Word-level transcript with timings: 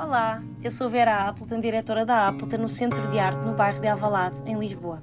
Olá, 0.00 0.40
eu 0.62 0.70
sou 0.70 0.88
Vera 0.88 1.26
Appleton, 1.26 1.58
diretora 1.58 2.06
da 2.06 2.28
Appleton 2.28 2.58
no 2.58 2.68
Centro 2.68 3.08
de 3.08 3.18
Arte 3.18 3.44
no 3.44 3.56
bairro 3.56 3.80
de 3.80 3.88
Avalado, 3.88 4.40
em 4.46 4.56
Lisboa. 4.56 5.02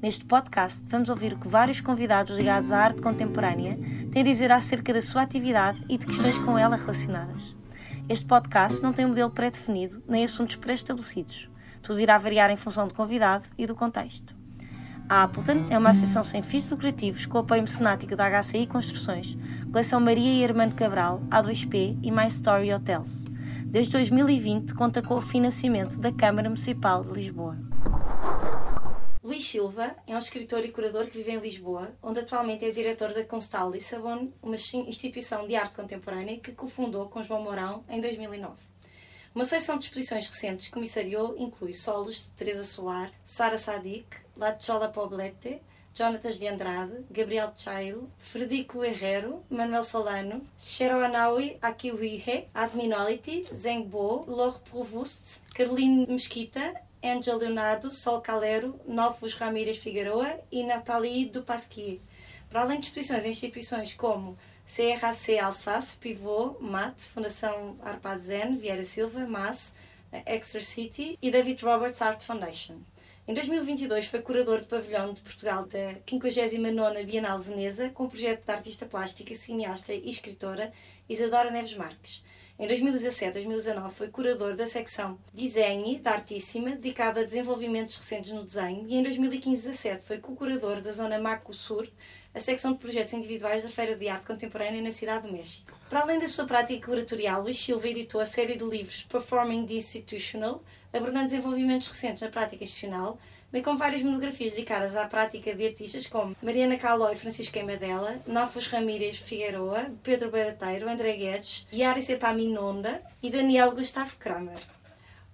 Neste 0.00 0.24
podcast 0.24 0.82
vamos 0.88 1.10
ouvir 1.10 1.34
o 1.34 1.38
que 1.38 1.46
vários 1.46 1.82
convidados 1.82 2.38
ligados 2.38 2.72
à 2.72 2.78
arte 2.78 3.02
contemporânea 3.02 3.78
têm 4.10 4.22
a 4.22 4.24
dizer 4.24 4.50
acerca 4.50 4.94
da 4.94 5.02
sua 5.02 5.20
atividade 5.20 5.84
e 5.86 5.98
de 5.98 6.06
questões 6.06 6.38
com 6.38 6.58
ela 6.58 6.76
relacionadas. 6.76 7.54
Este 8.08 8.24
podcast 8.24 8.82
não 8.82 8.94
tem 8.94 9.04
um 9.04 9.10
modelo 9.10 9.28
pré-definido 9.28 10.02
nem 10.08 10.24
assuntos 10.24 10.56
pré-estabelecidos. 10.56 11.50
Tudo 11.82 12.00
irá 12.00 12.16
variar 12.16 12.50
em 12.50 12.56
função 12.56 12.88
do 12.88 12.94
convidado 12.94 13.44
e 13.58 13.66
do 13.66 13.74
contexto. 13.74 14.34
A 15.10 15.24
Appleton 15.24 15.66
é 15.68 15.76
uma 15.76 15.90
associação 15.90 16.22
sem 16.22 16.42
fins 16.42 16.70
lucrativos 16.70 17.26
com 17.26 17.36
apoio 17.36 17.60
mecenático 17.60 18.16
da 18.16 18.30
HCI 18.30 18.66
Construções, 18.66 19.36
Coleção 19.70 20.00
Maria 20.00 20.40
e 20.40 20.42
Armando 20.42 20.74
Cabral, 20.74 21.20
A2P 21.28 21.98
e 22.02 22.10
My 22.10 22.28
Story 22.28 22.72
Hotels. 22.72 23.26
Desde 23.72 23.92
2020 23.92 24.74
conta 24.74 25.00
com 25.00 25.14
o 25.14 25.22
financiamento 25.22 25.96
da 25.98 26.12
Câmara 26.12 26.50
Municipal 26.50 27.02
de 27.02 27.10
Lisboa. 27.10 27.56
Luís 29.24 29.42
Silva 29.44 29.96
é 30.06 30.14
um 30.14 30.18
escritor 30.18 30.62
e 30.62 30.70
curador 30.70 31.06
que 31.06 31.16
vive 31.16 31.32
em 31.32 31.40
Lisboa, 31.40 31.90
onde 32.02 32.20
atualmente 32.20 32.66
é 32.66 32.70
diretor 32.70 33.14
da 33.14 33.24
Constal 33.24 33.70
Lissabon, 33.70 34.30
uma 34.42 34.56
instituição 34.56 35.46
de 35.46 35.56
arte 35.56 35.74
contemporânea 35.74 36.38
que 36.38 36.52
cofundou 36.52 37.08
com 37.08 37.22
João 37.22 37.42
Mourão 37.42 37.82
em 37.88 37.98
2009. 37.98 38.60
Uma 39.34 39.46
seleção 39.46 39.78
de 39.78 39.84
exposições 39.84 40.26
recentes 40.26 40.66
que 40.66 40.72
comissariou 40.74 41.34
inclui 41.38 41.72
solos 41.72 42.26
de 42.26 42.32
Teresa 42.32 42.64
Solar, 42.64 43.10
Sara 43.24 43.56
Sadik, 43.56 44.06
La 44.36 44.54
Chola 44.60 44.88
Poblete, 44.88 45.62
Jonatas 45.94 46.38
de 46.38 46.48
Andrade, 46.48 47.04
Gabriel 47.10 47.52
Chail, 47.54 48.10
Frederico 48.18 48.82
Herrero, 48.82 49.44
Manuel 49.50 49.84
Solano, 49.84 50.40
Cheroanaui 50.56 51.58
Akiwihe, 51.60 52.48
Adminolity, 52.54 53.44
Zeng 53.54 53.84
Bo, 53.84 54.24
Laure 54.26 54.58
Provost, 54.60 55.42
Caroline 55.54 56.06
Mesquita, 56.08 56.80
Angel 57.04 57.36
Leonardo, 57.36 57.90
Sol 57.90 58.22
Calero, 58.22 58.80
Novos 58.86 59.34
Ramírez 59.34 59.78
Figueroa 59.78 60.40
e 60.50 60.62
Nathalie 60.62 61.26
Dupasquier. 61.26 61.98
Para 62.48 62.62
além 62.62 62.80
de 62.80 62.86
exposições 62.86 63.26
em 63.26 63.30
instituições 63.30 63.92
como 63.92 64.38
CRAC 64.66 65.38
Alsace, 65.40 65.98
Pivot, 65.98 66.56
MAT, 66.62 67.02
Fundação 67.02 67.76
Arpad 67.82 68.18
Zen, 68.18 68.56
Vieira 68.56 68.84
Silva, 68.84 69.26
MAS, 69.26 69.74
Exeter 70.26 70.64
City 70.64 71.18
e 71.20 71.30
David 71.30 71.62
Roberts 71.62 72.00
Art 72.00 72.22
Foundation. 72.22 72.76
Em 73.26 73.34
2022 73.34 74.06
foi 74.06 74.20
curador 74.20 74.58
do 74.58 74.66
pavilhão 74.66 75.12
de 75.12 75.20
Portugal 75.20 75.64
da 75.64 75.94
59ª 76.04 77.06
Bienal 77.06 77.38
de 77.38 77.44
Veneza 77.44 77.88
com 77.90 78.02
o 78.02 78.08
projeto 78.08 78.44
da 78.44 78.54
artista 78.54 78.84
plástica, 78.84 79.32
cineasta 79.32 79.94
e 79.94 80.10
escritora 80.10 80.72
Isadora 81.08 81.48
Neves 81.48 81.76
Marques. 81.76 82.24
Em 82.58 82.66
2017-2019 82.66 83.90
foi 83.90 84.08
curador 84.08 84.56
da 84.56 84.66
secção 84.66 85.16
Desenhe 85.32 86.00
da 86.00 86.14
Artíssima, 86.14 86.70
dedicada 86.70 87.20
a 87.20 87.24
desenvolvimentos 87.24 87.96
recentes 87.96 88.32
no 88.32 88.42
desenho, 88.42 88.88
e 88.88 88.96
em 88.96 89.04
2015-17 89.04 90.00
foi 90.02 90.18
co-curador 90.18 90.80
da 90.80 90.90
zona 90.90 91.20
Maco 91.20 91.54
Sur, 91.54 91.88
a 92.34 92.40
secção 92.40 92.72
de 92.72 92.78
projetos 92.80 93.12
individuais 93.12 93.62
da 93.62 93.68
Feira 93.68 93.94
de 93.94 94.08
Arte 94.08 94.26
Contemporânea 94.26 94.82
na 94.82 94.90
Cidade 94.90 95.28
do 95.28 95.32
México. 95.32 95.81
Para 95.92 96.04
além 96.04 96.18
da 96.18 96.26
sua 96.26 96.46
prática 96.46 96.86
curatorial, 96.86 97.42
Luís 97.42 97.58
Silva 97.58 97.86
editou 97.86 98.18
a 98.18 98.24
série 98.24 98.56
de 98.56 98.64
livros 98.64 99.02
Performing 99.02 99.66
the 99.66 99.74
Institutional, 99.74 100.62
abordando 100.90 101.24
desenvolvimentos 101.24 101.86
recentes 101.86 102.22
na 102.22 102.30
prática 102.30 102.64
institucional, 102.64 103.18
bem 103.52 103.62
como 103.62 103.76
várias 103.76 104.00
monografias 104.00 104.54
dedicadas 104.54 104.96
à 104.96 105.04
prática 105.04 105.54
de 105.54 105.66
artistas 105.66 106.06
como 106.06 106.34
Mariana 106.40 106.78
Calói, 106.78 107.14
Francisca 107.14 107.58
Emadela, 107.58 108.22
Nofos 108.26 108.68
Ramírez 108.68 109.18
Figueroa, 109.18 109.92
Pedro 110.02 110.30
Barateiro, 110.30 110.88
André 110.88 111.12
Guedes, 111.12 111.68
Yari 111.70 112.00
Sepaminonda 112.00 113.02
e 113.22 113.30
Daniel 113.30 113.72
Gustavo 113.72 114.16
Kramer. 114.18 114.62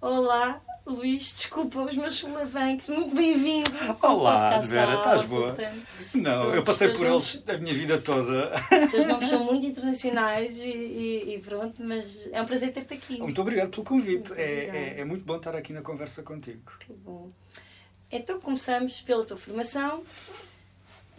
Olá, 0.01 0.61
Luís, 0.85 1.35
desculpa 1.35 1.81
os 1.81 1.95
meus 1.95 2.15
solavancos, 2.15 2.89
muito 2.89 3.15
bem-vindo. 3.15 3.69
Olá, 4.01 4.59
Vera, 4.59 4.95
estás 4.95 5.25
boa? 5.25 5.55
Não, 6.13 6.55
eu 6.55 6.63
passei 6.63 6.89
por 6.89 7.05
eles 7.05 7.43
a 7.47 7.57
minha 7.57 7.73
vida 7.73 7.99
toda. 7.99 8.51
Os 8.83 8.91
teus 8.91 9.07
nomes 9.07 9.29
são 9.29 9.43
muito 9.43 9.65
internacionais 9.65 10.59
e, 10.59 10.69
e, 10.69 11.35
e, 11.35 11.39
pronto, 11.39 11.83
mas 11.83 12.27
é 12.31 12.41
um 12.41 12.45
prazer 12.45 12.73
ter-te 12.73 12.93
aqui. 12.93 13.19
Muito 13.19 13.39
obrigado 13.41 13.69
pelo 13.69 13.83
convite, 13.83 14.33
é, 14.33 14.95
é, 14.95 14.99
é, 15.01 15.05
muito 15.05 15.23
bom 15.23 15.37
estar 15.37 15.55
aqui 15.55 15.73
na 15.73 15.81
conversa 15.81 16.23
contigo. 16.23 16.71
Que 16.79 16.93
bom. 16.93 17.29
Então 18.11 18.39
começamos 18.41 19.01
pela 19.01 19.23
tua 19.23 19.37
formação 19.37 20.03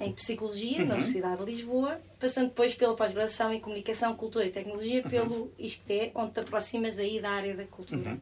em 0.00 0.12
Psicologia 0.12 0.80
uhum. 0.80 0.86
na 0.86 0.94
Universidade 0.94 1.44
de 1.44 1.52
Lisboa, 1.52 2.00
passando 2.18 2.48
depois 2.48 2.74
pela 2.74 2.96
pós-graduação 2.96 3.52
em 3.52 3.60
Comunicação, 3.60 4.16
Cultura 4.16 4.46
e 4.46 4.50
Tecnologia 4.50 5.02
uhum. 5.02 5.10
pelo 5.10 5.52
ISCTE, 5.58 6.10
onde 6.14 6.32
te 6.32 6.40
aproximas 6.40 6.98
aí 6.98 7.20
da 7.20 7.30
área 7.30 7.54
da 7.54 7.66
cultura. 7.66 8.10
Uhum. 8.10 8.20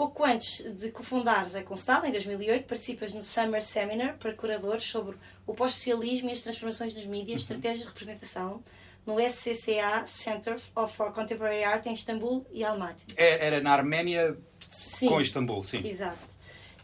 Pouco 0.00 0.24
antes 0.24 0.64
de 0.78 0.90
cofundares 0.90 1.54
a 1.54 1.62
Constal, 1.62 2.06
em 2.06 2.10
2008, 2.10 2.64
participas 2.66 3.12
no 3.12 3.20
Summer 3.20 3.60
Seminar 3.60 4.16
para 4.16 4.32
curadores 4.32 4.84
sobre 4.84 5.14
o 5.46 5.52
pós-socialismo 5.52 6.30
e 6.30 6.32
as 6.32 6.40
transformações 6.40 6.94
nos 6.94 7.04
mídias, 7.04 7.42
uhum. 7.42 7.44
estratégias 7.44 7.80
de 7.80 7.88
representação, 7.88 8.64
no 9.04 9.20
SCCA 9.20 10.06
Center 10.06 10.58
for 10.58 11.12
Contemporary 11.12 11.64
Art 11.64 11.84
em 11.84 11.92
Istambul 11.92 12.46
e 12.50 12.64
Almaty. 12.64 13.08
É, 13.14 13.46
era 13.46 13.60
na 13.60 13.72
Arménia 13.72 14.38
sim. 14.70 15.06
com 15.06 15.20
Istambul, 15.20 15.62
sim. 15.62 15.86
Exato. 15.86 16.34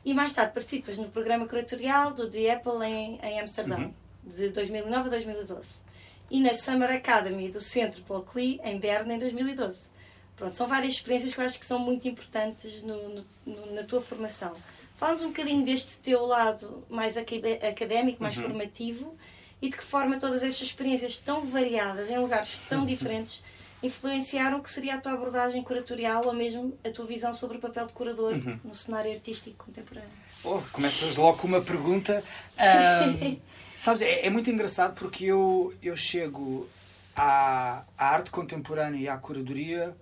E 0.04 0.12
mais 0.12 0.34
tarde 0.34 0.53
participas 0.53 0.98
no 0.98 1.09
programa 1.09 1.48
curatorial 1.48 2.12
do 2.12 2.28
The 2.28 2.53
Apple 2.53 2.84
em, 2.84 3.19
em 3.22 3.41
Amsterdão, 3.41 3.81
uhum. 3.81 3.94
de 4.27 4.50
2009 4.50 5.09
a 5.09 5.10
2012. 5.12 5.84
E 6.31 6.38
na 6.38 6.53
Summer 6.53 6.91
Academy 6.91 7.50
do 7.50 7.60
Centro 7.60 8.03
Paul 8.03 8.25
Klee, 8.25 8.60
em 8.62 8.78
Berna, 8.78 9.15
em 9.15 9.19
2012. 9.19 9.88
Pronto, 10.37 10.55
são 10.55 10.69
várias 10.69 10.95
experiências 10.95 11.33
que 11.33 11.41
eu 11.41 11.45
acho 11.45 11.59
que 11.59 11.65
são 11.65 11.79
muito 11.79 12.07
importantes 12.07 12.83
no, 12.83 13.25
no, 13.47 13.75
na 13.75 13.83
tua 13.85 14.03
formação. 14.03 14.53
Fala-nos 14.97 15.23
um 15.23 15.29
bocadinho 15.29 15.65
deste 15.65 15.99
teu 15.99 16.27
lado 16.27 16.85
mais 16.91 17.17
académico, 17.17 18.23
mais 18.23 18.37
uhum. 18.37 18.45
formativo 18.45 19.17
e 19.61 19.71
de 19.71 19.77
que 19.77 19.83
forma 19.83 20.19
todas 20.19 20.43
estas 20.43 20.69
experiências 20.69 21.17
tão 21.17 21.41
variadas, 21.41 22.11
em 22.11 22.19
lugares 22.19 22.61
tão 22.69 22.85
diferentes, 22.87 23.43
influenciaram 23.83 24.59
o 24.59 24.63
que 24.63 24.71
seria 24.71 24.95
a 24.95 24.99
tua 24.99 25.13
abordagem 25.13 25.63
curatorial 25.63 26.27
ou 26.27 26.33
mesmo 26.35 26.77
a 26.85 26.91
tua 26.91 27.07
visão 27.07 27.33
sobre 27.33 27.57
o 27.57 27.61
papel 27.61 27.87
de 27.87 27.93
curador 27.95 28.35
uhum. 28.35 28.59
no 28.65 28.75
cenário 28.75 29.13
artístico 29.13 29.65
contemporâneo? 29.65 30.11
Oh, 30.45 30.61
começas 30.73 31.17
logo 31.17 31.39
com 31.39 31.47
uma 31.47 31.63
pergunta. 31.63 32.23
Um, 32.57 33.39
sabes, 33.77 34.01
é, 34.01 34.25
é, 34.25 34.31
muito 34.31 34.49
engraçado 34.49 34.95
porque 34.95 35.27
eu, 35.27 35.75
eu 35.83 35.95
chego 35.95 36.67
à, 37.15 37.85
à 37.99 38.09
arte 38.09 38.31
contemporânea 38.31 38.99
e 38.99 39.07
à 39.07 39.19
curadoria 39.19 39.95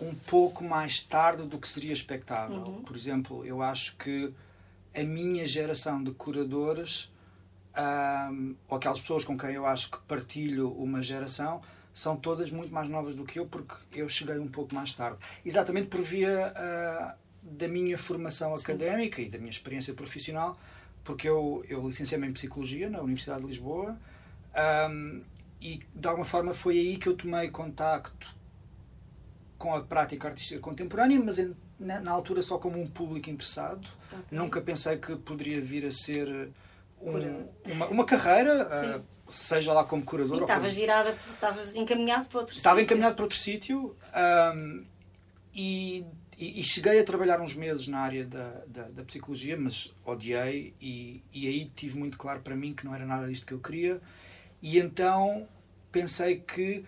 um 0.00 0.14
pouco 0.14 0.64
mais 0.64 1.02
tarde 1.02 1.44
do 1.44 1.58
que 1.58 1.68
seria 1.68 1.92
expectável. 1.92 2.56
Uhum. 2.56 2.82
Por 2.82 2.96
exemplo, 2.96 3.44
eu 3.44 3.62
acho 3.62 3.96
que 3.96 4.32
a 4.94 5.02
minha 5.02 5.46
geração 5.46 6.02
de 6.02 6.10
curadores, 6.12 7.12
um, 8.32 8.54
ou 8.68 8.76
aquelas 8.76 9.00
pessoas 9.00 9.24
com 9.24 9.36
quem 9.36 9.50
eu 9.50 9.66
acho 9.66 9.90
que 9.90 9.98
partilho 10.08 10.72
uma 10.72 11.02
geração, 11.02 11.60
são 11.92 12.16
todas 12.16 12.50
muito 12.50 12.72
mais 12.72 12.88
novas 12.88 13.14
do 13.14 13.24
que 13.24 13.38
eu, 13.38 13.46
porque 13.46 13.74
eu 14.00 14.08
cheguei 14.08 14.38
um 14.38 14.48
pouco 14.48 14.74
mais 14.74 14.92
tarde. 14.94 15.18
Exatamente 15.44 15.88
por 15.88 16.00
via 16.00 16.52
uh, 16.56 17.18
da 17.42 17.68
minha 17.68 17.98
formação 17.98 18.54
Sim. 18.54 18.62
académica 18.62 19.20
e 19.20 19.28
da 19.28 19.38
minha 19.38 19.50
experiência 19.50 19.92
profissional, 19.94 20.56
porque 21.04 21.28
eu, 21.28 21.64
eu 21.68 21.86
licenciei-me 21.86 22.26
em 22.26 22.32
Psicologia 22.32 22.88
na 22.88 23.00
Universidade 23.00 23.40
de 23.42 23.46
Lisboa 23.48 23.98
um, 24.90 25.22
e 25.60 25.80
de 25.94 26.08
alguma 26.08 26.24
forma 26.24 26.52
foi 26.52 26.78
aí 26.78 26.96
que 26.96 27.08
eu 27.08 27.16
tomei 27.16 27.50
contacto 27.50 28.39
com 29.60 29.74
a 29.74 29.82
prática 29.82 30.26
artística 30.26 30.58
contemporânea, 30.58 31.20
mas 31.20 31.36
na, 31.78 32.00
na 32.00 32.10
altura 32.10 32.40
só 32.40 32.56
como 32.56 32.80
um 32.80 32.86
público 32.86 33.28
interessado. 33.28 33.86
Okay. 34.10 34.38
Nunca 34.38 34.58
pensei 34.58 34.96
que 34.96 35.14
poderia 35.16 35.60
vir 35.60 35.84
a 35.84 35.92
ser 35.92 36.48
um, 36.98 37.46
uma, 37.66 37.86
uma 37.88 38.04
carreira, 38.06 38.66
uh, 38.98 39.30
seja 39.30 39.74
lá 39.74 39.84
como 39.84 40.02
curador. 40.02 40.38
Sim, 40.38 40.42
estavas 40.44 40.72
como... 40.72 40.80
virada, 40.80 41.16
estavas 41.30 41.76
encaminhado 41.76 42.26
para 42.30 42.38
outro 42.38 42.54
Estava 42.54 42.80
sítio. 42.80 42.86
encaminhado 42.86 43.14
para 43.16 43.22
outro 43.22 43.36
sítio 43.36 43.94
um, 44.56 44.82
e, 45.54 46.06
e, 46.38 46.60
e, 46.60 46.62
cheguei 46.62 46.98
a 46.98 47.04
trabalhar 47.04 47.38
uns 47.38 47.54
meses 47.54 47.86
na 47.86 47.98
área 47.98 48.24
da, 48.24 48.62
da, 48.66 48.82
da 48.84 49.04
psicologia, 49.04 49.58
mas 49.58 49.94
odiei 50.06 50.72
e, 50.80 51.22
e 51.34 51.46
aí 51.46 51.70
tive 51.76 51.98
muito 51.98 52.16
claro 52.16 52.40
para 52.40 52.56
mim 52.56 52.72
que 52.72 52.86
não 52.86 52.94
era 52.94 53.04
nada 53.04 53.28
disto 53.28 53.44
que 53.44 53.52
eu 53.52 53.60
queria. 53.60 54.00
E 54.62 54.78
então 54.78 55.46
pensei 55.92 56.36
que 56.38 56.82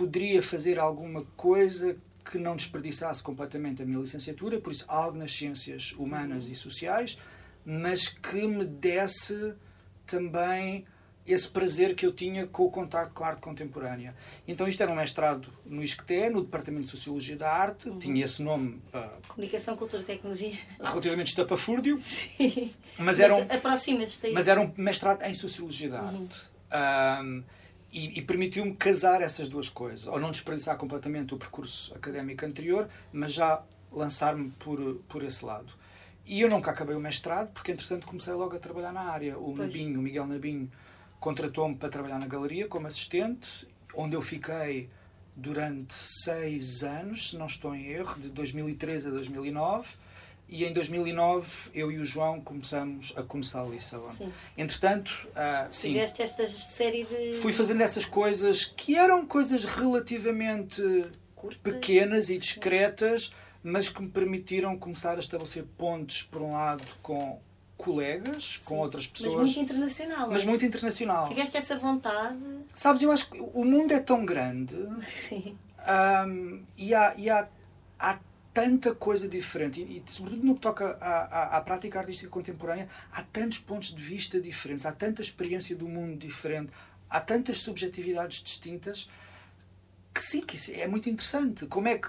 poderia 0.00 0.40
fazer 0.40 0.78
alguma 0.78 1.26
coisa 1.36 1.94
que 2.24 2.38
não 2.38 2.56
desperdiçasse 2.56 3.22
completamente 3.22 3.82
a 3.82 3.84
minha 3.84 3.98
licenciatura, 3.98 4.58
por 4.58 4.72
isso 4.72 4.86
algo 4.88 5.18
nas 5.18 5.36
ciências 5.36 5.92
humanas 5.92 6.48
e 6.48 6.54
sociais, 6.54 7.18
mas 7.66 8.08
que 8.08 8.46
me 8.46 8.64
desse 8.64 9.52
também 10.06 10.86
esse 11.26 11.48
prazer 11.50 11.94
que 11.94 12.06
eu 12.06 12.12
tinha 12.12 12.46
com 12.46 12.64
o 12.64 12.70
contato 12.70 13.12
com 13.12 13.24
a 13.24 13.28
arte 13.28 13.42
contemporânea. 13.42 14.16
Então 14.48 14.66
isto 14.66 14.82
era 14.82 14.90
um 14.90 14.96
mestrado 14.96 15.52
no 15.66 15.84
ISCTE, 15.84 16.30
no 16.30 16.40
Departamento 16.44 16.84
de 16.84 16.90
Sociologia 16.90 17.36
da 17.36 17.52
Arte, 17.52 17.90
uhum. 17.90 17.98
tinha 17.98 18.24
esse 18.24 18.42
nome... 18.42 18.80
Uh, 18.94 19.28
Comunicação, 19.28 19.76
Cultura 19.76 20.02
e 20.02 20.06
Tecnologia. 20.06 20.58
Relativamente 20.82 21.28
estapafúrdio. 21.28 21.96
Sim. 22.00 22.72
Mas, 23.00 23.20
era 23.20 23.36
um, 23.36 23.46
Mas 24.32 24.48
era 24.48 24.60
um 24.62 24.72
mestrado 24.78 25.22
em 25.24 25.34
Sociologia 25.34 25.90
da 25.90 26.00
Arte. 26.00 26.16
Uhum. 26.16 27.26
Um, 27.26 27.59
e, 27.92 28.18
e 28.18 28.22
permitiu-me 28.22 28.74
casar 28.74 29.20
essas 29.20 29.48
duas 29.48 29.68
coisas. 29.68 30.06
Ou 30.06 30.18
não 30.18 30.30
desperdiçar 30.30 30.76
completamente 30.76 31.34
o 31.34 31.36
percurso 31.36 31.94
académico 31.94 32.44
anterior, 32.44 32.88
mas 33.12 33.32
já 33.32 33.62
lançar-me 33.90 34.50
por, 34.58 34.96
por 35.08 35.22
esse 35.22 35.44
lado. 35.44 35.72
E 36.26 36.40
eu 36.40 36.48
nunca 36.48 36.70
acabei 36.70 36.94
o 36.94 37.00
mestrado, 37.00 37.50
porque 37.52 37.72
entretanto 37.72 38.06
comecei 38.06 38.34
logo 38.34 38.54
a 38.54 38.58
trabalhar 38.58 38.92
na 38.92 39.02
área. 39.02 39.38
O 39.38 39.54
Nabinho, 39.56 39.98
o 39.98 40.02
Miguel 40.02 40.26
Nabinho, 40.26 40.70
contratou-me 41.18 41.74
para 41.74 41.88
trabalhar 41.88 42.18
na 42.18 42.26
galeria 42.26 42.68
como 42.68 42.86
assistente, 42.86 43.66
onde 43.94 44.14
eu 44.14 44.22
fiquei 44.22 44.88
durante 45.34 45.94
seis 45.94 46.84
anos, 46.84 47.30
se 47.30 47.38
não 47.38 47.46
estou 47.46 47.74
em 47.74 47.88
erro, 47.88 48.20
de 48.20 48.28
2013 48.28 49.08
a 49.08 49.10
2009 49.10 49.96
e 50.50 50.64
em 50.64 50.72
2009 50.72 51.70
eu 51.74 51.90
e 51.92 51.98
o 51.98 52.04
João 52.04 52.40
começamos 52.40 53.14
a 53.16 53.22
começar 53.22 53.62
a 53.62 53.66
Lissabon. 53.66 54.10
Sim. 54.10 54.32
Entretanto, 54.58 55.28
uh, 55.28 55.68
sim, 55.70 55.88
fizeste 55.88 56.22
esta 56.22 56.46
série 56.46 57.04
de. 57.04 57.38
Fui 57.40 57.52
fazendo 57.52 57.80
essas 57.80 58.04
coisas 58.04 58.64
que 58.64 58.96
eram 58.96 59.24
coisas 59.24 59.64
relativamente 59.64 60.82
Curta. 61.36 61.58
pequenas 61.62 62.30
e 62.30 62.36
discretas, 62.36 63.32
mas 63.62 63.88
que 63.88 64.02
me 64.02 64.10
permitiram 64.10 64.76
começar 64.76 65.16
a 65.16 65.20
estabelecer 65.20 65.64
pontos, 65.78 66.22
por 66.22 66.42
um 66.42 66.52
lado, 66.52 66.84
com 67.00 67.40
colegas, 67.76 68.58
sim. 68.60 68.64
com 68.64 68.78
outras 68.78 69.06
pessoas. 69.06 69.34
Mas 69.34 69.56
muito 69.56 69.60
internacional. 69.60 70.28
Mas 70.30 70.42
é? 70.42 70.46
muito 70.46 70.64
internacional. 70.66 71.28
Tiveste 71.28 71.56
essa 71.56 71.78
vontade. 71.78 72.38
Sabes, 72.74 73.02
eu 73.02 73.10
acho 73.10 73.30
que 73.30 73.40
o 73.40 73.64
mundo 73.64 73.92
é 73.92 74.00
tão 74.00 74.24
grande. 74.24 74.76
Sim. 75.06 75.56
Um, 75.80 76.62
e 76.76 76.94
há, 76.94 77.14
e 77.16 77.30
há, 77.30 77.48
há 77.98 78.18
tanta 78.52 78.94
coisa 78.94 79.28
diferente, 79.28 79.80
e, 79.80 79.98
e 79.98 80.10
sobretudo 80.10 80.44
no 80.44 80.54
que 80.54 80.60
toca 80.60 80.96
à, 81.00 81.56
à, 81.56 81.56
à, 81.56 81.60
prática 81.60 81.98
artística 81.98 82.30
contemporânea, 82.30 82.88
há 83.12 83.22
tantos 83.22 83.58
pontos 83.58 83.94
de 83.94 84.02
vista 84.02 84.40
diferentes, 84.40 84.86
há 84.86 84.92
tanta 84.92 85.22
experiência 85.22 85.76
do 85.76 85.88
mundo 85.88 86.16
diferente, 86.18 86.72
há 87.08 87.20
tantas 87.20 87.60
subjetividades 87.60 88.42
distintas, 88.42 89.08
que 90.12 90.22
sim, 90.22 90.40
que 90.40 90.56
isso 90.56 90.72
é 90.74 90.86
muito 90.88 91.08
interessante. 91.08 91.66
Como 91.66 91.86
é 91.88 91.98
que 91.98 92.08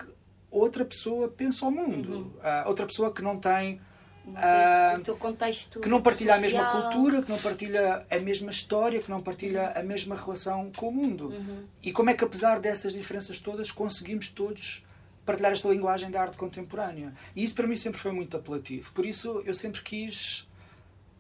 outra 0.50 0.84
pessoa 0.84 1.28
pensa 1.30 1.66
o 1.66 1.72
mundo? 1.72 2.12
Uhum. 2.12 2.22
Uh, 2.22 2.68
outra 2.68 2.86
pessoa 2.86 3.14
que 3.14 3.22
não 3.22 3.38
tem. 3.38 3.80
Uh, 4.28 5.16
contexto 5.16 5.80
que 5.80 5.90
não 5.90 6.00
partilha 6.00 6.36
social. 6.36 6.64
a 6.64 6.70
mesma 6.70 6.82
cultura, 6.82 7.22
que 7.24 7.30
não 7.32 7.40
partilha 7.40 8.06
a 8.10 8.20
mesma 8.20 8.52
história, 8.52 9.02
que 9.02 9.10
não 9.10 9.22
partilha 9.22 9.72
a 9.72 9.82
mesma 9.82 10.16
relação 10.16 10.72
com 10.76 10.90
o 10.90 10.92
mundo. 10.92 11.30
Uhum. 11.30 11.66
E 11.82 11.92
como 11.92 12.10
é 12.10 12.14
que, 12.14 12.24
apesar 12.24 12.60
dessas 12.60 12.94
diferenças 12.94 13.40
todas, 13.40 13.72
conseguimos 13.72 14.30
todos 14.30 14.84
partilhar 15.32 15.52
esta 15.52 15.70
linguagem 15.70 16.12
da 16.12 16.22
arte 16.22 16.38
contemporânea. 16.38 17.14
E 17.36 17.44
isso 17.44 17.56
para 17.56 17.68
mim 17.68 17.76
sempre 17.76 18.00
foi 18.00 18.12
muito 18.12 18.36
apelativo. 18.36 18.92
Por 18.92 19.06
isso 19.06 19.42
eu 19.46 19.54
sempre 19.54 19.82
quis 19.82 20.48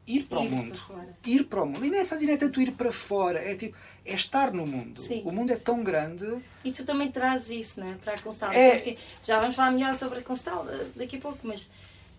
ir 0.05 0.23
para 0.23 0.41
ir 0.41 0.47
o 0.47 0.51
mundo. 0.51 0.79
Para 0.87 1.07
ir 1.25 1.43
para 1.45 1.63
o 1.63 1.65
mundo. 1.65 1.85
E 1.85 1.89
nem 1.89 2.01
é, 2.01 2.15
nem 2.19 2.31
é 2.31 2.37
tanto 2.37 2.61
ir 2.61 2.71
para 2.73 2.91
fora, 2.91 3.39
é 3.39 3.55
tipo, 3.55 3.77
é 4.05 4.13
estar 4.13 4.51
no 4.51 4.67
mundo. 4.67 4.99
Sim. 4.99 5.23
O 5.25 5.31
mundo 5.31 5.51
é 5.51 5.55
tão 5.55 5.83
grande. 5.83 6.25
E 6.63 6.71
tu 6.71 6.83
também 6.83 7.09
trazes 7.09 7.49
isso, 7.51 7.79
né? 7.79 7.97
Para 8.03 8.13
a 8.13 8.19
Constal. 8.19 8.51
É... 8.51 8.95
Já 9.23 9.39
vamos 9.39 9.55
falar 9.55 9.71
melhor 9.71 9.95
sobre 9.95 10.19
a 10.19 10.21
Constal 10.21 10.65
daqui 10.95 11.17
a 11.17 11.19
pouco, 11.19 11.39
mas 11.43 11.69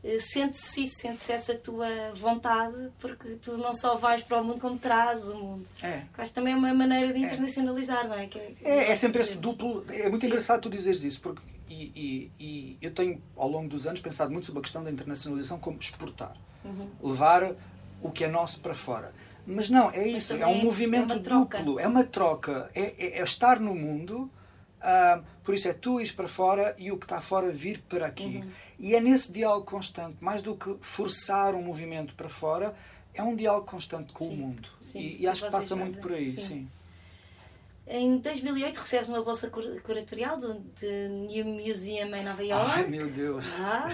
eh, 0.05 0.19
sente-se 0.19 0.85
isso, 0.85 0.97
sente-se 0.97 1.33
essa 1.33 1.55
tua 1.55 1.89
vontade, 2.15 2.91
porque 2.99 3.37
tu 3.37 3.57
não 3.57 3.73
só 3.73 3.97
vais 3.97 4.23
para 4.23 4.41
o 4.41 4.45
mundo, 4.45 4.61
como 4.61 4.79
trazes 4.79 5.29
o 5.29 5.37
mundo. 5.37 5.69
É. 5.83 6.03
Acho 6.19 6.31
que 6.31 6.35
também 6.35 6.55
é 6.55 6.57
uma 6.57 6.73
maneira 6.75 7.13
de 7.13 7.19
é. 7.19 7.27
internacionalizar, 7.27 8.07
é. 8.07 8.09
não 8.09 8.19
é? 8.19 8.27
Que 8.27 8.39
é, 8.39 8.55
é, 8.63 8.91
é 8.91 8.97
sempre 8.97 9.21
esse 9.23 9.37
duplo. 9.37 9.85
É 9.89 10.09
muito 10.09 10.23
Sim. 10.23 10.29
engraçado 10.29 10.63
tu 10.63 10.71
dizeres 10.71 11.05
isso, 11.05 11.21
porque 11.21 11.41
e, 11.73 12.31
e, 12.39 12.45
e, 12.45 12.79
eu 12.83 12.93
tenho, 12.93 13.21
ao 13.37 13.49
longo 13.49 13.69
dos 13.69 13.87
anos, 13.87 14.01
pensado 14.01 14.31
muito 14.31 14.47
sobre 14.47 14.61
a 14.61 14.63
questão 14.63 14.85
da 14.85 14.91
internacionalização 14.91 15.59
como 15.59 15.79
exportar. 15.79 16.37
Uhum. 16.65 16.91
Levar 17.03 17.55
o 18.01 18.11
que 18.11 18.25
é 18.25 18.29
nosso 18.29 18.61
para 18.61 18.75
fora. 18.75 19.13
Mas 19.47 19.71
não, 19.71 19.91
é 19.91 20.07
isso. 20.07 20.35
É 20.35 20.47
um 20.47 20.61
é 20.61 20.63
movimento 20.63 21.15
é 21.15 21.19
duplo. 21.19 21.81
É 21.81 21.87
uma 21.87 22.05
troca. 22.05 22.71
É, 22.75 22.95
é, 22.99 23.19
é 23.19 23.23
estar 23.23 23.59
no 23.59 23.75
mundo. 23.75 24.31
Uh, 24.79 25.23
por 25.45 25.55
isso 25.55 25.69
é 25.69 25.73
tu 25.73 26.01
ir 26.01 26.13
para 26.13 26.27
fora 26.27 26.75
e 26.77 26.91
o 26.91 26.99
que 26.99 27.05
está 27.05 27.21
fora 27.21 27.51
vir 27.51 27.81
para 27.89 28.07
aqui. 28.07 28.41
Uhum. 28.43 28.51
E 28.79 28.95
é 28.95 29.01
nesse 29.01 29.33
diálogo 29.33 29.65
constante, 29.65 30.17
mais 30.21 30.43
do 30.43 30.57
que 30.57 30.77
forçar 30.81 31.55
um 31.55 31.63
movimento 31.63 32.15
para 32.15 32.29
fora, 32.29 32.75
é 33.15 33.23
um 33.23 33.35
diálogo 33.35 33.67
constante 33.67 34.13
com 34.13 34.25
sim, 34.25 34.35
o 34.35 34.37
mundo. 34.37 34.69
Sim, 34.79 34.99
e, 34.99 35.23
e 35.23 35.27
acho 35.27 35.45
que 35.45 35.51
passa 35.51 35.77
muito 35.77 35.99
por 35.99 36.13
aí. 36.13 36.29
Sim. 36.29 36.41
sim. 36.41 36.69
Em 37.87 38.19
2008 38.19 38.77
recebes 38.77 39.09
uma 39.09 39.23
bolsa 39.23 39.51
curatorial 39.51 40.37
do 40.37 40.55
The 40.79 41.09
New 41.09 41.45
Museum 41.45 42.15
em 42.15 42.25
Nova 42.25 42.43
York. 42.43 42.71
Ai, 42.71 42.87
meu 42.87 43.11
Deus! 43.11 43.61
Ah, 43.61 43.89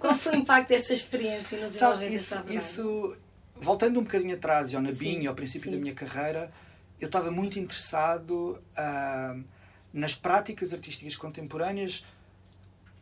qual 0.00 0.14
foi 0.14 0.32
o 0.32 0.36
impacto 0.36 0.70
dessa 0.70 0.94
experiência 0.94 1.60
no 1.60 1.68
Sabe, 1.68 2.06
isso, 2.06 2.42
isso, 2.48 3.16
voltando 3.54 4.00
um 4.00 4.02
bocadinho 4.02 4.34
atrás, 4.34 4.74
ao 4.74 4.80
Nabinho, 4.80 5.20
sim, 5.20 5.26
ao 5.26 5.34
princípio 5.34 5.70
sim. 5.70 5.76
da 5.76 5.82
minha 5.82 5.94
carreira, 5.94 6.50
eu 6.98 7.06
estava 7.06 7.30
muito 7.30 7.58
interessado 7.58 8.58
uh, 8.72 9.44
nas 9.92 10.14
práticas 10.14 10.72
artísticas 10.72 11.14
contemporâneas 11.14 12.06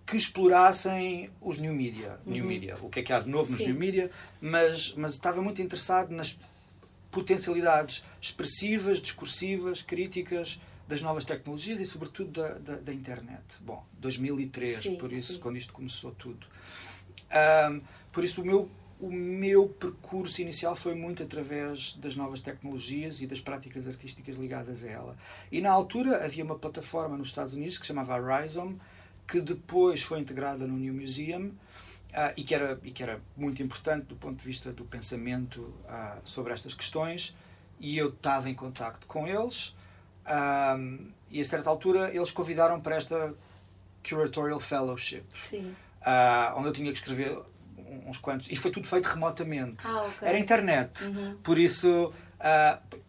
que 0.05 0.17
explorassem 0.17 1.31
os 1.41 1.59
new 1.59 1.73
media. 1.73 2.19
Uhum. 2.27 2.33
New 2.33 2.45
media, 2.45 2.77
o 2.83 2.91
que 2.91 3.01
é 3.01 3.03
que 3.03 3.13
há 3.13 3.21
de 3.21 3.31
novo 3.31 3.51
nos 3.51 3.59
Sim. 3.59 3.69
new 3.69 3.77
media, 3.77 4.11
mas, 4.41 4.95
mas 4.95 5.13
estava 5.13 5.41
muito 5.41 5.63
interessado 5.63 6.11
nas 6.11 6.39
potencialidades 7.15 8.05
expressivas, 8.21 9.01
discursivas, 9.01 9.83
críticas 9.83 10.61
das 10.89 11.01
novas 11.01 11.25
tecnologias 11.25 11.81
e, 11.81 11.87
sobretudo, 11.87 12.43
da, 12.43 12.55
da, 12.55 12.77
da 12.77 12.93
internet. 12.93 13.43
Bom, 13.61 13.83
2003, 14.01 14.77
sim, 14.77 14.97
por 14.97 15.13
isso, 15.13 15.35
sim. 15.35 15.39
quando 15.39 15.57
isto 15.57 15.73
começou 15.73 16.11
tudo. 16.11 16.45
Um, 17.71 17.81
por 18.13 18.25
isso, 18.25 18.43
o 18.43 18.45
meu, 18.45 18.69
o 19.01 19.11
meu 19.11 19.69
percurso 19.69 20.43
inicial 20.43 20.75
foi 20.75 20.95
muito 20.95 21.23
através 21.23 21.95
das 21.95 22.17
novas 22.17 22.41
tecnologias 22.41 23.23
e 23.23 23.27
das 23.27 23.41
práticas 23.41 23.87
artísticas 23.87 24.37
ligadas 24.37 24.85
a 24.85 24.89
ela. 24.89 25.17
E, 25.53 25.61
na 25.61 25.71
altura, 25.71 26.25
havia 26.25 26.45
uma 26.45 26.59
plataforma 26.59 27.17
nos 27.17 27.29
Estados 27.29 27.55
Unidos 27.55 27.79
que 27.79 27.87
se 27.87 27.89
chamava 27.89 28.19
Rhizome, 28.19 28.79
que 29.27 29.41
depois 29.41 30.03
foi 30.03 30.19
integrada 30.19 30.67
no 30.67 30.77
New 30.77 30.93
Museum 30.93 31.53
Uh, 32.15 32.33
e, 32.37 32.45
que 32.45 32.55
era, 32.55 32.79
e 32.85 32.93
que 32.93 33.03
era 33.03 33.21
muito 33.37 33.61
importante 33.61 34.07
do 34.07 34.15
ponto 34.15 34.39
de 34.39 34.45
vista 34.45 34.73
do 34.73 34.85
pensamento 34.85 35.63
uh, 35.63 36.21
sobre 36.23 36.53
estas 36.53 36.73
questões, 36.73 37.37
e 37.81 37.99
eu 37.99 38.11
estava 38.11 38.49
em 38.49 38.55
contacto 38.55 39.05
com 39.09 39.27
eles, 39.27 39.75
um, 40.79 41.11
e 41.29 41.41
a 41.41 41.45
certa 41.45 41.69
altura 41.69 42.15
eles 42.15 42.31
convidaram 42.31 42.81
para 42.81 42.95
esta 42.95 43.35
Curatorial 44.09 44.61
Fellowship, 44.61 45.25
uh, 45.53 46.57
onde 46.57 46.69
eu 46.69 46.73
tinha 46.73 46.93
que 46.93 46.99
escrever 46.99 47.37
uns 48.07 48.19
quantos, 48.19 48.47
e 48.49 48.55
foi 48.55 48.71
tudo 48.71 48.87
feito 48.87 49.07
remotamente. 49.07 49.85
Ah, 49.85 50.03
okay. 50.03 50.29
Era 50.29 50.39
internet, 50.39 51.07
uhum. 51.07 51.37
por 51.43 51.59
isso, 51.59 52.15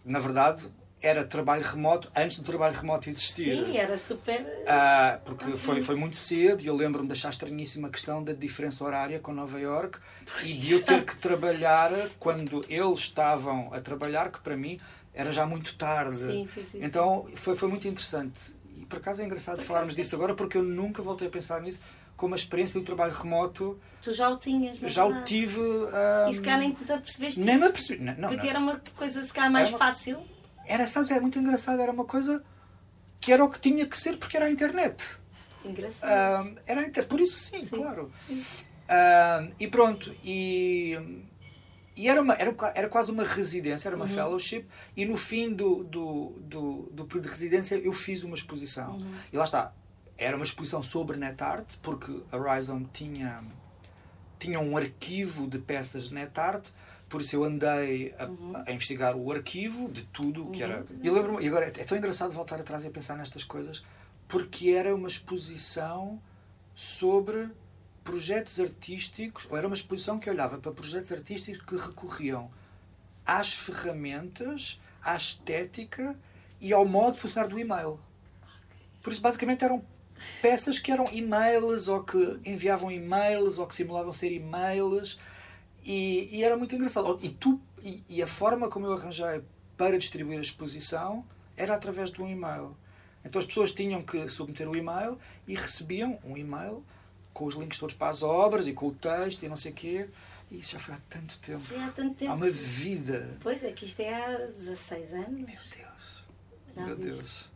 na 0.04 0.20
verdade, 0.20 0.68
era 1.06 1.24
trabalho 1.24 1.64
remoto 1.64 2.10
antes 2.16 2.40
do 2.40 2.44
trabalho 2.44 2.76
remoto 2.76 3.10
existir. 3.10 3.66
Sim, 3.66 3.78
era 3.78 3.96
super. 3.98 4.46
Ah, 4.68 5.20
porque 5.24 5.52
foi, 5.52 5.82
foi 5.82 5.96
muito 5.96 6.16
cedo 6.16 6.62
e 6.64 6.68
eu 6.68 6.76
lembro-me 6.76 7.08
de 7.08 7.14
achar 7.14 7.30
estranhíssima 7.30 7.88
a 7.88 7.92
questão 7.92 8.24
da 8.24 8.34
diferença 8.34 8.84
horária 8.84 9.20
com 9.20 9.32
Nova 9.32 9.60
York 9.60 10.00
e 10.44 10.54
de 10.54 10.72
eu 10.72 10.82
ter 10.84 11.06
que 11.06 11.16
trabalhar 11.18 11.92
quando 12.20 12.66
eles 12.70 13.00
estavam 13.00 13.72
a 13.72 13.80
trabalhar, 13.80 14.32
que 14.32 14.40
para 14.40 14.58
mim 14.58 14.80
era 15.14 15.32
já 15.32 15.46
muito 15.46 15.76
tarde. 15.78 16.18
Sim, 16.18 16.48
sim, 16.48 16.64
sim, 16.64 16.80
então 16.84 17.28
foi, 17.36 17.56
foi 17.56 17.70
muito 17.70 17.88
interessante. 17.88 18.56
E 18.76 18.86
por 18.86 18.98
acaso 18.98 19.22
é 19.22 19.26
engraçado 19.26 19.62
falarmos 19.62 19.96
disso 19.96 20.16
agora 20.16 20.34
porque 20.34 20.58
eu 20.58 20.64
nunca 20.64 21.02
voltei 21.04 21.28
a 21.28 21.32
pensar 21.32 21.62
nisso 21.62 21.82
como 22.18 22.34
a 22.34 22.38
experiência 22.38 22.80
do 22.80 22.86
trabalho 22.86 23.14
remoto. 23.14 23.80
Tu 24.02 24.14
já 24.14 24.30
o 24.30 24.38
tinhas, 24.38 24.80
não 24.80 24.88
é 24.88 24.92
Já 24.92 25.04
verdade? 25.04 25.22
o 25.24 25.26
tive. 25.26 25.60
Um, 25.60 26.30
e 26.30 26.34
se 26.34 26.42
calhar 26.42 26.60
nem 26.60 26.72
te 26.72 26.84
percebeste 26.86 27.40
nem 27.42 27.56
isso. 27.56 27.66
me 27.66 27.72
percebi. 27.72 28.04
Não, 28.04 28.16
não, 28.18 28.30
porque 28.30 28.44
não. 28.44 28.50
era 28.50 28.60
uma 28.60 28.82
coisa 28.96 29.22
se 29.22 29.34
calhar 29.34 29.52
mais 29.52 29.70
uma- 29.70 29.78
fácil. 29.78 30.26
Era, 30.68 30.88
sabes, 30.88 31.12
é 31.12 31.20
muito 31.20 31.38
engraçado. 31.40 31.80
Era 31.82 31.92
uma 31.92 32.06
coisa 32.06 32.44
que 33.20 33.32
era 33.32 33.44
o 33.44 33.50
que 33.50 33.60
tinha 33.60 33.86
que 33.86 33.98
ser 33.98 34.18
porque 34.18 34.38
era 34.38 34.46
a 34.46 34.52
internet. 34.52 35.18
Engraçado. 35.64 36.56
Era 36.66 36.82
a 36.82 36.88
inter- 36.88 37.08
Por 37.08 37.20
isso, 37.20 37.38
sim, 37.38 37.60
Sim, 37.62 37.78
claro. 37.78 38.12
sim. 38.14 38.44
E 39.60 39.68
pronto, 39.68 40.16
e, 40.24 40.96
e 41.96 42.08
era, 42.08 42.22
uma, 42.22 42.34
era, 42.36 42.56
era 42.76 42.88
quase 42.90 43.12
uma 43.12 43.24
residência, 43.24 43.88
era 43.90 43.96
uma 43.96 44.06
fellowship, 44.08 44.66
e 44.96 45.06
no 45.06 45.18
fim 45.18 45.52
do, 45.54 45.84
do, 45.84 46.34
do, 46.42 46.90
do 46.92 47.06
período 47.06 47.24
de 47.26 47.30
residência 47.32 47.76
eu 47.78 47.92
fiz 47.94 48.24
uma 48.24 48.36
exposição. 48.36 49.02
E 49.34 49.38
lá 49.38 49.44
está, 49.44 49.74
era 50.18 50.36
uma 50.36 50.46
exposição 50.46 50.84
sobre 50.84 51.18
NetArt, 51.18 51.66
porque 51.82 52.22
a 52.32 52.38
Horizon 52.38 52.84
tinha, 52.94 53.44
tinha 54.38 54.60
um 54.60 54.78
arquivo 54.78 55.48
de 55.48 55.58
peças 55.58 56.10
de 56.10 56.14
NetArt, 56.16 56.68
por 57.16 57.22
isso 57.22 57.34
eu 57.34 57.46
andei 57.46 58.14
a, 58.20 58.70
a 58.70 58.74
investigar 58.74 59.16
o 59.16 59.32
arquivo 59.32 59.90
de 59.90 60.04
tudo 60.08 60.50
o 60.50 60.52
que 60.52 60.62
era. 60.62 60.84
E 61.02 61.10
lembro 61.10 61.42
e 61.42 61.48
agora 61.48 61.68
é 61.68 61.86
tão 61.86 61.98
engraçado 61.98 62.30
voltar 62.34 62.60
atrás 62.60 62.84
e 62.84 62.90
pensar 62.90 63.16
nestas 63.16 63.46
coisas, 63.46 63.86
porque 64.28 64.72
era 64.72 64.94
uma 64.94 65.08
exposição 65.08 66.22
sobre 66.76 67.48
projetos 68.04 68.60
artísticos, 68.60 69.48
ou 69.50 69.58
era 69.58 69.66
uma 69.66 69.74
exposição 69.74 70.20
que 70.20 70.30
olhava 70.30 70.58
para 70.58 70.74
projetos 70.74 71.10
artísticos 71.10 71.62
que 71.62 71.88
recorriam 71.88 72.50
às 73.26 73.54
ferramentas, 73.54 74.82
à 75.02 75.16
estética 75.16 76.20
e 76.60 76.74
ao 76.74 76.86
modo 76.86 77.14
de 77.14 77.22
funcionar 77.22 77.48
do 77.48 77.58
e-mail. 77.58 77.98
Por 79.02 79.14
isso, 79.14 79.22
basicamente, 79.22 79.64
eram 79.64 79.82
peças 80.42 80.80
que 80.80 80.92
eram 80.92 81.06
e-mails 81.14 81.88
ou 81.88 82.04
que 82.04 82.42
enviavam 82.44 82.92
e-mails 82.92 83.58
ou 83.58 83.66
que 83.66 83.74
simulavam 83.74 84.12
ser 84.12 84.34
e-mails 84.34 85.18
e, 85.86 86.30
e 86.38 86.44
era 86.44 86.58
muito 86.58 86.74
engraçado. 86.76 87.20
E, 87.22 87.30
tu, 87.30 87.60
e, 87.84 88.04
e 88.10 88.22
a 88.22 88.28
forma 88.28 88.70
como 88.70 88.88
eu 88.88 88.94
arranjei 88.94 89.42
para 89.78 89.98
distribuir 89.98 90.40
a 90.40 90.42
exposição 90.42 91.24
era 91.56 91.76
através 91.76 92.12
de 92.12 92.22
um 92.22 92.28
e-mail. 92.28 92.76
Então 93.24 93.40
as 93.40 93.46
pessoas 93.46 93.72
tinham 93.72 94.02
que 94.02 94.28
submeter 94.30 94.70
o 94.70 94.76
e-mail 94.76 95.18
e 95.48 95.56
recebiam 95.56 96.20
um 96.24 96.36
e-mail 96.38 96.84
com 97.34 97.46
os 97.46 97.56
links 97.56 97.80
todos 97.80 97.96
para 97.96 98.10
as 98.10 98.24
obras 98.24 98.68
e 98.68 98.74
com 98.74 98.88
o 98.88 98.94
texto 98.94 99.44
e 99.44 99.48
não 99.50 99.56
sei 99.56 99.72
o 99.72 99.76
quê. 99.76 100.10
E 100.52 100.60
isso 100.60 100.74
já 100.74 100.80
foi 100.80 100.94
há 100.96 101.00
tanto 101.10 101.38
tempo. 101.40 101.60
Foi 101.60 101.78
há 101.78 101.90
tanto 101.90 102.16
tempo. 102.16 102.32
Há 102.32 102.36
uma 102.36 102.50
vida. 102.50 103.38
Pois 103.42 103.64
é, 103.64 103.72
que 103.72 103.86
isto 103.86 104.00
é 104.02 104.14
há 104.14 104.38
16 104.52 105.14
anos. 105.14 105.30
Meu 105.30 105.46
Deus. 105.46 106.26
Já 106.76 106.86
Meu? 106.86 106.96
Deus. 106.96 107.50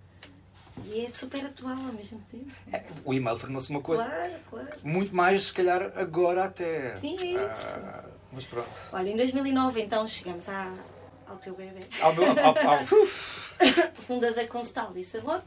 E 0.86 1.06
é 1.06 1.10
super 1.10 1.46
atual 1.46 1.78
ao 1.78 1.94
mesmo 1.94 2.20
tempo. 2.22 2.52
É, 2.72 2.84
o 3.04 3.14
e-mail 3.14 3.38
tornou-se 3.38 3.70
uma 3.70 3.82
coisa 3.82 4.04
Claro, 4.04 4.34
claro. 4.50 4.78
muito 4.84 5.14
mais, 5.16 5.44
se 5.44 5.54
calhar, 5.54 5.92
agora 5.96 6.46
até. 6.46 6.96
Sim, 6.96 7.18
é 7.38 7.52
isso. 7.52 7.78
Ah, 7.80 8.06
mas 8.32 8.46
pronto. 8.46 8.70
Olha, 8.92 9.10
em 9.10 9.16
2009 9.16 9.82
então 9.82 10.08
chegamos 10.08 10.48
à, 10.50 10.74
ao 11.28 11.38
teu 11.38 11.56
bebê. 11.56 11.80
Ao 12.02 12.14
meu, 12.14 12.26
ao, 12.32 12.58
ao. 12.80 12.86
Fundas 14.08 14.38
a 14.38 14.48
Constal 14.48 14.94
de 14.94 15.04
Sabor, 15.04 15.42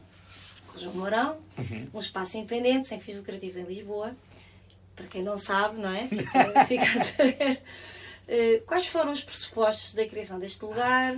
com 0.67 0.79
o 0.79 0.93
Mourão, 0.95 1.39
Uhum. 1.57 1.87
um 1.93 1.99
espaço 1.99 2.37
independente, 2.37 2.87
sem 2.87 2.99
fins 2.99 3.17
lucrativos 3.17 3.57
em 3.57 3.63
Lisboa. 3.63 4.15
Para 4.95 5.07
quem 5.07 5.23
não 5.23 5.37
sabe, 5.37 5.79
não 5.81 5.89
é? 5.93 6.07
Fica, 6.07 6.65
fica 6.65 6.85
a 6.99 7.03
saber. 7.03 7.61
Eh, 8.27 8.61
Quais 8.65 8.85
foram 8.87 9.11
os 9.11 9.23
pressupostos 9.23 9.95
da 9.95 10.05
criação 10.07 10.39
deste 10.39 10.63
lugar 10.63 11.13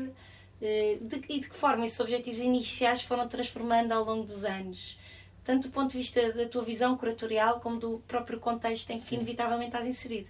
eh, 0.62 0.98
de- 1.02 1.22
e 1.30 1.40
de 1.42 1.50
que 1.50 1.56
forma 1.56 1.86
esses 1.86 2.00
objetivos 2.00 2.40
iniciais 2.40 3.02
foram 3.04 3.28
transformando 3.28 3.92
ao 3.92 4.04
longo 4.04 4.24
dos 4.24 4.44
anos? 4.46 4.98
Tanto 5.44 5.68
do 5.68 5.74
ponto 5.74 5.92
de 5.92 5.98
vista 5.98 6.32
da 6.34 6.48
tua 6.48 6.64
visão 6.64 6.98
curatorial 6.98 7.60
como 7.60 7.78
do 7.80 8.00
próprio 8.08 8.40
contexto 8.40 8.90
em 8.92 9.00
que 9.00 9.14
inevitavelmente 9.16 9.68
estás 9.68 9.86
inserido. 9.86 10.28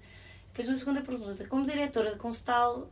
Depois 0.56 0.70
uma 0.70 0.76
segunda 0.78 1.02
pergunta. 1.02 1.46
Como 1.50 1.66
diretora 1.66 2.12
da 2.12 2.18
Constal, 2.18 2.88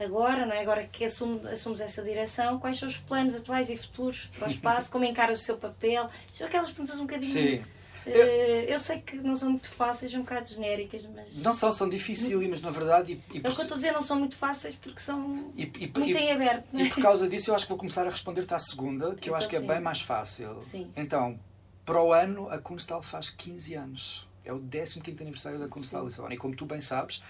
agora, 0.00 0.44
não 0.44 0.52
é? 0.52 0.60
agora 0.60 0.84
que 0.88 1.04
assume, 1.04 1.48
assumes 1.48 1.80
essa 1.80 2.02
direção, 2.02 2.58
quais 2.58 2.78
são 2.78 2.88
os 2.88 2.96
planos 2.96 3.36
atuais 3.36 3.70
e 3.70 3.76
futuros 3.76 4.28
para 4.36 4.48
o 4.48 4.50
espaço? 4.50 4.90
Como 4.90 5.04
encaras 5.04 5.40
o 5.40 5.42
seu 5.44 5.56
papel? 5.56 6.10
São 6.32 6.48
aquelas 6.48 6.68
perguntas 6.70 6.98
um 6.98 7.02
bocadinho... 7.02 7.32
Sim. 7.32 7.64
eh, 8.06 8.66
eu 8.68 8.76
sei 8.80 9.00
que 9.00 9.18
não 9.18 9.36
são 9.36 9.50
muito 9.50 9.68
fáceis, 9.68 10.12
um 10.14 10.22
bocado 10.22 10.48
genéricas, 10.48 11.08
mas... 11.14 11.42
Não 11.44 11.54
são, 11.54 11.70
são 11.70 11.88
dificílimas, 11.88 12.60
na 12.60 12.70
verdade. 12.70 13.12
E, 13.30 13.36
e, 13.36 13.40
É 13.44 13.48
o 13.48 13.54
que 13.54 13.60
eu 13.60 13.62
estou 13.62 13.74
a 13.74 13.76
dizer, 13.76 13.92
não 13.92 14.02
são 14.02 14.18
muito 14.18 14.36
fáceis 14.36 14.74
porque 14.74 14.98
são 14.98 15.52
e, 15.56 15.62
e, 15.62 15.92
muito 15.96 16.18
em 16.18 16.32
aberto, 16.32 16.76
é? 16.76 16.82
E 16.82 16.88
por 16.88 17.02
causa 17.02 17.28
disso, 17.28 17.52
eu 17.52 17.54
acho 17.54 17.66
que 17.66 17.68
vou 17.68 17.78
começar 17.78 18.04
a 18.04 18.10
responder-te 18.10 18.52
à 18.52 18.58
segunda, 18.58 19.14
que 19.14 19.30
eu 19.30 19.34
Então 19.34 19.36
acho 19.36 19.48
que 19.48 19.54
é 19.54 19.60
bem 19.60 19.78
mais 19.78 20.00
fácil. 20.00 20.60
Sim. 20.60 20.90
Então, 20.96 21.38
para 21.84 22.02
o 22.02 22.12
ano, 22.12 22.50
a 22.50 22.58
Kunstal 22.58 23.00
faz 23.00 23.30
15 23.30 23.74
anos. 23.74 24.25
É 24.46 24.52
o 24.52 24.60
15 24.60 25.00
aniversário 25.20 25.58
da 25.58 25.68
Kunstal 25.68 26.02
Sim. 26.02 26.06
Lissabona. 26.06 26.34
E 26.34 26.38
como 26.38 26.54
tu 26.54 26.64
bem 26.64 26.80
sabes, 26.80 27.22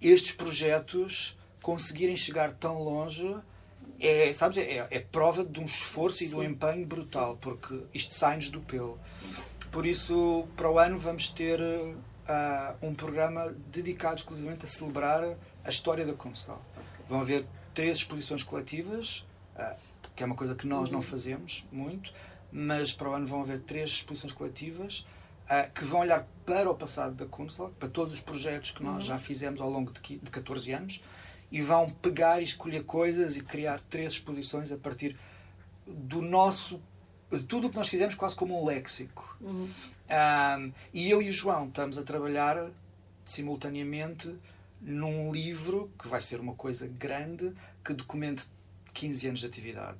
estes 0.00 0.32
projetos 0.32 1.38
conseguirem 1.62 2.16
chegar 2.16 2.52
tão 2.52 2.82
longe 2.82 3.36
é, 4.00 4.32
sabes, 4.32 4.56
é, 4.56 4.86
é 4.90 4.98
prova 4.98 5.44
de 5.44 5.60
um 5.60 5.64
esforço 5.66 6.24
e 6.24 6.28
de 6.28 6.34
um 6.34 6.40
Sim. 6.40 6.46
empenho 6.46 6.86
brutal, 6.86 7.36
porque 7.36 7.82
isto 7.92 8.14
sai-nos 8.14 8.48
do 8.48 8.60
pelo. 8.60 8.98
Por 9.70 9.86
isso, 9.86 10.48
para 10.56 10.70
o 10.70 10.78
ano, 10.78 10.98
vamos 10.98 11.28
ter 11.28 11.60
ah, 12.26 12.74
um 12.80 12.94
programa 12.94 13.54
dedicado 13.70 14.16
exclusivamente 14.16 14.64
a 14.64 14.68
celebrar 14.68 15.36
a 15.62 15.70
história 15.70 16.04
da 16.06 16.14
Kunstal. 16.14 16.60
Vão 17.08 17.20
haver 17.20 17.44
três 17.74 17.98
exposições 17.98 18.42
coletivas, 18.42 19.26
ah, 19.54 19.76
que 20.16 20.22
é 20.22 20.26
uma 20.26 20.34
coisa 20.34 20.54
que 20.54 20.66
nós 20.66 20.88
Uhum. 20.88 20.96
não 20.96 21.02
fazemos 21.02 21.66
muito, 21.70 22.12
mas 22.50 22.92
para 22.92 23.10
o 23.10 23.12
ano 23.12 23.26
vão 23.26 23.42
haver 23.42 23.60
três 23.60 23.90
exposições 23.90 24.32
coletivas 24.32 25.06
ah, 25.50 25.64
que 25.64 25.84
vão 25.84 26.00
olhar 26.00 26.26
para 26.46 26.70
o 26.70 26.74
passado 26.74 27.14
da 27.14 27.26
Kunstal, 27.26 27.70
para 27.78 27.88
todos 27.88 28.14
os 28.14 28.20
projetos 28.20 28.70
que 28.70 28.82
nós 28.82 28.94
Uhum. 28.94 29.00
já 29.02 29.18
fizemos 29.18 29.60
ao 29.60 29.68
longo 29.68 29.92
de 29.92 30.18
de 30.18 30.30
14 30.30 30.72
anos, 30.72 31.02
e 31.52 31.60
vão 31.60 31.90
pegar 31.90 32.40
e 32.40 32.44
escolher 32.44 32.84
coisas 32.84 33.36
e 33.36 33.42
criar 33.42 33.80
três 33.90 34.12
exposições 34.14 34.70
a 34.72 34.76
partir 34.78 35.16
do 35.86 36.22
nosso 36.22 36.80
de 37.32 37.42
tudo 37.44 37.66
o 37.68 37.70
que 37.70 37.76
nós 37.76 37.88
fizemos 37.88 38.14
quase 38.16 38.34
como 38.34 38.60
um 38.60 38.64
léxico. 38.66 39.36
Uhum. 39.40 39.68
Um, 39.68 40.72
e 40.92 41.08
eu 41.10 41.22
e 41.22 41.28
o 41.28 41.32
João 41.32 41.68
estamos 41.68 41.96
a 41.98 42.02
trabalhar 42.02 42.70
simultaneamente 43.24 44.34
num 44.80 45.32
livro 45.32 45.90
que 46.00 46.08
vai 46.08 46.20
ser 46.20 46.40
uma 46.40 46.54
coisa 46.54 46.88
grande 46.88 47.52
que 47.84 47.92
documente 47.94 48.46
15 48.94 49.28
anos 49.28 49.40
de 49.40 49.46
atividade. 49.46 49.98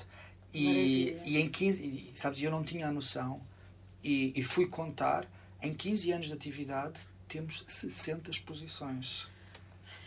E, 0.53 0.65
Maravilha. 0.65 1.23
e 1.25 1.41
em 1.41 1.49
15, 1.49 1.87
e, 1.87 2.13
sabes, 2.19 2.43
eu 2.43 2.51
não 2.51 2.65
tinha 2.65 2.89
a 2.89 2.93
noção 2.93 3.41
e, 4.03 4.33
e 4.35 4.43
fui 4.43 4.67
contar, 4.67 5.31
em 5.63 5.73
15 5.75 6.13
anos 6.13 6.27
de 6.27 6.33
atividade 6.33 7.01
temos 7.29 7.65
60 7.69 8.31
exposições. 8.31 9.29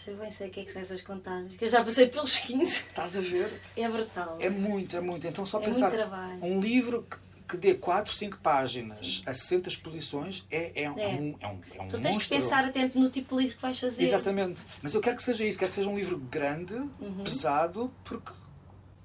Eu 0.05 0.17
bem 0.17 0.29
sei 0.29 0.49
o 0.49 0.51
que 0.51 0.59
é 0.59 0.63
que 0.65 0.71
são 0.71 0.81
essas 0.81 1.01
contagens, 1.01 1.55
que 1.55 1.63
eu 1.63 1.69
já 1.69 1.81
passei 1.83 2.07
pelos 2.07 2.37
15. 2.39 2.61
Estás 2.87 3.15
a 3.15 3.21
ver? 3.21 3.49
É 3.77 3.87
brutal. 3.87 4.37
É 4.41 4.49
muito, 4.49 4.97
é 4.97 4.99
muito. 5.01 5.25
Então 5.25 5.45
só 5.45 5.61
É 5.61 5.65
pensar, 5.65 5.89
muito 5.89 5.95
trabalho. 6.01 6.43
um 6.43 6.59
livro 6.59 7.07
que, 7.09 7.17
que 7.47 7.57
dê 7.57 7.73
4, 7.75 8.11
5 8.11 8.37
páginas 8.39 9.23
a 9.25 9.33
60 9.33 9.69
exposições 9.69 10.45
é, 10.51 10.83
é, 10.83 10.91
um- 10.91 10.99
É. 10.99 11.03
é 11.03 11.15
um, 11.15 11.35
é 11.39 11.47
um, 11.47 11.59
é 11.75 11.81
um 11.83 11.87
Tu 11.87 11.99
tens 12.01 12.09
que 12.09 12.13
monstro. 12.15 12.37
pensar 12.37 12.65
atento 12.65 12.99
no 12.99 13.09
tipo 13.09 13.33
de 13.33 13.41
livro 13.43 13.55
que 13.55 13.61
vais 13.61 13.79
fazer. 13.79 14.03
Exatamente. 14.03 14.61
Mas 14.81 14.93
eu 14.93 14.99
quero 14.99 15.15
que 15.15 15.23
seja 15.23 15.45
isso, 15.45 15.57
quero 15.57 15.69
que 15.69 15.75
seja 15.75 15.89
um 15.89 15.95
livro 15.97 16.17
grande, 16.17 16.75
pesado, 17.23 17.93
porque 18.03 18.31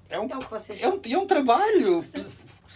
é 0.09 0.19
um. 0.19 0.27
É 0.29 0.35
o 0.35 0.39
que 0.39 0.49
vocês- 0.49 0.81
é 0.83 0.87
um, 0.89 0.99
é 1.03 1.17
um 1.17 1.27
trabalho. 1.27 2.05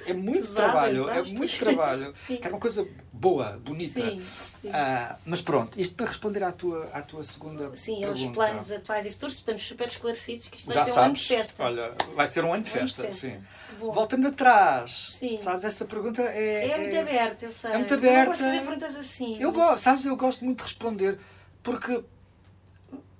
É 0.08 0.14
muito 0.14 0.40
Pesado, 0.42 0.72
trabalho. 0.72 1.10
É 1.10 1.24
muito 1.24 1.60
trabalho. 1.60 2.14
Sim. 2.28 2.38
Quero 2.38 2.56
uma 2.56 2.60
coisa 2.60 2.88
boa, 3.12 3.60
bonita. 3.64 4.02
Sim, 4.02 4.20
sim. 4.62 4.70
Ah, 4.74 5.16
mas 5.26 5.40
pronto, 5.42 5.80
isto 5.80 5.96
para 5.96 6.08
responder 6.08 6.44
à 6.44 6.52
tua, 6.52 6.90
à 6.92 7.02
tua 7.02 7.24
segunda 7.24 7.74
Sim, 7.76 8.04
aos 8.04 8.20
pergunta. 8.20 8.34
planos 8.40 8.72
atuais 8.72 9.06
e 9.06 9.12
futuros, 9.12 9.36
estamos 9.36 9.62
super 9.66 9.88
esclarecidos 9.88 10.48
que 10.48 10.58
isto 10.58 10.66
vai 10.68 10.76
Já 10.78 10.84
ser 10.86 10.92
um 10.92 11.04
ano 11.04 11.14
de 11.14 11.20
sabes, 11.20 11.28
festa. 11.48 11.64
olha, 11.64 11.92
vai 12.16 12.28
ser 12.28 12.44
um 12.44 12.52
ano 12.54 12.64
de 12.64 12.72
ano 12.78 12.88
de 12.88 12.94
festa, 12.96 13.04
festa. 13.04 13.28
sim. 13.38 13.44
Bom. 13.80 13.92
Voltando 13.92 14.28
atrás, 14.28 15.16
Sim. 15.20 15.38
sabes, 15.40 15.64
essa 15.66 15.86
pergunta 15.86 16.22
é... 16.22 16.70
É 16.70 16.78
muito 16.78 16.98
aberto, 16.98 17.44
eu 17.44 17.52
sei. 17.52 17.72
É 17.72 17.78
muito 17.78 17.94
Eu 17.94 18.02
não 18.02 18.08
aberta. 18.10 18.26
gosto 18.30 18.42
de 18.42 18.48
fazer 18.50 18.62
perguntas 18.62 18.96
assim. 18.96 19.38
Eu 19.40 19.52
mas- 19.52 19.62
gosto, 19.62 19.80
sabes, 19.84 20.06
eu 20.06 20.16
gosto 20.16 20.46
muito 20.46 20.58
de 20.60 20.64
responder, 20.64 21.20
porque, 21.62 22.04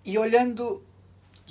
e 0.06 0.18
olhando, 0.18 0.84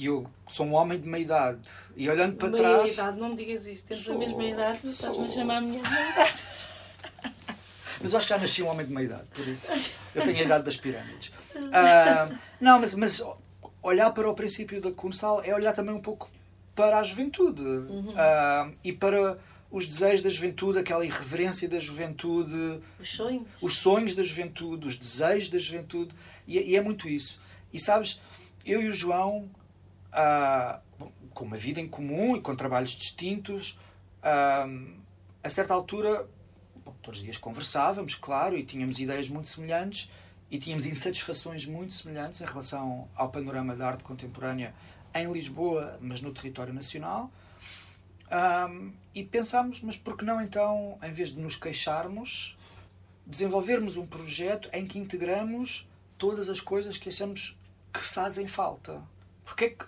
e 0.03 0.07
eu 0.07 0.27
sou 0.49 0.67
um 0.67 0.75
homem 0.75 1.01
de 1.01 1.09
meia 1.09 1.23
idade, 1.23 1.61
e 1.97 2.09
olhando 2.11 2.37
para 2.37 2.49
Meia 2.51 2.63
trás... 2.69 2.95
idade, 2.95 3.19
não 3.21 3.29
me 3.31 3.37
digas 3.37 3.67
isso. 3.67 3.87
Temos 3.87 4.03
a 4.03 4.07
Sou- 4.07 4.19
mesma 4.19 4.45
idade, 4.45 4.81
não 4.83 4.91
estás-me 4.93 5.25
a 5.25 5.29
chamar 5.29 5.57
a 5.59 5.61
minha 5.61 5.79
idade. 5.81 6.33
Mas 8.01 8.11
eu 8.13 8.19
acho 8.19 8.27
que 8.27 8.33
já 8.35 8.39
nasci 8.39 8.63
um 8.63 8.67
homem 8.69 8.85
de 8.87 8.93
meia 8.93 9.05
idade, 9.05 9.25
por 9.33 9.47
isso. 9.47 9.69
Eu 10.15 10.23
tenho 10.25 10.39
a 10.39 10.43
idade 10.43 10.65
das 10.65 10.77
pirâmides. 10.77 11.33
Ah, 11.73 12.29
não, 12.61 12.81
mas, 12.81 12.95
mas 12.97 13.23
olhar 13.81 14.11
para 14.11 14.29
o 14.29 14.35
princípio 14.35 14.81
da 14.81 14.91
Kunsal 14.91 15.41
é 15.45 15.55
olhar 15.55 15.73
também 15.73 15.95
um 15.95 16.01
pouco 16.01 16.29
para 16.75 16.99
a 16.99 17.03
juventude. 17.05 17.63
Ah, 18.17 18.69
e 18.83 18.93
para 18.93 19.39
os 19.71 19.87
desejos 19.87 20.21
da 20.23 20.29
juventude, 20.31 20.81
aquela 20.81 21.05
irreverência 21.07 21.69
da 21.69 21.79
juventude, 21.79 22.81
Os 22.99 23.15
sonhos. 23.15 23.43
os 23.61 23.75
sonhos 23.79 24.15
da 24.17 24.23
juventude, 24.23 24.87
os 24.87 24.99
desejos 24.99 25.49
da 25.49 25.59
juventude, 25.59 26.13
e, 26.47 26.59
e 26.59 26.77
é 26.77 26.81
muito 26.83 27.09
isso. 27.09 27.41
E 27.73 27.79
sabes, 27.79 28.21
eu 28.67 28.83
e 28.83 28.89
o 28.89 28.93
João, 28.93 29.49
ah, 30.13 30.81
bom, 30.99 31.11
com 31.33 31.45
uma 31.45 31.57
vida 31.57 31.81
em 31.81 31.89
comum 31.89 32.37
e 32.37 32.41
com 32.41 32.55
trabalhos 32.55 32.91
distintos, 32.91 33.79
ah, 34.23 34.67
a 35.43 35.49
certa 35.49 35.75
altura, 35.75 36.29
bom, 36.85 36.95
todos 37.03 37.21
os 37.21 37.25
dias 37.25 37.39
conversávamos, 37.39 38.15
claro, 38.15 38.57
e 38.57 38.65
tínhamos 38.65 39.01
ideias 39.01 39.29
muito 39.29 39.49
semelhantes 39.49 40.11
e 40.51 40.59
tínhamos 40.59 40.85
insatisfações 40.85 41.67
muito 41.67 41.95
semelhantes 41.95 42.41
em 42.41 42.45
relação 42.45 43.09
ao 43.15 43.31
panorama 43.31 43.75
da 43.75 43.89
arte 43.89 44.05
contemporânea 44.05 44.75
em 45.15 45.31
Lisboa, 45.33 45.99
mas 46.01 46.21
no 46.21 46.33
território 46.33 46.73
nacional. 46.73 47.31
Ahm, 48.31 48.93
e 49.15 49.25
pensámos, 49.25 49.81
mas 49.83 49.97
por 49.97 50.17
que 50.17 50.25
não 50.25 50.41
então, 50.41 50.99
em 51.03 51.11
vez 51.11 51.35
de 51.35 51.41
nos 51.41 51.57
queixarmos, 51.57 52.57
desenvolvermos 53.27 53.97
um 53.97 54.07
projeto 54.07 54.69
em 54.73 54.87
que 54.87 54.99
integramos 54.99 55.89
todas 56.17 56.49
as 56.49 56.61
coisas 56.61 56.97
que 56.97 57.09
achamos 57.09 57.59
que 57.93 58.01
fazem 58.01 58.47
falta? 58.47 59.03
Porquê 59.45 59.65
é 59.65 59.71
que 59.71 59.85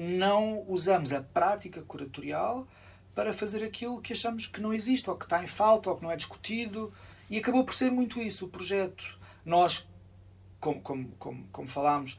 não 0.00 0.64
usamos 0.66 1.12
a 1.12 1.20
prática 1.20 1.82
curatorial 1.82 2.66
para 3.14 3.34
fazer 3.34 3.62
aquilo 3.62 4.00
que 4.00 4.14
achamos 4.14 4.46
que 4.46 4.58
não 4.58 4.72
existe, 4.72 5.10
ou 5.10 5.16
que 5.16 5.24
está 5.24 5.42
em 5.42 5.46
falta, 5.46 5.90
ou 5.90 5.96
que 5.96 6.02
não 6.02 6.10
é 6.10 6.16
discutido? 6.16 6.90
E 7.28 7.36
acabou 7.36 7.64
por 7.64 7.74
ser 7.74 7.90
muito 7.90 8.18
isso 8.18 8.46
o 8.46 8.48
projeto. 8.48 9.18
Nós, 9.44 9.86
como, 10.58 10.80
como, 10.80 11.08
como, 11.18 11.46
como 11.52 11.68
falámos, 11.68 12.18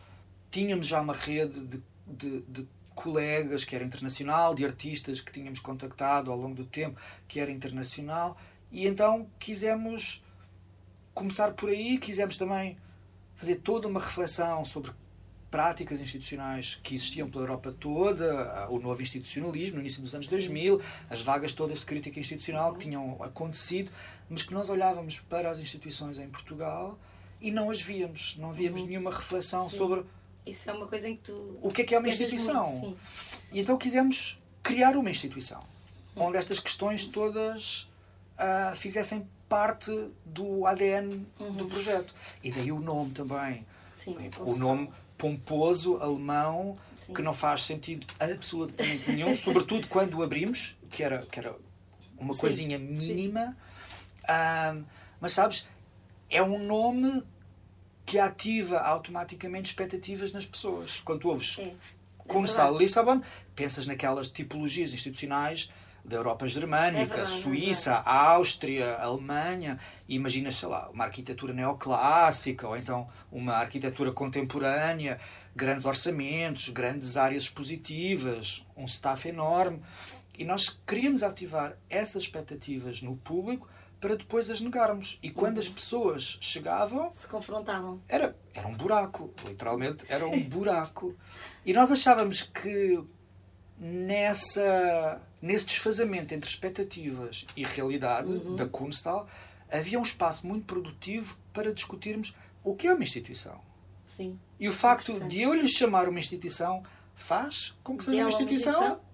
tínhamos 0.51 0.85
já 0.85 1.01
uma 1.01 1.13
rede 1.13 1.59
de, 1.59 1.81
de, 2.05 2.41
de 2.41 2.67
colegas 2.93 3.63
que 3.63 3.75
era 3.75 3.83
internacional, 3.83 4.53
de 4.53 4.63
artistas 4.63 5.19
que 5.19 5.31
tínhamos 5.31 5.59
contactado 5.59 6.31
ao 6.31 6.37
longo 6.37 6.53
do 6.53 6.65
tempo, 6.65 7.01
que 7.27 7.39
era 7.39 7.51
internacional, 7.51 8.37
e 8.71 8.85
então 8.85 9.27
quisemos 9.39 10.23
começar 11.15 11.53
por 11.53 11.69
aí, 11.69 11.97
quisemos 11.97 12.37
também 12.37 12.77
fazer 13.33 13.55
toda 13.55 13.87
uma 13.87 13.99
reflexão 13.99 14.63
sobre 14.63 14.91
práticas 15.51 15.99
institucionais 15.99 16.79
que 16.81 16.95
existiam 16.95 17.29
pela 17.29 17.43
Europa 17.43 17.75
toda, 17.77 18.69
o 18.69 18.79
novo 18.79 19.01
institucionalismo 19.01 19.75
no 19.75 19.81
início 19.81 20.01
dos 20.01 20.15
anos 20.15 20.29
2000, 20.29 20.81
as 21.09 21.21
vagas 21.21 21.53
todas 21.53 21.79
de 21.79 21.85
crítica 21.85 22.17
institucional 22.19 22.73
que 22.73 22.85
tinham 22.85 23.21
acontecido, 23.21 23.91
mas 24.29 24.43
que 24.43 24.53
nós 24.53 24.69
olhávamos 24.69 25.19
para 25.19 25.51
as 25.51 25.59
instituições 25.59 26.17
em 26.17 26.29
Portugal 26.29 26.97
e 27.41 27.51
não 27.51 27.69
as 27.69 27.81
víamos, 27.81 28.37
não 28.37 28.53
víamos 28.53 28.83
nenhuma 28.83 29.11
reflexão 29.11 29.67
Sim. 29.67 29.77
sobre 29.77 30.05
Isso 30.45 30.69
é 30.69 30.73
uma 30.73 30.87
coisa 30.87 31.09
em 31.09 31.17
que 31.17 31.23
tu. 31.23 31.59
o 31.61 31.69
que 31.69 31.81
é 31.81 31.85
que 31.85 31.93
é 31.93 31.99
uma 31.99 32.07
instituição. 32.07 32.63
muito. 32.63 32.97
E 33.51 33.59
então 33.59 33.77
quisemos 33.77 34.41
criar 34.63 34.95
uma 34.95 35.09
instituição. 35.11 35.61
onde 36.15 36.37
estas 36.37 36.59
questões 36.59 37.05
todas 37.05 37.89
uh, 38.37 38.75
fizessem 38.75 39.27
parte 39.49 39.91
do 40.25 40.65
ADN 40.65 41.25
uhum. 41.39 41.53
do 41.53 41.65
projeto. 41.65 42.15
E 42.41 42.51
daí 42.51 42.71
o 42.71 42.79
nome 42.79 43.11
também. 43.11 43.65
Sim, 43.91 44.15
o 44.39 44.57
nome 44.57 44.89
pomposo 45.21 45.97
alemão 45.97 46.75
Sim. 46.95 47.13
que 47.13 47.21
não 47.21 47.31
faz 47.31 47.61
sentido 47.61 48.07
absolutamente 48.19 49.11
nenhum, 49.11 49.35
sobretudo 49.37 49.87
quando 49.87 50.17
o 50.17 50.23
abrimos, 50.23 50.75
que 50.89 51.03
era, 51.03 51.19
que 51.19 51.39
era 51.39 51.55
uma 52.17 52.33
Sim. 52.33 52.41
coisinha 52.41 52.79
mínima. 52.79 53.55
Uh, 54.23 54.83
mas 55.19 55.33
sabes, 55.33 55.67
é 56.27 56.41
um 56.41 56.57
nome 56.57 57.21
que 58.03 58.17
ativa 58.17 58.79
automaticamente 58.79 59.69
expectativas 59.69 60.33
nas 60.33 60.47
pessoas. 60.47 60.99
Quando 61.01 61.19
tu 61.19 61.29
ouves 61.29 61.59
é. 61.59 61.63
é 61.63 62.77
Lissabon, 62.77 63.21
pensas 63.55 63.85
naquelas 63.85 64.27
tipologias 64.31 64.91
institucionais 64.91 65.71
da 66.03 66.17
Europa 66.17 66.47
germânica, 66.47 67.01
é 67.01 67.05
verdade, 67.05 67.21
é 67.21 67.25
Suíça, 67.25 67.91
é 67.91 68.09
Áustria, 68.09 68.95
Alemanha, 68.95 69.77
imaginas, 70.07 70.55
sei 70.55 70.69
lá, 70.69 70.89
uma 70.89 71.05
arquitetura 71.05 71.53
neoclássica 71.53 72.67
ou 72.67 72.75
então 72.75 73.07
uma 73.31 73.53
arquitetura 73.53 74.11
contemporânea, 74.11 75.19
grandes 75.55 75.85
orçamentos, 75.85 76.69
grandes 76.69 77.17
áreas 77.17 77.43
expositivas, 77.43 78.65
um 78.75 78.85
staff 78.85 79.27
enorme. 79.27 79.81
E 80.37 80.43
nós 80.43 80.69
queríamos 80.87 81.23
ativar 81.23 81.77
essas 81.89 82.23
expectativas 82.23 83.01
no 83.01 83.15
público 83.17 83.67
para 84.01 84.15
depois 84.15 84.49
as 84.49 84.59
negarmos. 84.59 85.19
E 85.21 85.29
quando 85.29 85.57
uhum. 85.57 85.63
as 85.63 85.69
pessoas 85.69 86.39
chegavam. 86.41 87.11
Se 87.11 87.27
confrontavam. 87.27 88.01
Era, 88.09 88.35
era 88.53 88.67
um 88.67 88.73
buraco, 88.73 89.31
literalmente, 89.45 90.05
era 90.09 90.27
um 90.27 90.41
buraco. 90.41 91.15
E 91.63 91.71
nós 91.71 91.91
achávamos 91.91 92.41
que 92.41 93.03
nessa, 93.77 95.21
nesse 95.41 95.65
desfazamento 95.65 96.33
entre 96.33 96.49
expectativas 96.49 97.45
e 97.55 97.63
realidade 97.63 98.31
uhum. 98.31 98.55
da 98.55 98.67
Kunstal, 98.67 99.27
havia 99.71 99.97
um 99.97 100.03
espaço 100.03 100.45
muito 100.45 100.65
produtivo 100.65 101.37
para 101.51 101.73
discutirmos 101.73 102.35
o 102.63 102.75
que 102.75 102.87
é 102.87 102.93
uma 102.93 103.03
instituição. 103.03 103.59
Sim. 104.05 104.39
E 104.59 104.67
o 104.67 104.71
facto 104.71 105.27
de 105.27 105.41
eu 105.41 105.53
lhe 105.53 105.67
chamar 105.67 106.07
uma 106.07 106.19
instituição 106.19 106.83
faz 107.15 107.75
com 107.83 107.97
que 107.97 108.03
seja 108.03 108.21
uma 108.21 108.29
instituição, 108.29 108.73
uma 108.73 108.85
instituição, 108.87 109.11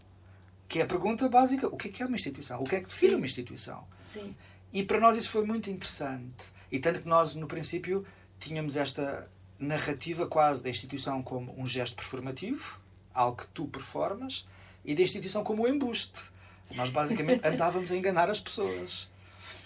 que 0.68 0.80
é 0.80 0.82
a 0.82 0.88
pergunta 0.88 1.30
básica: 1.30 1.68
o 1.68 1.78
que 1.78 1.88
é, 1.88 1.92
que 1.92 2.04
é 2.04 2.06
uma 2.06 2.16
instituição? 2.16 2.62
O 2.62 2.64
que 2.64 2.76
é 2.76 2.80
que 2.80 2.88
define 2.88 3.12
Sim. 3.12 3.18
uma 3.18 3.26
instituição? 3.26 3.88
Sim. 4.00 4.36
E 4.74 4.84
para 4.84 5.00
nós 5.00 5.16
isso 5.16 5.30
foi 5.30 5.46
muito 5.46 5.70
interessante. 5.70 6.52
E 6.72 6.80
tanto 6.80 7.02
que 7.02 7.08
nós, 7.08 7.36
no 7.36 7.48
princípio, 7.48 8.06
tínhamos 8.40 8.76
esta 8.76 9.30
narrativa 9.58 10.28
quase 10.28 10.62
da 10.62 10.70
instituição 10.70 11.24
como 11.24 11.54
um 11.60 11.66
gesto 11.66 11.96
performativo, 11.96 12.80
algo 13.14 13.38
que 13.38 13.48
tu 13.48 13.66
performas, 13.68 14.46
e 14.88 14.96
da 14.96 15.02
instituição 15.02 15.44
como 15.44 15.64
o 15.64 15.68
embuste. 15.68 16.32
Nós 16.76 16.90
basicamente 16.90 17.46
andávamos 17.46 17.92
a 17.92 17.98
enganar 17.98 18.30
as 18.30 18.40
pessoas. 18.40 19.10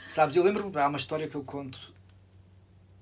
Sabes, 0.09 0.35
eu 0.35 0.43
lembro-me, 0.43 0.75
há 0.77 0.87
uma 0.87 0.97
história 0.97 1.27
que 1.27 1.35
eu 1.35 1.43
conto 1.43 1.93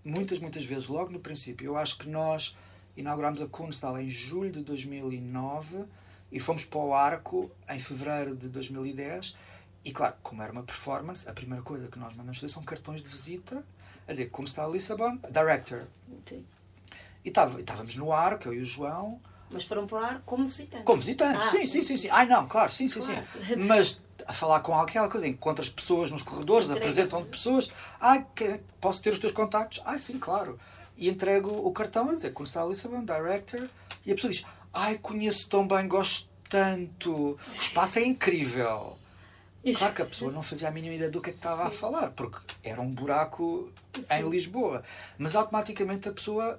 muitas, 0.04 0.40
muitas 0.40 0.66
vezes, 0.66 0.88
logo 0.88 1.12
no 1.12 1.20
princípio. 1.20 1.66
Eu 1.66 1.78
acho 1.78 1.98
que 1.98 2.10
nós 2.10 2.56
inaugurámos 2.96 3.42
a 3.42 3.48
Kunstal 3.48 4.00
em 4.00 4.10
julho 4.10 4.52
de 4.52 4.62
2009 4.62 5.86
e 6.32 6.40
fomos 6.40 6.66
para 6.66 6.80
o 6.80 6.94
Arco 6.94 7.50
em 7.70 7.80
fevereiro 7.80 8.36
de 8.36 8.50
2010. 8.50 9.38
E 9.86 9.92
claro, 9.92 10.16
como 10.22 10.44
era 10.44 10.52
uma 10.52 10.64
performance, 10.64 11.28
a 11.28 11.34
primeira 11.34 11.64
coisa 11.64 11.88
que 11.88 11.98
nós 11.98 12.14
mandamos 12.14 12.40
fazer 12.40 12.52
são 12.52 12.64
cartões 12.64 13.02
de 13.02 13.08
visita 13.08 13.64
a 14.06 14.12
dizer 14.12 14.30
como 14.30 14.46
está 14.46 14.66
a 14.66 14.68
Lissabon, 14.68 15.18
director. 15.32 15.88
Sim. 16.26 16.46
E 17.24 17.30
estávamos 17.30 17.96
no 17.96 18.12
Arco, 18.12 18.50
eu 18.50 18.54
e 18.54 18.60
o 18.60 18.66
João 18.66 19.22
mas 19.52 19.66
foram 19.66 19.88
por 19.88 20.04
ar 20.04 20.22
como 20.26 20.46
visitantes. 20.46 20.86
Como 20.86 21.00
visitantes, 21.00 21.48
ah, 21.48 21.52
sim, 21.52 21.68
sim, 21.68 21.84
sim, 21.84 21.98
sim. 21.98 22.10
Ai 22.12 22.26
não, 22.26 22.48
claro, 22.48 22.72
sim, 22.72 22.88
sim, 22.88 23.02
claro. 23.02 23.24
sim. 23.46 23.56
Mas 23.68 24.02
a 24.28 24.34
falar 24.34 24.60
com 24.60 24.76
aquela 24.76 25.10
coisa, 25.10 25.28
encontras 25.28 25.70
pessoas 25.70 26.12
nos 26.12 26.22
corredores, 26.22 26.70
apresentam-te 26.70 27.30
pessoas. 27.30 27.72
Ai, 28.00 28.26
que, 28.36 28.60
posso 28.80 29.02
ter 29.02 29.12
os 29.12 29.20
teus 29.20 29.32
contactos? 29.32 29.82
Ai, 29.86 29.98
sim, 29.98 30.20
claro. 30.20 30.60
E 30.96 31.10
entrego 31.10 31.50
o 31.50 31.72
cartão 31.72 32.10
a 32.10 32.14
dizer, 32.14 32.32
quando 32.32 32.48
está 32.48 32.62
a 32.62 32.66
Lissabon, 32.66 33.04
director, 33.04 33.68
e 34.06 34.12
a 34.12 34.16
pessoa 34.16 34.32
diz, 34.32 34.46
ai, 34.72 35.00
conheço 35.00 35.50
tão 35.50 35.68
bem, 35.68 35.88
gosto 35.88 36.30
tanto, 36.48 37.12
o 37.12 37.40
espaço 37.44 38.00
é 38.00 38.06
incrível. 38.06 38.98
Claro 39.78 39.94
que 39.94 40.02
a 40.02 40.06
pessoa 40.06 40.32
não 40.32 40.42
fazia 40.42 40.70
a 40.70 40.72
mínima 40.72 40.96
ideia 40.96 41.12
do 41.12 41.20
que 41.20 41.32
é 41.32 41.34
que 41.34 41.38
estava 41.38 41.64
Sim. 41.64 41.68
a 41.68 41.72
falar, 41.72 42.12
porque 42.12 42.38
era 42.64 42.80
um 42.80 42.90
buraco 42.90 43.70
Sim. 43.94 44.06
em 44.10 44.30
Lisboa. 44.30 44.84
Mas 45.18 45.36
automaticamente 45.36 46.08
a 46.08 46.14
pessoa 46.14 46.58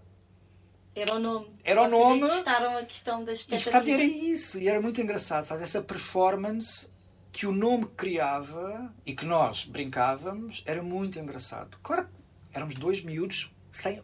era 0.94 1.14
o 1.14 1.18
nome. 1.18 1.46
Era 1.64 1.82
Vocês 1.82 1.92
o 1.92 2.08
nome. 2.08 2.20
testaram 2.22 2.76
a 2.76 2.84
questão 2.84 3.24
da 3.24 3.32
expectativa. 3.32 3.70
E, 3.70 3.72
sabes, 3.72 3.88
era 3.88 4.04
isso. 4.04 4.58
E 4.60 4.68
era 4.68 4.80
muito 4.80 5.00
engraçado. 5.00 5.44
Sabes, 5.44 5.62
essa 5.62 5.80
performance 5.82 6.90
que 7.32 7.46
o 7.46 7.52
nome 7.52 7.86
criava 7.96 8.92
e 9.06 9.14
que 9.14 9.24
nós 9.24 9.64
brincávamos 9.64 10.62
era 10.66 10.82
muito 10.82 11.18
engraçado. 11.18 11.78
Claro, 11.82 12.08
éramos 12.52 12.74
dois 12.74 13.02
miúdos 13.04 13.52
sem 13.70 14.02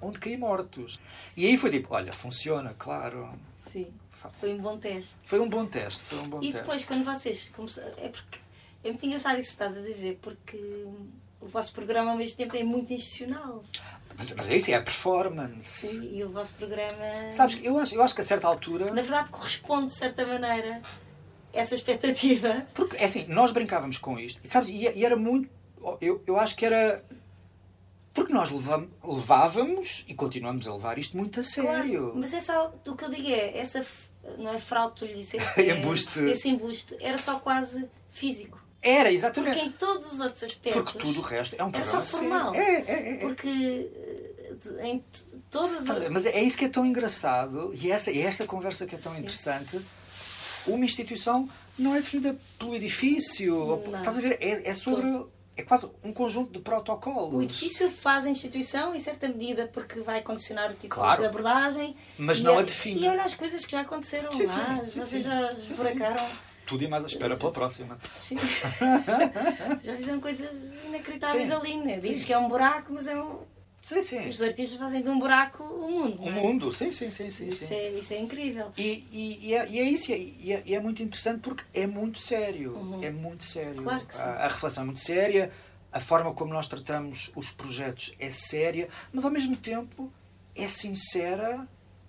onde 0.00 0.18
cair 0.18 0.36
mortos. 0.36 0.98
Sim. 1.22 1.42
E 1.42 1.46
aí 1.46 1.56
foi 1.56 1.70
tipo, 1.70 1.94
olha, 1.94 2.12
funciona, 2.12 2.74
claro. 2.78 3.32
Sim. 3.54 3.92
Foi 4.40 4.52
um 4.52 4.58
bom 4.58 4.78
teste. 4.78 5.18
Foi 5.22 5.38
um 5.38 5.48
bom 5.48 5.66
teste. 5.66 6.02
Foi 6.02 6.18
um 6.18 6.28
bom 6.28 6.42
e 6.42 6.52
depois, 6.52 6.78
teste. 6.78 6.86
quando 6.86 7.04
vocês. 7.04 7.52
É, 7.98 8.08
porque, 8.08 8.38
é 8.82 8.88
muito 8.88 9.06
engraçado 9.06 9.38
isso 9.38 9.50
que 9.50 9.52
estás 9.62 9.76
a 9.76 9.80
dizer, 9.80 10.18
porque 10.20 10.56
o 11.40 11.46
vosso 11.46 11.72
programa 11.72 12.10
ao 12.10 12.16
mesmo 12.16 12.36
tempo 12.36 12.56
é 12.56 12.64
muito 12.64 12.92
institucional. 12.92 13.62
Mas, 14.16 14.32
mas 14.34 14.50
é 14.50 14.56
isso, 14.56 14.70
é 14.70 14.74
a 14.74 14.82
performance. 14.82 15.88
Sim, 15.88 16.16
e 16.16 16.24
o 16.24 16.30
vosso 16.32 16.54
programa. 16.54 17.30
Sabes, 17.30 17.58
eu 17.62 17.78
acho, 17.78 17.94
eu 17.94 18.02
acho 18.02 18.14
que 18.14 18.20
a 18.22 18.24
certa 18.24 18.46
altura. 18.46 18.86
Na 18.86 19.02
verdade, 19.02 19.30
corresponde 19.30 19.86
de 19.86 19.98
certa 19.98 20.26
maneira 20.26 20.80
essa 21.52 21.74
expectativa. 21.74 22.66
Porque, 22.74 22.96
é 22.96 23.04
assim, 23.04 23.26
nós 23.28 23.52
brincávamos 23.52 23.98
com 23.98 24.18
isto, 24.18 24.40
e, 24.44 24.48
sabes, 24.48 24.68
e, 24.70 24.82
e 24.82 25.04
era 25.04 25.16
muito. 25.16 25.48
Eu, 26.00 26.22
eu 26.26 26.38
acho 26.38 26.56
que 26.56 26.64
era. 26.64 27.04
Porque 28.14 28.32
nós 28.32 28.50
levamos, 28.50 28.88
levávamos 29.04 30.04
e 30.08 30.14
continuamos 30.14 30.66
a 30.66 30.72
levar 30.72 30.98
isto 30.98 31.16
muito 31.18 31.40
a 31.40 31.42
sério. 31.42 32.04
Claro, 32.04 32.14
mas 32.16 32.32
é 32.32 32.40
só. 32.40 32.74
O 32.86 32.96
que 32.96 33.04
eu 33.04 33.10
digo 33.10 33.28
é, 33.28 33.58
essa. 33.58 33.80
Não 34.38 34.52
é 34.52 34.58
fraude, 34.58 34.94
tu 34.94 35.04
lhe 35.04 35.12
disseste. 35.12 35.60
É, 35.60 35.76
embuste. 35.76 36.20
Esse 36.20 36.48
embuste 36.48 36.96
era 37.00 37.18
só 37.18 37.38
quase 37.38 37.88
físico. 38.08 38.65
Era, 38.82 39.10
exatamente. 39.10 39.54
Porque 39.54 39.68
em 39.68 39.72
todos 39.72 40.12
os 40.12 40.20
outros 40.20 40.42
aspectos. 40.42 40.82
Porque 40.82 40.98
tudo 40.98 41.20
o 41.20 41.22
resto 41.22 41.56
é 41.58 41.64
um 41.64 41.68
Era 41.68 41.84
só 41.84 42.00
formal. 42.00 42.54
É, 42.54 42.58
é, 42.58 42.84
é, 42.86 43.14
é. 43.14 43.16
Porque 43.18 43.48
eh, 43.48 44.88
em 44.88 45.04
todas 45.50 45.88
as. 45.90 46.08
Mas 46.08 46.26
é 46.26 46.42
isso 46.42 46.56
que 46.56 46.64
é 46.64 46.68
tão 46.68 46.86
engraçado 46.86 47.72
e 47.74 47.90
essa, 47.90 48.10
é 48.10 48.20
esta 48.20 48.46
conversa 48.46 48.86
que 48.86 48.94
é 48.94 48.98
tão 48.98 49.12
Sim. 49.12 49.20
interessante. 49.20 49.80
Uma 50.66 50.84
instituição 50.84 51.48
não 51.78 51.94
é 51.94 52.00
definida 52.00 52.36
pelo 52.58 52.74
edifício. 52.74 53.82
Não. 53.90 53.98
Estás 53.98 54.18
a 54.18 54.20
ver? 54.20 54.38
É, 54.40 54.68
é 54.68 54.72
sobre. 54.72 55.10
Todo. 55.10 55.36
É 55.58 55.62
quase 55.62 55.90
um 56.04 56.12
conjunto 56.12 56.52
de 56.52 56.58
protocolos. 56.58 57.34
O 57.34 57.42
edifício 57.42 57.90
faz 57.90 58.26
a 58.26 58.28
instituição 58.28 58.94
em 58.94 58.98
certa 58.98 59.26
medida 59.26 59.66
porque 59.72 60.00
vai 60.00 60.20
condicionar 60.20 60.70
o 60.70 60.74
tipo 60.74 60.96
claro, 60.96 61.22
de 61.22 61.28
abordagem. 61.28 61.96
Mas 62.18 62.42
não 62.42 62.58
a, 62.58 62.60
a 62.60 62.62
define. 62.62 63.00
E 63.00 63.08
olha 63.08 63.22
as 63.22 63.34
coisas 63.34 63.64
que 63.64 63.72
já 63.72 63.80
aconteceram 63.80 64.30
sim, 64.34 64.44
lá. 64.44 64.84
Sim, 64.84 65.00
Vocês 65.00 65.22
sim, 65.22 65.30
já 65.30 65.50
esburacaram 65.52 66.22
tudo 66.66 66.84
e 66.84 66.88
mais 66.88 67.04
à 67.04 67.06
espera 67.06 67.36
para 67.36 67.48
a 67.48 67.52
próxima. 67.52 67.98
Sim. 68.04 68.36
Já 69.82 69.96
fizeram 69.96 70.20
coisas 70.20 70.78
inacreditáveis 70.86 71.50
ali, 71.50 71.76
né? 71.78 71.98
Dizes 71.98 72.24
que 72.24 72.32
é 72.32 72.38
um 72.38 72.48
buraco, 72.48 72.92
mas 72.92 73.06
é 73.06 73.16
um. 73.18 73.38
Sim, 73.80 74.02
sim. 74.02 74.28
Os 74.28 74.42
artistas 74.42 74.78
fazem 74.80 75.00
de 75.00 75.08
um 75.08 75.18
buraco 75.18 75.62
o 75.62 75.88
mundo. 75.88 76.22
O 76.24 76.28
é? 76.28 76.32
mundo, 76.32 76.72
sim, 76.72 76.90
sim, 76.90 77.08
sim. 77.08 77.30
sim, 77.30 77.46
isso, 77.46 77.66
sim. 77.66 77.74
É, 77.74 77.90
isso 77.92 78.12
é 78.12 78.18
incrível. 78.18 78.72
E, 78.76 79.04
e, 79.12 79.48
e, 79.48 79.54
é, 79.54 79.68
e 79.68 79.78
é 79.78 79.82
isso, 79.84 80.10
e 80.10 80.52
é, 80.52 80.62
e 80.66 80.74
é, 80.74 80.80
muito 80.80 81.02
interessante 81.04 81.40
porque 81.40 81.62
é 81.72 81.86
muito 81.86 82.18
sério. 82.18 82.76
Uhum. 82.76 83.04
É 83.04 83.10
muito 83.10 83.44
sério. 83.44 83.84
Claro 83.84 84.04
que 84.04 84.14
sim. 84.14 84.22
A, 84.22 84.30
a 84.30 84.48
reflexão 84.48 84.82
é 84.82 84.86
muito 84.86 85.00
séria, 85.00 85.52
a 85.92 86.00
forma 86.00 86.34
como 86.34 86.52
nós 86.52 86.66
tratamos 86.66 87.30
os 87.36 87.50
projetos 87.52 88.12
é 88.18 88.28
séria, 88.28 88.88
mas 89.12 89.24
ao 89.24 89.30
mesmo 89.30 89.56
tempo 89.56 90.12
é 90.54 90.66
sincera 90.66 91.68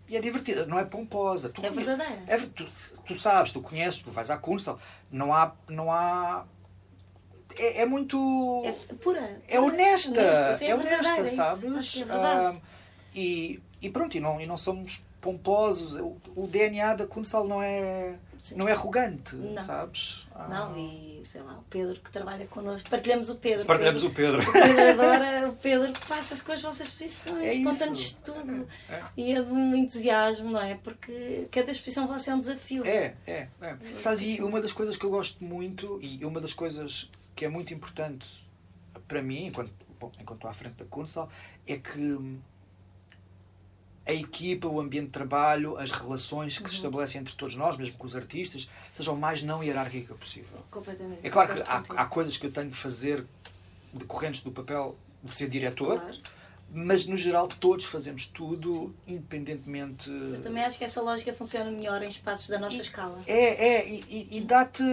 e 0.10 0.16
é 0.16 0.22
divertida, 0.22 0.66
não 0.66 0.80
é 0.80 0.86
pomposa. 0.86 1.50
Tu 1.50 1.66
é 1.66 1.70
verdadeira. 1.70 2.24
É, 2.28 2.38
tu, 2.38 2.66
tu, 3.06 3.16
sabes, 3.16 3.52
tu 3.52 3.62
conheces, 3.62 4.02
tu 4.02 4.12
vais 4.12 4.30
à 4.30 4.38
Kunstal, 4.38 4.80
não 5.12 5.34
há. 5.34 5.54
Não 5.68 5.92
há 5.92 6.46
é, 7.58 7.82
é 7.82 7.86
muito. 7.86 8.64
É 8.66 8.72
pura. 8.96 9.42
É 9.48 9.60
honesta. 9.60 10.22
honesta 10.22 10.66
é, 10.66 10.70
é 10.70 10.76
honesta, 10.76 11.28
sabes? 11.28 11.64
É 11.98 12.06
ah, 12.10 12.56
e, 13.14 13.62
e 13.82 13.90
pronto, 13.90 14.16
e 14.16 14.20
não, 14.20 14.40
e 14.40 14.46
não 14.46 14.58
somos 14.58 15.06
pomposos. 15.20 16.00
O, 16.00 16.18
o 16.36 16.48
DNA 16.48 16.96
da 16.96 17.08
Kunstal 17.08 17.48
não 17.48 17.62
é 17.62 18.16
Sim. 18.50 18.58
não 18.58 18.68
é 18.68 18.72
arrogante, 18.72 19.36
não. 19.36 19.64
sabes? 19.66 20.28
Ah. 20.34 20.48
Não, 20.48 20.78
e 20.78 21.22
sei 21.26 21.42
lá, 21.42 21.58
o 21.58 21.64
Pedro 21.64 22.00
que 22.00 22.10
trabalha 22.10 22.48
connosco, 22.48 22.90
partilhamos 22.90 23.30
o 23.30 23.36
Pedro. 23.36 23.66
Partilhamos 23.66 24.04
o 24.04 24.10
Pedro. 24.12 24.42
O 24.42 24.54
Pedro 24.54 24.90
adora, 24.90 25.50
o 25.50 25.56
Pedro 25.56 25.92
que 25.92 26.06
passa-se 26.06 26.44
com 26.44 26.52
as 26.54 26.62
vossas 26.62 26.88
exposições, 26.88 27.58
é 27.58 27.64
conta-nos 27.64 28.14
tudo. 28.14 28.68
É, 28.90 28.94
é. 28.94 29.04
E 29.18 29.32
é 29.34 29.42
de 29.42 29.52
um 29.52 29.76
entusiasmo, 29.76 30.52
não 30.52 30.62
é? 30.62 30.76
Porque 30.76 31.48
cada 31.52 31.72
exposição 31.72 32.08
vai 32.08 32.20
ser 32.20 32.34
um 32.34 32.40
desafio. 32.40 32.86
É, 32.86 33.16
é. 33.26 33.48
é. 33.62 33.78
Sabes, 33.98 34.22
e 34.22 34.42
uma 34.42 34.62
das 34.62 34.72
coisas 34.72 34.96
que 34.96 35.06
eu 35.06 35.10
gosto 35.10 35.44
muito, 35.44 36.00
e 36.02 36.24
uma 36.24 36.40
das 36.40 36.54
coisas 36.54 37.10
que 37.36 37.44
é 37.44 37.50
muito 37.50 37.74
importante 37.74 38.48
para 39.08 39.22
mim, 39.22 39.48
enquanto, 39.48 39.72
bom, 40.00 40.12
enquanto 40.20 40.38
estou 40.38 40.50
à 40.50 40.54
frente 40.54 40.76
da 40.76 40.86
Kunstal, 40.86 41.30
é 41.68 41.78
que 41.78 42.40
a 44.08 44.14
equipa, 44.14 44.68
o 44.68 44.80
ambiente 44.80 45.08
de 45.08 45.12
trabalho, 45.12 45.78
as 45.78 45.92
relações 45.92 46.58
que 46.58 46.64
Uhum. 46.64 46.70
se 46.70 46.76
estabelecem 46.76 47.22
entre 47.22 47.36
todos 47.36 47.56
nós, 47.56 47.78
mesmo 47.78 47.98
com 47.98 48.08
os 48.08 48.16
artistas, 48.16 48.70
seja 48.94 49.12
o 49.12 49.18
mais 49.18 49.44
não 49.44 49.64
hierárquica 49.64 50.14
possível. 50.16 50.58
Completamente. 50.72 51.20
É 51.26 51.30
claro 51.30 51.54
que 51.56 51.62
há, 51.62 51.84
há 52.02 52.06
coisas 52.06 52.38
que 52.38 52.46
eu 52.48 52.52
tenho 52.52 52.70
que 52.70 52.78
fazer 52.78 53.26
decorrentes 53.94 54.42
do 54.44 54.52
papel 54.52 54.96
de 55.24 55.34
ser 55.34 55.50
diretor, 55.50 56.00
Claro. 56.00 56.18
mas 56.72 57.08
no 57.08 57.18
geral 57.18 57.48
todos 57.48 57.86
fazemos 57.86 58.26
tudo 58.28 58.96
independentemente. 59.08 60.10
Eu 60.10 60.42
também 60.42 60.64
acho 60.64 60.78
que 60.78 60.84
essa 60.84 61.02
lógica 61.02 61.34
funciona 61.34 61.70
melhor 61.72 62.02
em 62.02 62.08
espaços 62.08 62.48
da 62.50 62.60
nossa 62.60 62.80
escala. 62.82 63.22
É, 63.28 63.68
é, 63.78 63.90
e, 63.90 64.04
e- 64.10 64.38
e 64.38 64.42
dá-te. 64.42 64.84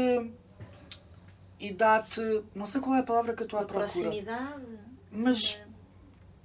E 1.60 1.72
dá-te. 1.72 2.20
Não 2.54 2.66
sei 2.66 2.80
qual 2.80 2.96
é 2.96 3.00
a 3.00 3.02
palavra 3.04 3.34
que 3.34 3.42
eu 3.42 3.46
estou 3.46 3.58
à 3.58 3.62
A 3.62 3.64
procura. 3.64 3.86
proximidade. 3.86 4.64
Mas 5.10 5.60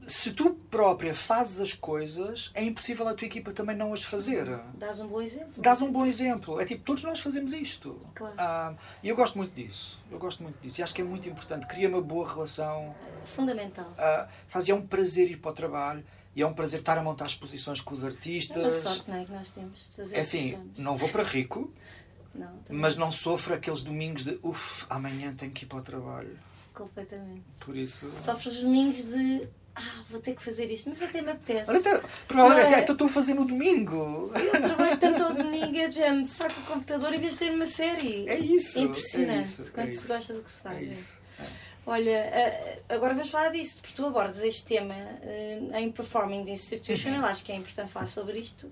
se 0.09 0.33
tu 0.33 0.55
própria 0.71 1.13
fazes 1.13 1.61
as 1.61 1.73
coisas, 1.73 2.51
é 2.53 2.63
impossível 2.63 3.07
a 3.07 3.13
tua 3.13 3.25
equipa 3.27 3.51
também 3.53 3.75
não 3.77 3.93
as 3.93 4.03
fazer. 4.03 4.45
Dás 4.73 4.99
um 4.99 5.07
bom 5.07 5.21
exemplo. 5.21 5.53
Dás 5.61 5.81
um 5.81 5.91
bom 5.91 6.05
exemplo. 6.05 6.59
É 6.59 6.65
tipo, 6.65 6.83
todos 6.83 7.03
nós 7.03 7.19
fazemos 7.19 7.53
isto. 7.53 7.97
Claro. 8.15 8.35
Ah, 8.37 8.73
E 9.03 9.09
eu 9.09 9.15
gosto 9.15 9.37
muito 9.37 9.53
disso. 9.53 9.99
Eu 10.11 10.17
gosto 10.19 10.41
muito 10.43 10.59
disso. 10.61 10.81
E 10.81 10.83
acho 10.83 10.93
que 10.93 11.01
é 11.01 11.05
muito 11.05 11.29
importante. 11.29 11.67
Cria 11.67 11.87
uma 11.87 12.01
boa 12.01 12.27
relação. 12.27 12.93
Fundamental. 13.23 13.93
Ah, 13.97 14.27
sabes, 14.47 14.67
é 14.69 14.73
um 14.73 14.85
prazer 14.85 15.29
ir 15.31 15.37
para 15.37 15.51
o 15.51 15.53
trabalho. 15.53 16.03
E 16.35 16.41
é 16.41 16.47
um 16.47 16.53
prazer 16.53 16.79
estar 16.79 16.97
a 16.97 17.03
montar 17.03 17.25
exposições 17.25 17.81
com 17.81 17.93
os 17.93 18.01
É 18.01 18.07
uma 18.07 18.11
artistas. 18.13 18.73
sorte, 18.73 19.09
não 19.09 19.17
é? 19.17 19.25
Que 19.25 19.31
nós 19.31 19.51
temos 19.51 19.89
de 19.89 19.95
fazer 19.97 20.17
É 20.17 20.19
assim, 20.21 20.47
estamos. 20.49 20.77
não 20.77 20.95
vou 20.95 21.09
para 21.09 21.23
rico, 21.23 21.73
Não, 22.33 22.53
mas 22.69 22.95
não 22.95 23.11
sofro 23.11 23.55
aqueles 23.55 23.81
domingos 23.81 24.23
de 24.23 24.39
uff, 24.43 24.85
amanhã 24.89 25.33
tenho 25.33 25.51
que 25.51 25.65
ir 25.65 25.67
para 25.67 25.79
o 25.79 25.81
trabalho. 25.81 26.37
completamente. 26.73 27.43
Por 27.59 27.75
isso. 27.75 28.09
Sofres 28.15 28.55
os 28.57 28.61
domingos 28.61 29.03
de 29.11 29.49
ah, 29.75 30.03
vou 30.09 30.19
ter 30.19 30.33
que 30.35 30.43
fazer 30.43 30.69
isto, 30.69 30.89
mas 30.89 31.01
até 31.01 31.21
me 31.21 31.31
apetece. 31.31 31.69
Olha, 31.69 31.79
até, 31.79 32.01
provavelmente 32.27 32.65
é? 32.65 32.73
até 32.73 32.81
então 32.83 32.93
estou 32.95 33.07
a 33.07 33.09
fazer 33.11 33.33
no 33.33 33.45
domingo. 33.45 34.31
Eu 34.35 34.61
trabalho 34.61 34.97
tanto 34.99 35.23
ao 35.23 35.33
domingo, 35.33 35.77
é 35.77 35.87
de 35.87 35.95
género, 35.95 36.25
saco 36.25 36.59
o 36.59 36.63
computador 36.63 37.13
em 37.13 37.19
vez 37.19 37.33
de 37.33 37.39
ser 37.39 37.51
uma 37.51 37.65
série. 37.65 38.27
É 38.27 38.37
isso. 38.39 38.79
É 38.79 38.81
impressionante 38.83 39.37
é 39.37 39.41
isso, 39.41 39.71
quando 39.71 39.87
é 39.87 39.91
se 39.91 39.97
isso. 39.97 40.07
gosta 40.07 40.33
do 40.33 40.43
que 40.43 40.51
se 40.51 40.61
faz. 40.63 41.17
É 41.39 41.43
é. 41.43 41.69
Olha, 41.85 42.09
eh, 42.11 42.79
agora 42.89 43.13
vamos 43.15 43.29
falar 43.31 43.49
disso, 43.49 43.79
porque 43.81 43.95
tu 43.95 44.05
abordas 44.05 44.43
este 44.43 44.65
tema 44.65 44.93
eh, 44.93 45.59
em 45.75 45.91
Performing 45.91 46.45
the 46.45 46.51
Institutional, 46.51 47.21
Uhum. 47.21 47.25
acho 47.27 47.43
que 47.43 47.51
é 47.51 47.55
importante 47.55 47.91
falar 47.91 48.05
sobre 48.05 48.37
isto. 48.39 48.71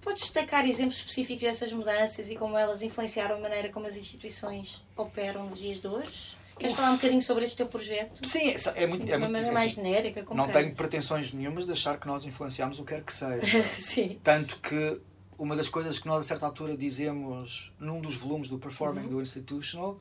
Podes 0.00 0.22
destacar 0.22 0.64
exemplos 0.64 0.98
específicos 0.98 1.42
dessas 1.42 1.72
mudanças 1.72 2.30
e 2.30 2.36
como 2.36 2.56
elas 2.56 2.82
influenciaram 2.82 3.36
a 3.36 3.40
maneira 3.40 3.70
como 3.70 3.86
as 3.86 3.96
instituições 3.96 4.84
operam 4.96 5.48
nos 5.48 5.58
dias 5.58 5.80
de 5.80 5.88
hoje? 5.88 6.36
Queres 6.58 6.74
falar 6.74 6.90
um 6.90 6.96
bocadinho 6.96 7.22
sobre 7.22 7.44
este 7.44 7.56
teu 7.56 7.66
projeto? 7.66 8.26
Sim, 8.26 8.48
é, 8.50 8.82
é 8.82 8.86
muito. 8.86 8.98
Sim, 8.98 9.04
de 9.04 9.12
é 9.12 9.16
uma 9.16 9.28
muito 9.28 9.32
maneira 9.32 9.52
mais 9.54 9.70
genérica, 9.72 10.22
como 10.24 10.40
Não 10.42 10.50
tenho 10.52 10.74
pretensões 10.74 11.32
nenhumas 11.32 11.66
de 11.66 11.72
achar 11.72 11.98
que 11.98 12.06
nós 12.06 12.24
influenciamos 12.24 12.78
o 12.78 12.84
que 12.84 12.94
quer 12.94 13.02
que 13.02 13.12
seja. 13.14 13.62
Sim. 13.68 14.18
Tanto 14.22 14.58
que 14.60 15.00
uma 15.38 15.54
das 15.54 15.68
coisas 15.68 15.98
que 15.98 16.06
nós 16.08 16.24
a 16.24 16.26
certa 16.26 16.46
altura 16.46 16.76
dizemos 16.76 17.72
num 17.78 18.00
dos 18.00 18.16
volumes 18.16 18.48
do 18.48 18.58
Performing 18.58 19.02
Uhum. 19.02 19.08
do 19.08 19.22
Institutional, 19.22 20.00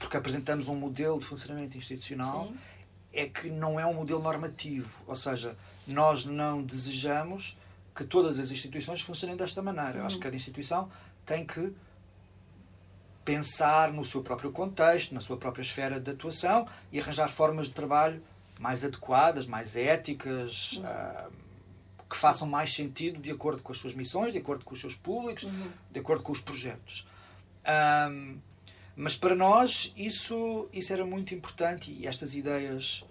porque 0.00 0.16
apresentamos 0.16 0.68
um 0.68 0.74
modelo 0.74 1.18
de 1.18 1.24
funcionamento 1.26 1.76
institucional, 1.76 2.46
Sim. 2.46 2.56
é 3.12 3.26
que 3.28 3.50
não 3.50 3.78
é 3.78 3.84
um 3.84 3.92
modelo 3.94 4.22
normativo. 4.22 4.88
Ou 5.06 5.14
seja, 5.14 5.56
nós 5.86 6.24
não 6.24 6.62
desejamos 6.62 7.58
que 7.94 8.04
todas 8.04 8.38
as 8.38 8.50
instituições 8.50 9.00
funcionem 9.00 9.36
desta 9.36 9.60
maneira. 9.60 9.98
Eu 9.98 10.06
acho 10.06 10.16
que 10.16 10.22
cada 10.22 10.36
instituição 10.36 10.88
tem 11.26 11.44
que 11.44 11.72
pensar 13.28 13.92
no 13.92 14.06
seu 14.06 14.22
próprio 14.22 14.50
contexto, 14.50 15.12
na 15.12 15.20
sua 15.20 15.36
própria 15.36 15.60
esfera 15.60 16.00
de 16.00 16.10
atuação 16.12 16.66
e 16.90 16.98
arranjar 16.98 17.28
formas 17.28 17.66
de 17.66 17.74
trabalho 17.74 18.22
mais 18.58 18.82
adequadas, 18.82 19.46
mais 19.46 19.76
éticas, 19.76 20.80
ah, 20.82 21.28
que 22.08 22.16
façam 22.16 22.48
mais 22.48 22.72
sentido 22.72 23.20
de 23.20 23.30
acordo 23.30 23.62
com 23.62 23.70
as 23.70 23.76
suas 23.76 23.94
missões, 23.94 24.32
de 24.32 24.38
acordo 24.38 24.64
com 24.64 24.72
os 24.72 24.80
seus 24.80 24.96
públicos, 24.96 25.46
de 25.90 26.00
acordo 26.00 26.22
com 26.22 26.32
os 26.32 26.40
projetos. 26.40 27.06
Ahm, 27.66 28.38
mas 28.96 29.14
para 29.14 29.34
nós 29.34 29.92
isso, 29.94 30.66
isso 30.72 30.90
era 30.94 31.04
muito 31.04 31.34
importante 31.34 31.92
e 31.92 32.06
estas 32.06 32.34
ideias 32.34 33.04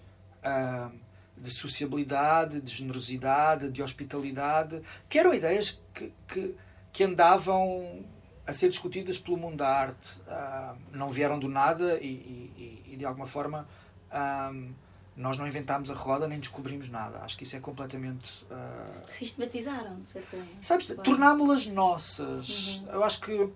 ahm, 0.43 0.97
de 1.37 1.51
sociabilidade, 1.51 2.59
de 2.59 2.73
generosidade, 2.73 3.69
de 3.69 3.83
hospitalidade, 3.83 4.81
que 5.07 5.19
eram 5.19 5.31
ideias 5.31 5.79
que, 5.93 6.11
que, 6.27 6.55
que 6.91 7.03
andavam 7.03 8.03
a 8.47 8.53
ser 8.53 8.69
discutidas 8.69 9.17
pelo 9.19 9.37
mundo 9.37 9.57
da 9.57 9.67
arte, 9.67 10.21
ah, 10.27 10.75
não 10.91 11.09
vieram 11.11 11.37
do 11.37 11.47
nada 11.49 11.99
e, 12.01 12.07
e- 12.07 12.83
e, 12.93 12.95
de 12.97 13.05
alguma 13.05 13.25
forma 13.27 13.67
ahm, 14.11 14.71
nós 15.15 15.37
não 15.37 15.47
inventámos 15.47 15.89
a 15.91 15.95
roda 15.95 16.27
nem 16.27 16.39
descobrimos 16.39 16.89
nada. 16.89 17.19
Acho 17.19 17.35
que 17.37 17.43
isso 17.43 17.55
é 17.55 17.59
completamente 17.59 18.45
ah, 18.49 19.01
Sistematizaram, 19.07 19.99
de 20.01 20.09
certa. 20.09 20.37
Sabes, 20.61 20.87
tornámo-las 21.03 21.67
nossas. 21.67 22.79
Uhum. 22.85 22.93
Eu 22.93 23.03
acho 23.03 23.19
que 23.21 23.49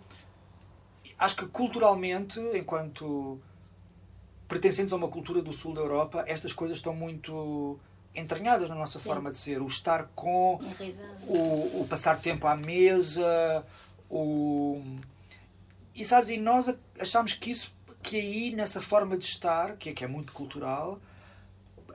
acho 1.17 1.36
que 1.38 1.45
culturalmente, 1.45 2.39
enquanto 2.56 3.39
pertencentes 4.47 4.91
a 4.91 4.95
uma 4.97 5.08
cultura 5.08 5.41
do 5.41 5.54
sul 5.54 5.73
da 5.73 5.82
Europa, 5.82 6.23
estas 6.27 6.51
coisas 6.51 6.77
estão 6.77 6.93
muito 6.93 7.80
entranhadas 8.13 8.67
na 8.67 8.75
nossa 8.75 8.99
Sim. 8.99 9.06
forma 9.06 9.32
de 9.32 9.38
ser. 9.38 9.62
O 9.62 9.67
estar 9.67 10.10
com, 10.15 10.60
Enraizado. 10.62 11.08
o, 11.27 11.82
o 11.82 11.88
passar 11.88 12.17
tempo 12.19 12.45
à 12.47 12.56
mesa, 12.58 13.63
o... 14.12 14.82
E 15.95 16.06
sabes, 16.06 16.30
e 16.30 16.38
nós 16.38 16.74
achámos 17.00 17.34
que 17.34 17.52
isso, 17.52 17.76
que 18.04 18.17
aí 18.17 18.56
nessa 18.56 18.82
forma 18.82 19.17
de 19.17 19.26
estar, 19.26 19.78
que 19.78 19.89
é, 19.89 19.93
que 19.93 20.04
é 20.04 20.08
muito 20.08 20.34
cultural, 20.34 21.00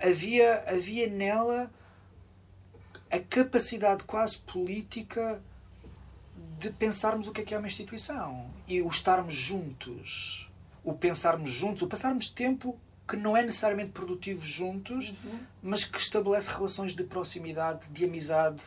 havia, 0.01 0.65
havia 0.67 1.09
nela 1.09 1.71
a 3.11 3.19
capacidade 3.19 4.05
quase 4.05 4.39
política 4.39 5.43
de 6.59 6.71
pensarmos 6.71 7.29
o 7.29 7.33
que 7.33 7.43
é 7.43 7.45
que 7.45 7.55
é 7.55 7.59
uma 7.59 7.67
instituição. 7.67 8.51
E 8.67 8.81
o 8.83 8.89
estarmos 8.89 9.35
juntos, 9.35 10.49
o 10.83 10.95
pensarmos 10.95 11.51
juntos, 11.51 11.83
o 11.83 11.87
passarmos 11.87 12.29
tempo 12.29 12.79
que 13.07 13.17
não 13.17 13.37
é 13.37 13.43
necessariamente 13.43 13.93
produtivo 13.93 14.45
juntos, 14.45 15.15
mas 15.63 15.85
que 15.85 15.99
estabelece 15.99 16.51
relações 16.51 16.95
de 16.95 17.05
proximidade, 17.05 17.89
de 17.91 18.05
amizade 18.05 18.65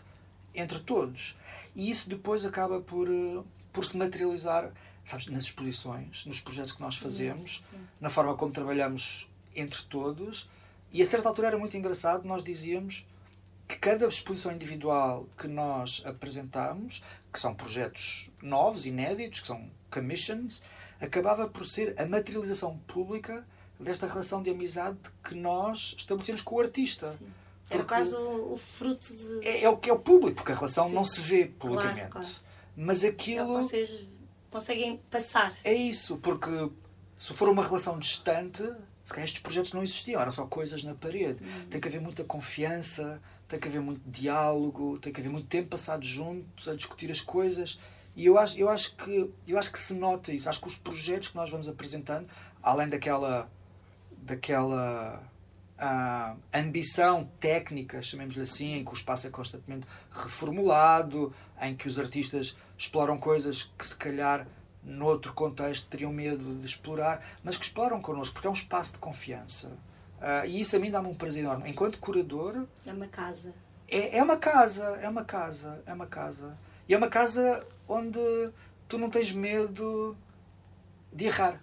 entre 0.60 0.80
todos. 0.80 1.38
E 1.76 1.90
isso 1.90 2.10
depois 2.10 2.46
acaba 2.46 2.82
por, 2.82 3.08
eh, 3.08 3.44
por 3.72 3.86
se 3.86 3.98
materializar, 3.98 4.72
sabes, 5.04 5.28
nas 5.28 5.44
exposições, 5.44 6.26
nos 6.26 6.42
projetos 6.42 6.74
que 6.74 6.82
nós 6.82 6.98
fazemos, 6.98 7.70
Sim. 7.70 7.78
na 8.00 8.10
forma 8.10 8.36
como 8.36 8.52
trabalhamos 8.52 9.30
entre 9.56 9.82
todos. 9.84 10.50
E 10.92 11.02
a 11.02 11.06
certa 11.06 11.30
altura 11.30 11.50
era 11.50 11.58
muito 11.58 11.78
engraçado, 11.78 12.28
nós 12.28 12.44
dizíamos 12.44 13.06
que 13.68 13.78
cada 13.78 14.08
exposição 14.08 14.52
individual 14.52 15.28
que 15.38 15.48
nós 15.48 16.02
apresentamos, 16.06 17.04
que 17.32 17.40
são 17.40 17.54
projetos 17.54 18.32
novos, 18.42 18.88
inéditos, 18.88 19.42
que 19.42 19.48
são 19.48 19.70
commissions, 19.92 20.64
acabava 21.00 21.48
por 21.48 21.66
ser 21.66 21.94
a 22.02 22.08
materialização 22.08 22.80
pública 22.80 23.46
desta 23.80 24.08
relação 24.08 24.42
de 24.42 24.50
amizade 24.50 24.98
que 25.24 25.36
nós 25.36 25.96
estabelecemos 25.98 26.42
com 26.42 26.56
o 26.56 26.60
artista. 26.60 27.08
Sim. 27.08 27.32
Era 27.70 27.84
quase 27.84 28.16
o, 28.16 28.54
o 28.54 28.58
fruto 28.58 29.08
de. 29.16 29.48
É, 29.48 29.64
é 29.64 29.70
o 29.70 29.78
que 29.78 29.90
é 29.90 29.94
o 29.94 30.00
público, 30.00 30.38
porque 30.38 30.52
a 30.52 30.56
relação 30.56 30.88
Sim. 30.88 30.96
não 30.96 31.06
se 31.06 31.22
vê 31.22 31.46
Claro, 31.46 31.76
publicamente. 31.76 32.10
claro. 32.10 32.28
Mas 32.76 33.04
É 33.04 33.10
o 33.10 33.14
que 33.14 33.32
aquilo 33.32 33.54
vocês 33.54 34.08
conseguem 34.50 34.98
passar. 35.10 35.56
é 35.64 35.74
isso, 35.74 36.18
porque 36.18 36.50
se 37.18 37.34
for 37.34 37.50
uma 37.50 37.64
relação 37.64 38.00
distante, 38.00 38.64
se 39.04 39.12
calhar 39.14 39.26
estes 39.26 39.42
projetos 39.42 39.74
não 39.74 39.84
existiam, 39.84 40.22
eram 40.22 40.32
só 40.32 40.46
coisas 40.46 40.84
na 40.84 40.96
parede. 40.96 41.40
Tem 41.70 41.80
que 41.82 41.88
haver 41.88 42.00
muita 42.02 42.24
confiança, 42.24 43.22
tem 43.48 43.60
que 43.60 43.68
haver 43.68 43.82
muito 43.82 44.02
diálogo, 44.10 44.98
tem 45.00 45.12
que 45.12 45.20
haver 45.20 45.30
muito 45.32 45.48
tempo 45.48 45.70
passado 45.70 46.06
juntos 46.06 46.68
a 46.68 46.76
discutir 46.76 47.12
as 47.12 47.20
coisas. 47.22 47.80
E 48.16 48.26
eu 48.26 48.38
acho, 48.38 48.58
eu 48.60 48.70
acho 48.70 48.96
que 48.96 49.30
eu 49.48 49.58
acho 49.58 49.72
que 49.72 49.80
se 49.80 49.94
nota 49.96 50.32
isso. 50.32 50.50
Acho 50.50 50.62
que 50.62 50.68
os 50.68 50.78
projetos 50.78 51.30
que 51.30 51.36
nós 51.36 51.50
vamos 51.50 51.68
apresentando, 51.70 52.28
além 52.64 52.88
daquela 52.90 53.50
daquela 54.22 55.24
ah, 55.80 56.36
ambição 56.54 57.30
técnica, 57.40 58.02
chamemos-lhe 58.02 58.44
assim, 58.44 58.74
em 58.76 58.84
que 58.84 58.92
o 58.92 58.94
espaço 58.94 59.28
é 59.28 59.30
constantemente 59.30 59.88
reformulado, 60.12 61.34
em 61.62 61.76
que 61.76 61.88
os 61.88 62.00
artistas 62.00 62.58
exploram 62.78 63.18
coisas 63.18 63.72
que 63.78 63.86
se 63.86 63.96
calhar 63.98 64.46
noutro 64.84 65.34
contexto 65.34 65.88
teriam 65.90 66.12
medo 66.12 66.56
de 66.56 66.66
explorar, 66.66 67.24
mas 67.44 67.58
que 67.58 67.66
exploram 67.66 68.02
connosco, 68.02 68.34
porque 68.34 68.48
é 68.48 68.50
um 68.50 68.54
espaço 68.54 68.94
de 68.94 69.00
confiança. 69.00 69.72
Ah, 70.22 70.46
e 70.46 70.62
isso 70.62 70.76
a 70.76 70.80
mim 70.80 70.92
dá-me 70.92 71.08
um 71.08 71.16
prazer 71.16 71.44
enorme. 71.44 71.70
Enquanto 71.70 72.00
curador, 72.00 72.66
É 72.86 72.92
uma 72.92 73.08
casa. 73.08 73.54
é, 73.88 74.18
é 74.18 74.24
uma 74.24 74.38
casa, 74.38 74.86
é 75.02 75.10
uma 75.10 75.24
casa, 75.26 75.82
é 75.86 75.94
uma 75.94 76.08
casa. 76.08 76.58
E 76.88 76.94
é 76.94 76.98
uma 76.98 77.08
casa 77.08 77.66
onde 77.88 78.20
tu 78.88 78.98
não 78.98 79.10
tens 79.10 79.32
medo 79.32 80.16
de 81.14 81.26
errar. 81.26 81.62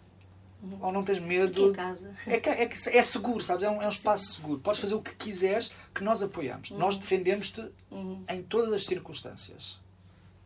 Ou 0.81 0.93
não 0.93 1.03
tens 1.05 1.19
Que 1.19 1.25
é 1.25 1.27
medo. 1.27 1.73
casa. 1.73 2.15
É, 2.27 2.39
que- 2.41 2.49
é, 2.49 2.67
que- 2.67 2.89
é 2.91 3.03
seguro, 3.03 3.41
sabes? 3.43 3.63
É 3.65 3.71
um, 3.71 3.81
é 3.83 3.87
um 3.87 3.91
espaço 3.91 4.33
seguro. 4.35 4.61
Podes 4.61 4.81
fazer 4.81 4.95
o 4.95 5.03
que 5.03 5.15
quiseres, 5.15 5.71
que 5.95 6.03
nós 6.05 6.23
apoiamos. 6.23 6.71
Nós 6.73 6.97
defendemos-te 6.99 7.65
Uhum. 7.91 8.25
em 8.29 8.43
todas 8.43 8.73
as 8.73 8.85
circunstâncias. 8.85 9.81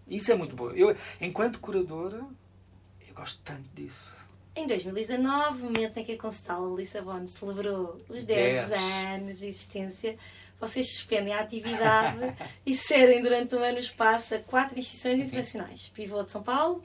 Isso 0.09 0.33
é 0.33 0.35
muito 0.35 0.56
bom. 0.56 0.70
Eu, 0.72 0.96
enquanto 1.20 1.61
curadora, 1.61 2.24
eu 3.09 3.14
gosto 3.14 3.40
tanto 3.44 3.68
disso. 3.74 4.16
Em 4.56 4.66
2019, 4.66 5.62
momento 5.62 5.98
em 5.98 6.04
que 6.04 6.12
a 6.12 6.18
Constala 6.18 6.74
Lissabon 6.76 7.24
celebrou 7.26 8.00
os 8.09 8.24
10 8.24 8.68
Dez. 8.68 8.72
anos 9.14 9.38
de 9.38 9.46
existência, 9.46 10.16
vocês 10.61 10.88
suspendem 10.94 11.33
a 11.33 11.40
atividade 11.40 12.18
e 12.66 12.74
cedem 12.74 13.22
durante 13.22 13.54
um 13.54 13.62
ano 13.62 13.78
espaço 13.78 14.35
a 14.35 14.38
quatro 14.40 14.76
instituições 14.78 15.20
internacionais. 15.20 15.88
Pivô 15.94 16.22
de 16.24 16.33
São 16.33 16.42
Paulo, 16.42 16.83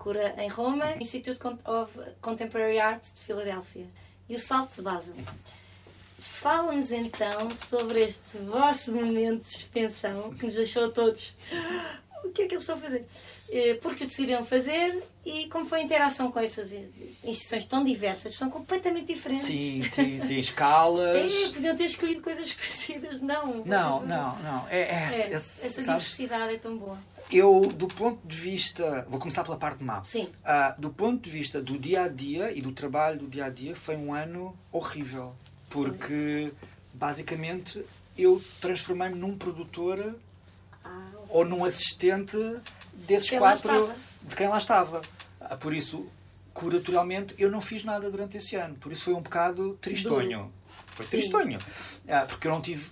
Cura 0.00 0.34
em 0.38 0.48
Roma, 0.48 0.96
Institute 0.98 1.38
of 1.66 1.92
Contemporary 2.22 2.80
Art 2.80 3.02
de 3.02 3.20
Filadélfia 3.20 3.86
e 4.30 4.34
o 4.34 4.38
Salto 4.38 4.76
de 4.76 4.82
Basel. 4.82 5.14
Fala-nos 6.18 6.90
então 6.90 7.50
sobre 7.50 8.00
este 8.00 8.38
vosso 8.38 8.94
momento 8.94 9.42
de 9.42 9.50
suspensão 9.50 10.32
que 10.32 10.46
nos 10.46 10.54
deixou 10.54 10.86
a 10.86 10.90
todos. 10.90 11.36
O 12.24 12.30
que 12.30 12.42
é 12.42 12.46
que 12.46 12.54
eles 12.54 12.62
estão 12.62 12.76
a 12.76 12.80
fazer? 12.80 13.06
Eh, 13.50 13.74
Porque 13.82 14.04
decidiram 14.06 14.42
fazer 14.42 15.02
e 15.30 15.48
como 15.48 15.64
foi 15.64 15.80
a 15.80 15.82
interação 15.82 16.30
com 16.32 16.38
essas 16.40 16.72
instituições 16.72 17.64
tão 17.64 17.82
diversas, 17.84 18.34
são 18.34 18.50
completamente 18.50 19.12
diferentes. 19.12 19.46
Sim, 19.46 19.82
sim, 19.82 20.18
sim. 20.20 20.38
Escalas. 20.38 21.16
É, 21.32 21.52
podiam 21.52 21.76
ter 21.76 21.84
escolhido 21.84 22.20
coisas 22.22 22.52
parecidas. 22.54 23.20
Não. 23.20 23.64
Não, 23.64 24.06
não, 24.06 24.38
não. 24.40 24.68
É, 24.68 24.80
é, 24.80 25.28
É, 25.30 25.32
essa 25.32 25.68
sabes, 25.68 25.84
diversidade 25.86 26.54
é 26.54 26.58
tão 26.58 26.76
boa. 26.76 26.98
eu, 27.30 27.60
do 27.74 27.86
ponto 27.88 28.26
de 28.26 28.36
vista. 28.36 29.06
Vou 29.08 29.18
começar 29.20 29.44
pela 29.44 29.56
parte 29.56 29.82
má. 29.84 30.02
Sim. 30.02 30.28
Ah, 30.44 30.74
do 30.78 30.90
ponto 30.90 31.22
de 31.22 31.30
vista 31.30 31.60
do 31.60 31.78
dia 31.78 32.02
a 32.04 32.08
dia 32.08 32.52
e 32.52 32.60
do 32.60 32.72
trabalho 32.72 33.18
do 33.20 33.28
dia 33.28 33.44
a 33.46 33.50
dia, 33.50 33.74
foi 33.76 33.96
um 33.96 34.12
ano 34.14 34.56
horrível. 34.72 35.34
Porque, 35.68 36.52
basicamente, 36.92 37.84
eu 38.18 38.42
transformei-me 38.60 39.14
num 39.16 39.36
produtor 39.38 40.14
Ah, 40.84 41.10
ou 41.28 41.44
num 41.44 41.64
assistente 41.64 42.36
desses 42.92 43.30
quatro. 43.38 43.92
de 44.22 44.34
quem 44.36 44.48
lá 44.48 44.58
estava. 44.58 45.00
Ah, 45.50 45.56
Por 45.56 45.74
isso, 45.74 46.06
curatorialmente, 46.54 47.34
eu 47.38 47.50
não 47.50 47.60
fiz 47.60 47.84
nada 47.84 48.10
durante 48.10 48.36
esse 48.36 48.54
ano. 48.56 48.76
Por 48.76 48.92
isso 48.92 49.04
foi 49.04 49.14
um 49.14 49.20
bocado 49.20 49.76
tristonho. 49.80 50.52
Foi 50.86 51.04
Sim. 51.04 51.10
tristonho. 51.18 51.58
Ah, 52.08 52.24
Porque 52.28 52.46
eu 52.46 52.52
não 52.52 52.60
tive 52.62 52.86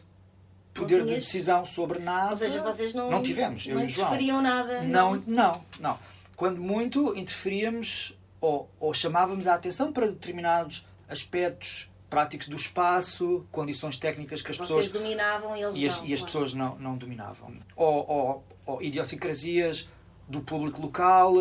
poder 0.74 1.00
de 1.00 1.06
tinhas- 1.06 1.24
decisão 1.24 1.64
sobre 1.64 1.98
nada. 2.00 2.30
ou 2.30 2.36
seja, 2.36 2.60
vocês 2.62 2.92
não, 2.94 3.22
tivemos, 3.22 3.66
eu 3.66 3.74
não 3.74 3.82
e 3.82 3.86
o 3.86 3.88
João. 3.88 4.08
interferiam 4.08 4.42
nada. 4.42 4.82
Não, 4.82 5.16
não, 5.26 5.64
não. 5.80 5.98
Quando 6.36 6.60
muito 6.60 7.16
interferíamos 7.16 8.16
ou, 8.40 8.70
ou 8.78 8.94
chamávamos 8.94 9.46
a 9.48 9.54
atenção 9.54 9.92
para 9.92 10.06
determinados 10.06 10.86
aspectos 11.08 11.88
práticos 12.08 12.48
do 12.48 12.56
espaço, 12.56 13.44
condições 13.50 13.98
técnicas 13.98 14.40
que 14.40 14.50
as 14.50 14.56
Vocês 14.56 14.68
pessoas 14.68 14.90
dominavam 14.90 15.56
e 15.56 15.62
eles 15.62 15.76
e 15.76 15.86
as, 15.86 15.98
não. 15.98 16.06
e 16.06 16.14
as 16.14 16.22
pessoas 16.22 16.54
não, 16.54 16.76
não 16.78 16.96
dominavam. 16.96 17.52
Ou, 17.76 18.08
ou, 18.08 18.44
ou 18.64 18.82
idiosincrasias 18.82 19.88
do 20.28 20.40
público 20.40 20.80
local, 20.80 21.34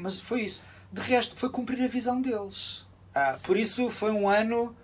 mas 0.00 0.18
foi 0.18 0.42
isso. 0.42 0.62
De 0.92 1.00
resto, 1.00 1.36
foi 1.36 1.50
cumprir 1.50 1.82
a 1.82 1.86
visão 1.86 2.20
deles. 2.20 2.86
Ah, 3.14 3.36
por 3.44 3.56
isso 3.56 3.90
foi 3.90 4.10
um 4.10 4.28
ano 4.28 4.74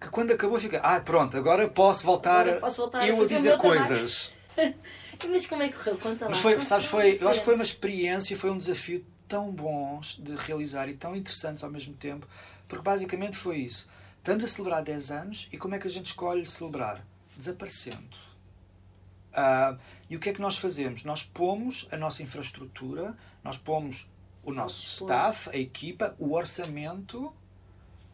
que 0.00 0.08
quando 0.08 0.32
acabou 0.32 0.58
fica, 0.58 0.80
ah 0.80 1.00
pronto, 1.00 1.36
agora 1.36 1.68
posso 1.68 2.04
voltar, 2.04 2.40
Agora 2.42 2.60
posso 2.60 2.82
voltar 2.82 3.06
eu 3.06 3.16
a 3.16 3.20
dizer 3.20 3.40
meu 3.40 3.58
trabalho." 3.58 3.88
coisas. 3.88 4.32
Mas 5.28 5.46
como 5.46 5.62
é 5.62 5.68
que 5.68 5.76
correu? 5.76 5.96
Conta 5.98 6.24
lá. 6.24 6.30
Mas 6.30 6.40
foi, 6.40 6.58
sabes, 6.58 6.86
foi, 6.86 7.18
eu 7.20 7.28
acho 7.28 7.40
que 7.40 7.44
foi 7.44 7.54
uma 7.54 7.64
experiência, 7.64 8.36
foi 8.36 8.50
um 8.50 8.58
desafio 8.58 9.04
tão 9.28 9.50
bons 9.50 10.18
de 10.18 10.34
realizar 10.36 10.88
e 10.88 10.94
tão 10.94 11.16
interessantes 11.16 11.64
ao 11.64 11.70
mesmo 11.70 11.94
tempo, 11.94 12.26
porque 12.68 12.82
basicamente 12.82 13.36
foi 13.36 13.58
isso. 13.58 13.88
Estamos 14.18 14.44
a 14.44 14.48
celebrar 14.48 14.82
10 14.82 15.10
anos 15.10 15.48
e 15.52 15.56
como 15.56 15.74
é 15.74 15.78
que 15.78 15.86
a 15.86 15.90
gente 15.90 16.06
escolhe 16.06 16.46
celebrar? 16.46 17.04
Desaparecendo. 17.36 18.16
Ah, 19.32 19.76
e 20.10 20.16
o 20.16 20.20
que 20.20 20.28
é 20.28 20.32
que 20.32 20.40
nós 20.40 20.58
fazemos? 20.58 21.04
Nós 21.04 21.22
pomos 21.22 21.88
a 21.90 21.96
nossa 21.96 22.22
infraestrutura, 22.22 23.16
nós 23.42 23.56
pomos 23.56 24.08
o 24.42 24.52
nosso 24.52 24.86
staff, 24.86 25.50
a 25.50 25.56
equipa, 25.56 26.14
o 26.18 26.34
orçamento, 26.34 27.32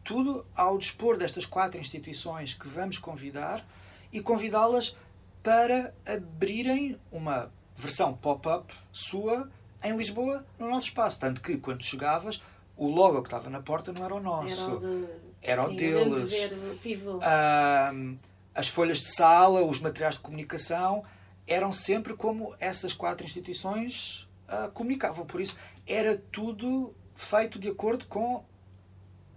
tudo 0.03 0.45
ao 0.55 0.77
dispor 0.77 1.17
destas 1.17 1.45
quatro 1.45 1.79
instituições 1.79 2.53
que 2.53 2.67
vamos 2.67 2.97
convidar 2.97 3.65
e 4.11 4.21
convidá-las 4.21 4.97
para 5.41 5.93
abrirem 6.05 6.99
uma 7.11 7.51
versão 7.75 8.13
pop-up 8.13 8.73
sua 8.91 9.49
em 9.83 9.95
Lisboa, 9.95 10.45
no 10.57 10.69
nosso 10.69 10.87
espaço. 10.87 11.19
Tanto 11.19 11.41
que, 11.41 11.57
quando 11.57 11.83
chegavas, 11.83 12.43
o 12.75 12.87
logo 12.87 13.21
que 13.21 13.27
estava 13.27 13.49
na 13.49 13.61
porta 13.61 13.91
não 13.93 14.03
era 14.03 14.15
o 14.15 14.19
nosso. 14.19 14.61
Era 14.61 14.73
o, 14.73 14.79
de... 14.79 15.05
Era 15.41 15.63
o 15.63 15.69
Sim, 15.69 15.79
eu 15.79 15.99
lembro 15.99 16.27
de 16.27 16.35
deles. 16.35 16.99
ver 16.99 17.07
o. 17.07 17.21
Ahm, 17.23 18.17
as 18.53 18.67
folhas 18.67 18.97
de 18.97 19.13
sala, 19.13 19.61
os 19.61 19.79
materiais 19.79 20.15
de 20.15 20.21
comunicação, 20.21 21.03
eram 21.47 21.71
sempre 21.71 22.13
como 22.13 22.53
essas 22.59 22.93
quatro 22.93 23.25
instituições 23.25 24.27
ah, 24.47 24.69
comunicavam. 24.73 25.25
Por 25.25 25.39
isso, 25.39 25.57
era 25.89 26.17
tudo 26.17 26.93
feito 27.15 27.59
de 27.59 27.67
acordo 27.69 28.05
com 28.05 28.45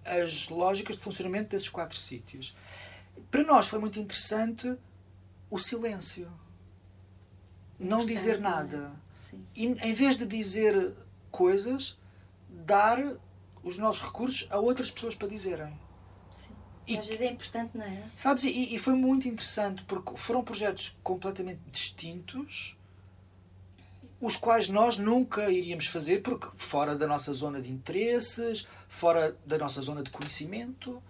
as 0.04 0.48
lógicas 0.48 0.96
de 0.96 1.02
funcionamento 1.02 1.50
desses 1.50 1.68
quatro 1.68 1.96
sítios. 1.96 2.54
Para 3.30 3.42
nós 3.44 3.68
foi 3.68 3.78
muito 3.78 3.98
interessante 3.98 4.76
o 5.50 5.58
silêncio. 5.58 6.30
Não 7.78 8.04
dizer 8.06 8.36
é? 8.36 8.38
nada. 8.38 8.92
E 9.54 9.66
em 9.66 9.92
vez 9.92 10.16
de 10.18 10.26
dizer 10.26 10.92
coisas, 11.30 11.98
dar 12.48 12.98
os 13.62 13.78
nossos 13.78 14.02
recursos 14.02 14.46
a 14.50 14.58
outras 14.58 14.90
pessoas 14.90 15.14
para 15.14 15.28
dizerem. 15.28 15.78
Sim. 16.30 16.54
E- 16.86 16.98
Às 16.98 17.06
vezes 17.06 17.22
é 17.22 17.30
importante, 17.30 17.76
não 17.76 17.84
é? 17.84 18.10
Sabes, 18.14 18.44
e, 18.44 18.74
e 18.74 18.78
foi 18.78 18.94
muito 18.94 19.28
interessante 19.28 19.84
porque 19.84 20.16
foram 20.16 20.42
projetos 20.44 20.96
completamente 21.02 21.60
distintos, 21.70 22.76
os 24.22 24.36
quais 24.36 24.68
nós 24.70 24.96
nunca 24.98 25.50
iríamos 25.50 25.86
fazer 25.86 26.22
porque 26.22 26.46
fora 26.56 26.96
da 26.96 27.06
nossa 27.08 27.32
zona 27.32 27.60
de 27.60 27.70
interesses, 27.72 28.68
fora 28.88 29.36
da 29.44 29.58
nossa 29.58 29.82
zona 29.82 30.02
de 30.02 30.10
conhecimento. 30.10 31.02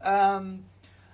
Ahm, 0.00 0.60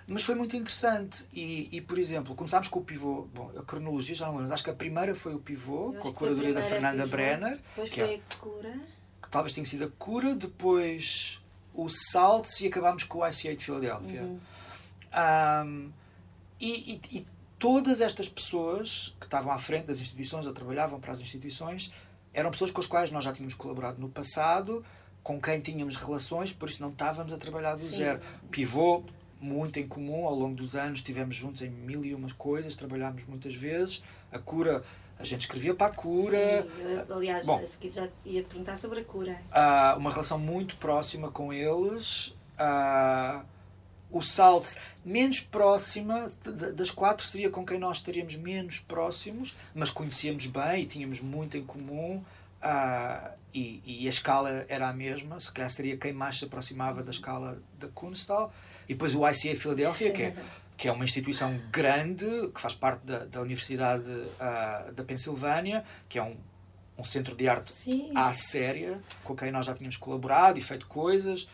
mas 0.06 0.22
foi 0.22 0.34
muito 0.36 0.54
interessante. 0.54 1.26
E, 1.32 1.68
e, 1.72 1.80
por 1.80 1.98
exemplo, 1.98 2.34
começámos 2.36 2.68
com 2.68 2.78
o 2.80 2.84
pivô. 2.84 3.26
Bom, 3.34 3.50
a 3.58 3.62
cronologia 3.62 4.14
já 4.14 4.26
não 4.26 4.32
lembro, 4.32 4.44
mas 4.44 4.52
acho 4.52 4.62
que 4.64 4.70
a 4.70 4.74
primeira 4.74 5.14
foi 5.14 5.34
o 5.34 5.40
pivô, 5.40 5.94
com 5.94 6.08
a 6.08 6.12
curadoria 6.12 6.52
da 6.54 6.62
Fernanda 6.62 7.02
pivô, 7.02 7.16
Brenner, 7.16 7.58
Depois 7.58 7.90
que 7.90 8.00
é- 8.02 8.06
foi 8.06 8.14
a 8.16 8.36
cura. 8.38 8.80
que 9.22 9.28
talvez 9.30 9.52
tenha 9.54 9.64
sido 9.64 9.84
a 9.86 9.88
cura, 9.98 10.34
depois 10.36 11.40
o 11.74 11.88
Salts 11.88 12.60
e 12.60 12.66
acabámos 12.68 13.02
com 13.04 13.18
o 13.18 13.26
ICA 13.26 13.56
de 13.56 13.64
Filadélfia. 13.64 14.22
Uhum. 14.22 14.38
E, 16.60 16.94
e- 16.94 17.00
e 17.18 17.26
todas 17.58 18.00
estas 18.00 18.28
pessoas 18.28 19.14
que 19.18 19.26
estavam 19.26 19.52
à 19.52 19.58
frente 19.58 19.86
das 19.86 20.00
instituições 20.00 20.46
ou 20.46 20.52
trabalhavam 20.52 21.00
para 21.00 21.12
as 21.12 21.20
instituições 21.20 21.92
eram 22.32 22.50
pessoas 22.50 22.70
com 22.70 22.80
as 22.80 22.86
quais 22.86 23.10
nós 23.10 23.24
já 23.24 23.32
tínhamos 23.32 23.54
colaborado 23.54 23.98
no 23.98 24.08
passado, 24.10 24.84
com 25.22 25.40
quem 25.40 25.60
tínhamos 25.60 25.96
relações, 25.96 26.52
por 26.52 26.68
isso 26.68 26.82
não 26.82 26.90
estávamos 26.90 27.32
a 27.32 27.38
trabalhar 27.38 27.74
do 27.74 27.80
Sim. 27.80 27.96
zero. 27.96 28.20
Pivô, 28.50 29.02
muito 29.40 29.78
em 29.78 29.88
comum, 29.88 30.26
ao 30.26 30.34
longo 30.34 30.54
dos 30.54 30.76
anos 30.76 30.98
estivemos 30.98 31.34
juntos 31.34 31.62
em 31.62 31.70
mil 31.70 32.04
e 32.04 32.14
umas 32.14 32.32
coisas, 32.32 32.76
trabalhámos 32.76 33.24
muitas 33.26 33.54
vezes. 33.54 34.04
A 34.30 34.38
cura, 34.38 34.84
a 35.18 35.24
gente 35.24 35.42
escrevia 35.42 35.74
para 35.74 35.86
a 35.86 35.90
cura, 35.90 36.62
Sim, 36.62 36.82
eu, 37.08 37.16
aliás, 37.16 37.46
Bom. 37.46 37.58
a 37.58 37.66
seguir 37.66 37.90
já 37.90 38.08
ia 38.24 38.42
perguntar 38.42 38.76
sobre 38.76 39.00
a 39.00 39.04
cura. 39.04 39.40
ah, 39.50 39.94
uma 39.98 40.10
relação 40.10 40.38
muito 40.38 40.76
próxima 40.76 41.30
com 41.30 41.52
eles. 41.52 42.34
Ah, 42.58 43.42
o 44.10 44.22
Salt, 44.22 44.76
menos 45.04 45.40
próxima, 45.40 46.30
das 46.74 46.90
quatro 46.90 47.24
seria 47.24 47.50
com 47.50 47.64
quem 47.66 47.78
nós 47.78 47.98
estaríamos 47.98 48.36
menos 48.36 48.78
próximos, 48.78 49.56
mas 49.74 49.90
conhecíamos 49.90 50.46
bem 50.46 50.82
e 50.82 50.86
tínhamos 50.86 51.20
muito 51.20 51.56
em 51.56 51.64
comum. 51.64 52.24
ah, 52.62 53.32
e, 53.54 53.82
e 54.02 54.06
a 54.06 54.10
escala 54.10 54.66
era 54.68 54.88
a 54.88 54.92
mesma, 54.92 55.40
se 55.40 55.50
calhar 55.50 55.70
seria 55.70 55.96
quem 55.96 56.12
mais 56.12 56.38
se 56.38 56.44
aproximava 56.44 57.02
da 57.02 57.10
escala 57.10 57.58
da 57.78 57.88
Kunstal. 57.88 58.52
E 58.86 58.92
depois 58.92 59.14
o 59.14 59.26
ICA 59.26 59.56
Filadélfia, 59.56 60.12
que 60.12 60.22
é, 60.22 60.36
que 60.76 60.88
é 60.88 60.92
uma 60.92 61.04
instituição 61.04 61.58
grande, 61.70 62.26
que 62.54 62.60
faz 62.60 62.74
parte 62.74 63.04
da, 63.06 63.24
da 63.24 63.40
Universidade 63.40 64.10
ah, 64.38 64.90
da 64.94 65.02
Pensilvânia, 65.02 65.84
que 66.08 66.18
é 66.18 66.22
um, 66.22 66.36
um 66.98 67.04
centro 67.04 67.34
de 67.34 67.48
arte 67.48 67.72
Sim. 67.72 68.12
à 68.14 68.32
séria, 68.34 69.00
com 69.24 69.34
quem 69.34 69.50
nós 69.50 69.64
já 69.64 69.74
tínhamos 69.74 69.96
colaborado 69.96 70.58
e 70.58 70.62
feito 70.62 70.86
coisas, 70.86 71.48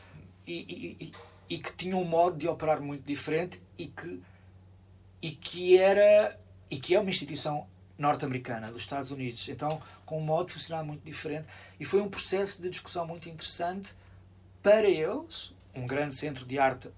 e, 0.45 0.53
e, 0.53 1.05
e, 1.05 1.13
e 1.53 1.59
que 1.59 1.73
tinha 1.77 1.97
um 1.97 2.05
modo 2.05 2.37
de 2.39 2.49
operar 2.49 2.81
muito 2.81 3.05
diferente 3.05 3.61
e 3.77 3.87
que, 3.87 4.23
e 5.21 5.31
que 5.33 5.77
era 5.77 6.39
e 6.71 6.79
que 6.79 6.95
é 6.95 7.01
uma 7.01 7.11
instituição 7.11 7.67
norte-americana 7.99 8.73
dos 8.73 8.83
Estados 8.83 9.11
Unidos, 9.11 9.47
então 9.49 9.81
com 10.07 10.19
um 10.19 10.23
modo 10.25 10.47
de 10.47 10.55
funcionar 10.55 10.83
muito 10.83 11.05
diferente 11.05 11.47
e 11.79 11.85
foi 11.85 12.01
um 12.01 12.09
processo 12.09 12.63
de 12.63 12.71
discussão 12.71 13.07
muito 13.07 13.29
interessante 13.29 13.95
para 14.63 14.89
eles, 14.89 15.53
um 15.75 15.87
grande 15.87 16.15
centro 16.15 16.47
de 16.47 16.59
arte 16.59 16.89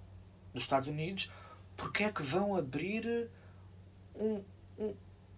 dos 0.52 0.62
Estados 0.62 0.86
Unidos, 0.88 1.30
porque 1.76 2.04
é 2.04 2.12
que 2.12 2.22
vão 2.22 2.56
abrir 2.56 3.28
um, 4.14 4.40
um- 4.78 4.94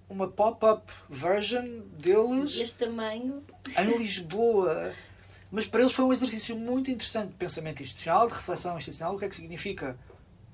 uma 0.09 0.29
pop-up 0.29 0.93
version 1.09 1.81
deles 1.99 2.59
Este 2.59 2.85
tamanho. 2.85 3.43
em 3.79 3.97
Lisboa. 3.99 4.93
Mas 5.51 5.67
para 5.67 5.81
eles 5.81 5.93
foi 5.93 6.05
um 6.05 6.13
exercício 6.13 6.57
muito 6.57 6.91
interessante 6.91 7.29
de 7.29 7.35
pensamento 7.35 7.83
institucional, 7.83 8.27
de 8.27 8.35
reflexão 8.35 8.77
institucional. 8.77 9.15
O 9.15 9.19
que 9.19 9.25
é 9.25 9.29
que 9.29 9.37
significa 9.37 9.97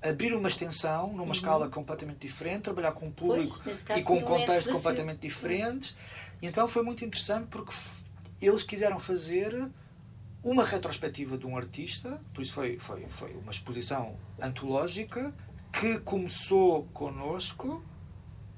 abrir 0.01 0.33
uma 0.33 0.47
extensão 0.47 1.13
numa 1.13 1.31
escala 1.31 1.69
completamente 1.69 2.19
diferente, 2.19 2.63
trabalhar 2.63 2.91
com 2.91 3.07
um 3.07 3.11
público 3.11 3.61
Pois, 3.63 3.85
e 3.97 4.03
com 4.03 4.17
um 4.17 4.21
contexto 4.21 4.47
desafio. 4.47 4.73
completamente 4.73 5.19
diferentes. 5.19 5.95
E 6.41 6.47
então 6.47 6.67
foi 6.67 6.83
muito 6.83 7.05
interessante 7.05 7.47
porque 7.47 7.73
eles 8.41 8.63
quiseram 8.63 8.99
fazer 8.99 9.67
uma 10.43 10.65
retrospectiva 10.65 11.37
de 11.37 11.47
um 11.47 11.55
artista, 11.55 12.21
por 12.33 12.41
isso 12.41 12.53
foi, 12.53 12.77
foi, 12.77 13.05
foi 13.07 13.33
uma 13.35 13.51
exposição 13.51 14.17
antológica 14.41 15.33
que 15.71 15.99
começou 15.99 16.83
connosco 16.93 17.81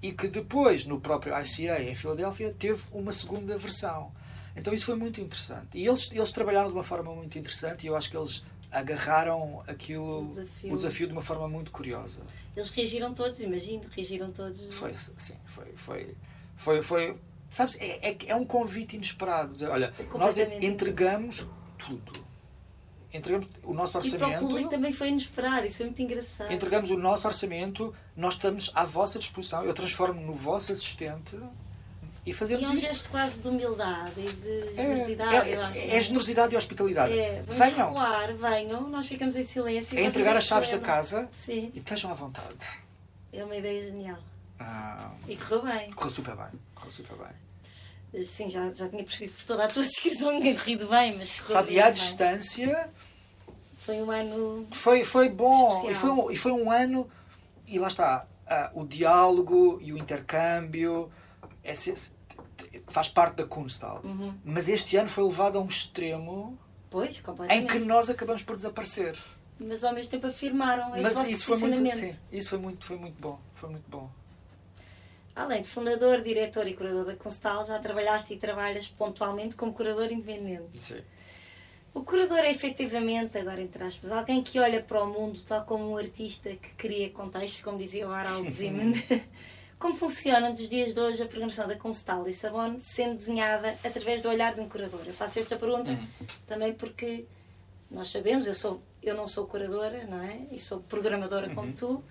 e 0.02 0.12
que 0.12 0.28
depois, 0.28 0.88
no 0.88 1.00
próprio 1.00 1.34
ICA 1.39 1.82
em 1.84 1.93
Filadélfia, 1.93 2.56
teve 2.58 2.84
uma 2.91 3.13
segunda 3.13 3.56
versão. 3.56 4.12
Então 4.56 4.74
isso 4.74 4.86
foi 4.86 4.96
muito 4.96 5.20
interessante. 5.20 5.78
E 5.78 5.86
eles, 5.86 6.12
eles 6.12 6.32
trabalharam 6.32 6.70
de 6.70 6.74
uma 6.74 6.84
forma 6.84 7.13
muito 7.13 7.38
interessante 7.38 7.84
e 7.84 7.88
eu 7.88 7.96
acho 7.96 8.10
que 8.10 8.18
eles 8.18 8.46
agarraram 8.72 9.63
aquilo, 9.68 10.24
o 10.24 10.28
desafio. 10.28 10.74
o 10.74 10.76
desafio, 10.76 11.08
de 11.08 11.13
uma 11.13 11.22
forma 11.22 11.48
muito 11.48 11.72
curiosa. 11.72 12.22
Eles 12.56 12.70
reagiram 12.72 13.13
todos, 13.13 13.41
imagino, 13.41 13.84
reagiram 13.96 14.32
todos. 14.32 14.74
Foi, 14.74 14.94
sim, 14.98 15.38
foi, 15.46 15.72
foi, 15.76 16.15
foi, 16.56 16.82
foi 16.82 17.18
sabes, 17.50 17.80
é, 17.80 18.10
é, 18.10 18.18
é 18.28 18.36
um 18.36 18.46
convite 18.46 18.96
inesperado. 18.96 19.54
Dizer, 19.54 19.70
olha, 19.70 19.94
é 19.98 20.18
nós 20.18 20.38
entregamos 20.38 21.50
tudo. 21.78 22.26
Entregamos 23.13 23.48
o 23.63 23.74
nosso 23.74 23.98
orçamento. 23.98 24.24
E 24.24 24.28
para 24.28 24.38
o 24.38 24.39
público 24.39 24.70
também 24.70 24.91
foi 24.91 25.08
inesperado, 25.08 25.65
isso 25.65 25.78
foi 25.78 25.86
muito 25.86 26.02
engraçado. 26.02 26.52
Entregamos 26.52 26.91
o 26.91 26.98
nosso 26.98 27.26
orçamento, 27.26 27.96
nós 28.15 28.34
estamos 28.34 28.72
à 28.76 28.84
vossa 28.84 29.18
disposição, 29.18 29.63
eu 29.63 29.74
transformo 29.74 30.20
no 30.20 30.34
vosso 30.34 30.74
assistente 30.74 31.39
e 32.26 32.34
fazemos 32.34 32.64
e 32.64 32.66
é 32.66 32.70
um 32.70 32.74
isto. 32.74 32.86
gesto 32.86 33.10
quase 33.10 33.42
de 33.42 33.48
humildade 33.48 34.20
e 34.20 34.30
de 34.30 34.76
generosidade. 34.76 35.50
É, 35.50 35.52
é, 35.52 35.96
é, 35.96 36.02
generosidade 36.02 36.54
e 36.54 36.58
hospitalidade. 36.58 37.18
É, 37.18 37.44
vamos 37.44 37.58
venham. 37.58 37.88
recuar, 37.88 38.34
venham, 38.34 38.90
nós 38.90 39.08
ficamos 39.08 39.36
em 39.36 39.44
silêncio. 39.44 39.98
É 39.98 40.04
entregar 40.04 40.36
as 40.36 40.46
chaves 40.46 40.70
da 40.70 40.80
casa 40.80 41.30
Sim. 41.32 41.72
e 41.74 41.78
estejam 41.78 42.10
à 42.10 42.14
vontade. 42.16 42.66
É 43.32 43.44
uma 43.44 43.56
ideia 43.56 43.86
genial. 43.86 44.18
Ah, 44.60 45.12
e 45.28 45.36
correu 45.36 45.64
bem. 45.64 45.92
Correu 45.92 46.12
super 46.12 46.36
bem. 46.36 46.60
Correu 46.74 46.92
super 46.92 47.18
bem. 47.18 48.24
Sim, 48.24 48.50
já, 48.50 48.72
já 48.72 48.88
tinha 48.90 49.04
percebido 49.04 49.36
por 49.36 49.44
toda 49.44 49.66
a 49.66 49.68
tua 49.68 49.84
descrição, 49.86 50.32
ninguém 50.32 50.56
corrido 50.56 50.88
bem, 50.88 51.18
mas 51.18 51.32
correu 51.32 51.54
Sabe, 51.58 51.68
bem. 51.68 51.78
E 51.78 51.82
à 51.82 51.92
distância. 51.92 52.90
Foi 53.78 54.02
um 54.02 54.10
ano. 54.10 54.68
Foi, 54.72 55.04
foi 55.04 55.30
bom. 55.30 55.92
E 55.92 55.94
foi, 55.94 56.10
um, 56.10 56.32
e 56.32 56.36
foi 56.36 56.52
um 56.52 56.72
ano. 56.72 57.08
E 57.68 57.78
lá 57.78 57.88
está. 57.88 58.26
Uh, 58.48 58.82
o 58.82 58.88
diálogo 58.88 59.80
e 59.82 59.94
o 59.94 59.98
intercâmbio. 59.98 61.12
É, 61.64 61.76
faz 62.88 63.10
parte 63.10 63.36
da 63.36 63.46
Kunstal. 63.46 64.02
Uhum. 64.04 64.34
Mas 64.44 64.70
este 64.70 64.98
ano 64.98 65.10
foi 65.10 65.24
levado 65.24 65.58
a 65.58 65.62
um 65.62 65.68
extremo 65.68 66.58
pois, 66.89 67.22
em 67.50 67.65
que 67.65 67.80
nós 67.80 68.10
acabamos 68.10 68.44
por 68.44 68.56
desaparecer. 68.56 69.18
Mas 69.60 69.84
ao 69.84 69.94
mesmo 69.94 70.12
tempo 70.12 70.28
afirmaram 70.28 70.94
esse 70.96 71.04
Mas 71.04 71.13
vosso 71.13 71.32
isso 71.32 71.46
foi 71.46 71.58
muito, 71.70 71.96
sim, 71.96 72.20
isso 72.32 72.50
foi 72.50 72.60
muito, 72.60 72.86
foi 72.86 72.98
muito 72.98 73.22
bom. 73.22 73.39
Foi 73.54 73.70
muito 73.70 73.89
bom. 73.89 74.10
Além 75.36 75.62
de 75.62 75.68
fundador, 75.68 76.22
diretor 76.22 76.65
e 76.68 76.74
curador 76.74 77.06
da 77.06 77.15
Kunstal, 77.15 77.65
já 77.65 77.78
trabalhaste 77.80 78.34
e 78.34 78.38
trabalhas 78.38 78.88
pontualmente 78.88 79.56
como 79.56 79.74
curador 79.74 80.12
independente. 80.12 80.80
Sim. 80.80 81.02
O 81.94 82.04
curador 82.04 82.39
é 82.39 82.52
efetivamente, 82.52 83.38
agora 83.38 83.62
entre 83.62 83.84
aspas, 83.84 84.12
alguém 84.12 84.44
que 84.44 84.60
olha 84.60 84.82
para 84.84 85.02
o 85.02 85.08
mundo 85.08 85.41
tal 85.46 85.63
como 85.63 85.91
um 85.91 85.98
artista 85.98 86.50
que 86.50 86.74
cria 86.76 87.10
contextos, 87.10 87.62
como 87.62 87.78
dizia 87.78 88.08
o 88.08 88.12
Harald 88.12 88.50
Zeman. 88.50 88.94
Como 89.78 89.94
funciona 89.94 90.50
nos 90.50 90.70
dias 90.70 90.94
de 90.94 91.00
hoje 91.00 91.22
a 91.22 91.28
programação 91.28 91.68
da 91.68 91.76
Constal 91.76 92.24
Lissabon 92.24 92.80
sendo 92.80 93.16
desenhada 93.16 93.78
através 93.84 94.22
do 94.22 94.30
olhar 94.30 94.56
de 94.56 94.62
um 94.62 94.70
curador? 94.70 95.02
Eu 95.06 95.14
faço 95.14 95.40
esta 95.40 95.58
pergunta 95.58 95.92
uhum. 95.92 96.08
também 96.48 96.74
porque 96.74 97.28
nós 97.92 98.10
sabemos, 98.10 98.48
eu, 98.48 98.54
sou, 98.54 98.82
eu 99.04 99.16
não 99.16 99.28
sou 99.28 99.46
curadora, 99.46 100.06
não 100.06 100.22
é? 100.22 100.48
E 100.52 100.60
sou 100.60 100.80
programadora 100.82 101.50
uhum. 101.50 101.56
como 101.56 101.74
tu. 101.74 102.04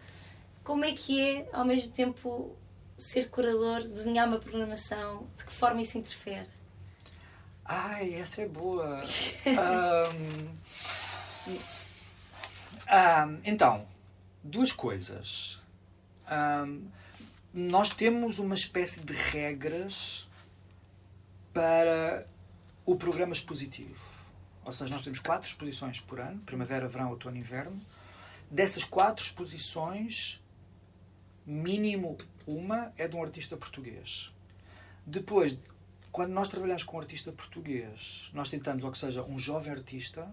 Como 0.62 0.84
é 0.84 0.92
que 0.92 1.20
é, 1.20 1.48
ao 1.52 1.64
mesmo 1.64 1.90
tempo, 1.90 2.54
ser 2.96 3.28
curador, 3.28 3.82
desenhar 3.88 4.28
uma 4.28 4.38
programação? 4.38 5.26
De 5.36 5.44
que 5.44 5.52
forma 5.52 5.80
isso 5.80 5.98
interfere? 5.98 6.48
Ai, 7.64 8.14
essa 8.14 8.42
é 8.42 8.48
boa. 8.48 9.00
um, 11.48 11.58
um, 12.92 13.40
então, 13.42 13.86
duas 14.42 14.70
coisas. 14.70 15.60
Um, 16.30 16.86
nós 17.54 17.94
temos 17.94 18.40
uma 18.40 18.56
espécie 18.56 19.00
de 19.00 19.12
regras 19.12 20.26
para 21.52 22.26
o 22.84 22.96
programa 22.96 23.32
expositivo. 23.32 24.12
Ou 24.64 24.72
seja, 24.72 24.92
nós 24.92 25.04
temos 25.04 25.20
quatro 25.20 25.48
exposições 25.48 26.00
por 26.00 26.18
ano: 26.18 26.40
primavera, 26.40 26.88
verão, 26.88 27.10
outono 27.10 27.36
e 27.36 27.38
inverno. 27.38 27.80
Dessas 28.50 28.82
quatro 28.82 29.24
exposições, 29.24 30.42
mínimo 31.46 32.18
uma 32.44 32.92
é 32.98 33.06
de 33.06 33.14
um 33.14 33.22
artista 33.22 33.56
português. 33.56 34.34
Depois, 35.06 35.60
quando 36.10 36.32
nós 36.32 36.48
trabalhamos 36.48 36.82
com 36.82 36.96
um 36.96 37.00
artista 37.00 37.30
português, 37.30 38.30
nós 38.32 38.50
tentamos, 38.50 38.82
ou 38.82 38.90
que 38.90 38.98
seja, 38.98 39.22
um 39.22 39.38
jovem 39.38 39.72
artista, 39.72 40.28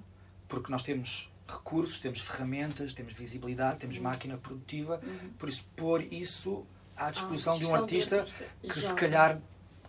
porque 0.47 0.71
nós 0.71 0.81
temos 0.81 1.31
recursos, 1.47 1.99
temos 1.99 2.21
ferramentas, 2.21 2.95
temos 2.95 3.13
visibilidade, 3.13 3.77
temos 3.77 3.99
máquina 3.99 4.37
produtiva, 4.37 4.99
uhum. 5.03 5.29
por 5.37 5.49
isso, 5.49 5.65
pôr 5.75 6.01
isso 6.11 6.65
à 7.07 7.11
disposição, 7.11 7.57
de 7.57 7.65
um 7.65 7.75
artista, 7.75 8.19
artista 8.19 8.45
que 8.61 8.67
jovem. 8.67 8.81
se 8.81 8.95
calhar 8.95 9.39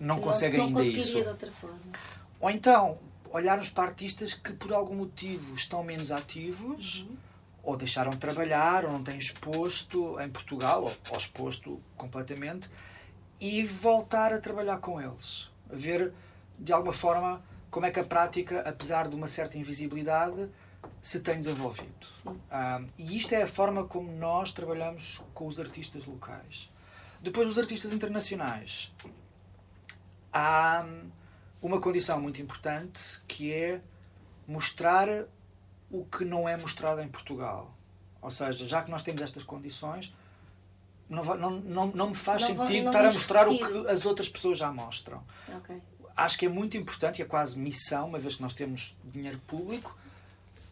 não 0.01 0.20
consegue 0.20 0.57
não, 0.57 0.70
não 0.70 0.81
ainda 0.81 0.98
isso. 0.98 1.22
De 1.22 1.29
outra 1.29 1.51
forma. 1.51 1.79
Ou 2.40 2.51
então 2.51 2.98
olharmos 3.31 3.70
para 3.70 3.85
artistas 3.85 4.35
que 4.35 4.53
por 4.53 4.72
algum 4.72 4.94
motivo 4.94 5.55
estão 5.55 5.83
menos 5.83 6.11
ativos. 6.12 7.01
Uhum. 7.01 7.16
Ou 7.64 7.77
deixaram 7.77 8.11
de 8.11 8.18
trabalhar, 8.18 8.85
ou 8.85 8.90
não 8.90 9.05
têm 9.05 9.16
exposto 9.16 10.20
em 10.20 10.29
Portugal, 10.29 10.83
ou, 10.83 10.92
ou 11.11 11.16
exposto 11.16 11.81
completamente, 11.96 12.68
e 13.40 13.62
voltar 13.64 14.33
a 14.33 14.40
trabalhar 14.40 14.79
com 14.79 15.01
eles. 15.01 15.48
A 15.72 15.77
ver, 15.77 16.12
de 16.59 16.72
alguma 16.72 16.92
forma, 16.92 17.40
como 17.70 17.87
é 17.87 17.92
que 17.92 18.01
a 18.01 18.05
prática, 18.05 18.68
apesar 18.68 19.09
de 19.09 19.14
uma 19.14 19.29
certa 19.29 19.57
invisibilidade, 19.59 20.51
se 21.01 21.20
tem 21.20 21.38
desenvolvido. 21.38 22.07
Um, 22.27 22.88
e 22.98 23.16
isto 23.16 23.33
é 23.33 23.42
a 23.42 23.46
forma 23.46 23.85
como 23.85 24.11
nós 24.11 24.53
trabalhamos 24.53 25.22
com 25.33 25.46
os 25.46 25.61
artistas 25.61 26.05
locais. 26.05 26.68
Depois, 27.23 27.49
os 27.49 27.59
artistas 27.59 27.93
internacionais. 27.93 28.93
Há 30.33 30.85
uma 31.63 31.81
condição 31.81 32.21
muito 32.21 32.43
importante 32.43 33.21
que 33.29 33.53
é 33.53 33.81
mostrar 34.47 35.09
o 35.89 36.05
que 36.05 36.25
não 36.25 36.49
é 36.49 36.57
mostrado 36.57 37.01
em 37.01 37.09
Portugal. 37.09 37.73
Ou 38.21 38.31
seja, 38.31 38.67
já 38.67 38.83
que 38.83 38.91
nós 38.91 39.03
temos 39.03 39.23
estas 39.23 39.45
condições, 39.45 40.15
não, 41.09 41.23
não, 41.37 41.51
não, 41.51 41.87
não 41.89 42.09
me 42.09 42.15
faz 42.15 42.43
não 42.43 42.57
sentido 42.57 42.87
estar 42.87 43.05
a 43.05 43.13
mostrar 43.13 43.49
o 43.49 43.57
que 43.57 43.89
as 43.89 44.05
outras 44.07 44.29
pessoas 44.29 44.59
já 44.59 44.73
mostram. 44.73 45.23
Okay. 45.59 45.81
Acho 46.17 46.39
que 46.39 46.47
é 46.47 46.49
muito 46.49 46.77
importante, 46.77 47.21
e 47.21 47.23
é 47.23 47.25
quase 47.25 47.59
missão, 47.59 48.09
uma 48.09 48.19
vez 48.19 48.37
que 48.37 48.43
nós 48.43 48.55
temos 48.55 48.97
dinheiro 49.05 49.39
público, 49.47 49.97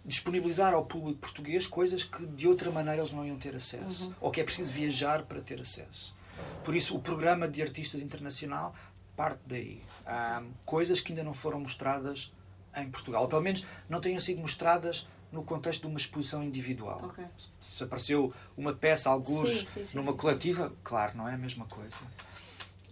disponibilizar 0.04 0.72
ao 0.72 0.84
público 0.84 1.20
português 1.20 1.66
coisas 1.66 2.04
que 2.04 2.24
de 2.26 2.48
outra 2.48 2.70
maneira 2.70 3.00
eles 3.00 3.12
não 3.12 3.24
iam 3.24 3.38
ter 3.38 3.54
acesso. 3.54 4.08
Uhum. 4.08 4.14
Ou 4.22 4.30
que 4.30 4.40
é 4.40 4.44
preciso 4.44 4.72
viajar 4.72 5.22
para 5.24 5.40
ter 5.40 5.60
acesso. 5.60 6.16
Por 6.64 6.76
isso, 6.76 6.96
o 6.96 7.00
programa 7.00 7.48
de 7.48 7.62
artistas 7.62 8.00
internacional 8.00 8.74
parte 9.16 9.40
daí. 9.46 9.82
Há 10.06 10.42
coisas 10.64 11.00
que 11.00 11.12
ainda 11.12 11.22
não 11.22 11.34
foram 11.34 11.60
mostradas 11.60 12.32
em 12.76 12.90
Portugal. 12.90 13.22
Ou 13.22 13.28
pelo 13.28 13.42
menos 13.42 13.66
não 13.88 14.00
tenham 14.00 14.20
sido 14.20 14.40
mostradas 14.40 15.06
no 15.30 15.44
contexto 15.44 15.82
de 15.82 15.86
uma 15.88 15.98
exposição 15.98 16.42
individual. 16.42 17.00
Okay. 17.04 17.26
Se 17.60 17.84
apareceu 17.84 18.32
uma 18.56 18.72
peça, 18.72 19.10
alguns, 19.10 19.50
sim, 19.50 19.84
sim, 19.84 19.98
numa 19.98 20.12
sim, 20.12 20.18
coletiva, 20.18 20.72
claro, 20.82 21.16
não 21.16 21.28
é 21.28 21.34
a 21.34 21.38
mesma 21.38 21.66
coisa. 21.66 21.96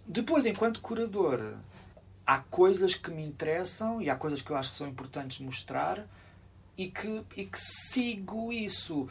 Depois, 0.05 0.45
enquanto 0.45 0.81
curador, 0.81 1.55
há 2.25 2.39
coisas 2.39 2.95
que 2.95 3.11
me 3.11 3.23
interessam 3.25 4.01
e 4.01 4.09
há 4.09 4.15
coisas 4.15 4.41
que 4.41 4.51
eu 4.51 4.55
acho 4.55 4.71
que 4.71 4.77
são 4.77 4.87
importantes 4.87 5.39
mostrar 5.39 6.05
e 6.77 6.87
que, 6.87 7.23
e 7.35 7.45
que 7.45 7.59
sigo 7.59 8.53
isso 8.53 9.09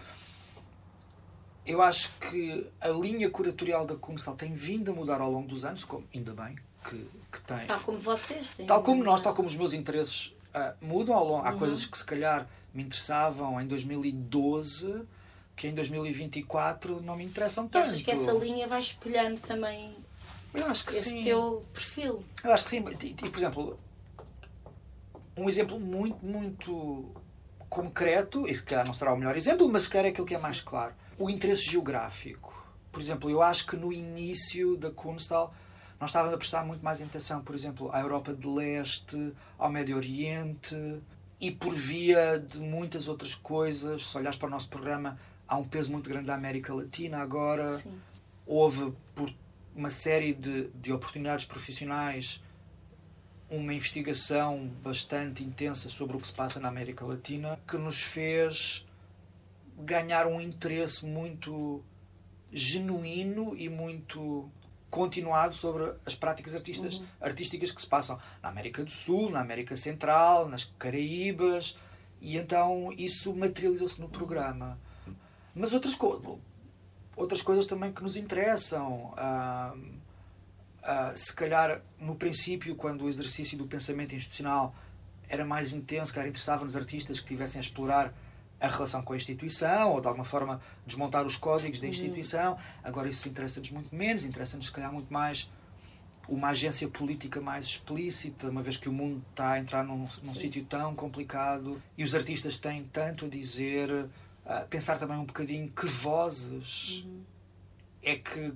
eu 1.68 1.82
acho 1.82 2.14
que 2.14 2.66
a 2.80 2.88
linha 2.88 3.28
curatorial 3.30 3.86
da 3.86 3.94
Comissão 3.94 4.34
tem 4.34 4.52
vindo 4.52 4.90
a 4.90 4.94
mudar 4.94 5.20
ao 5.20 5.30
longo 5.30 5.46
dos 5.46 5.64
anos, 5.64 5.84
como, 5.84 6.04
ainda 6.14 6.32
bem 6.32 6.56
que, 6.88 7.08
que 7.30 7.40
tem. 7.42 7.66
Tal 7.66 7.80
como 7.80 7.98
vocês 7.98 8.52
têm. 8.52 8.66
Tal 8.66 8.82
como 8.82 9.04
nós, 9.04 9.20
tal 9.20 9.34
como 9.34 9.46
os 9.46 9.54
meus 9.54 9.72
interesses 9.72 10.34
uh, 10.54 10.74
mudam 10.84 11.14
ao 11.14 11.26
longo. 11.26 11.46
Há 11.46 11.52
uhum. 11.52 11.58
coisas 11.58 11.86
que 11.86 11.98
se 11.98 12.06
calhar 12.06 12.48
me 12.72 12.82
interessavam 12.82 13.60
em 13.60 13.66
2012 13.66 15.06
que 15.54 15.66
em 15.66 15.74
2024 15.74 17.02
não 17.02 17.16
me 17.16 17.24
interessam 17.24 17.66
tanto. 17.66 17.88
Achas 17.88 18.00
que 18.00 18.10
essa 18.12 18.30
linha 18.30 18.68
vai 18.68 18.80
espelhando 18.80 19.40
também 19.40 19.96
eu 20.54 20.66
acho 20.66 20.86
que 20.86 20.92
esse 20.92 21.10
sim. 21.10 21.22
teu 21.22 21.64
perfil? 21.72 22.24
Eu 22.42 22.52
acho 22.52 22.64
que 22.64 22.70
sim. 22.70 22.84
E, 23.02 23.06
e, 23.10 23.30
por 23.30 23.38
exemplo, 23.38 23.78
um 25.36 25.48
exemplo 25.48 25.78
muito, 25.78 26.24
muito 26.24 27.12
concreto, 27.68 28.48
e 28.48 28.54
se 28.54 28.62
calhar 28.62 28.86
não 28.86 28.94
será 28.94 29.12
o 29.12 29.16
melhor 29.16 29.36
exemplo, 29.36 29.68
mas 29.68 29.84
se 29.84 29.90
calhar 29.90 30.06
é 30.06 30.08
aquilo 30.08 30.26
que 30.26 30.34
é 30.34 30.40
mais 30.40 30.60
claro 30.60 30.94
o 31.18 31.28
interesse 31.28 31.62
geográfico. 31.62 32.54
Por 32.92 33.00
exemplo, 33.00 33.28
eu 33.28 33.42
acho 33.42 33.66
que 33.66 33.76
no 33.76 33.92
início 33.92 34.76
da 34.76 34.90
Kunstal 34.90 35.54
nós 36.00 36.10
estávamos 36.10 36.34
a 36.34 36.38
prestar 36.38 36.64
muito 36.64 36.82
mais 36.82 37.02
atenção, 37.02 37.42
por 37.42 37.54
exemplo, 37.54 37.90
à 37.92 38.00
Europa 38.00 38.32
de 38.32 38.46
Leste, 38.46 39.32
ao 39.58 39.70
Médio 39.70 39.96
Oriente 39.96 40.76
e 41.40 41.50
por 41.50 41.74
via 41.74 42.38
de 42.38 42.60
muitas 42.60 43.08
outras 43.08 43.34
coisas. 43.34 44.06
Se 44.06 44.16
olhares 44.16 44.38
para 44.38 44.46
o 44.46 44.50
nosso 44.50 44.68
programa, 44.68 45.18
há 45.46 45.56
um 45.56 45.64
peso 45.64 45.90
muito 45.90 46.08
grande 46.08 46.26
da 46.26 46.34
América 46.34 46.72
Latina 46.72 47.18
agora. 47.18 47.68
Sim. 47.68 48.00
Houve, 48.46 48.92
por 49.14 49.32
uma 49.74 49.90
série 49.90 50.32
de, 50.32 50.68
de 50.70 50.92
oportunidades 50.92 51.44
profissionais, 51.44 52.42
uma 53.50 53.74
investigação 53.74 54.70
bastante 54.82 55.42
intensa 55.42 55.88
sobre 55.88 56.16
o 56.16 56.20
que 56.20 56.26
se 56.26 56.32
passa 56.32 56.60
na 56.60 56.68
América 56.68 57.04
Latina 57.04 57.58
que 57.66 57.76
nos 57.76 58.00
fez 58.00 58.86
ganhar 59.78 60.26
um 60.26 60.40
interesse 60.40 61.06
muito 61.06 61.82
genuíno 62.52 63.54
e 63.56 63.68
muito 63.68 64.50
continuado 64.90 65.54
sobre 65.54 65.92
as 66.06 66.14
práticas 66.14 66.54
artistas, 66.54 66.98
uhum. 66.98 67.06
artísticas 67.20 67.70
que 67.70 67.80
se 67.80 67.86
passam 67.86 68.18
na 68.42 68.48
América 68.48 68.82
do 68.82 68.90
Sul, 68.90 69.30
na 69.30 69.40
América 69.40 69.76
Central, 69.76 70.48
nas 70.48 70.64
Caraíbas, 70.78 71.78
e 72.20 72.36
então 72.36 72.92
isso 72.96 73.34
materializou-se 73.34 74.00
no 74.00 74.08
programa. 74.08 74.78
Mas 75.54 75.72
outras, 75.72 75.94
co 75.94 76.40
outras 77.16 77.42
coisas 77.42 77.66
também 77.66 77.92
que 77.92 78.02
nos 78.02 78.16
interessam. 78.16 79.12
Uh, 79.12 79.98
se 81.14 81.34
calhar, 81.34 81.82
no 81.98 82.14
princípio, 82.14 82.74
quando 82.74 83.04
o 83.04 83.08
exercício 83.08 83.58
do 83.58 83.66
pensamento 83.66 84.14
institucional 84.14 84.74
era 85.28 85.44
mais 85.44 85.72
intenso, 85.72 86.14
que 86.14 86.20
interessava 86.20 86.64
nos 86.64 86.76
artistas 86.76 87.20
que 87.20 87.26
tivessem 87.26 87.58
a 87.58 87.62
explorar 87.62 88.14
a 88.60 88.68
relação 88.68 89.02
com 89.02 89.12
a 89.12 89.16
instituição 89.16 89.92
ou 89.92 90.00
de 90.00 90.08
alguma 90.08 90.24
forma 90.24 90.60
desmontar 90.86 91.26
os 91.26 91.36
códigos 91.36 91.80
da 91.80 91.84
uhum. 91.84 91.90
instituição. 91.90 92.52
Uhum. 92.52 92.58
Agora 92.84 93.08
isso 93.08 93.28
interessa-nos 93.28 93.70
muito 93.70 93.94
menos, 93.94 94.24
interessa-nos 94.24 94.66
se 94.66 94.72
calhar 94.72 94.92
muito 94.92 95.12
mais 95.12 95.50
uma 96.28 96.48
agência 96.48 96.86
política 96.88 97.40
mais 97.40 97.64
explícita, 97.64 98.50
uma 98.50 98.62
vez 98.62 98.76
que 98.76 98.88
o 98.88 98.92
mundo 98.92 99.24
está 99.30 99.52
a 99.52 99.58
entrar 99.58 99.82
num, 99.82 100.06
num 100.22 100.34
sítio 100.34 100.62
tão 100.64 100.94
complicado 100.94 101.82
e 101.96 102.04
os 102.04 102.14
artistas 102.14 102.58
têm 102.58 102.84
tanto 102.84 103.24
a 103.24 103.28
dizer, 103.28 103.90
uh, 103.90 104.66
pensar 104.68 104.98
também 104.98 105.16
um 105.16 105.24
bocadinho 105.24 105.70
que 105.70 105.86
vozes 105.86 107.04
uhum. 107.04 107.22
é 108.02 108.16
que 108.16 108.52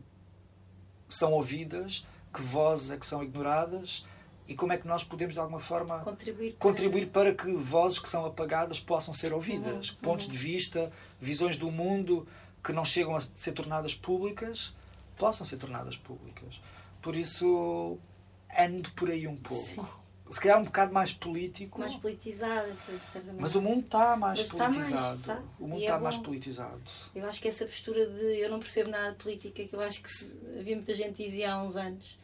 são 1.08 1.32
ouvidas, 1.32 2.06
que 2.32 2.42
vozes 2.42 2.90
é 2.90 2.96
que 2.98 3.06
são 3.06 3.22
ignoradas 3.22 4.06
e 4.48 4.54
como 4.54 4.72
é 4.72 4.76
que 4.76 4.86
nós 4.86 5.04
podemos 5.04 5.34
de 5.34 5.40
alguma 5.40 5.60
forma 5.60 6.00
contribuir 6.00 6.52
para, 6.52 6.58
contribuir 6.58 7.06
para 7.08 7.34
que 7.34 7.52
vozes 7.52 7.98
que 7.98 8.08
são 8.08 8.26
apagadas 8.26 8.80
possam 8.80 9.14
ser 9.14 9.32
ouvidas, 9.32 9.90
uhum, 9.90 9.96
pontos 9.96 10.26
uhum. 10.26 10.32
de 10.32 10.38
vista, 10.38 10.92
visões 11.20 11.58
do 11.58 11.70
mundo 11.70 12.26
que 12.62 12.72
não 12.72 12.84
chegam 12.84 13.16
a 13.16 13.20
ser 13.20 13.52
tornadas 13.52 13.94
públicas 13.94 14.74
possam 15.16 15.46
ser 15.46 15.56
tornadas 15.56 15.96
públicas. 15.96 16.60
Por 17.00 17.16
isso 17.16 17.98
ando 18.58 18.90
por 18.92 19.10
aí 19.10 19.26
um 19.26 19.36
pouco. 19.36 19.62
Sim. 19.62 19.86
Se 20.30 20.40
calhar 20.40 20.58
um 20.58 20.64
bocado 20.64 20.92
mais 20.94 21.12
político. 21.12 21.78
Mais 21.78 21.94
politizado, 21.94 22.74
certamente. 22.78 23.40
Mas 23.40 23.54
o 23.54 23.60
mundo 23.60 23.84
está 23.84 24.16
mais 24.16 24.38
Mas 24.38 24.48
politizado. 24.48 24.80
Está 24.80 25.34
mais, 25.34 25.42
está. 25.42 25.42
O 25.60 25.68
mundo 25.68 25.80
está 25.82 25.94
é 25.94 26.00
mais 26.00 26.16
politizado. 26.16 26.82
Eu 27.14 27.26
acho 27.26 27.40
que 27.40 27.48
essa 27.48 27.66
postura 27.66 28.06
de 28.06 28.40
eu 28.40 28.50
não 28.50 28.58
percebo 28.58 28.90
nada 28.90 29.10
de 29.10 29.22
política, 29.22 29.62
que 29.62 29.76
eu 29.76 29.80
acho 29.80 30.02
que 30.02 30.10
se, 30.10 30.40
havia 30.58 30.74
muita 30.74 30.94
gente 30.94 31.16
que 31.16 31.24
dizia 31.24 31.52
há 31.52 31.62
uns 31.62 31.76
anos, 31.76 32.16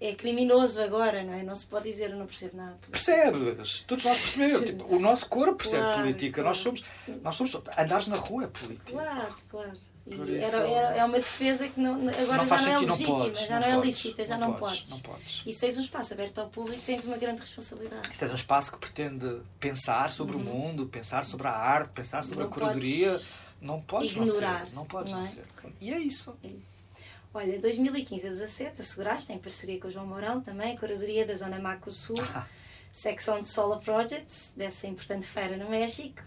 é 0.00 0.14
criminoso 0.14 0.80
agora, 0.80 1.22
não 1.22 1.34
é? 1.34 1.42
Não 1.42 1.54
se 1.54 1.66
pode 1.66 1.84
dizer 1.90 2.10
eu 2.10 2.16
não 2.16 2.26
percebo 2.26 2.56
nada. 2.56 2.78
Percebes? 2.90 3.82
Todos 3.82 4.04
nós 4.04 4.18
percebemos. 4.18 4.64
tipo, 4.64 4.96
o 4.96 4.98
nosso 4.98 5.28
corpo 5.28 5.56
percebe 5.56 5.82
claro, 5.82 6.00
política. 6.00 6.34
Claro. 6.42 6.48
Nós 6.48 6.58
somos. 6.58 6.84
Nós 7.22 7.34
somos 7.36 7.54
andares 7.76 8.06
na 8.08 8.16
rua 8.16 8.44
é 8.44 8.46
política. 8.46 8.92
Claro, 8.92 9.34
claro. 9.50 9.76
E 10.06 10.36
era, 10.38 10.56
era, 10.68 10.96
é 10.96 11.04
uma 11.04 11.18
defesa 11.18 11.68
que 11.68 11.78
não, 11.78 11.94
agora 11.94 12.38
não 12.38 12.46
já 12.46 12.58
não 12.58 12.72
é 12.72 12.78
legítima, 12.78 13.16
podes, 13.16 13.46
já 13.46 13.60
não, 13.60 13.68
não 13.70 13.78
é 13.78 13.84
lícita, 13.84 14.26
já 14.26 14.38
não, 14.38 14.54
podes, 14.54 14.88
não 14.88 14.98
podes. 15.00 15.42
E 15.46 15.52
se 15.52 15.60
tens 15.60 15.76
um 15.76 15.82
espaço 15.82 16.14
aberto 16.14 16.40
ao 16.40 16.48
público, 16.48 16.82
tens 16.84 17.04
uma 17.04 17.16
grande 17.16 17.40
responsabilidade. 17.40 18.10
Isto 18.10 18.24
é 18.24 18.28
um 18.28 18.34
espaço 18.34 18.72
que 18.72 18.78
pretende 18.78 19.40
pensar 19.60 20.10
sobre 20.10 20.36
uhum. 20.36 20.42
o 20.42 20.44
mundo, 20.44 20.86
pensar 20.86 21.24
sobre 21.24 21.46
a 21.46 21.52
arte, 21.52 21.90
pensar 21.90 22.24
sobre 22.24 22.44
a 22.44 22.48
curadoria. 22.48 23.20
Não 23.60 23.80
podes 23.82 24.12
ignorar. 24.12 24.60
Não, 24.60 24.66
ser, 24.66 24.74
não 24.74 24.84
podes 24.86 25.12
não, 25.12 25.20
é? 25.20 25.72
E 25.80 25.92
é 25.92 25.98
isso. 25.98 26.34
É 26.42 26.48
isso. 26.48 26.89
Olha, 27.32 27.60
2015 27.60 28.26
a 28.26 28.30
17 28.30 28.80
asseguraste, 28.80 29.32
em 29.32 29.38
parceria 29.38 29.78
com 29.78 29.86
o 29.86 29.90
João 29.90 30.06
Mourão 30.06 30.40
também, 30.40 30.74
a 30.74 30.78
curadoria 30.78 31.24
da 31.24 31.34
Zona 31.34 31.60
Maco 31.60 31.90
Sul, 31.90 32.18
secção 32.90 33.40
de 33.40 33.48
Solar 33.48 33.78
Projects, 33.78 34.52
dessa 34.56 34.88
importante 34.88 35.26
feira 35.26 35.56
no 35.56 35.70
México, 35.70 36.20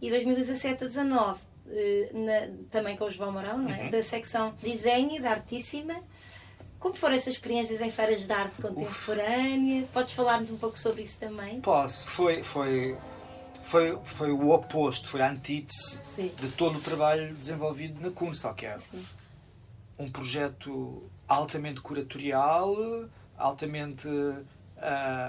e 0.00 0.08
2017 0.08 0.84
a 0.84 0.86
19 0.86 1.40
eh, 1.68 2.10
na, 2.14 2.68
também 2.70 2.96
com 2.96 3.04
o 3.04 3.10
João 3.10 3.32
Mourão, 3.32 3.58
não 3.58 3.70
é? 3.70 3.82
Uhum. 3.82 3.90
da 3.90 4.02
secção 4.02 4.54
Desenho 4.62 5.20
da 5.20 5.32
Artíssima. 5.32 5.94
Como 6.78 6.94
foram 6.94 7.14
essas 7.14 7.34
experiências 7.34 7.82
em 7.82 7.90
feiras 7.90 8.24
de 8.24 8.32
arte 8.32 8.62
contemporânea? 8.62 9.82
Uf. 9.82 9.92
Podes 9.92 10.14
falar-nos 10.14 10.50
um 10.50 10.58
pouco 10.58 10.78
sobre 10.78 11.02
isso 11.02 11.18
também? 11.18 11.60
Posso. 11.60 12.06
Foi, 12.06 12.42
foi, 12.42 12.96
foi, 13.62 13.98
foi 14.04 14.30
o 14.30 14.50
oposto, 14.50 15.08
foi 15.08 15.20
a 15.20 15.30
antítese 15.30 16.00
Sim. 16.02 16.32
de 16.34 16.48
todo 16.52 16.78
o 16.78 16.80
trabalho 16.80 17.34
desenvolvido 17.34 18.00
na 18.00 18.10
Kunstal, 18.10 18.54
que 18.54 18.64
é 18.64 18.78
Sim 18.78 19.04
um 19.98 20.10
projeto 20.10 21.00
altamente 21.28 21.80
curatorial, 21.80 22.76
altamente 23.36 24.08
uh, 24.08 24.46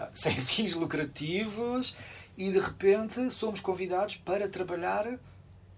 sem 0.13 0.35
fins 0.35 0.73
lucrativos 0.75 1.97
e 2.37 2.51
de 2.51 2.59
repente 2.59 3.31
somos 3.31 3.59
convidados 3.59 4.17
para 4.17 4.47
trabalhar. 4.47 5.19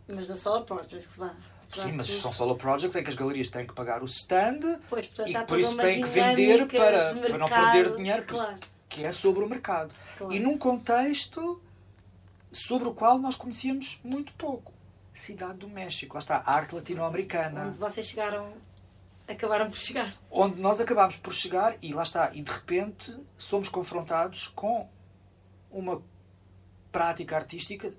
Mas 0.07 0.27
na 0.29 0.35
Solar 0.35 0.63
Projects, 0.63 1.15
vá. 1.15 1.35
Sim, 1.69 1.91
mas 1.91 2.07
são 2.07 2.31
solo 2.31 2.55
projects 2.55 2.95
em 2.95 3.03
que 3.03 3.11
as 3.11 3.15
galerias 3.15 3.49
têm 3.49 3.67
que 3.67 3.73
pagar 3.75 4.01
o 4.01 4.05
stand 4.05 4.79
pois, 4.89 5.05
portanto, 5.05 5.29
e 5.29 5.45
por 5.45 5.59
isso 5.59 5.77
têm 5.77 6.01
que 6.01 6.09
vender 6.09 6.65
para, 6.65 7.13
para 7.13 7.37
não 7.37 7.45
perder 7.45 7.95
dinheiro, 7.95 8.25
claro. 8.25 8.59
que 8.89 9.05
é 9.05 9.11
sobre 9.11 9.43
o 9.43 9.47
mercado. 9.47 9.93
Claro. 10.17 10.33
E 10.33 10.39
num 10.39 10.57
contexto 10.57 11.61
sobre 12.51 12.87
o 12.87 12.93
qual 12.93 13.19
nós 13.19 13.35
conhecíamos 13.35 13.99
muito 14.03 14.33
pouco. 14.33 14.73
Cidade 15.13 15.59
do 15.59 15.69
México, 15.69 16.15
lá 16.15 16.19
está, 16.19 16.37
a 16.37 16.55
arte 16.55 16.73
latino-americana. 16.73 17.67
Onde 17.67 17.77
vocês 17.77 18.07
chegaram 18.07 18.51
acabaram 19.29 19.69
por 19.69 19.77
chegar. 19.77 20.13
Onde 20.29 20.59
nós 20.61 20.79
acabámos 20.79 21.17
por 21.17 21.33
chegar 21.33 21.77
e 21.81 21.93
lá 21.93 22.03
está, 22.03 22.33
e 22.33 22.41
de 22.41 22.51
repente 22.51 23.15
somos 23.37 23.69
confrontados 23.69 24.47
com 24.47 24.89
uma 25.69 26.01
prática 26.91 27.35
artística 27.35 27.93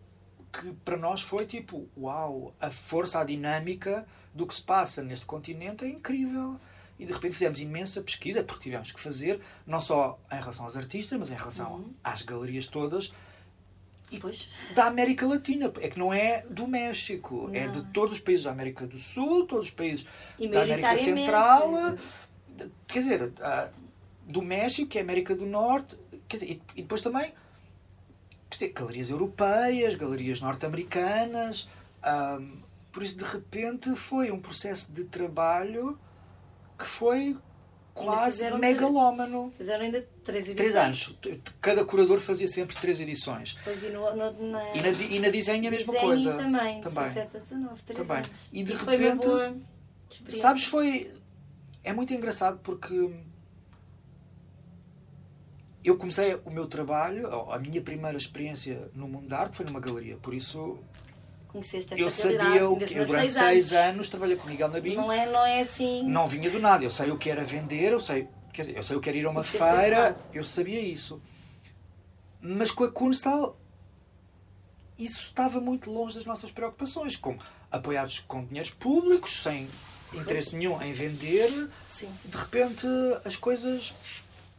que 0.53 0.73
para 0.85 0.97
nós 0.97 1.23
foi 1.23 1.47
tipo, 1.47 1.89
uau, 1.97 2.53
a 2.61 2.71
força, 2.71 3.21
a 3.21 3.25
dinâmica 3.25 4.07
do 4.35 4.47
que 4.47 4.55
se 4.55 4.63
passa 4.63 5.03
neste 5.03 5.25
continente 5.25 5.85
é 5.85 5.89
incrível. 5.89 6.59
E 6.99 7.07
de 7.07 7.13
repente 7.13 7.33
fizemos 7.33 7.61
imensa 7.61 8.03
pesquisa, 8.03 8.43
porque 8.43 8.65
tivemos 8.65 8.93
que 8.93 9.01
fazer, 9.01 9.41
não 9.67 9.81
só 9.81 10.19
em 10.31 10.39
relação 10.39 10.65
aos 10.65 10.77
artistas, 10.77 11.19
mas 11.19 11.31
em 11.31 11.37
relação 11.37 11.75
uhum. 11.75 11.95
às 12.05 12.23
galerias 12.23 12.67
todas, 12.67 13.15
e 14.11 14.19
pois. 14.19 14.49
da 14.75 14.87
América 14.87 15.27
Latina. 15.27 15.73
É 15.81 15.89
que 15.89 15.99
não 15.99 16.13
é 16.13 16.45
do 16.51 16.67
México, 16.67 17.49
não. 17.49 17.55
é 17.55 17.69
de 17.69 17.83
todos 17.93 18.15
os 18.15 18.21
países 18.21 18.45
da 18.45 18.51
América 18.51 18.87
do 18.87 18.99
Sul, 18.99 19.47
todos 19.47 19.67
os 19.67 19.73
países 19.73 20.07
da 20.39 20.63
América 20.63 20.97
Central. 20.97 21.97
Quer 22.87 22.99
dizer, 22.99 23.33
do 24.27 24.43
México, 24.43 24.89
que 24.89 24.99
é 24.99 25.01
a 25.01 25.05
América 25.05 25.35
do 25.35 25.47
Norte, 25.47 25.97
quer 26.29 26.37
dizer, 26.39 26.61
e 26.77 26.83
depois 26.83 27.03
também 27.03 27.33
quer 28.51 28.57
dizer, 28.57 28.73
galerias 28.73 29.11
europeias, 29.11 29.95
galerias 29.95 30.41
norte-americanas. 30.41 31.69
Um, 32.05 32.63
por 32.91 33.03
isso, 33.03 33.17
de 33.17 33.25
repente, 33.25 33.95
foi 33.95 34.31
um 34.31 34.41
processo 34.41 34.93
de 34.93 35.05
trabalho 35.05 35.99
que 36.77 36.85
foi 36.85 37.37
quase 38.05 38.51
megalómano. 38.53 39.53
Fizeram 39.57 39.85
ainda 39.85 40.07
três 40.25 40.49
edições. 40.49 40.73
Três 40.73 40.75
anos. 40.75 41.19
Cada 41.61 41.85
curador 41.85 42.21
fazia 42.21 42.49
sempre 42.49 42.77
três 42.77 43.01
edições. 43.01 43.57
Pois, 43.65 43.83
e, 43.83 43.91
no, 43.91 44.15
no, 44.15 44.51
na, 44.51 44.77
e, 44.77 44.83
na, 44.83 44.89
e 44.89 45.19
na 45.19 45.29
desenho 45.29 45.69
a 45.69 45.71
mesma 45.71 45.95
coisa. 45.95 46.33
também, 46.35 46.81
também. 46.81 47.05
17 47.05 47.37
a 47.37 47.41
19, 47.41 47.83
três 47.83 48.07
também. 48.07 48.25
anos. 48.25 48.49
E 48.53 48.63
de 48.63 48.73
e 48.73 48.77
repente, 48.77 49.27
sabes, 50.31 50.65
foi... 50.65 51.13
É 51.83 51.93
muito 51.93 52.13
engraçado 52.13 52.61
porque 52.63 53.11
eu 55.83 55.97
comecei 55.97 56.35
o 56.45 56.51
meu 56.51 56.67
trabalho, 56.67 57.29
a 57.51 57.59
minha 57.59 57.81
primeira 57.81 58.17
experiência 58.17 58.91
no 58.95 59.09
mundo 59.09 59.29
da 59.29 59.39
arte 59.39 59.57
foi 59.57 59.65
numa 59.65 59.81
galeria, 59.81 60.17
por 60.19 60.35
isso 60.35 60.79
conheceste 61.51 61.95
essa 61.95 62.03
eu 62.03 62.11
sabia 62.11 62.69
o 62.69 62.77
que 62.79 62.95
eu 62.95 63.07
durante 63.07 63.33
seis, 63.33 63.73
anos. 63.73 63.95
anos 63.95 64.09
trabalhei 64.09 64.37
com 64.37 64.49
Miguel 64.49 64.69
Nabim. 64.69 64.95
Não 64.95 65.11
é 65.11 65.27
não 65.27 65.45
é 65.45 65.61
assim. 65.61 66.05
Não 66.05 66.29
vinha 66.29 66.51
do 66.51 66.61
nada. 66.61 66.85
Eu 66.85 66.91
sei 66.91 67.11
o 67.11 67.19
que 67.19 67.31
era 67.31 67.45
vender 67.45 67.93
eu 67.93 68.01
sei 68.01 68.29
quer 68.53 68.63
dizer 68.63 68.77
eu 68.77 68.83
sei 68.83 68.97
o 68.97 69.01
que 69.01 69.09
era 69.09 69.19
ir 69.19 69.27
a 69.27 69.31
uma 69.31 69.43
feira 69.43 70.17
eu 70.33 70.45
sabia 70.45 70.81
isso. 70.81 71.21
Mas 72.41 72.71
com 72.71 72.85
a 72.85 72.91
Kunstal 72.91 73.59
isso 74.99 75.23
estava 75.23 75.61
muito 75.61 75.91
longe 75.91 76.15
das 76.15 76.27
nossas 76.27 76.51
preocupações 76.51 77.17
como 77.17 77.39
apoiados 77.71 78.21
com 78.21 78.45
dinheiros 78.45 78.71
públicos 78.71 79.43
sem 79.43 79.67
interesse 80.13 80.57
nenhum 80.57 80.81
em 80.83 80.93
vender 80.93 81.69
Sim. 81.87 82.13
de 82.25 82.37
repente 82.37 82.87
as 83.25 83.37
coisas 83.37 83.95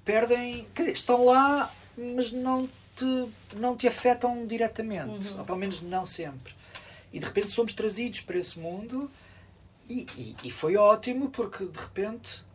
perdem 0.03 0.65
quer 0.73 0.83
dizer 0.83 0.93
estão 0.93 1.25
lá 1.25 1.71
mas 1.97 2.31
não 2.31 2.67
te, 2.95 3.27
não 3.57 3.75
te 3.75 3.87
afetam 3.87 4.47
diretamente 4.47 5.27
uhum. 5.29 5.39
ou 5.39 5.45
pelo 5.45 5.57
menos 5.57 5.81
não 5.81 6.05
sempre 6.05 6.53
e 7.11 7.19
de 7.19 7.25
repente 7.25 7.51
somos 7.51 7.73
trazidos 7.73 8.21
para 8.21 8.37
esse 8.37 8.59
mundo 8.59 9.09
e, 9.89 10.05
e, 10.17 10.47
e 10.47 10.51
foi 10.51 10.77
ótimo 10.77 11.29
porque 11.29 11.65
de 11.65 11.79
repente 11.79 12.45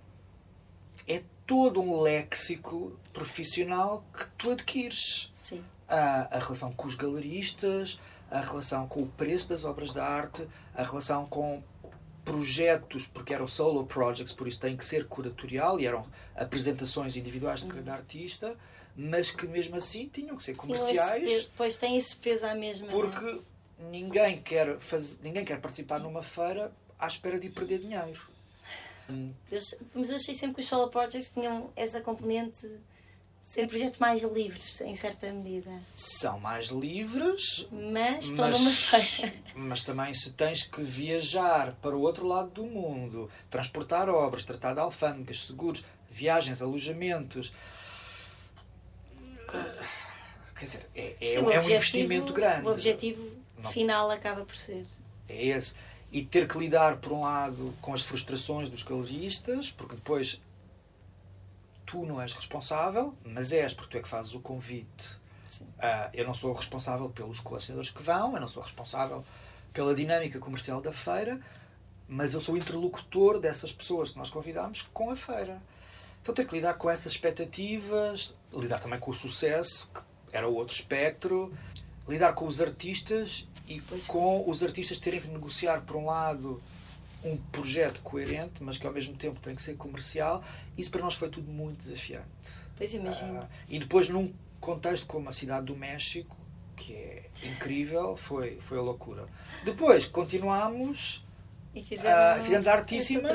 é 1.06 1.22
todo 1.46 1.80
um 1.80 2.00
léxico 2.00 2.98
profissional 3.12 4.04
que 4.16 4.26
tu 4.36 4.50
adquires. 4.50 5.30
Sim. 5.34 5.64
A, 5.88 6.36
a 6.36 6.38
relação 6.38 6.72
com 6.72 6.88
os 6.88 6.96
galeristas, 6.96 8.00
a 8.30 8.40
relação 8.40 8.88
com 8.88 9.02
o 9.02 9.06
preço 9.06 9.48
das 9.48 9.64
obras 9.64 9.92
de 9.92 10.00
arte, 10.00 10.46
a 10.74 10.82
relação 10.82 11.26
com 11.26 11.62
projetos, 12.24 13.06
porque 13.06 13.32
eram 13.32 13.46
solo 13.46 13.86
projects, 13.86 14.32
por 14.32 14.48
isso 14.48 14.60
tem 14.60 14.76
que 14.76 14.84
ser 14.84 15.06
curatorial 15.06 15.78
e 15.78 15.86
eram 15.86 16.04
apresentações 16.34 17.16
individuais 17.16 17.60
de 17.60 17.68
cada 17.68 17.92
artista, 17.92 18.56
mas 18.96 19.30
que 19.30 19.46
mesmo 19.46 19.76
assim 19.76 20.08
tinham 20.08 20.36
que 20.36 20.42
ser 20.42 20.50
esse 20.50 20.60
comerciais 20.60 21.44
depois 21.44 21.78
tem 21.78 21.96
esse 21.96 22.16
peso 22.16 22.44
à 22.46 22.54
mesma. 22.56 22.88
é? 22.88 22.90
porque 22.90 23.40
ninguém 23.78 24.42
quer, 24.42 24.78
faz, 24.78 25.18
ninguém 25.20 25.44
quer 25.44 25.60
participar 25.60 25.98
numa 26.00 26.22
feira 26.22 26.72
à 26.98 27.06
espera 27.06 27.38
de 27.38 27.46
ir 27.48 27.50
perder 27.50 27.78
dinheiro. 27.80 28.20
Ach- 29.08 29.78
mas 29.94 30.10
eu 30.10 30.16
achei 30.16 30.34
sempre 30.34 30.56
que 30.56 30.60
os 30.62 30.68
solo 30.68 30.88
projects 30.88 31.30
tinham 31.30 31.70
essa 31.76 32.00
componente 32.00 32.62
de 32.62 32.82
serem 33.40 33.68
projetos 33.68 33.98
mais 34.00 34.22
livres, 34.24 34.80
em 34.80 34.94
certa 34.96 35.32
medida. 35.32 35.70
São 35.96 36.40
mais 36.40 36.68
livres, 36.68 37.68
Mas 37.70 38.24
estão 38.26 38.50
mas, 38.50 38.58
numa 38.58 38.70
feira. 38.72 39.32
mas 39.54 39.84
também 39.84 40.12
se 40.12 40.32
tens 40.32 40.64
que 40.64 40.82
viajar 40.82 41.72
para 41.80 41.96
o 41.96 42.00
outro 42.00 42.26
lado 42.26 42.50
do 42.50 42.66
mundo, 42.66 43.30
transportar 43.48 44.08
obras, 44.08 44.44
tratar 44.44 44.74
de 44.74 44.80
alfândegas, 44.80 45.46
seguros, 45.46 45.84
viagens, 46.10 46.60
alojamentos. 46.60 47.52
Quer 50.58 50.64
dizer, 50.64 50.88
é, 50.94 51.16
é, 51.20 51.26
Sim, 51.26 51.36
é 51.36 51.40
um 51.60 51.62
investimento 51.62 52.32
grande. 52.32 52.66
O 52.66 52.72
objetivo 52.72 53.36
Não. 53.66 53.72
final 53.72 54.10
acaba 54.10 54.44
por 54.44 54.56
ser. 54.56 54.86
É 55.28 55.46
esse. 55.46 55.74
E 56.10 56.24
ter 56.24 56.48
que 56.48 56.56
lidar, 56.58 56.98
por 56.98 57.12
um 57.12 57.22
lado, 57.22 57.74
com 57.80 57.92
as 57.92 58.02
frustrações 58.02 58.70
dos 58.70 58.82
galeristas, 58.82 59.70
porque 59.70 59.96
depois 59.96 60.40
tu 61.84 62.04
não 62.04 62.20
és 62.20 62.32
responsável, 62.32 63.14
mas 63.24 63.52
és 63.52 63.72
porque 63.72 63.92
tu 63.92 63.98
é 63.98 64.02
que 64.02 64.08
fazes 64.08 64.34
o 64.34 64.40
convite. 64.40 65.18
Ah, 65.78 66.10
eu 66.12 66.26
não 66.26 66.34
sou 66.34 66.52
responsável 66.52 67.08
pelos 67.10 67.40
colecionadores 67.40 67.90
que 67.90 68.02
vão, 68.02 68.34
eu 68.34 68.40
não 68.40 68.48
sou 68.48 68.62
responsável 68.62 69.24
pela 69.72 69.94
dinâmica 69.94 70.38
comercial 70.38 70.80
da 70.80 70.92
feira, 70.92 71.40
mas 72.08 72.34
eu 72.34 72.40
sou 72.40 72.56
interlocutor 72.56 73.38
dessas 73.38 73.72
pessoas 73.72 74.10
que 74.10 74.18
nós 74.18 74.30
convidamos 74.30 74.82
com 74.92 75.10
a 75.10 75.16
feira. 75.16 75.62
Então 76.20 76.34
ter 76.34 76.46
que 76.46 76.56
lidar 76.56 76.74
com 76.74 76.90
essas 76.90 77.12
expectativas, 77.12 78.36
lidar 78.52 78.80
também 78.80 78.98
com 78.98 79.12
o 79.12 79.14
sucesso, 79.14 79.88
que 79.94 80.00
era 80.32 80.48
outro 80.48 80.74
espectro, 80.74 81.56
lidar 82.08 82.32
com 82.34 82.46
os 82.46 82.60
artistas 82.60 83.46
e 83.68 83.80
Pois, 83.80 84.06
com 84.06 84.48
os 84.48 84.62
artistas 84.62 84.98
terem 84.98 85.20
que 85.20 85.28
negociar, 85.28 85.80
por 85.80 85.96
um 85.96 86.06
lado, 86.06 86.62
um 87.24 87.36
projeto 87.36 88.00
coerente, 88.00 88.54
mas 88.60 88.78
que 88.78 88.86
ao 88.86 88.92
mesmo 88.92 89.16
tempo 89.16 89.40
tem 89.40 89.54
que 89.54 89.62
ser 89.62 89.74
comercial. 89.74 90.42
Isso 90.76 90.90
para 90.90 91.02
nós 91.02 91.14
foi 91.14 91.28
tudo 91.28 91.50
muito 91.50 91.78
desafiante. 91.78 92.26
Pois 92.76 92.94
imagino. 92.94 93.40
Ah, 93.40 93.48
e 93.68 93.78
depois, 93.78 94.08
num 94.08 94.32
contexto 94.60 95.06
como 95.06 95.28
a 95.28 95.32
cidade 95.32 95.66
do 95.66 95.76
México, 95.76 96.36
que 96.76 96.92
é 96.92 97.22
incrível, 97.44 98.16
foi, 98.16 98.58
foi 98.60 98.78
a 98.78 98.82
loucura. 98.82 99.26
Depois, 99.64 100.06
continuámos, 100.06 101.24
e 101.74 101.80
ah, 101.80 101.82
fizeram 101.82 102.42
fizemos 102.42 102.66
a 102.68 102.72
Artíssima, 102.72 103.28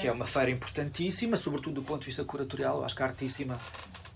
que 0.00 0.08
é 0.08 0.12
uma 0.12 0.26
feira 0.26 0.50
importantíssima, 0.50 1.36
sobretudo 1.36 1.80
do 1.80 1.82
ponto 1.82 2.00
de 2.00 2.06
vista 2.06 2.24
curatorial. 2.24 2.78
Eu 2.78 2.84
acho 2.84 2.96
que 2.96 3.02
a 3.02 3.06
Artíssima 3.06 3.58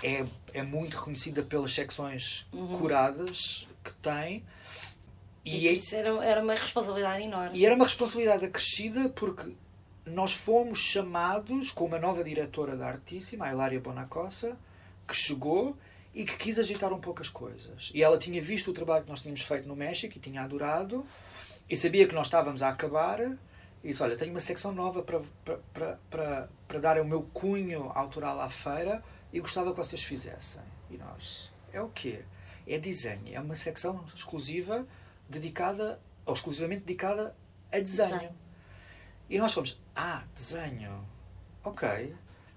é, 0.03 0.25
é 0.53 0.63
muito 0.63 0.97
reconhecida 0.99 1.43
pelas 1.43 1.73
secções 1.73 2.47
curadas 2.79 3.67
que 3.85 3.93
tem. 3.95 4.45
E, 5.45 5.69
E, 5.69 5.73
isso 5.73 5.97
era, 5.97 6.09
era 6.25 6.43
uma 6.43 6.55
responsabilidade 6.55 7.23
enorme. 7.25 7.59
e 7.59 7.65
era 7.65 7.75
uma 7.75 7.85
responsabilidade 7.85 8.45
acrescida 8.45 9.09
porque 9.11 9.53
nós 10.05 10.33
fomos 10.33 10.79
chamados 10.79 11.71
com 11.71 11.87
uma 11.87 11.99
nova 11.99 12.23
diretora 12.25 12.77
da 12.77 12.89
Artíssima, 12.89 13.47
a 13.47 13.53
Hilária 13.53 13.81
Bonacossa, 13.81 14.59
que 15.07 15.15
chegou 15.15 15.77
e 16.15 16.25
que 16.25 16.37
quis 16.37 16.59
agitar 16.59 16.93
um 16.93 17.01
pouco 17.01 17.23
as 17.23 17.29
coisas. 17.29 17.91
E 17.95 18.03
ela 18.03 18.19
tinha 18.19 18.41
visto 18.43 18.71
o 18.71 18.75
trabalho 18.75 19.05
que 19.05 19.11
nós 19.11 19.23
tínhamos 19.23 19.43
feito 19.43 19.67
no 19.69 19.77
México 19.77 20.17
e 20.17 20.21
tinha 20.21 20.43
adorado 20.43 21.07
e 21.69 21.77
sabia 21.77 22.07
que 22.07 22.15
nós 22.15 22.27
estávamos 22.27 22.63
a 22.63 22.69
acabar 22.69 23.21
e 23.21 23.89
disse, 23.89 24.03
olha, 24.03 24.17
tenho 24.17 24.33
uma 24.33 24.41
secção 24.41 24.73
nova 24.73 25.03
para, 25.03 25.21
para, 25.45 25.59
para, 25.73 25.99
para, 26.11 26.49
para 26.67 26.81
dar 26.81 26.99
o 27.01 27.05
meu 27.05 27.23
cunho 27.33 27.91
autoral 27.95 28.41
à 28.41 28.51
feira 28.51 29.03
e 29.33 29.41
gostava 29.41 29.71
que 29.71 29.77
vocês 29.79 30.03
fizessem. 30.03 30.63
E 30.91 30.97
nós, 30.99 31.51
é 31.73 31.81
o 31.81 31.89
quê? 31.89 32.21
É 32.71 32.79
desenho. 32.79 33.35
É 33.35 33.41
uma 33.41 33.57
secção 33.57 34.05
exclusiva 34.15 34.87
dedicada, 35.29 36.01
ou 36.25 36.33
exclusivamente 36.33 36.83
dedicada 36.83 37.35
a 37.73 37.81
desenho. 37.81 38.11
Desenho. 38.11 38.35
E 39.29 39.39
nós 39.39 39.53
fomos, 39.53 39.81
ah, 39.97 40.23
desenho. 40.37 41.05
Ok. 41.65 42.15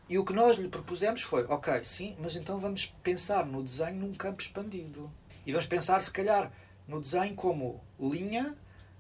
E 0.07 0.19
o 0.19 0.23
que 0.23 0.31
nós 0.31 0.57
lhe 0.57 0.67
propusemos 0.67 1.23
foi, 1.23 1.45
ok, 1.45 1.83
sim, 1.83 2.15
mas 2.19 2.35
então 2.35 2.59
vamos 2.59 2.85
pensar 3.01 3.43
no 3.43 3.63
desenho 3.63 3.95
num 3.95 4.13
campo 4.13 4.43
expandido. 4.43 5.11
E 5.47 5.51
vamos 5.51 5.65
pensar, 5.65 5.99
se 5.99 6.11
calhar, 6.11 6.51
no 6.87 7.01
desenho 7.01 7.33
como 7.33 7.81
linha 7.99 8.55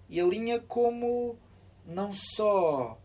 e 0.09 0.19
a 0.19 0.25
linha 0.25 0.59
como 0.59 1.37
não 1.85 2.11
só 2.11 2.97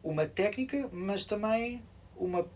uma 0.00 0.26
técnica, 0.26 0.88
mas 0.92 1.24
também 1.24 1.82
uma, 2.16 2.46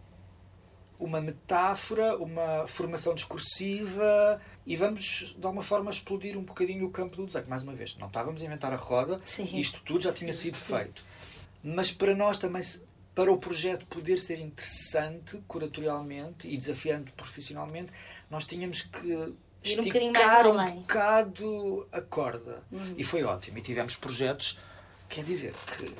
uma 0.99 1.21
metáfora, 1.21 2.17
uma 2.17 2.67
formação 2.67 3.15
discursiva 3.15 4.41
e 4.67 4.75
vamos, 4.77 5.35
de 5.39 5.45
alguma 5.45 5.63
forma, 5.63 5.91
explodir 5.91 6.37
um 6.37 6.43
bocadinho 6.43 6.87
o 6.87 6.91
campo 6.91 7.17
do 7.17 7.27
desenho. 7.27 7.47
Mais 7.49 7.63
uma 7.63 7.75
vez, 7.75 7.97
não 7.99 8.09
estávamos 8.09 8.43
a 8.43 8.45
inventar 8.45 8.73
a 8.73 8.77
roda, 8.77 9.21
Sim. 9.25 9.59
isto 9.59 9.81
tudo 9.85 10.01
já 10.01 10.13
tinha 10.13 10.33
sido 10.33 10.57
sim. 10.57 10.77
feito. 10.77 11.03
Mas 11.63 11.93
para 11.93 12.15
nós 12.15 12.39
também, 12.39 12.63
para 13.15 13.33
o 13.33 13.39
projeto 13.39 13.87
poder 13.87 14.19
ser 14.19 14.39
interessante 14.39 15.39
curatorialmente 15.49 16.49
e 16.49 16.57
desafiante 16.57 17.13
profissionalmente, 17.13 17.93
nós 18.31 18.47
tínhamos 18.47 18.83
que 18.83 19.35
Ir 19.65 19.81
um 19.81 19.83
esticar 19.83 20.47
um 20.47 20.59
além. 20.59 20.75
bocado 20.81 21.89
a 21.91 22.01
corda. 22.01 22.63
Uhum. 22.71 22.95
E 22.97 23.03
foi 23.03 23.25
ótimo. 23.25 23.59
E 23.59 23.63
tivemos 23.63 23.97
projetos, 23.97 24.59
quer 25.09 25.25
dizer, 25.25 25.55
que 25.77 25.93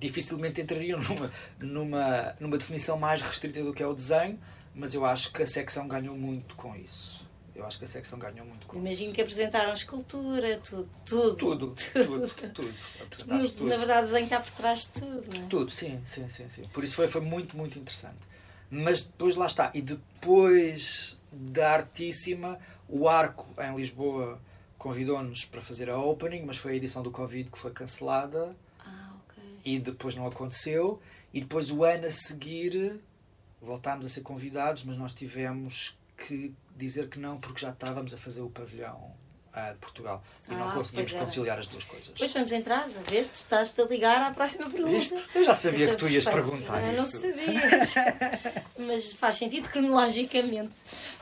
dificilmente 0.00 0.60
entrariam 0.60 0.98
numa, 1.04 1.30
numa, 1.60 2.36
numa 2.40 2.58
definição 2.58 2.98
mais 2.98 3.20
restrita 3.20 3.62
do 3.62 3.72
que 3.72 3.82
é 3.82 3.86
o 3.86 3.94
desenho, 3.94 4.38
mas 4.74 4.94
eu 4.94 5.04
acho 5.04 5.32
que 5.32 5.42
a 5.42 5.46
secção 5.46 5.86
ganhou 5.86 6.16
muito 6.16 6.56
com 6.56 6.74
isso. 6.74 7.28
Eu 7.54 7.66
acho 7.66 7.78
que 7.78 7.84
a 7.84 7.88
secção 7.88 8.18
ganhou 8.18 8.46
muito 8.46 8.66
com 8.66 8.78
Imagino 8.78 9.06
isso. 9.06 9.14
que 9.14 9.20
apresentaram 9.20 9.72
escultura, 9.72 10.58
tudo. 10.64 10.88
Tudo. 11.04 11.36
Tudo, 11.36 11.74
tudo, 11.74 12.28
tudo. 12.54 12.74
Apresentámos 13.02 13.52
tudo. 13.52 13.68
Na 13.68 13.76
verdade, 13.76 14.00
o 14.00 14.06
desenho 14.06 14.24
está 14.24 14.40
por 14.40 14.50
trás 14.52 14.80
de 14.86 15.00
tudo, 15.00 15.36
não 15.36 15.44
é? 15.44 15.48
Tudo, 15.48 15.70
sim, 15.70 16.00
sim, 16.06 16.26
sim, 16.28 16.48
sim. 16.48 16.62
Por 16.72 16.82
isso 16.82 16.94
foi, 16.94 17.06
foi 17.06 17.20
muito, 17.20 17.58
muito 17.58 17.78
interessante. 17.78 18.18
Mas 18.70 19.04
depois 19.04 19.36
lá 19.36 19.44
está. 19.44 19.70
E 19.74 19.82
depois 19.82 21.18
da 21.30 21.72
Artíssima, 21.72 22.58
o 22.88 23.08
Arco 23.08 23.46
em 23.62 23.76
Lisboa 23.76 24.40
convidou-nos 24.78 25.44
para 25.44 25.60
fazer 25.60 25.90
a 25.90 25.98
opening, 25.98 26.44
mas 26.46 26.56
foi 26.56 26.72
a 26.72 26.76
edição 26.76 27.02
do 27.02 27.10
Covid 27.10 27.50
que 27.50 27.58
foi 27.58 27.72
cancelada. 27.72 28.48
E 29.64 29.78
depois 29.78 30.14
não 30.16 30.26
aconteceu. 30.26 31.00
E 31.32 31.40
depois 31.40 31.70
o 31.70 31.84
ano 31.84 32.06
a 32.06 32.10
seguir 32.10 33.00
voltámos 33.60 34.06
a 34.06 34.08
ser 34.08 34.22
convidados, 34.22 34.84
mas 34.84 34.96
nós 34.96 35.12
tivemos 35.14 35.96
que 36.16 36.52
dizer 36.76 37.08
que 37.08 37.18
não 37.18 37.38
porque 37.38 37.60
já 37.60 37.70
estávamos 37.70 38.12
a 38.14 38.16
fazer 38.18 38.40
o 38.40 38.48
pavilhão 38.50 39.12
ah, 39.52 39.72
de 39.72 39.78
Portugal. 39.78 40.22
E 40.48 40.54
não 40.54 40.68
Ah, 40.68 40.72
conseguimos 40.72 41.10
pois 41.10 41.14
era. 41.14 41.24
conciliar 41.26 41.58
as 41.58 41.66
duas 41.66 41.84
coisas. 41.84 42.08
Depois 42.08 42.32
vamos 42.32 42.52
entrar, 42.52 42.82
a 42.82 42.86
ver, 42.86 43.26
tu 43.26 43.34
estás-te 43.34 43.80
a 43.80 43.84
ligar 43.84 44.20
à 44.22 44.30
próxima 44.32 44.68
pergunta. 44.70 45.14
Eu 45.34 45.44
já 45.44 45.54
sabia 45.54 45.86
é 45.86 45.90
que 45.90 45.96
tu 45.96 46.08
ias 46.08 46.24
perguntar 46.24 46.80
Eu 46.80 46.96
não 46.96 47.04
isso. 47.04 47.20
sabias. 47.20 47.94
Mas 48.86 49.12
faz 49.12 49.36
sentido 49.36 49.68
cronologicamente. 49.68 50.72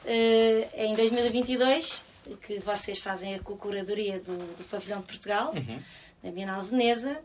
É 0.05 0.87
em 0.87 0.95
2022 0.95 2.05
que 2.43 2.61
vocês 2.61 2.99
fazem 2.99 3.35
a 3.35 3.39
curadoria 3.41 4.21
do, 4.21 4.37
do 4.55 4.65
Pavilhão 4.65 5.01
de 5.01 5.07
Portugal, 5.07 5.53
Uhum. 5.55 5.81
da 6.23 6.31
Bienal 6.31 6.63
Veneza, 6.63 7.23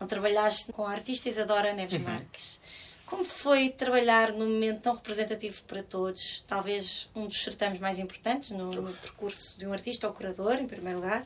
onde 0.00 0.08
trabalhaste 0.08 0.72
com 0.72 0.86
a 0.86 0.92
artista 0.92 1.28
Isadora 1.28 1.70
Uhum. 1.70 1.76
Neves 1.76 2.00
Marques. 2.02 2.58
Como 3.06 3.24
foi 3.24 3.68
trabalhar 3.68 4.32
num 4.32 4.54
momento 4.54 4.80
tão 4.80 4.94
representativo 4.94 5.62
para 5.62 5.82
todos? 5.82 6.42
Talvez 6.46 7.08
um 7.14 7.26
dos 7.26 7.40
certames 7.40 7.78
mais 7.78 8.00
importantes 8.00 8.50
no, 8.50 8.70
no 8.70 8.92
percurso 8.92 9.56
de 9.56 9.66
um 9.66 9.72
artista 9.72 10.08
ou 10.08 10.12
curador, 10.12 10.54
em 10.54 10.66
primeiro 10.66 10.98
lugar. 10.98 11.24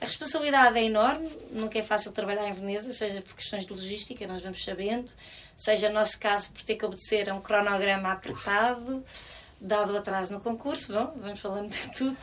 A 0.00 0.06
responsabilidade 0.06 0.78
é 0.78 0.84
enorme, 0.84 1.30
nunca 1.50 1.78
é 1.78 1.82
fácil 1.82 2.10
trabalhar 2.12 2.48
em 2.48 2.52
Veneza, 2.52 2.92
seja 2.92 3.22
por 3.22 3.34
questões 3.34 3.64
de 3.64 3.72
logística, 3.72 4.26
nós 4.26 4.42
vamos 4.42 4.64
sabendo, 4.64 5.12
seja 5.56 5.88
no 5.88 5.94
nosso 5.94 6.18
caso 6.18 6.50
por 6.50 6.62
ter 6.62 6.74
que 6.74 6.84
obedecer 6.84 7.30
a 7.30 7.34
um 7.34 7.40
cronograma 7.40 8.10
apertado, 8.10 9.04
dado 9.60 9.92
o 9.92 9.96
atraso 9.96 10.32
no 10.32 10.40
concurso, 10.40 10.92
bom, 10.92 11.14
vamos 11.20 11.40
falando 11.40 11.70
de 11.70 11.88
tudo. 11.92 12.16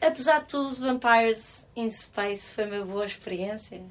Apesar 0.00 0.38
de 0.40 0.48
tudo, 0.48 0.76
Vampires 0.76 1.66
in 1.76 1.90
Space 1.90 2.54
foi 2.54 2.64
uma 2.64 2.86
boa 2.86 3.04
experiência. 3.04 3.82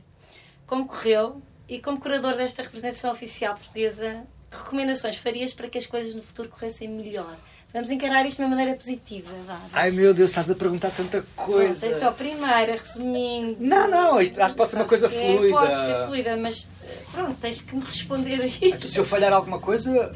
Como 0.65 0.85
correu 0.87 1.41
e 1.67 1.79
como 1.79 1.99
curador 1.99 2.35
desta 2.35 2.63
representação 2.63 3.11
oficial 3.11 3.53
portuguesa, 3.55 4.25
que 4.49 4.57
recomendações 4.57 5.17
farias 5.17 5.53
para 5.53 5.67
que 5.67 5.77
as 5.77 5.85
coisas 5.87 6.13
no 6.15 6.21
futuro 6.21 6.49
corressem 6.49 6.87
melhor? 6.89 7.35
Vamos 7.73 7.89
encarar 7.89 8.25
isto 8.25 8.37
de 8.37 8.43
uma 8.43 8.49
maneira 8.55 8.75
positiva, 8.77 9.31
vá. 9.47 9.59
Ai 9.73 9.91
meu 9.91 10.13
Deus, 10.13 10.29
estás 10.29 10.49
a 10.49 10.55
perguntar 10.55 10.91
tanta 10.91 11.21
coisa. 11.35 11.79
Pronto, 11.79 11.95
então, 11.95 12.13
primeira, 12.13 12.75
resumindo. 12.77 13.57
Não, 13.59 13.87
não, 13.89 14.21
isto 14.21 14.39
acho 14.41 14.53
que 14.53 14.57
pode 14.59 14.69
ser 14.71 14.75
uma 14.77 14.85
coisa 14.85 15.07
É, 15.07 15.09
fluida. 15.09 15.57
Pode 15.57 15.75
ser 15.77 15.95
fluida, 16.05 16.37
mas 16.37 16.69
eh, 16.83 16.99
pronto, 17.11 17.39
tens 17.39 17.61
que 17.61 17.75
me 17.75 17.83
responder 17.83 18.41
a 18.41 18.45
Então, 18.45 18.69
isto. 18.69 18.87
se 18.89 18.97
eu 18.99 19.05
falhar 19.05 19.33
alguma 19.33 19.59
coisa, 19.59 20.11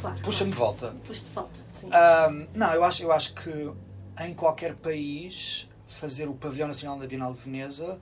Claro, 0.00 0.18
puxa-me 0.22 0.50
de 0.50 0.56
volta. 0.56 0.80
claro. 0.88 0.96
Puxa 1.06 1.24
de 1.24 1.30
falta, 1.30 1.60
sim. 1.70 1.88
Ahm, 1.92 2.46
não, 2.54 2.74
eu 2.74 2.84
acho, 2.84 3.02
eu 3.02 3.12
acho 3.12 3.34
que 3.34 3.70
em 4.20 4.34
qualquer 4.34 4.74
país 4.74 5.66
fazer 5.86 6.28
o 6.28 6.34
pavilhão 6.34 6.68
nacional 6.68 6.98
da 6.98 7.06
Bienal 7.06 7.32
de 7.32 7.40
Veneza 7.40 7.98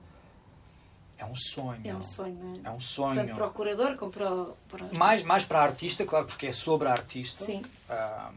é 1.20 1.24
um 1.24 1.34
sonho. 1.34 1.80
é 1.84 1.94
um 1.94 2.00
sonho, 2.00 2.34
não 2.34 2.54
é? 2.54 2.60
É 2.64 2.70
um 2.70 2.80
sonho. 2.80 3.14
Tanto 3.14 3.34
para 3.34 3.46
o 3.46 3.50
curador 3.50 3.96
como 3.96 4.10
para 4.10 4.32
o. 4.32 4.56
Para 4.68 4.84
o 4.86 4.94
Mais, 4.96 5.22
mais 5.22 5.44
para 5.44 5.60
a 5.60 5.62
artista, 5.62 6.04
claro, 6.04 6.26
porque 6.26 6.46
é 6.46 6.52
sobre 6.52 6.88
a 6.88 6.92
artista. 6.92 7.44
Sim. 7.44 7.62
Ahm, 7.88 8.34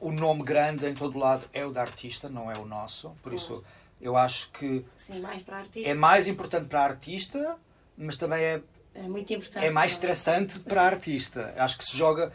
o 0.00 0.10
nome 0.12 0.42
grande 0.42 0.86
em 0.86 0.94
todo 0.94 1.18
lado 1.18 1.44
é 1.52 1.64
o 1.64 1.70
da 1.72 1.80
artista, 1.80 2.28
não 2.28 2.50
é 2.50 2.56
o 2.58 2.64
nosso. 2.64 3.10
Por 3.22 3.30
Claro. 3.30 3.36
isso, 3.36 3.64
eu 4.00 4.16
acho 4.16 4.50
que 4.52 4.84
Sim, 4.96 5.20
mais 5.20 5.42
para 5.42 5.58
artista. 5.58 5.88
é 5.88 5.94
mais 5.94 6.26
importante 6.26 6.66
para 6.66 6.80
a 6.80 6.84
artista, 6.84 7.56
mas 7.96 8.16
também 8.16 8.42
é, 8.42 8.62
É 8.94 9.02
muito 9.02 9.32
importante. 9.32 9.64
é 9.64 9.70
mais 9.70 9.92
estressante 9.92 10.58
para 10.60 10.82
a 10.82 10.86
artista. 10.86 11.54
Acho 11.56 11.78
que 11.78 11.84
se 11.84 11.96
joga 11.96 12.32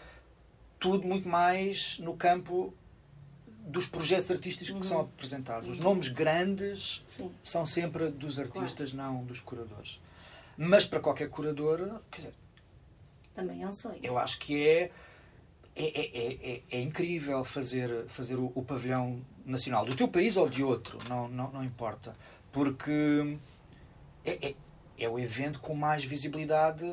tudo 0.80 1.08
muito 1.08 1.28
mais 1.28 1.98
no 2.00 2.16
campo 2.16 2.74
dos 3.68 3.88
projetos 3.88 4.32
artísticos 4.32 4.72
que 4.82 4.88
são 4.88 5.02
apresentados. 5.02 5.70
Os 5.70 5.80
nomes 5.80 6.08
grandes 6.08 7.04
Sim. 7.06 7.32
são 7.44 7.66
sempre 7.66 8.10
dos 8.10 8.40
artistas, 8.40 8.94
não 8.94 9.24
dos 9.26 9.40
curadores. 9.42 10.02
Mas 10.58 10.86
para 10.86 11.00
qualquer 11.00 11.30
curador, 11.30 12.02
quer 12.10 12.18
dizer, 12.18 12.34
Também 13.34 13.62
é 13.62 13.68
um 13.68 13.72
sonho. 13.72 14.00
eu 14.02 14.18
acho 14.18 14.40
que 14.40 14.66
é, 14.68 14.92
é, 15.76 15.84
é, 15.86 16.54
é, 16.54 16.62
é 16.72 16.82
incrível 16.82 17.44
fazer, 17.44 18.06
fazer 18.08 18.36
o, 18.36 18.52
o 18.56 18.64
pavilhão 18.64 19.22
nacional, 19.46 19.86
do 19.86 19.96
teu 19.96 20.08
país 20.08 20.36
ou 20.38 20.50
de 20.50 20.64
outro, 20.64 20.98
não, 21.08 21.28
não, 21.28 21.52
não 21.52 21.64
importa. 21.64 22.14
Porque 22.52 23.38
é, 24.26 24.50
é, 24.50 24.56
é 24.98 25.10
o 25.10 25.20
evento 25.20 25.60
com 25.60 25.76
mais 25.76 26.04
visibilidade, 26.04 26.92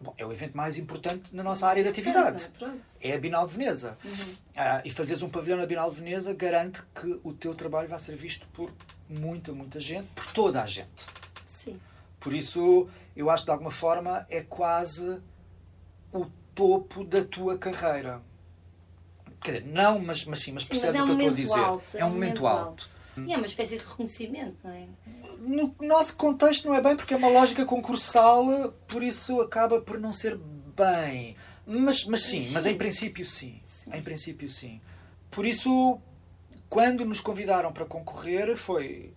bom, 0.00 0.14
é 0.16 0.24
o 0.24 0.32
evento 0.32 0.56
mais 0.56 0.76
importante 0.78 1.34
na 1.34 1.42
nossa 1.42 1.68
área 1.68 1.82
de 1.82 1.88
atividade. 1.88 2.50
Pronto. 2.58 2.80
É 3.00 3.14
a 3.14 3.18
Bienal 3.18 3.46
de 3.46 3.52
Veneza. 3.54 3.96
Ah, 4.56 4.82
e 4.84 4.90
fazeres 4.90 5.22
um 5.22 5.28
pavilhão 5.28 5.58
na 5.58 5.66
Bienal 5.66 5.90
de 5.90 6.00
Veneza 6.00 6.32
garante 6.34 6.82
que 6.94 7.20
o 7.22 7.32
teu 7.32 7.54
trabalho 7.54 7.88
vai 7.88 7.98
ser 7.98 8.16
visto 8.16 8.46
por 8.48 8.72
muita, 9.08 9.52
muita 9.52 9.80
gente, 9.80 10.08
por 10.14 10.26
toda 10.32 10.62
a 10.62 10.66
gente. 10.66 11.04
Sim. 11.44 11.80
Por 12.20 12.34
isso, 12.34 12.88
eu 13.14 13.30
acho 13.30 13.42
que 13.44 13.46
de 13.46 13.52
alguma 13.52 13.70
forma 13.70 14.26
é 14.28 14.42
quase 14.42 15.20
o 16.12 16.26
topo 16.54 17.04
da 17.04 17.24
tua 17.24 17.56
carreira. 17.58 18.20
Quer 19.40 19.60
dizer, 19.60 19.66
não, 19.72 19.98
mas, 20.00 20.24
mas 20.24 20.40
sim, 20.40 20.52
mas 20.52 20.64
Sim, 20.64 20.68
mas 20.74 20.82
percebes 20.82 20.94
é 21.00 21.04
um 21.04 21.14
o 21.14 21.18
que 21.18 21.24
eu 21.24 21.30
estou 21.30 21.54
a 21.54 21.58
dizer. 21.58 21.64
alto. 21.64 21.96
é 21.98 22.04
um 22.04 22.10
momento 22.10 22.46
alto. 22.46 22.84
E 23.18 23.32
é 23.32 23.36
uma 23.36 23.46
espécie 23.46 23.76
de 23.78 23.84
reconhecimento, 23.84 24.56
não 24.64 24.70
é? 24.70 24.88
No 25.40 25.74
nosso 25.80 26.16
contexto 26.16 26.66
não 26.68 26.74
é 26.74 26.80
bem 26.82 26.96
porque 26.96 27.14
é 27.14 27.16
uma 27.16 27.28
lógica 27.28 27.64
concursal, 27.64 28.72
por 28.88 29.02
isso 29.02 29.40
acaba 29.40 29.80
por 29.80 29.98
não 29.98 30.12
ser 30.12 30.36
bem. 30.76 31.36
Mas, 31.66 32.04
mas 32.06 32.22
sim, 32.22 32.40
Sim. 32.40 32.54
mas 32.54 32.66
em 32.66 32.76
princípio 32.76 33.24
sim. 33.24 33.60
Sim. 33.64 33.94
Em 33.96 34.02
princípio 34.02 34.48
sim. 34.48 34.80
Por 35.30 35.44
isso, 35.44 36.00
quando 36.68 37.04
nos 37.04 37.20
convidaram 37.20 37.72
para 37.72 37.84
concorrer, 37.84 38.56
foi 38.56 39.12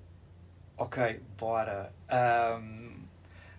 ok, 0.77 1.21
bora. 1.37 1.93
ahm, 2.09 2.95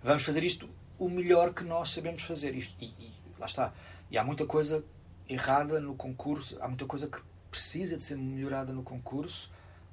vamos 0.03 0.23
fazer 0.25 0.43
isto 0.43 0.69
o 0.99 1.09
melhor 1.09 1.55
que 1.55 1.63
nós 1.65 1.91
sabemos 1.91 2.23
fazer. 2.23 2.55
E, 2.55 2.69
e- 2.81 2.85
e 2.87 3.13
lá 3.39 3.47
está. 3.47 3.73
E 4.11 4.19
há 4.19 4.25
muita 4.25 4.45
coisa 4.45 4.85
errada 5.29 5.79
no 5.79 5.95
concurso, 5.95 6.59
há 6.61 6.67
muita 6.69 6.85
coisa 6.87 7.07
que 7.07 7.19
precisa 7.51 7.97
de 7.97 8.03
ser 8.05 8.17
melhorada 8.17 8.73
no 8.73 8.83
concurso. 8.83 9.51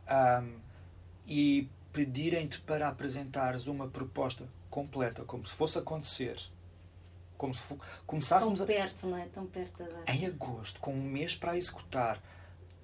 ahm, 0.08 0.56
e 1.28 1.68
pedirem-te 1.98 2.62
para 2.62 2.88
apresentares 2.88 3.66
uma 3.66 3.88
proposta 3.88 4.48
completa, 4.70 5.24
como 5.24 5.44
se 5.48 5.54
fosse 5.54 5.80
acontecer, 5.80 6.36
como 7.36 7.56
se 7.56 7.62
fo- 7.62 7.76
Tão 7.78 7.88
começássemos 8.06 8.62
a, 8.62 8.66
perto, 8.68 9.08
não 9.08 9.18
é? 9.18 9.26
Tão 9.26 9.48
perto 9.48 9.80
da 9.80 9.90
data. 9.90 10.12
em 10.12 10.28
agosto, 10.28 10.80
com 10.80 10.94
um 10.94 11.02
mês 11.02 11.34
para 11.36 11.58
executar, 11.58 12.22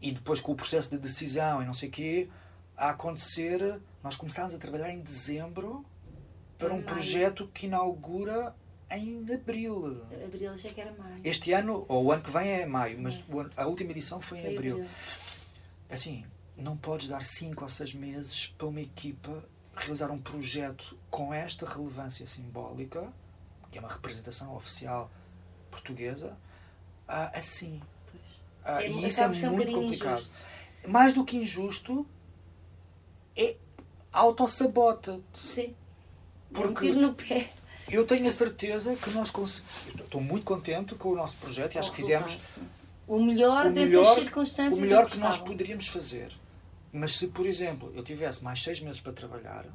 e 0.02 0.12
depois 0.12 0.40
com 0.40 0.52
o 0.52 0.56
processo 0.56 0.90
de 0.90 0.98
decisão 0.98 1.62
e 1.62 1.66
não 1.66 1.76
sei 1.76 1.90
o 1.90 1.92
quê, 1.92 2.28
a 2.76 2.90
acontecer, 2.90 3.80
nós 4.04 4.16
começámos 4.16 4.52
a 4.56 4.58
trabalhar 4.58 4.90
em 4.90 5.00
dezembro 5.00 5.86
para 6.58 6.70
Em 6.70 6.72
um 6.72 6.76
maio. 6.78 6.86
projeto 6.88 7.48
que 7.54 7.68
inaugura 7.68 8.56
em 8.90 9.20
abril. 9.32 10.04
Abril, 10.26 10.52
achei 10.54 10.72
que 10.72 10.82
era 10.82 10.92
maio. 10.94 11.22
Este 11.24 11.52
ano, 11.52 11.86
ou 11.88 12.06
o 12.06 12.12
ano 12.12 12.24
que 12.24 12.32
vem 12.32 12.50
é 12.50 12.66
maio, 12.66 13.00
mas 13.00 13.24
ano- 13.30 13.52
a 13.56 13.68
última 13.68 13.92
edição 13.92 14.20
foi, 14.20 14.40
Foi 14.40 14.50
em 14.50 14.56
abril. 14.56 14.88
Assim, 15.88 16.26
não 16.64 16.78
podes 16.78 17.08
dar 17.08 17.24
5 17.24 17.64
ou 17.64 17.70
6 17.70 17.94
meses 17.96 18.48
para 18.58 18.68
uma 18.68 18.82
equipa 18.82 19.44
realizar 19.76 20.10
um 20.12 20.20
projeto 20.20 20.98
com 21.10 21.34
esta 21.34 21.66
relevância 21.68 22.26
simbólica, 22.28 23.12
que 23.72 23.78
é 23.78 23.82
uma 23.82 23.90
representação 23.90 24.56
oficial 24.56 25.12
portuguesa, 25.70 26.38
assim. 27.08 27.82
É, 28.64 28.88
e 28.90 29.08
isso 29.08 29.22
é 29.22 29.26
um 29.26 29.30
muito 29.30 29.50
bocadinho 29.52 29.82
complicado. 29.82 30.14
injusto. 30.20 30.38
Mais 30.88 31.14
do 31.14 31.26
que 31.26 31.38
injusto, 31.38 32.06
é 33.36 33.58
autossabota-te. 34.12 35.22
Sim. 35.34 35.76
É 36.54 36.60
um 36.60 36.62
Porque- 36.62 36.86
tiro 36.92 37.02
no 37.02 37.14
pé. 37.14 37.50
Eu 37.90 38.06
tenho 38.06 38.26
a 38.30 38.32
certeza 38.32 38.96
que 38.96 39.10
nós 39.10 39.30
conseguimos. 39.32 40.00
Estou 40.00 40.22
muito 40.22 40.46
contente 40.46 40.96
com 40.96 41.10
o 41.10 41.16
nosso 41.16 41.36
projeto 41.38 41.76
e 41.76 41.80
acho 41.80 41.92
que 41.92 41.98
fizemos 41.98 42.32
sim. 42.32 42.62
o 43.08 43.20
melhor 43.26 43.66
o 43.66 43.74
dentro 43.74 43.90
melhor, 43.90 44.06
das 44.06 44.14
circunstâncias 44.16 44.78
o 44.78 44.82
melhor 44.82 45.04
em 45.06 45.10
que 45.10 45.18
nós 45.18 45.40
poderíamos 45.40 45.88
fazer. 45.88 46.32
Mas 46.94 47.16
se, 47.18 47.28
por 47.28 47.46
exemplo, 47.48 47.92
eu 47.96 48.04
tivesse 48.04 48.44
mais 48.44 48.62
seis 48.64 48.80
meses 48.80 49.02
para 49.02 49.12
trabalhar, 49.12 49.66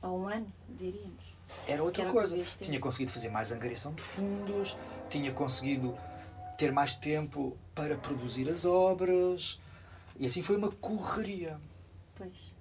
Há 0.00 0.10
um 0.10 0.26
ano, 0.28 0.52
diríamos. 0.68 1.22
era 1.66 1.82
outra 1.82 2.02
Era 2.04 2.12
coisa. 2.12 2.36
Tinha 2.60 2.80
conseguido 2.80 3.12
fazer 3.12 3.28
mais 3.30 3.52
angariação 3.52 3.92
de 3.94 4.02
fundos, 4.02 4.76
tinha 5.10 5.30
conseguido 5.32 5.96
ter 6.58 6.72
mais 6.72 6.94
tempo 6.94 7.56
para 7.74 7.96
produzir 7.96 8.48
as 8.50 8.64
obras. 8.64 9.60
E 10.18 10.26
assim 10.26 10.42
foi 10.42 10.56
uma 10.56 10.70
correria. 10.70 11.58
Pois. 12.16 12.54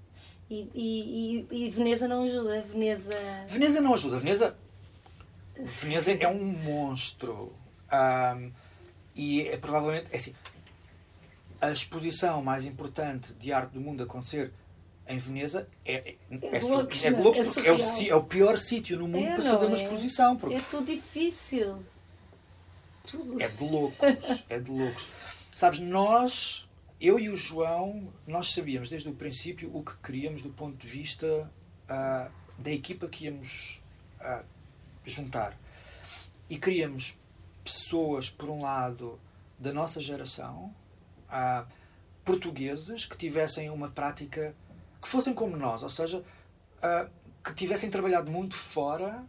E, 0.49 0.69
e, 0.73 1.47
e, 1.51 1.65
e 1.67 1.69
Veneza 1.69 2.07
não 2.07 2.23
ajuda. 2.25 2.61
Veneza. 2.63 3.11
Veneza 3.47 3.81
não 3.81 3.93
ajuda. 3.93 4.17
Veneza, 4.17 4.57
Veneza 5.55 6.11
é 6.11 6.27
um 6.27 6.43
monstro. 6.43 7.53
Ahm, 7.91 8.51
e 9.15 9.47
é 9.47 9.57
provavelmente. 9.57 10.07
É 10.11 10.17
assim, 10.17 10.33
a 11.63 11.71
exposição 11.71 12.43
mais 12.43 12.65
importante 12.65 13.33
de 13.33 13.53
arte 13.53 13.71
do 13.71 13.79
mundo 13.79 14.03
acontecer 14.03 14.51
em 15.07 15.17
Veneza 15.17 15.67
é, 15.85 15.93
é, 15.93 16.17
É 16.29 16.57
é, 16.57 16.59
loucos, 16.61 17.05
é 17.05 17.07
é? 17.07 17.11
É 17.11 17.67
é 17.67 17.71
o, 17.71 18.09
é 18.09 18.15
o 18.15 18.23
pior 18.23 18.57
sítio 18.57 18.97
no 18.97 19.07
mundo 19.07 19.25
É, 19.25 19.35
para 19.35 19.43
fazer 19.43 19.65
uma 19.67 19.77
é? 19.77 19.81
exposição. 19.81 20.35
Porque 20.35 20.55
É 20.55 20.59
tudo 20.59 20.85
difícil. 20.85 21.83
Tudo. 23.05 23.41
É 23.41 23.47
de 23.47 23.63
loucos, 23.63 24.43
é 24.49 24.59
de 24.59 24.71
loucos. 24.71 25.13
Sabes, 25.55 25.79
nós, 25.79 26.67
eu 26.99 27.17
e 27.19 27.29
o 27.29 27.35
João, 27.35 28.11
nós 28.27 28.53
sabíamos 28.53 28.89
desde 28.89 29.07
o 29.09 29.13
princípio 29.13 29.69
o 29.73 29.83
que 29.83 29.95
queríamos 29.97 30.41
do 30.41 30.49
ponto 30.49 30.75
de 30.75 30.87
vista 30.87 31.49
ah, 31.87 32.29
da 32.57 32.71
equipa 32.71 33.07
que 33.07 33.25
íamos 33.25 33.81
ah, 34.19 34.43
juntar. 35.05 35.57
E 36.49 36.57
queríamos 36.57 37.17
pessoas, 37.63 38.29
por 38.29 38.49
um 38.49 38.61
lado, 38.61 39.19
da 39.59 39.71
nossa 39.71 40.01
geração, 40.01 40.73
portugueses, 42.23 43.05
que 43.05 43.17
tivessem 43.17 43.69
uma 43.69 43.89
prática, 43.89 44.55
que 45.01 45.07
fossem 45.07 45.33
como 45.33 45.57
nós, 45.57 45.83
ou 45.83 45.89
seja, 45.89 46.23
que 47.43 47.53
tivessem 47.53 47.89
trabalhado 47.89 48.31
muito 48.31 48.55
fora 48.55 49.23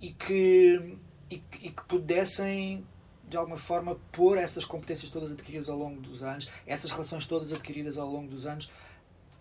e 0.00 0.12
que, 0.12 0.96
e, 1.30 1.42
e 1.62 1.70
que 1.70 1.84
pudessem 1.86 2.86
de 3.28 3.36
alguma 3.36 3.56
forma 3.56 3.98
pôr 4.12 4.38
essas 4.38 4.64
competências 4.64 5.10
todas 5.10 5.32
adquiridas 5.32 5.68
ao 5.68 5.76
longo 5.76 6.00
dos 6.00 6.22
anos, 6.22 6.48
essas 6.66 6.92
relações 6.92 7.26
todas 7.26 7.52
adquiridas 7.52 7.98
ao 7.98 8.08
longo 8.08 8.28
dos 8.28 8.46
anos 8.46 8.70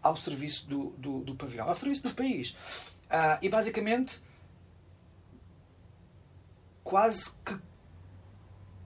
ao 0.02 0.16
serviço 0.16 0.68
do, 0.68 0.90
do, 0.92 1.20
do 1.20 1.36
pavilhão, 1.36 1.68
ao 1.68 1.76
serviço 1.76 2.04
do 2.04 2.14
país. 2.14 2.56
Ah, 3.10 3.40
e 3.42 3.50
basicamente 3.50 4.22
quase 6.84 7.36
que 7.44 7.58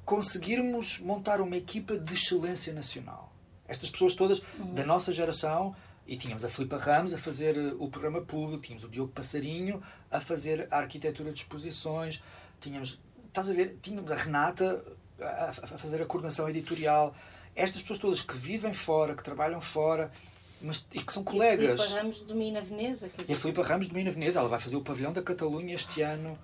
conseguirmos 0.10 0.98
montar 1.02 1.40
uma 1.40 1.56
equipa 1.56 1.96
de 1.96 2.16
excelência 2.16 2.74
nacional. 2.74 3.32
Estas 3.68 3.92
pessoas 3.92 4.16
todas 4.16 4.44
da 4.74 4.84
nossa 4.84 5.14
geração, 5.14 5.76
e 6.08 6.18
tínhamos 6.18 6.44
a 6.44 6.50
Filipa 6.50 6.78
Ramos 6.78 7.14
a 7.14 7.18
fazer 7.20 7.56
eh, 7.56 7.76
o 7.78 7.88
programa 7.90 8.20
público, 8.20 8.64
tínhamos 8.64 8.84
o 8.84 8.90
Diogo 8.90 9.12
Passarinho 9.12 9.84
a 10.10 10.20
fazer 10.20 10.68
a 10.72 10.78
arquitetura 10.78 11.32
de 11.32 11.38
exposições, 11.38 12.24
tínhamos, 12.60 13.00
estás 13.28 13.52
a 13.52 13.54
ver, 13.54 13.78
tínhamos 13.84 14.12
a 14.12 14.16
Renata 14.16 14.84
a, 15.22 15.50
a 15.52 15.78
fazer 15.78 16.02
a 16.02 16.06
coordenação 16.08 16.50
editorial. 16.50 17.14
Estas 17.56 17.84
pessoas 17.84 18.00
todas 18.00 18.22
que 18.22 18.36
vivem 18.36 18.74
fora, 18.74 19.14
que 19.14 19.24
trabalham 19.24 19.62
fora, 19.62 20.12
mas, 20.60 20.88
e 20.92 21.04
que 21.04 21.14
são 21.14 21.24
colegas. 21.24 21.80
E 21.80 21.84
Filipe 21.84 22.00
Ramos 22.00 22.22
domina 22.24 22.62
Veneza. 22.64 23.10
Quer 23.10 23.20
E 23.20 23.22
a 23.22 23.28
dizer, 23.28 23.36
Filipa 23.36 23.62
Ramos 23.62 23.88
domina 23.90 24.10
Veneza, 24.10 24.40
ela 24.40 24.50
vai 24.50 24.60
fazer 24.60 24.76
o 24.76 24.82
pavilhão 24.82 25.14
da 25.14 25.22
Catalunha 25.22 25.76
este 25.76 26.02
ano. 26.02 26.36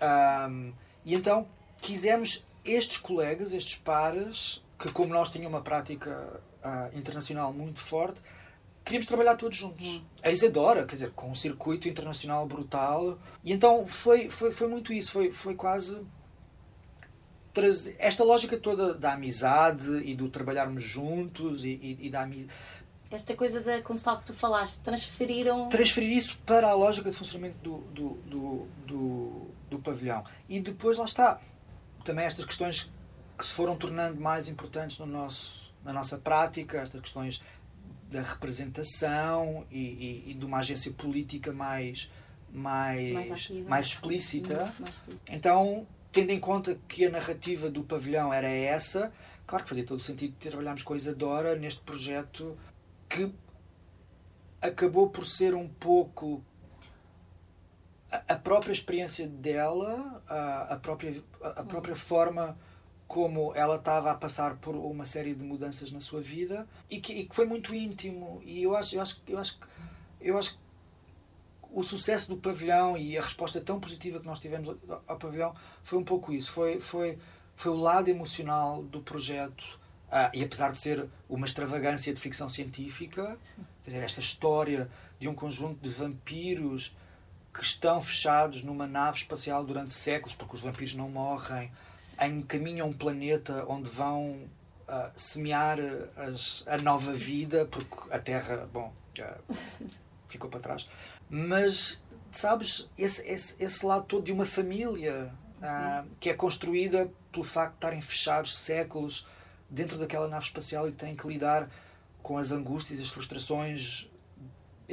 Ahm, 0.00 0.72
e 1.04 1.14
então 1.14 1.46
quisemos 1.78 2.42
estes 2.64 2.98
colegas, 2.98 3.52
estes 3.52 3.76
pares, 3.76 4.62
que 4.78 4.92
como 4.92 5.12
nós 5.12 5.30
tínhamos 5.30 5.54
uma 5.54 5.62
prática 5.62 6.40
ah, 6.62 6.90
internacional 6.94 7.52
muito 7.52 7.80
forte, 7.80 8.20
queríamos 8.84 9.06
trabalhar 9.06 9.36
todos 9.36 9.56
juntos. 9.56 10.02
A 10.22 10.30
Isadora, 10.30 10.84
quer 10.86 10.94
dizer, 10.94 11.10
com 11.12 11.30
um 11.30 11.34
circuito 11.34 11.88
internacional 11.88 12.46
brutal. 12.46 13.18
E 13.44 13.52
então 13.52 13.86
foi, 13.86 14.28
foi, 14.30 14.52
foi 14.52 14.68
muito 14.68 14.92
isso, 14.92 15.12
foi, 15.12 15.30
foi 15.30 15.54
quase 15.54 16.00
esta 17.98 18.24
lógica 18.24 18.56
toda 18.56 18.94
da 18.94 19.12
amizade 19.12 19.98
e 20.06 20.14
do 20.14 20.30
trabalharmos 20.30 20.82
juntos 20.82 21.66
e, 21.66 21.68
e, 21.68 22.06
e 22.06 22.10
da 22.10 22.22
amizade 22.22 22.50
esta 23.14 23.34
coisa 23.34 23.60
da 23.60 23.82
Constal 23.82 24.18
que 24.18 24.26
tu 24.26 24.34
falaste, 24.34 24.80
transferiram. 24.80 25.68
transferir 25.68 26.16
isso 26.16 26.38
para 26.46 26.70
a 26.70 26.74
lógica 26.74 27.10
de 27.10 27.16
funcionamento 27.16 27.58
do, 27.62 27.78
do, 27.92 28.08
do, 28.26 28.66
do, 28.86 29.46
do 29.70 29.78
pavilhão. 29.80 30.24
E 30.48 30.60
depois 30.60 30.96
lá 30.96 31.04
está. 31.04 31.38
Também 32.04 32.24
estas 32.24 32.44
questões 32.44 32.90
que 33.38 33.46
se 33.46 33.52
foram 33.52 33.76
tornando 33.76 34.20
mais 34.20 34.48
importantes 34.48 34.98
no 34.98 35.06
nosso, 35.06 35.72
na 35.84 35.92
nossa 35.92 36.18
prática, 36.18 36.78
estas 36.80 37.00
questões 37.00 37.42
da 38.10 38.22
representação 38.22 39.66
e, 39.70 39.78
e, 39.78 40.30
e 40.30 40.34
de 40.34 40.44
uma 40.44 40.58
agência 40.58 40.92
política 40.92 41.52
mais, 41.52 42.10
mais, 42.52 43.12
Mais 43.12 43.50
mais, 43.68 43.86
explícita. 43.86 44.72
Então, 45.26 45.86
tendo 46.12 46.30
em 46.30 46.38
conta 46.38 46.78
que 46.86 47.06
a 47.06 47.10
narrativa 47.10 47.70
do 47.70 47.82
pavilhão 47.82 48.32
era 48.32 48.48
essa, 48.48 49.12
claro 49.46 49.64
que 49.64 49.70
fazia 49.70 49.84
todo 49.84 50.00
o 50.00 50.02
sentido 50.02 50.34
trabalharmos 50.38 50.82
com 50.82 50.92
a 50.92 50.96
Isadora 50.96 51.56
neste 51.56 51.80
projeto 51.80 52.56
que 53.08 53.32
acabou 54.60 55.08
por 55.08 55.26
ser 55.26 55.54
um 55.54 55.68
pouco 55.68 56.44
a- 58.12 58.34
a 58.34 58.36
própria 58.36 58.72
experiência 58.72 59.26
dela, 59.28 60.22
a, 60.28 60.74
a 60.74 60.76
própria, 60.78 61.22
a 61.42 61.48
a 61.60 61.64
própria 61.64 61.96
forma 61.96 62.56
como 63.08 63.54
ela 63.54 63.76
estava 63.76 64.10
a 64.10 64.14
passar 64.14 64.56
por 64.56 64.74
uma 64.74 65.04
série 65.04 65.34
de 65.34 65.44
mudanças 65.44 65.92
na 65.92 66.00
sua 66.00 66.20
vida 66.20 66.66
e 66.88 66.98
que, 67.00 67.12
e 67.12 67.26
que 67.26 67.34
foi 67.36 67.44
muito 67.46 67.74
íntimo. 67.74 68.40
E 68.44 68.62
eu 68.62 68.74
acho 68.76 68.96
eu 68.96 69.00
acho 69.02 69.22
eu 69.28 69.38
acho 69.38 69.58
que- 69.58 69.66
eu 70.20 70.38
acho 70.38 70.54
que 70.54 70.58
o 71.70 71.82
sucesso 71.82 72.28
do 72.28 72.36
pavilhão 72.36 72.96
e 72.96 73.16
a 73.16 73.22
resposta 73.22 73.60
tão 73.60 73.80
positiva 73.80 74.20
que 74.20 74.26
nós 74.26 74.40
tivemos 74.40 74.68
ao- 74.88 75.02
ao 75.08 75.16
pavilhão 75.18 75.54
foi 75.82 75.98
um 75.98 76.04
pouco 76.04 76.32
isso. 76.32 76.52
Foi 76.52 76.80
foi 76.80 77.18
foi 77.54 77.70
o 77.72 77.76
lado 77.76 78.08
emocional 78.08 78.82
do 78.82 79.00
projeto 79.00 79.78
ah, 80.10 80.30
e 80.34 80.42
apesar 80.44 80.72
de 80.72 80.78
ser 80.78 81.06
uma 81.28 81.46
extravagância 81.46 82.12
de 82.12 82.20
ficção 82.20 82.48
científica 82.48 83.38
dizer, 83.86 84.02
esta 84.02 84.20
história 84.20 84.88
de 85.18 85.28
um 85.28 85.34
conjunto 85.34 85.80
de 85.82 85.88
vampiros 85.90 86.94
que 87.52 87.62
estão 87.62 88.00
fechados 88.00 88.62
numa 88.62 88.86
nave 88.86 89.18
espacial 89.18 89.64
durante 89.64 89.92
séculos, 89.92 90.34
porque 90.34 90.54
os 90.56 90.62
vampiros 90.62 90.94
não 90.94 91.08
morrem, 91.08 91.70
encaminham 92.26 92.88
um 92.88 92.92
planeta 92.92 93.64
onde 93.68 93.88
vão 93.88 94.48
ah, 94.88 95.10
semear 95.16 95.78
as- 96.16 96.64
a 96.66 96.76
nova 96.78 97.12
vida, 97.12 97.66
porque 97.66 98.12
a 98.12 98.18
Terra, 98.18 98.68
bom, 98.72 98.92
ah, 99.20 99.38
ficou 100.28 100.48
para 100.50 100.60
trás. 100.60 100.90
Mas, 101.28 102.02
sabes, 102.30 102.88
esse, 102.98 103.26
esse, 103.28 103.62
esse 103.62 103.86
lado 103.86 104.04
todo 104.06 104.24
de 104.24 104.32
uma 104.32 104.46
família 104.46 105.32
ah, 105.62 106.04
que 106.20 106.30
é 106.30 106.34
construída 106.34 107.10
pelo 107.30 107.44
facto 107.44 107.72
de 107.72 107.76
estarem 107.78 108.00
fechados 108.00 108.56
séculos 108.56 109.26
dentro 109.68 109.96
daquela 109.98 110.28
nave 110.28 110.44
espacial 110.44 110.88
e 110.88 110.92
têm 110.92 111.14
que 111.16 111.26
lidar 111.26 111.70
com 112.22 112.36
as 112.36 112.52
angústias, 112.52 113.00
as 113.00 113.08
frustrações 113.08 114.08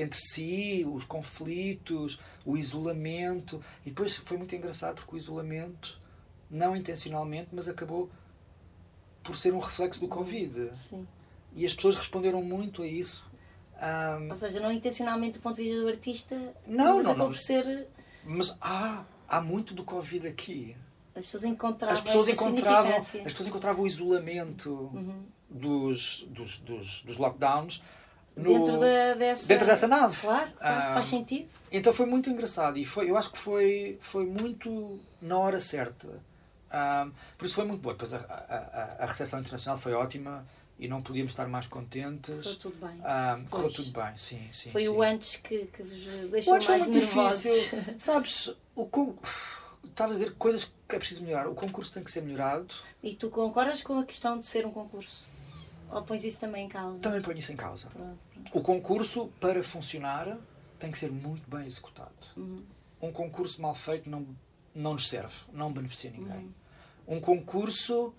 entre 0.02 0.20
si, 0.20 0.86
os 0.91 1.06
conflitos, 1.06 2.20
o 2.45 2.58
isolamento. 2.58 3.62
E 3.86 3.89
depois 3.89 4.16
foi 4.18 4.38
muito 4.38 4.56
engraçado 4.56 4.95
porque 4.95 5.16
o 5.16 5.18
isolamento, 5.18 6.00
não 6.50 6.76
intencionalmente, 6.76 7.50
mas 7.52 7.68
acabou 7.68 8.10
por 9.24 9.36
ser 9.38 9.54
um 9.54 9.60
reflexo 9.60 10.00
do 10.02 10.08
Covid. 10.08 10.72
Sim. 10.76 11.08
E 11.56 11.66
as 11.66 11.74
pessoas 11.74 11.95
responderam 11.95 12.41
muito 12.43 12.82
a 12.82 12.88
isso. 12.88 13.26
Ahm, 13.82 14.30
Ou 14.30 14.36
seja, 14.36 14.60
não 14.60 14.72
intencionalmente 14.72 15.39
do 15.39 15.41
ponto 15.41 15.56
de 15.56 15.64
vista 15.64 15.80
do 15.82 15.88
artista, 15.88 16.54
Não, 16.68 16.95
mas 16.97 17.06
não, 17.06 17.12
acabou 17.12 17.28
não. 17.30 17.34
por 17.34 17.38
ser. 17.38 17.88
mas 18.26 18.58
há, 18.62 19.04
há 19.28 19.41
muito 19.41 19.74
do 19.74 19.84
Covid 19.84 20.28
aqui. 20.28 20.76
As 21.16 21.26
pessoas 21.26 21.43
encontravam 21.45 21.95
As 21.95 22.02
pessoas, 22.02 22.30
encontravam, 22.30 22.95
as 22.97 23.12
pessoas 23.12 23.47
encontravam 23.47 23.84
o 23.84 23.88
isolamento 23.88 24.70
Uhum. 24.93 25.24
dos, 25.50 26.24
dos, 26.30 26.60
dos, 26.60 27.04
dos 27.04 27.18
lockdowns 27.18 27.82
no- 28.43 28.49
Dentro, 28.65 28.79
da, 28.79 29.13
dessa... 29.15 29.47
dentro 29.47 29.65
dessa 29.67 29.87
nave. 29.87 30.17
Claro, 30.21 30.51
claro, 30.57 30.75
Ah, 30.89 30.93
faz 30.93 31.07
sentido. 31.07 31.49
Então 31.71 31.91
foi 31.93 32.05
muito 32.05 32.29
engraçado 32.29 32.77
e 32.77 32.85
foi, 32.85 33.09
eu 33.09 33.17
acho 33.17 33.31
que 33.31 33.37
foi, 33.37 33.97
foi 34.01 34.25
muito 34.25 34.99
na 35.21 35.37
hora 35.37 35.59
certa. 35.59 36.07
Ahm, 36.71 37.11
por 37.37 37.45
isso 37.45 37.55
foi 37.55 37.65
muito 37.65 37.81
bom. 37.81 37.91
Depois 37.91 38.13
a, 38.13 38.17
a, 38.17 39.03
a- 39.03 39.05
recepção 39.07 39.39
internacional 39.39 39.79
foi 39.79 39.93
ótima 39.93 40.45
e 40.77 40.87
não 40.87 41.01
podíamos 41.01 41.31
estar 41.31 41.47
mais 41.47 41.67
contentes. 41.67 42.29
Correu 42.43 42.55
tudo 42.59 42.75
bem. 42.87 42.95
Depois. 42.97 43.41
correu 43.49 43.69
tudo 43.73 43.91
bem, 43.91 44.17
sim, 44.17 44.41
sim. 44.51 44.69
Foi 44.71 44.81
sim. 44.83 44.89
o 44.89 45.01
antes 45.01 45.37
que, 45.37 45.65
que 45.67 45.83
vos 45.83 46.31
deixou 46.31 46.53
antes 46.55 46.67
foi 46.67 46.77
mais 46.77 46.89
muito 46.89 47.05
nervosos. 47.05 47.41
difícil. 47.43 47.79
Sabes, 47.99 48.53
o 48.75 48.85
con... 48.85 49.15
Estava 49.83 50.11
a 50.13 50.15
dizer 50.15 50.33
coisas 50.35 50.71
que 50.87 50.95
é 50.95 50.99
preciso 50.99 51.23
melhorar. 51.23 51.47
O 51.49 51.55
concurso 51.55 51.91
tem 51.93 52.03
que 52.03 52.11
ser 52.11 52.21
melhorado. 52.21 52.73
E 53.03 53.15
tu 53.15 53.29
concordas 53.29 53.81
com 53.81 53.97
a 53.99 54.05
questão 54.05 54.39
de 54.39 54.45
ser 54.45 54.65
um 54.65 54.71
concurso? 54.71 55.27
Ou 55.91 56.03
pões 56.03 56.23
isso 56.23 56.39
também 56.39 56.65
em 56.65 56.69
causa? 56.69 56.99
Também 56.99 57.21
ponho 57.21 57.37
isso 57.37 57.51
em 57.51 57.55
causa. 57.55 57.89
Pronto. 57.89 58.19
O 58.53 58.61
concurso, 58.61 59.27
para 59.39 59.61
funcionar, 59.63 60.37
tem 60.77 60.91
que 60.91 60.97
ser 60.97 61.11
muito 61.11 61.49
bem 61.49 61.65
executado. 61.65 62.11
Uhum. 62.37 62.63
Um 63.01 63.11
concurso 63.11 63.61
mal 63.61 63.73
feito 63.73 64.09
não, 64.09 64.27
não 64.73 64.93
nos 64.93 65.07
serve, 65.07 65.35
não 65.53 65.71
beneficia 65.71 66.11
ninguém. 66.11 66.53
Uhum. 67.07 67.17
Um 67.17 67.19
concurso. 67.21 68.13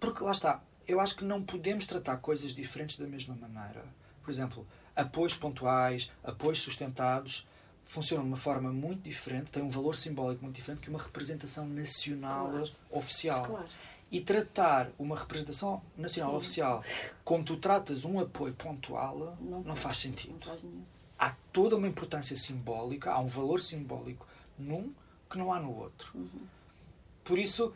Porque 0.00 0.22
lá 0.22 0.32
está, 0.32 0.62
eu 0.86 1.00
acho 1.00 1.16
que 1.16 1.24
não 1.24 1.42
podemos 1.42 1.86
tratar 1.86 2.18
coisas 2.18 2.54
diferentes 2.54 2.98
da 2.98 3.06
mesma 3.06 3.34
maneira. 3.34 3.84
Por 4.22 4.30
exemplo, 4.30 4.66
apoios 4.94 5.34
pontuais, 5.36 6.12
apoios 6.24 6.58
sustentados, 6.60 7.46
funcionam 7.84 8.24
de 8.24 8.30
uma 8.30 8.36
forma 8.36 8.72
muito 8.72 9.02
diferente, 9.02 9.50
têm 9.50 9.62
um 9.62 9.70
valor 9.70 9.96
simbólico 9.96 10.42
muito 10.42 10.56
diferente 10.56 10.80
que 10.82 10.90
uma 10.90 10.98
representação 10.98 11.66
nacional 11.66 12.50
Claro. 12.50 12.70
oficial. 12.90 13.42
Claro. 13.42 13.68
E 14.10 14.20
tratar 14.20 14.88
uma 14.98 15.16
representação 15.16 15.82
nacional 15.96 16.30
Sim. 16.32 16.36
oficial 16.36 16.84
como 17.24 17.42
tu 17.44 17.56
tratas 17.56 18.04
um 18.04 18.20
apoio 18.20 18.54
pontual 18.54 19.36
não, 19.40 19.62
pode 19.64 19.80
faz 19.80 19.98
sentido 19.98 20.32
Não 20.34 20.40
faz 20.40 20.62
nenhum. 20.62 20.82
há 21.18 21.34
toda 21.52 21.76
uma 21.76 21.88
importância 21.88 22.36
simbólica, 22.36 23.10
há 23.12 23.18
um 23.18 23.26
valor 23.26 23.60
simbólico 23.60 24.26
num 24.58 24.92
que 25.28 25.36
não 25.38 25.52
há 25.52 25.58
no 25.58 25.74
outro. 25.76 26.12
Por 27.24 27.36
isso, 27.38 27.74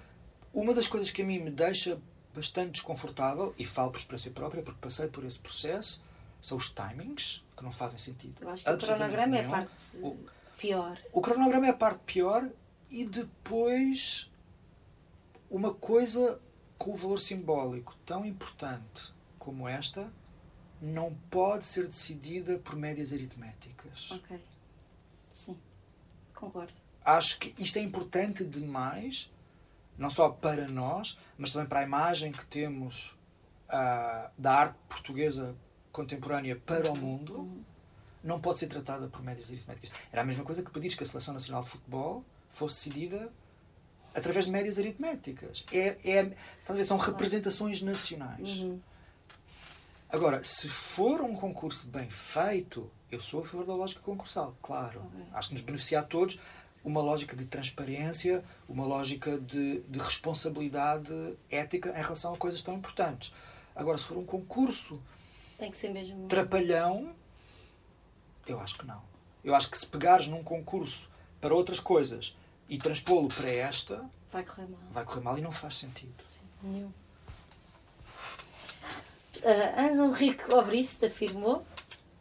uma 0.55 0.72
das 0.72 0.87
coisas 0.87 1.11
que 1.11 1.22
a 1.22 1.24
mim 1.24 1.41
me 1.41 1.51
deixa 1.51 2.01
bastante 2.33 2.70
desconfortável, 2.74 3.53
e 3.59 3.64
falo 3.64 3.91
por 3.91 3.99
experiência 3.99 4.31
própria, 4.31 4.62
porque 4.62 4.78
passei 4.81 5.09
por 5.09 5.24
esse 5.24 5.39
processo, 5.41 6.01
são 6.41 6.57
os 6.57 6.70
timings, 6.72 7.43
que 7.57 7.64
não 7.64 7.72
fazem 7.72 7.99
sentido. 7.99 8.37
Eu 8.41 8.51
acho 8.51 8.64
que 8.64 8.70
o 8.70 8.78
cronograma 8.78 9.37
é 9.37 9.41
a 9.41 9.43
nenhum. 9.43 9.51
parte 9.51 9.97
O- 10.01 10.16
pior. 10.57 10.99
O 11.12 11.20
cronograma 11.20 11.66
é 11.66 11.70
a 11.70 11.74
parte 11.74 11.99
pior 12.07 12.49
e 12.89 13.05
depois 13.05 14.30
uma 15.51 15.74
coisa 15.74 16.40
com 16.78 16.92
o 16.92 16.96
valor 16.96 17.20
simbólico 17.20 17.96
tão 18.07 18.24
importante 18.24 19.12
como 19.38 19.68
esta 19.68 20.11
não 20.80 21.14
pode 21.30 21.66
ser 21.66 21.86
decidida 21.86 22.59
por 22.59 22.74
médias 22.76 23.12
aritméticas. 23.12 24.11
Ok. 24.12 24.40
Sim. 25.28 25.59
Concordo. 26.34 26.72
Acho 27.05 27.38
que 27.38 27.55
isto 27.62 27.76
é 27.78 27.82
importante 27.82 28.44
demais, 28.44 29.30
não 29.98 30.09
só 30.09 30.30
para 30.30 30.68
nós, 30.68 31.18
mas 31.36 31.53
também 31.53 31.68
para 31.68 31.80
a 31.80 31.82
imagem 31.82 32.32
que 32.32 32.46
temos 32.46 33.18
ah, 33.68 34.30
da 34.38 34.55
arte 34.55 34.78
portuguesa 34.88 35.55
contemporânea 35.92 36.57
para 36.57 36.90
o 36.90 36.96
mundo. 36.96 37.62
Não 38.22 38.40
pode 38.40 38.59
ser 38.59 38.66
tratada 38.68 39.09
por 39.09 39.22
médias 39.22 39.51
aritméticas. 39.51 39.90
Era 40.12 40.22
a 40.22 40.24
mesma 40.24 40.44
coisa 40.44 40.62
que 40.62 40.70
pedires 40.70 40.96
que 40.96 41.03
a 41.03 41.07
Seleção 41.07 41.34
Nacional 41.34 41.62
de 41.62 41.70
Futebol 41.70 42.24
fosse 42.51 42.90
decidida 42.90 43.32
através 44.14 44.46
de 44.46 44.50
médias 44.50 44.78
aritméticas. 44.78 45.64
É, 45.72 45.96
é, 46.04 46.30
ver, 46.72 46.84
são 46.84 46.96
representações 46.96 47.82
nacionais. 47.82 48.61
Uhum. 48.61 48.80
Agora, 50.08 50.42
se 50.42 50.68
for 50.68 51.20
um 51.20 51.34
concurso 51.34 51.88
bem 51.88 52.11
feito, 52.11 52.90
eu 53.11 53.20
sou 53.20 53.42
a 53.42 53.44
favor 53.44 53.64
da 53.64 53.74
lógica 53.74 54.00
concursal, 54.00 54.56
claro. 54.61 55.02
Ok. 55.06 55.26
Acho 55.32 55.48
que 55.48 55.54
nos 55.54 55.62
beneficia 55.62 56.00
a 56.00 56.02
todos 56.02 56.40
uma 56.84 57.00
lógica 57.00 57.36
de 57.36 57.44
transparência, 57.44 58.42
uma 58.68 58.84
lógica 58.84 59.38
de, 59.38 59.80
de 59.80 59.98
responsabilidade 59.98 61.12
ética 61.50 61.90
em 61.90 62.02
relação 62.02 62.32
a 62.32 62.36
coisas 62.36 62.62
tão 62.62 62.74
importantes. 62.74 63.32
Agora, 63.74 63.98
se 63.98 64.04
for 64.04 64.16
um 64.16 64.24
concurso 64.24 65.00
Tem 65.58 65.70
que 65.70 65.76
ser 65.76 65.90
mesmo. 65.90 66.26
trapalhão, 66.26 67.14
eu 68.46 68.58
acho 68.61 68.78
que 68.78 68.86
não. 68.86 69.02
Eu 69.44 69.54
acho 69.54 69.70
que 69.70 69.78
se 69.78 69.86
pegares 69.86 70.26
num 70.26 70.42
concurso 70.42 71.11
para 71.40 71.54
outras 71.54 71.80
coisas 71.80 72.36
e 72.70 72.78
transpô-lo 72.78 73.28
para 73.28 73.50
esta, 73.50 74.08
Vai 74.32 74.44
correr 74.44 74.66
mal. 74.68 74.80
vai 74.92 75.04
correr 75.04 75.20
mal 75.20 75.38
e 75.38 75.42
não 75.42 75.52
faz 75.52 75.76
sentido. 75.76 76.14
Sim, 76.24 76.44
nenhum. 76.62 76.92
Uh, 79.42 79.80
Anzo 79.80 80.04
Henrique 80.04 80.52
Obriste 80.54 81.06
afirmou 81.06 81.64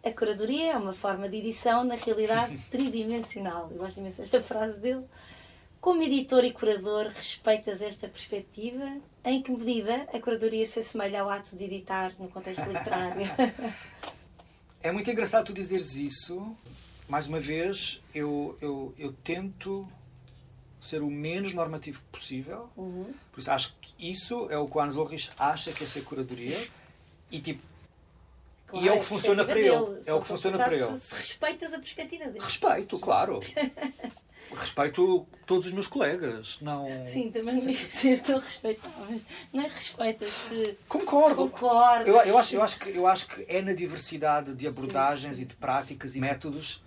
a 0.04 0.12
curadoria 0.12 0.74
é 0.74 0.78
uma 0.78 0.94
forma 0.94 1.28
de 1.28 1.38
edição 1.38 1.84
na 1.84 1.96
realidade 1.96 2.58
tridimensional. 2.72 3.70
Eu 3.72 3.78
gosto 3.78 4.00
imenso 4.00 4.18
desta 4.18 4.42
frase 4.42 4.80
dele. 4.80 5.06
Como 5.82 6.02
editor 6.04 6.44
e 6.44 6.52
curador, 6.52 7.08
respeitas 7.14 7.82
esta 7.82 8.08
perspectiva? 8.08 8.98
Em 9.24 9.42
que 9.42 9.52
medida 9.52 10.08
a 10.14 10.20
curadoria 10.20 10.66
se 10.66 10.80
assemelha 10.80 11.22
ao 11.22 11.30
ato 11.30 11.56
de 11.58 11.64
editar 11.64 12.14
no 12.20 12.28
contexto 12.30 12.66
literário? 12.68 13.26
É 14.82 14.94
muito 14.94 15.12
engraçado 15.12 15.48
tu 15.48 15.54
dizeres 15.54 15.96
isso. 15.96 16.56
Mais 17.10 17.28
uma 17.28 17.38
vez, 17.38 18.02
eu, 18.16 18.58
eu, 18.62 18.94
eu 18.98 19.12
tento 19.12 19.86
ser 20.80 21.02
o 21.02 21.10
menos 21.10 21.54
normativo 21.54 22.02
possível. 22.12 22.70
Uhum. 22.76 23.14
Por 23.32 23.40
isso, 23.40 23.52
acho 23.52 23.76
que 23.82 24.10
isso 24.10 24.48
é 24.50 24.58
o 24.58 24.68
que 24.68 24.78
o 24.78 24.82
Hans 24.82 24.96
Ulrich 24.96 25.32
acha 25.38 25.72
que 25.72 25.84
é 25.84 25.88
ser 25.88 26.04
curadoria. 26.04 26.68
E, 27.32 27.40
tipo, 27.40 27.62
Claro, 28.70 28.86
e 28.86 28.88
é 28.88 28.94
o 28.94 29.00
que 29.00 29.06
funciona 29.06 29.44
para 29.44 29.60
ele. 29.60 29.70
dele. 29.70 30.00
É 30.00 30.04
Só 30.04 30.18
o 30.18 30.22
que 30.22 30.28
funciona 30.28 30.58
para 30.58 30.74
ele. 30.74 30.84
Se, 30.84 31.00
se 31.00 31.16
respeitas 31.16 31.74
a 31.74 31.80
perspectiva 31.80 32.26
dele. 32.26 32.40
Respeito, 32.40 33.00
claro. 33.00 33.40
Respeito 34.56 35.28
todos 35.46 35.66
os 35.66 35.74
meus 35.74 35.88
colegas. 35.88 36.60
Não... 36.62 36.88
Sim, 37.06 37.32
também 37.32 37.56
não 37.56 37.70
ia 37.70 37.76
dizer 37.76 38.22
que 38.22 38.32
ele 38.32 38.40
respeitava, 38.40 39.06
mas 39.10 39.26
não 39.52 39.64
é 39.64 39.68
respeitas. 39.68 40.30
se 40.30 40.78
Concordo. 40.88 41.50
Concordas. 41.50 42.08
Eu, 42.08 42.16
eu, 42.16 42.38
acho, 42.38 42.56
eu, 42.56 42.64
acho 42.64 42.80
que, 42.80 42.90
eu 42.90 43.08
acho 43.08 43.28
que 43.28 43.46
é 43.48 43.62
na 43.62 43.74
diversidade 43.74 44.54
de 44.54 44.68
abordagens 44.68 45.40
e 45.40 45.46
de 45.46 45.56
práticas 45.56 46.16
e 46.16 46.20
métodos 46.20 46.84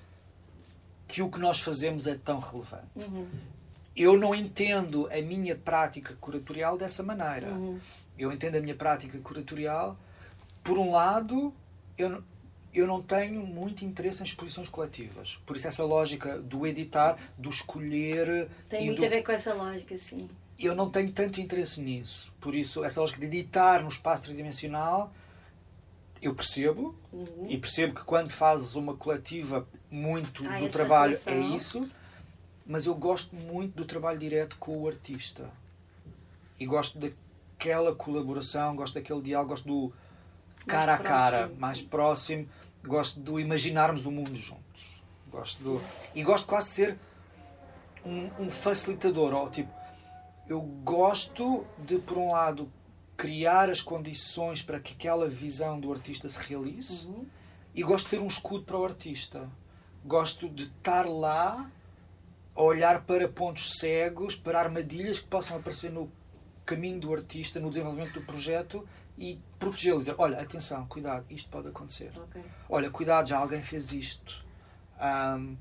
que 1.06 1.20
o 1.20 1.30
que 1.30 1.38
nós 1.38 1.60
fazemos 1.60 2.06
é 2.06 2.14
tão 2.14 2.38
relevante. 2.38 2.86
Uhum. 2.96 3.28
Eu 3.96 4.16
não 4.18 4.34
entendo 4.34 5.08
a 5.12 5.20
minha 5.20 5.54
prática 5.54 6.14
curatorial 6.20 6.78
dessa 6.78 7.02
maneira. 7.02 7.48
Uhum. 7.52 7.78
Eu 8.18 8.32
entendo 8.32 8.56
a 8.56 8.60
minha 8.60 8.74
prática 8.74 9.18
curatorial, 9.18 9.98
por 10.64 10.78
um 10.78 10.90
lado, 10.92 11.52
eu, 11.98 12.22
eu 12.72 12.86
não 12.86 13.02
tenho 13.02 13.44
muito 13.46 13.84
interesse 13.84 14.22
em 14.22 14.24
exposições 14.24 14.68
coletivas. 14.68 15.38
Por 15.44 15.56
isso, 15.56 15.68
essa 15.68 15.84
lógica 15.84 16.38
do 16.38 16.66
editar, 16.66 17.18
do 17.36 17.50
escolher. 17.50 18.48
Tem 18.68 18.86
muito 18.86 19.00
do- 19.00 19.06
a 19.06 19.08
ver 19.08 19.22
com 19.22 19.32
essa 19.32 19.52
lógica, 19.52 19.96
sim. 19.96 20.28
eu 20.58 20.74
não 20.74 20.88
tenho 20.88 21.10
tanto 21.12 21.40
interesse 21.40 21.82
nisso. 21.82 22.32
Por 22.40 22.54
isso, 22.54 22.82
essa 22.84 23.00
lógica 23.00 23.20
de 23.20 23.26
editar 23.26 23.82
no 23.82 23.88
espaço 23.88 24.24
tridimensional, 24.24 25.12
eu 26.22 26.34
percebo. 26.34 26.94
Uhum. 27.12 27.46
E 27.48 27.58
percebo 27.58 27.94
que 27.94 28.04
quando 28.04 28.30
fazes 28.30 28.74
uma 28.74 28.94
coletiva, 28.96 29.66
muito 29.90 30.46
Há 30.46 30.60
do 30.60 30.68
trabalho 30.68 31.12
relação. 31.12 31.32
é 31.34 31.40
isso. 31.56 31.90
Mas 32.66 32.86
eu 32.86 32.94
gosto 32.94 33.34
muito 33.34 33.74
do 33.74 33.84
trabalho 33.84 34.18
direto 34.18 34.56
com 34.58 34.76
o 34.80 34.86
artista. 34.88 35.50
E 36.58 36.66
gosto 36.66 36.98
daquela 36.98 37.94
colaboração, 37.94 38.76
gosto 38.76 38.94
daquele 38.94 39.20
diálogo, 39.20 39.50
gosto 39.50 39.66
do 39.66 39.92
cara 40.66 40.94
a 40.94 40.98
cara, 40.98 41.38
próximo. 41.38 41.60
mais 41.60 41.82
próximo. 41.82 42.48
Gosto 42.84 43.20
do 43.20 43.38
imaginarmos 43.40 44.06
o 44.06 44.10
mundo 44.10 44.34
juntos. 44.36 45.02
Gosto 45.30 45.62
do, 45.64 45.82
e 46.14 46.22
gosto 46.22 46.46
quase 46.46 46.66
de 46.68 46.72
ser 46.74 46.98
um, 48.04 48.30
um 48.44 48.50
facilitador. 48.50 49.32
Ou, 49.32 49.48
tipo, 49.50 49.72
eu 50.48 50.60
gosto 50.60 51.64
de, 51.78 51.98
por 51.98 52.18
um 52.18 52.32
lado, 52.32 52.70
criar 53.16 53.70
as 53.70 53.80
condições 53.80 54.62
para 54.62 54.80
que 54.80 54.92
aquela 54.94 55.28
visão 55.28 55.78
do 55.80 55.92
artista 55.92 56.28
se 56.28 56.40
realize 56.42 57.06
Uhum. 57.06 57.24
e 57.74 57.82
gosto 57.82 58.04
de 58.04 58.10
ser 58.10 58.20
um 58.20 58.26
escudo 58.26 58.64
para 58.64 58.76
o 58.78 58.84
artista. 58.84 59.48
Gosto 60.04 60.48
de 60.48 60.64
estar 60.64 61.06
lá 61.06 61.70
olhar 62.54 63.02
para 63.04 63.28
pontos 63.28 63.78
cegos, 63.78 64.36
para 64.36 64.60
armadilhas 64.60 65.18
que 65.20 65.28
possam 65.28 65.56
aparecer 65.56 65.90
no 65.90 66.10
caminho 66.66 67.00
do 67.00 67.12
artista, 67.12 67.58
no 67.58 67.68
desenvolvimento 67.70 68.14
do 68.14 68.22
projeto 68.22 68.86
e 69.18 69.40
protegê-lo. 69.58 69.98
Dizer, 70.00 70.14
olha, 70.18 70.40
atenção, 70.40 70.86
cuidado, 70.86 71.24
isto 71.30 71.48
pode 71.50 71.68
acontecer. 71.68 72.12
Ok. 72.16 72.42
Olha, 72.68 72.90
cuidado, 72.90 73.28
já 73.28 73.38
alguém 73.38 73.62
fez 73.62 73.92
isto. 73.92 74.44
Ahm, 75.00 75.56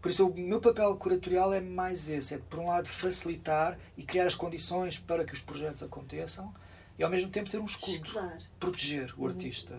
por 0.00 0.10
isso, 0.10 0.26
o 0.26 0.34
meu 0.36 0.60
papel 0.60 0.96
curatorial 0.96 1.52
é 1.54 1.60
mais 1.60 2.08
esse: 2.08 2.34
é 2.34 2.38
por 2.38 2.58
um 2.58 2.66
lado, 2.66 2.88
facilitar 2.88 3.78
e 3.96 4.02
criar 4.02 4.26
as 4.26 4.34
condições 4.34 4.98
para 4.98 5.24
que 5.24 5.32
os 5.32 5.40
projetos 5.40 5.82
aconteçam 5.82 6.52
e, 6.98 7.04
ao 7.04 7.10
mesmo 7.10 7.30
tempo, 7.30 7.48
ser 7.48 7.58
um 7.58 7.64
escudo, 7.66 8.04
Escudar. 8.06 8.38
proteger 8.58 9.14
o 9.16 9.26
artista. 9.26 9.78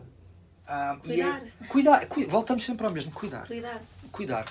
Ahm, 0.66 0.98
e 1.04 1.08
Cuidar. 1.08 1.44
é- 1.44 1.66
cuidar. 1.68 2.06
cui- 2.08 2.26
voltamos 2.26 2.64
sempre 2.64 2.86
ao 2.86 2.92
mesmo: 2.94 3.12
cuidar. 3.12 3.46
Cuidado. 3.48 3.86
Cuidar. 4.14 4.46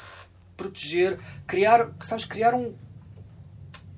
Proteger. 0.63 1.19
Criar, 1.47 1.93
sabes, 2.01 2.25
criar 2.25 2.55
um, 2.55 2.75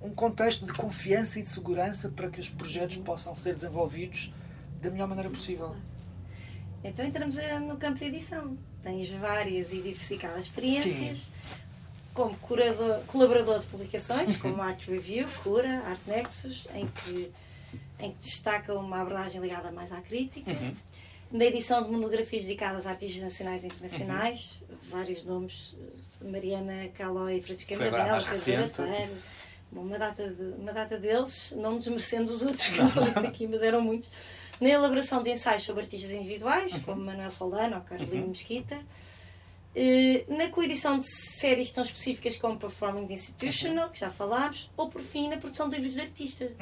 um 0.00 0.10
contexto 0.10 0.64
de 0.64 0.72
confiança 0.72 1.38
e 1.38 1.42
de 1.42 1.48
segurança 1.48 2.08
para 2.08 2.28
que 2.28 2.40
os 2.40 2.50
projetos 2.50 2.96
possam 2.98 3.36
ser 3.36 3.54
desenvolvidos 3.54 4.32
da 4.80 4.90
melhor 4.90 5.08
maneira 5.08 5.30
possível. 5.30 5.74
Então 6.82 7.04
entramos 7.04 7.38
eh, 7.38 7.58
no 7.60 7.78
campo 7.78 7.98
de 7.98 8.04
edição. 8.04 8.56
Tens 8.82 9.08
várias 9.10 9.72
e 9.72 9.76
diversificadas 9.76 10.44
experiências. 10.44 11.30
Como 12.12 12.36
curador, 12.36 13.00
colaborador 13.06 13.58
de 13.58 13.66
publicações, 13.66 14.36
como 14.36 14.62
Art 14.62 14.86
Review, 14.86 15.26
Cura, 15.42 15.82
Art 15.86 15.98
Nexus, 16.06 16.68
em 16.74 16.86
que, 16.86 17.32
em 17.98 18.12
que 18.12 18.18
destaca 18.18 18.72
uma 18.74 19.00
abordagem 19.00 19.40
ligada 19.40 19.72
mais 19.72 19.90
à 19.90 20.00
crítica. 20.00 20.52
Na 21.32 21.46
edição 21.46 21.82
de 21.82 21.90
monografias 21.90 22.44
dedicadas 22.44 22.86
a 22.86 22.90
artistas 22.90 23.22
nacionais 23.22 23.64
e 23.64 23.66
internacionais, 23.66 24.62
vários 24.90 25.24
nomes, 25.24 25.74
Mariana 26.24 26.88
Calói, 26.94 27.40
Francisca 27.40 27.76
Foi 27.76 27.86
agora 27.86 28.02
a 28.04 28.06
Manel, 28.06 28.26
mais 28.26 28.44
Pedro 28.44 28.62
recente. 28.62 28.80
Arateiro, 28.82 29.12
Bom, 29.72 29.80
uma 29.82 29.98
data, 29.98 30.28
de, 30.30 30.42
uma 30.60 30.72
data 30.72 30.98
deles, 30.98 31.52
não 31.58 31.76
desmerecendo 31.78 32.32
os 32.32 32.42
outros 32.42 32.68
que 32.68 32.78
não 32.94 33.02
disse 33.04 33.18
aqui, 33.18 33.46
mas 33.48 33.60
eram 33.62 33.80
muitos. 33.80 34.08
Na 34.60 34.68
elaboração 34.68 35.22
de 35.22 35.30
ensaios 35.30 35.64
sobre 35.64 35.82
artistas 35.82 36.10
individuais, 36.12 36.78
como 36.84 37.02
Manuel 37.02 37.30
Solano 37.30 37.76
ou 37.76 37.82
Carolina 37.82 38.24
Mesquita. 38.26 38.80
Eh, 39.74 40.24
Na 40.28 40.48
coedição 40.50 40.96
de 40.98 41.04
séries 41.04 41.72
tão 41.72 41.82
específicas 41.82 42.36
como 42.36 42.56
Performing 42.56 43.08
the 43.08 43.14
Institutional, 43.14 43.90
que 43.90 43.98
já 43.98 44.10
falámos, 44.10 44.70
ou 44.76 44.88
por 44.88 45.00
fim 45.02 45.28
na 45.28 45.36
produção 45.38 45.68
de 45.68 45.74
livros 45.76 45.94
de 45.94 46.00
artistas, 46.02 46.52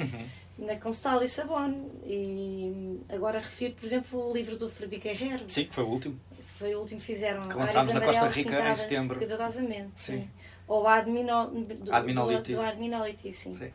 na 0.57 0.77
Constal 0.77 1.23
e 1.23 1.29
Sabon. 1.29 1.91
E 2.07 2.99
agora 3.11 3.39
refiro, 3.41 3.75
por 3.75 3.85
exemplo, 3.85 4.31
o 4.31 4.33
livro 4.33 4.57
do 4.57 4.71
Frederico 4.71 5.09
Herrero, 5.09 5.45
Sim, 5.47 5.69
foi 5.71 5.85
o 5.85 5.89
último. 5.89 6.19
Foi 6.63 6.75
o 6.77 6.81
último 6.81 7.01
que 7.01 7.07
fizeram. 7.07 7.49
Que 7.49 7.57
lançámos 7.57 7.93
na 7.93 8.01
Costa 8.01 8.29
Rica 8.29 8.71
em 8.71 8.75
setembro. 8.77 9.19
Cuidadosamente, 9.19 10.01
sim. 10.01 10.19
Sim. 10.19 10.31
Ou 10.69 10.87
a 10.87 10.95
Admino, 10.95 11.51
do, 11.51 11.93
Adminolity. 11.93 12.53
Do, 12.53 12.61
do 12.61 12.65
Adminolity, 12.65 13.33
sim. 13.33 13.55
Sim. 13.55 13.73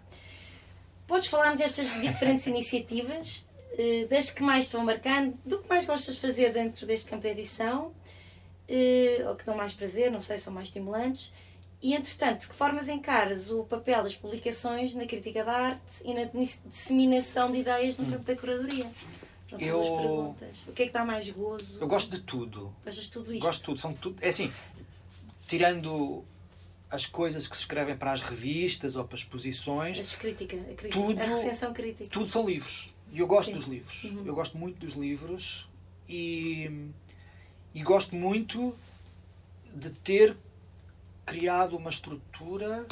Podes 1.06 1.28
falar-nos 1.28 1.60
destas 1.60 1.90
diferentes 2.02 2.48
iniciativas, 2.48 3.46
eh, 3.78 4.08
das 4.10 4.30
que 4.30 4.42
mais 4.42 4.68
te 4.68 4.74
vão 4.74 4.86
marcando, 4.86 5.38
do 5.46 5.60
que 5.60 5.68
mais 5.68 5.86
gostas 5.86 6.16
de 6.16 6.22
fazer 6.22 6.54
dentro 6.54 6.86
deste 6.88 7.10
campo 7.10 7.24
de 7.24 7.28
edição, 7.28 7.92
eh, 8.70 9.26
ou 9.28 9.36
que 9.36 9.46
dão 9.46 9.56
mais 9.56 9.74
prazer, 9.74 10.10
não 10.10 10.22
sei, 10.22 10.38
são 10.38 10.54
mais 10.54 10.70
estimulantes. 10.70 11.34
E, 11.82 11.94
entretanto, 11.94 12.42
de 12.42 12.48
que 12.48 12.56
formas 12.56 12.88
encaras 12.88 13.52
o 13.52 13.64
papel 13.66 14.02
das 14.02 14.16
publicações 14.16 14.96
na 14.96 15.06
crítica 15.06 15.44
da 15.44 15.54
arte 15.54 16.02
e 16.04 16.14
na 16.14 16.24
disseminação 16.24 17.52
de 17.52 17.60
ideias 17.60 17.98
no 17.98 18.06
campo 18.06 18.24
da 18.24 18.36
curadoria? 18.36 18.90
São 19.50 19.60
Eu- 19.60 19.82
perguntas. 19.82 20.66
O 20.68 20.74
que 20.74 20.84
é 20.84 20.88
que 20.88 20.92
dá 20.94 21.06
mais 21.06 21.30
gozo? 21.30 21.80
Eu 21.80 21.88
gosto 21.88 22.12
de 22.12 22.22
tudo. 22.22 22.74
Gostas 22.84 23.06
de 23.06 23.12
tudo 23.12 23.34
isto? 23.34 23.46
Gosto 23.46 23.60
de 23.60 23.66
tudo. 23.66 23.80
São 23.80 23.94
tudo. 23.94 24.18
É 24.24 24.30
assim, 24.30 24.52
tirando 25.48 26.24
as 26.90 27.06
coisas 27.06 27.48
que 27.48 27.56
se 27.56 27.62
escrevem 27.64 27.98
para 27.98 28.12
as 28.12 28.22
revistas 28.22 28.96
ou 28.96 29.04
para 29.06 29.16
as 29.16 29.22
exposições, 29.22 30.00
As 30.00 30.16
crítica, 30.16 30.56
a, 30.56 30.64
crítica, 30.76 30.90
Tudo- 30.90 31.22
a 31.22 31.26
recensão 31.26 31.74
crítica. 31.74 32.10
tudo 32.10 32.30
são 32.30 32.46
livros. 32.46 32.94
E 33.12 33.20
eu 33.20 33.28
gosto 33.28 33.50
Sim. 33.50 33.56
dos 33.56 33.66
livros. 33.68 34.04
Uhum. 34.04 34.26
Eu 34.26 34.36
gosto 34.36 34.58
muito 34.58 34.80
dos 34.80 34.94
livros 34.96 35.70
e, 36.10 36.90
e 37.74 37.82
gosto 37.84 38.16
muito 38.16 38.76
de 39.74 39.90
ter 39.92 40.36
criado 41.26 41.76
uma 41.78 41.90
estrutura 41.90 42.86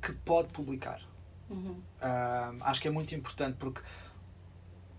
que 0.00 0.12
pode 0.12 0.48
publicar. 0.48 1.00
Uhum. 1.48 1.76
Ah, 2.00 2.52
acho 2.62 2.80
que 2.80 2.88
é 2.88 2.90
muito 2.90 3.14
importante 3.14 3.56
porque 3.58 3.80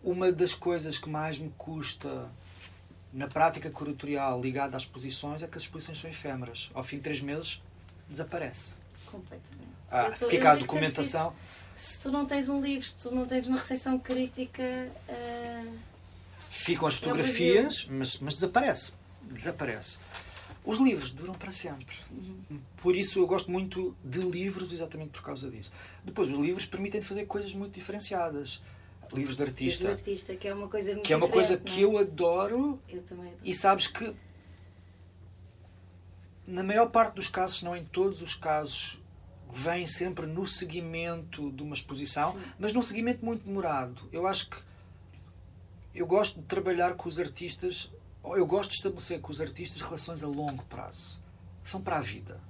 uma 0.04 0.32
das 0.32 0.54
coisas 0.54 0.97
que 0.97 1.10
mais 1.10 1.38
me 1.39 1.49
custa 1.58 2.30
na 3.12 3.28
prática 3.28 3.70
curatorial 3.70 4.41
ligada 4.41 4.76
às 4.76 4.84
exposições 4.84 5.41
é 5.43 5.47
que 5.47 5.58
as 5.58 5.64
exposições 5.64 5.99
são 5.99 6.10
efêmeras. 6.10 6.70
Ao 6.74 6.84
fim 6.84 6.97
de 6.97 7.04
três 7.04 7.22
meses 7.22 7.62
desaparece. 8.10 8.74
Completamente. 9.06 9.70
Ah, 9.89 10.12
tô- 10.12 10.28
fica 10.28 10.51
a 10.51 10.56
documentação. 10.56 11.30
isso. 11.32 11.64
Se 11.76 11.99
tu 12.01 12.12
não 12.12 12.26
tens 12.26 12.49
um 12.49 12.60
livro, 12.62 12.86
se 12.88 12.95
tu 12.97 13.12
não 13.12 13.26
tens 13.26 13.45
uma 13.47 13.58
recensão 13.58 13.97
crítica, 13.99 14.64
ah, 15.10 15.74
Ficam 16.49 16.88
as 16.88 16.93
É 16.93 16.97
fotografias, 16.97 17.86
mas, 17.89 18.20
mas 18.20 18.36
desaparece. 18.36 18.93
Desaparece. 19.24 19.97
Os 20.64 20.78
livros 20.80 21.12
duram 21.12 21.34
para 21.34 21.51
sempre. 21.51 21.95
Uhum. 22.12 22.60
Por 22.78 22.95
isso 22.95 23.20
eu 23.20 23.28
gosto 23.28 23.51
muito 23.51 23.93
de 24.04 24.20
livros 24.20 24.72
exatamente 24.72 25.10
por 25.10 25.24
causa 25.24 25.49
disso. 25.49 25.74
Depois, 26.06 26.32
os 26.32 26.38
livros 26.39 26.66
permitem 26.66 27.01
fazer 27.01 27.26
coisas 27.26 27.54
muito 27.54 27.74
diferenciadas. 27.74 28.62
Livros 29.14 29.38
de 29.38 29.43
artista, 29.43 29.88
o 29.88 29.91
artista, 29.91 30.36
que 30.36 30.47
é 30.47 30.53
uma 30.53 30.68
coisa 30.68 30.91
muito 30.91 31.05
que 31.05 31.14
é 31.14 31.16
uma 31.16 31.28
coisa 31.28 31.57
que 31.57 31.80
é? 31.80 31.84
eu 31.84 31.97
adoro 31.97 32.80
Eu 32.89 33.01
também 33.03 33.28
adoro. 33.28 33.41
E 33.43 33.53
sabes 33.53 33.88
que, 33.88 34.16
na 36.47 36.64
maior 36.64 36.89
parte 36.89 37.16
dos 37.16 37.28
casos, 37.28 37.61
não 37.64 37.76
em 37.76 37.86
todos 37.86 38.22
os 38.22 38.34
casos, 38.34 38.99
vem 39.51 39.86
sempre 39.86 40.26
no 40.26 40.47
seguimento 40.47 41.51
de 41.51 41.61
uma 41.61 41.76
exposição, 41.76 42.26
Sim. 42.26 42.41
mas 42.57 42.74
num 42.74 42.82
seguimento 42.82 43.24
muito 43.24 43.45
demorado. 43.45 44.09
Eu 44.11 44.26
acho 44.26 44.49
que 44.49 44.57
eu 45.93 46.07
gosto 46.07 46.41
de 46.41 46.47
trabalhar 46.47 46.95
com 46.95 47.07
os 47.07 47.20
artistas, 47.20 47.91
ou 48.24 48.36
eu 48.36 48.45
gosto 48.47 48.72
de 48.72 48.78
estabelecer 48.78 49.22
com 49.22 49.32
os 49.32 49.39
artistas 49.39 49.82
relações 49.82 50.24
a 50.24 50.28
longo 50.28 50.64
prazo. 50.66 51.22
São 51.64 51.82
para 51.82 51.97
a 51.97 52.01
vida. 52.01 52.41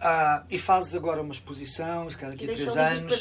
Ah, 0.00 0.44
e 0.48 0.58
fazes 0.58 0.94
agora 0.94 1.20
uma 1.20 1.32
exposição, 1.32 2.08
se 2.08 2.16
calhar 2.16 2.36
daqui 2.36 2.48
a 2.48 2.54
três 2.54 2.76
anos, 2.76 3.20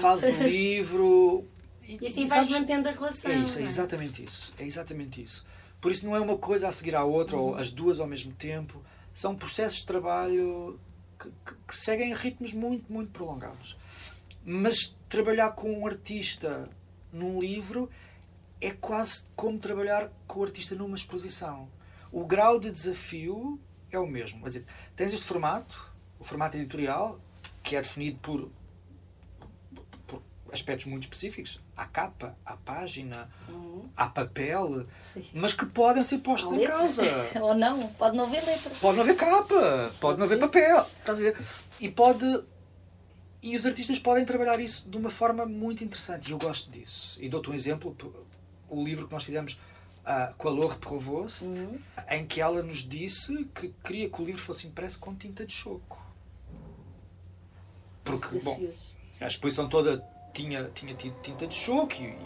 fazes 0.00 0.34
um 0.34 0.42
livro. 0.44 1.46
E 1.86 2.06
assim 2.06 2.26
vais 2.26 2.44
sabes- 2.46 2.48
mantendo 2.60 2.88
a 2.88 2.92
relação. 2.92 3.30
é 3.30 3.34
isso, 3.36 3.58
é 3.58 3.62
não 3.62 3.68
exatamente 3.68 4.24
isso. 4.24 4.54
É 4.58 4.64
exatamente 4.64 5.22
isso. 5.22 5.46
Por 5.80 5.92
isso 5.92 6.06
não 6.06 6.16
é 6.16 6.20
uma 6.20 6.38
coisa 6.38 6.68
a 6.68 6.72
seguir 6.72 6.94
à 6.96 7.04
outra 7.04 7.36
Uhum. 7.36 7.42
ou 7.50 7.56
as 7.56 7.70
duas 7.70 8.00
ao 8.00 8.06
mesmo 8.06 8.32
tempo. 8.32 8.82
São 9.12 9.36
processos 9.36 9.80
de 9.80 9.86
trabalho 9.86 10.80
que, 11.18 11.28
que- 11.44 11.54
que 11.68 11.76
seguem 11.76 12.14
ritmos 12.14 12.52
muito, 12.54 12.90
muito 12.92 13.10
prolongados. 13.12 13.76
Mas 14.44 14.94
trabalhar 15.08 15.52
com 15.52 15.72
um 15.80 15.86
artista 15.86 16.68
num 17.12 17.38
livro 17.40 17.88
é 18.60 18.70
quase 18.70 19.24
como 19.36 19.58
trabalhar 19.58 20.10
com 20.26 20.40
o 20.40 20.44
artista 20.44 20.74
numa 20.74 20.96
exposição. 20.96 21.68
O 22.10 22.24
grau 22.26 22.58
de 22.58 22.70
desafio 22.70 23.60
é 23.90 23.98
o 23.98 24.06
mesmo. 24.06 24.40
Quer 24.42 24.48
dizer, 24.48 24.64
tens 24.96 25.12
este 25.12 25.26
formato, 25.26 25.92
o 26.18 26.24
formato 26.24 26.56
editorial, 26.56 27.20
que 27.62 27.76
é 27.76 27.82
definido 27.82 28.18
por, 28.20 28.50
por 30.06 30.22
aspectos 30.52 30.86
muito 30.86 31.04
específicos. 31.04 31.60
Há 31.76 31.86
capa, 31.86 32.36
há 32.46 32.56
página, 32.56 33.28
uhum. 33.48 33.88
há 33.96 34.08
papel, 34.08 34.86
Sim. 35.00 35.24
mas 35.34 35.54
que 35.54 35.66
podem 35.66 36.04
ser 36.04 36.18
postos 36.18 36.52
em 36.52 36.66
causa. 36.66 37.02
Ou 37.42 37.54
não, 37.54 37.88
pode 37.94 38.16
não 38.16 38.24
haver 38.24 38.44
letra. 38.44 38.70
Pode 38.80 38.96
não 38.96 39.02
haver 39.02 39.16
capa, 39.16 39.92
pode 40.00 40.18
não 40.18 40.26
haver 40.26 40.38
papel. 40.38 40.86
Estás 40.98 41.18
a 41.18 41.22
ver? 41.22 41.36
E 41.80 41.88
pode. 41.88 42.44
E 43.42 43.56
os 43.56 43.66
artistas 43.66 43.98
podem 43.98 44.24
trabalhar 44.24 44.60
isso 44.60 44.88
de 44.88 44.96
uma 44.96 45.10
forma 45.10 45.44
muito 45.44 45.82
interessante. 45.82 46.28
E 46.28 46.32
eu 46.32 46.38
gosto 46.38 46.70
disso. 46.70 47.18
E 47.20 47.28
dou-te 47.28 47.50
um 47.50 47.54
exemplo 47.54 47.94
o 48.68 48.82
livro 48.82 49.06
que 49.06 49.12
nós 49.12 49.24
fizemos 49.24 49.54
uh, 50.04 50.34
com 50.36 50.48
a 50.48 50.52
Laure 50.52 50.78
Provost, 50.78 51.44
uhum. 51.44 51.78
em 52.08 52.26
que 52.26 52.40
ela 52.40 52.62
nos 52.62 52.88
disse 52.88 53.44
que 53.54 53.74
queria 53.82 54.08
que 54.08 54.22
o 54.22 54.24
livro 54.24 54.40
fosse 54.40 54.66
impresso 54.66 55.00
com 55.00 55.14
tinta 55.14 55.44
de 55.44 55.52
choco. 55.52 56.02
Porque, 58.02 58.38
bom, 58.40 58.60
a 59.20 59.26
exposição 59.26 59.68
toda 59.68 60.04
tinha, 60.34 60.64
tinha 60.70 60.94
tido 60.94 61.18
tinta 61.22 61.46
de 61.46 61.54
choco 61.54 61.94
e, 61.94 62.16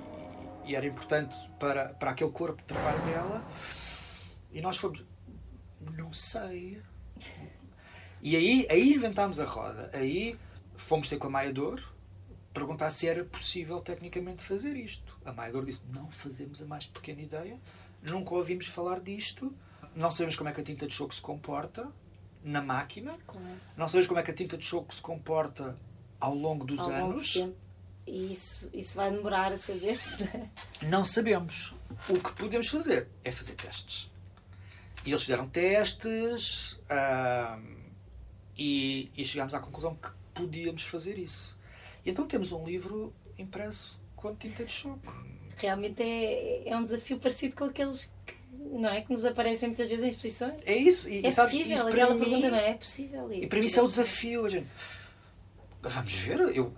e, 0.64 0.74
era 0.74 0.86
importante 0.86 1.36
para, 1.60 1.90
para 1.94 2.10
aquele 2.10 2.30
corpo 2.30 2.60
de 2.60 2.64
trabalho 2.64 3.04
dela. 3.04 3.46
E 4.50 4.60
nós 4.60 4.76
fomos, 4.78 5.04
não 5.96 6.12
sei. 6.12 6.82
E 8.20 8.34
aí, 8.34 8.66
aí 8.70 8.94
inventámos 8.94 9.38
a 9.38 9.44
roda. 9.44 9.90
Aí 9.92 10.36
fomos 10.74 11.08
ter 11.08 11.18
com 11.18 11.26
a 11.26 11.30
Maia 11.30 11.52
Dor, 11.52 11.80
perguntar 12.52 12.90
se 12.90 13.06
era 13.06 13.24
possível 13.24 13.80
tecnicamente 13.80 14.42
fazer 14.42 14.76
isto. 14.76 15.16
A 15.24 15.32
Maidor 15.32 15.64
disse: 15.64 15.82
não 15.92 16.10
fazemos 16.10 16.62
a 16.62 16.66
mais 16.66 16.86
pequena 16.86 17.20
ideia, 17.20 17.56
nunca 18.02 18.34
ouvimos 18.34 18.66
falar 18.66 19.00
disto, 19.00 19.54
não 19.94 20.10
sabemos 20.10 20.36
como 20.36 20.48
é 20.48 20.52
que 20.52 20.60
a 20.60 20.64
tinta 20.64 20.86
de 20.86 20.94
choco 20.94 21.14
se 21.14 21.20
comporta 21.20 21.92
na 22.42 22.62
máquina, 22.62 23.16
claro. 23.26 23.46
não 23.76 23.88
sabemos 23.88 24.06
como 24.06 24.20
é 24.20 24.22
que 24.22 24.30
a 24.30 24.34
tinta 24.34 24.56
de 24.56 24.64
choco 24.64 24.94
se 24.94 25.02
comporta 25.02 25.76
ao 26.20 26.34
longo 26.34 26.64
dos 26.64 26.80
ao 26.80 26.90
anos. 26.90 27.36
Longo 27.36 27.67
e 28.08 28.32
isso, 28.32 28.70
isso 28.72 28.96
vai 28.96 29.10
demorar 29.10 29.52
a 29.52 29.56
saber-se. 29.56 30.24
Né? 30.24 30.50
Não 30.82 31.04
sabemos. 31.04 31.74
O 32.08 32.14
que 32.14 32.32
podemos 32.32 32.68
fazer 32.68 33.08
é 33.22 33.30
fazer 33.30 33.54
testes. 33.54 34.10
E 35.04 35.10
eles 35.10 35.22
fizeram 35.22 35.48
testes 35.48 36.80
e, 38.56 39.10
e 39.16 39.24
chegámos 39.24 39.54
à 39.54 39.60
conclusão 39.60 39.94
que 39.94 40.08
podíamos 40.34 40.82
fazer 40.82 41.18
isso. 41.18 41.58
E 42.04 42.10
então 42.10 42.26
temos 42.26 42.52
um 42.52 42.64
livro 42.64 43.12
impresso 43.38 44.00
com 44.16 44.34
tinta 44.34 44.64
de 44.64 44.72
choco. 44.72 45.14
Realmente 45.56 46.02
é, 46.02 46.68
é 46.68 46.76
um 46.76 46.82
desafio 46.82 47.18
parecido 47.18 47.56
com 47.56 47.64
aqueles 47.64 48.12
que, 48.26 48.34
não 48.78 48.88
é, 48.88 49.00
que 49.00 49.10
nos 49.10 49.24
aparecem 49.24 49.68
muitas 49.68 49.88
vezes 49.88 50.04
em 50.04 50.08
exposições. 50.08 50.60
É 50.64 50.76
isso. 50.76 51.08
E, 51.08 51.24
é 51.24 51.30
sabe, 51.30 51.50
possível, 51.50 51.74
isso 51.76 51.88
aquela 51.88 52.14
mim, 52.14 52.20
pergunta 52.20 52.50
não 52.50 52.58
é? 52.58 52.70
É 52.70 52.74
possível. 52.74 53.32
E, 53.32 53.44
e 53.44 53.46
para 53.46 53.58
mim 53.58 53.66
isso 53.66 53.80
é 53.80 53.82
o 53.82 53.86
desafio. 53.86 54.48
Gente, 54.48 54.68
vamos 55.82 56.12
ver, 56.12 56.40
eu 56.54 56.72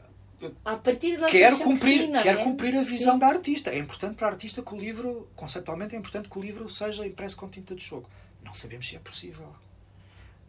a 0.64 0.76
partir 0.76 1.18
de 1.18 1.26
quero 1.26 1.59
cumprir, 1.59 2.03
sim, 2.03 2.12
quero 2.22 2.41
é? 2.41 2.45
cumprir 2.45 2.76
a 2.76 2.82
visão 2.82 3.14
sim. 3.14 3.18
da 3.18 3.26
artista. 3.26 3.70
É 3.70 3.78
importante 3.78 4.16
para 4.16 4.28
a 4.28 4.30
artista 4.30 4.62
que 4.62 4.74
o 4.74 4.78
livro, 4.78 5.28
conceptualmente, 5.36 5.95
é 5.95 5.99
importante 5.99 6.28
que 6.28 6.38
o 6.38 6.43
livro 6.43 6.68
seja 6.68 7.07
impresso 7.07 7.36
com 7.36 7.49
tinta 7.49 7.74
de 7.74 7.82
choco. 7.82 8.09
Não 8.45 8.55
sabemos 8.55 8.88
se 8.88 8.97
é 8.97 8.99
possível. 8.99 9.55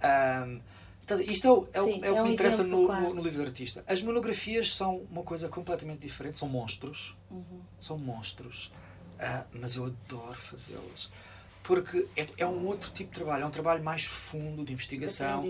Um, 0.04 0.62
isto 1.28 1.48
é 1.48 1.52
o, 1.52 1.68
é, 1.74 1.82
Sim, 1.82 2.00
é 2.04 2.12
o, 2.12 2.16
é, 2.16 2.18
que 2.18 2.28
me 2.28 2.34
interessa 2.34 2.62
exemplo, 2.62 2.82
no, 2.82 2.86
claro. 2.86 3.02
no, 3.04 3.14
no, 3.16 3.22
livro 3.22 3.42
de 3.42 3.48
artista. 3.48 3.84
As 3.88 4.02
monografias 4.02 4.74
são 4.74 4.98
uma 5.12 5.24
coisa 5.24 5.50
completamente 5.50 6.00
diferente, 6.00 6.38
são 6.38 6.48
monstros. 6.48 7.18
Uhum. 7.30 7.62
São 7.80 7.98
monstros. 7.98 8.72
Uh, 9.20 9.46
mas 9.60 9.76
eu 9.76 9.86
adoro 9.86 10.40
fazê-las. 10.40 11.12
Porque 11.64 12.08
é, 12.16 12.28
é, 12.40 12.46
um 12.46 12.66
outro 12.66 12.92
tipo 12.92 13.12
de 13.12 13.20
trabalho, 13.20 13.44
é 13.44 13.46
um 13.46 13.52
trabalho 13.52 13.84
mais 13.84 14.04
fundo 14.04 14.66
de 14.66 14.74
investigação, 14.74 15.42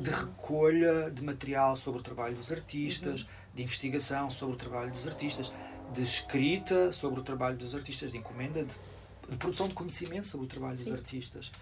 de 0.00 0.10
recolha 0.10 1.10
de 1.10 1.22
material 1.22 1.76
sobre 1.76 2.00
o 2.00 2.02
trabalho 2.02 2.34
dos 2.34 2.50
artistas, 2.50 3.22
uhum. 3.22 3.28
De 3.54 3.62
investigação 3.62 4.30
sobre 4.30 4.54
o 4.54 4.58
trabalho 4.58 4.92
dos 4.92 5.06
artistas, 5.06 5.52
de 5.92 6.02
escrita 6.02 6.92
sobre 6.92 7.20
o 7.20 7.22
trabalho 7.22 7.56
dos 7.56 7.74
artistas, 7.74 8.12
de 8.12 8.18
encomenda, 8.18 8.64
de, 8.64 8.74
de 9.28 9.36
produção 9.36 9.68
de 9.68 9.74
conhecimento 9.74 10.26
sobre 10.26 10.46
o 10.46 10.48
trabalho 10.48 10.76
Sim. 10.76 10.84
dos 10.84 10.94
artistas. 10.94 11.52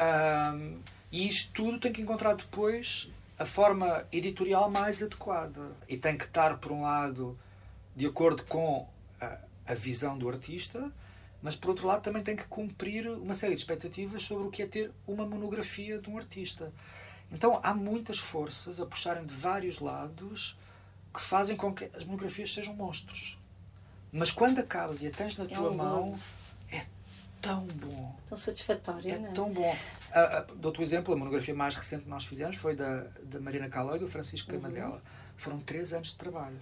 Um, 0.00 0.78
e 1.10 1.28
isto 1.28 1.52
tudo 1.52 1.78
tem 1.78 1.92
que 1.92 2.02
encontrar 2.02 2.34
depois 2.34 3.10
a 3.38 3.44
forma 3.44 4.06
editorial 4.12 4.70
mais 4.70 5.02
adequada. 5.02 5.72
E 5.88 5.96
tem 5.96 6.16
que 6.16 6.24
estar, 6.24 6.58
por 6.58 6.72
um 6.72 6.82
lado, 6.82 7.38
de 7.94 8.06
acordo 8.06 8.44
com 8.44 8.88
a, 9.20 9.38
a 9.66 9.74
visão 9.74 10.16
do 10.16 10.28
artista, 10.28 10.92
mas 11.42 11.56
por 11.56 11.70
outro 11.70 11.86
lado 11.86 12.02
também 12.02 12.22
tem 12.22 12.36
que 12.36 12.44
cumprir 12.44 13.08
uma 13.08 13.34
série 13.34 13.54
de 13.54 13.60
expectativas 13.60 14.22
sobre 14.22 14.46
o 14.46 14.50
que 14.50 14.62
é 14.62 14.66
ter 14.66 14.90
uma 15.06 15.26
monografia 15.26 15.98
de 15.98 16.08
um 16.08 16.16
artista. 16.16 16.72
Então 17.30 17.60
há 17.62 17.74
muitas 17.74 18.18
forças 18.18 18.80
a 18.80 18.86
puxarem 18.86 19.24
de 19.24 19.34
vários 19.34 19.80
lados 19.80 20.56
que 21.14 21.20
fazem 21.20 21.56
com 21.56 21.72
que 21.72 21.84
as 21.84 22.04
monografias 22.04 22.52
sejam 22.52 22.74
monstros. 22.74 23.38
Mas 24.12 24.32
quando 24.32 24.58
acabas 24.58 25.00
e 25.00 25.06
a 25.06 25.10
tens 25.10 25.38
na 25.38 25.44
é 25.44 25.48
tua 25.48 25.70
um 25.70 25.76
mão, 25.76 26.18
é 26.70 26.84
tão 27.40 27.64
bom. 27.66 28.16
Tão 28.26 28.36
satisfatório, 28.36 29.10
é 29.10 29.18
não 29.18 29.30
é? 29.30 29.32
tão 29.32 29.52
bom. 29.52 29.72
Uh, 29.72 30.54
dou-te 30.56 30.80
um 30.80 30.82
exemplo, 30.82 31.14
a 31.14 31.16
monografia 31.16 31.54
mais 31.54 31.76
recente 31.76 32.02
que 32.02 32.08
nós 32.08 32.24
fizemos 32.24 32.56
foi 32.56 32.74
da, 32.74 33.04
da 33.22 33.40
Marina 33.40 33.68
Calói 33.68 33.96
e 33.96 34.00
do 34.00 34.08
Francisco 34.08 34.52
uhum. 34.52 34.60
Camadela. 34.60 35.00
Foram 35.36 35.60
três 35.60 35.92
anos 35.92 36.08
de 36.08 36.16
trabalho. 36.16 36.58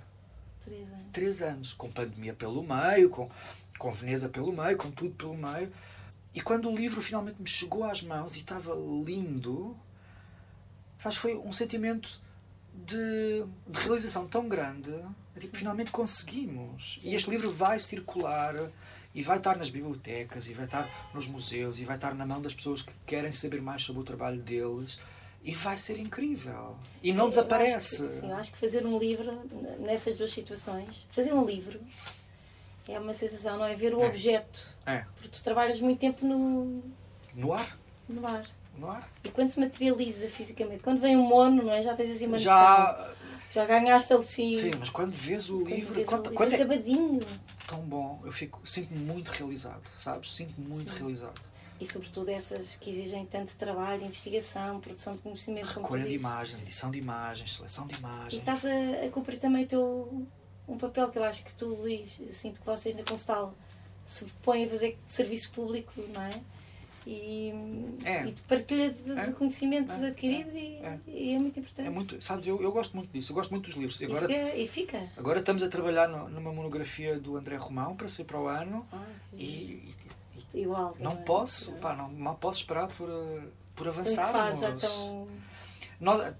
Três 0.65 0.89
anos. 0.89 1.07
Três 1.13 1.43
anos. 1.43 1.75
Com 1.75 1.91
pandemia 1.91 2.35
pelo 2.35 2.63
meio, 2.63 3.11
com, 3.11 3.31
com 3.79 3.91
Veneza 3.91 4.29
pelo 4.29 4.53
meio, 4.53 4.77
com 4.77 4.91
tudo 4.91 5.15
pelo 5.15 5.37
meio. 5.37 5.73
E 6.35 6.41
quando 6.41 6.71
o 6.71 6.75
livro 6.75 7.03
finalmente 7.03 7.41
me 7.41 7.49
chegou 7.49 7.85
às 7.85 8.03
mãos 8.03 8.37
e 8.37 8.41
estava 8.41 8.75
lindo, 8.75 9.77
sabes, 10.99 11.19
foi 11.19 11.37
um 11.37 11.53
sentimento 11.53 12.22
de, 12.73 13.45
de 13.69 13.79
realização 13.81 14.27
tão 14.27 14.49
grande. 14.49 14.93
Tipo, 15.39 15.57
finalmente 15.57 15.91
conseguimos. 15.91 16.99
Sim. 17.01 17.11
E 17.11 17.15
este 17.15 17.31
livro 17.31 17.51
vai 17.51 17.79
circular 17.79 18.55
e 19.15 19.23
vai 19.23 19.39
estar 19.39 19.57
nas 19.57 19.71
bibliotecas, 19.71 20.49
e 20.49 20.55
vai 20.55 20.65
estar 20.65 21.11
nos 21.13 21.27
museus, 21.27 21.79
e 21.79 21.85
vai 21.85 21.97
estar 21.97 22.15
na 22.15 22.25
mão 22.25 22.41
das 22.41 22.55
pessoas 22.55 22.81
que 22.81 22.93
querem 23.07 23.31
saber 23.33 23.61
mais 23.61 23.83
sobre 23.83 24.01
o 24.01 24.05
trabalho 24.05 24.41
deles. 24.41 24.99
E 25.45 25.53
vai 25.55 25.77
ser 25.77 25.99
incrível. 25.99 26.77
E 27.03 27.13
não 27.13 27.25
eu 27.25 27.31
desaparece. 27.31 27.77
Acho 27.77 28.05
que, 28.05 28.21
sim, 28.21 28.31
eu 28.31 28.37
acho 28.37 28.53
que 28.53 28.59
fazer 28.59 28.87
um 28.87 28.99
livro, 28.99 29.43
nessas 29.81 30.15
duas 30.15 30.31
situações, 30.31 31.09
fazer 31.11 31.33
um 31.33 31.45
livro 31.45 31.81
é 32.89 32.99
uma 32.99 33.13
sensação, 33.13 33.59
não 33.59 33.65
é? 33.65 33.75
Ver 33.75 33.95
o 33.95 34.03
é. 34.03 34.07
objeto. 34.07 34.77
É. 34.87 35.05
Porque 35.15 35.29
tu 35.29 35.43
trabalhas 35.43 35.81
muito 35.81 35.99
tempo 35.99 36.27
no. 36.27 36.83
No 37.35 37.53
ar? 37.53 37.79
No 38.09 38.27
ar. 38.27 38.47
Ar. 38.83 39.09
E 39.25 39.29
quando 39.31 39.49
se 39.49 39.61
materializa 39.61 40.29
fisicamente, 40.29 40.83
quando 40.83 41.01
vem 41.01 41.17
um 41.17 41.27
mono, 41.27 41.63
não 41.63 41.73
é? 41.73 41.83
Já 41.83 41.95
tens 41.95 42.11
assim 42.11 42.27
uma 42.27 42.39
Já... 42.39 42.97
noção. 42.99 43.23
Já 43.53 43.67
ganhaste 43.67 44.13
ali 44.15 44.25
sim. 44.25 44.59
Sim, 44.59 44.71
mas 44.79 44.89
quando 44.89 45.13
vês 45.13 45.51
o 45.51 45.61
quando 45.61 45.69
livro. 45.69 45.95
Vês 45.95 46.09
quando, 46.09 46.27
o 46.27 46.31
livro 46.31 46.51
é 46.51 46.55
acabadinho. 46.55 47.21
Tão 47.67 47.81
bom. 47.81 48.19
Eu 48.25 48.33
fico, 48.33 48.67
sinto-me 48.67 49.01
muito 49.01 49.29
realizado, 49.29 49.83
sabes? 49.99 50.35
Sinto-me 50.35 50.67
muito 50.67 50.91
sim. 50.93 50.99
realizado. 50.99 51.41
E 51.79 51.85
sobretudo 51.85 52.31
essas 52.31 52.77
que 52.77 52.89
exigem 52.89 53.27
tanto 53.27 53.55
trabalho, 53.57 54.05
investigação, 54.05 54.81
produção 54.81 55.17
de 55.17 55.23
conhecimento. 55.23 55.67
Recolha 55.67 56.05
de 56.05 56.15
imagens, 56.15 56.63
edição 56.63 56.91
de 56.91 56.99
imagens, 56.99 57.57
seleção 57.57 57.87
de 57.87 57.99
imagens. 57.99 58.35
E 58.35 58.39
estás 58.39 58.65
a, 58.65 59.07
a 59.07 59.11
cumprir 59.11 59.39
também 59.39 59.65
o 59.65 59.67
teu 59.69 60.27
um 60.67 60.79
papel 60.79 61.11
que 61.11 61.19
eu 61.19 61.25
acho 61.25 61.43
que 61.45 61.53
tu, 61.53 61.67
Luís, 61.67 62.19
sinto 62.29 62.61
que 62.61 62.67
vocês 62.67 62.95
na 62.95 63.03
Constal 63.03 63.55
se 64.05 64.25
põem 64.43 64.65
a 64.65 64.69
fazer 64.69 64.99
serviço 65.07 65.53
público, 65.53 65.93
não 66.15 66.23
é? 66.23 66.41
E, 67.07 67.53
é. 68.05 68.27
e 68.27 68.33
de 68.33 68.43
partilha 68.43 68.91
de, 68.91 69.19
é. 69.19 69.27
de 69.27 69.33
conhecimento 69.33 69.93
é. 69.93 70.09
adquirido 70.09 70.51
e, 70.57 70.77
é. 70.77 71.01
e, 71.07 71.35
é 71.35 71.39
muito 71.39 71.59
importante. 71.59 71.87
É 71.87 71.91
muito, 71.91 72.23
sabes, 72.23 72.47
eu, 72.47 72.63
eu 72.63 72.73
gosto 72.73 72.97
muito 72.97 73.11
disso, 73.13 73.33
eu 73.33 73.35
gosto 73.35 73.51
muito 73.51 73.67
dos 73.67 73.77
livros. 73.77 74.01
E, 74.01 74.05
agora, 74.05 74.27
fica, 74.27 74.57
e 74.57 74.69
fica. 74.69 75.13
Agora 75.17 75.41
estamos 75.41 75.63
a 75.63 75.69
trabalhar 75.69 76.09
no, 76.09 76.29
numa 76.29 76.53
monografia 76.53 77.19
do 77.19 77.37
André 77.37 77.57
Romão 77.57 77.97
para 77.97 78.09
ser 78.09 78.25
para 78.25 78.41
o 78.41 78.47
ano 78.47 78.87
ah, 78.93 79.05
e, 79.37 79.95
Igual, 80.55 80.95
não 81.01 81.13
é? 81.13 81.17
posso, 81.17 81.73
pá, 81.73 81.95
não, 81.95 82.11
mal 82.11 82.37
posso 82.37 82.61
esperar 82.61 82.89
por, 82.89 83.09
por 83.75 83.89
avançar. 83.89 84.31
Faz, 84.31 84.61
já 84.61 84.77
tão... 84.77 85.27
Nós, 85.99 86.35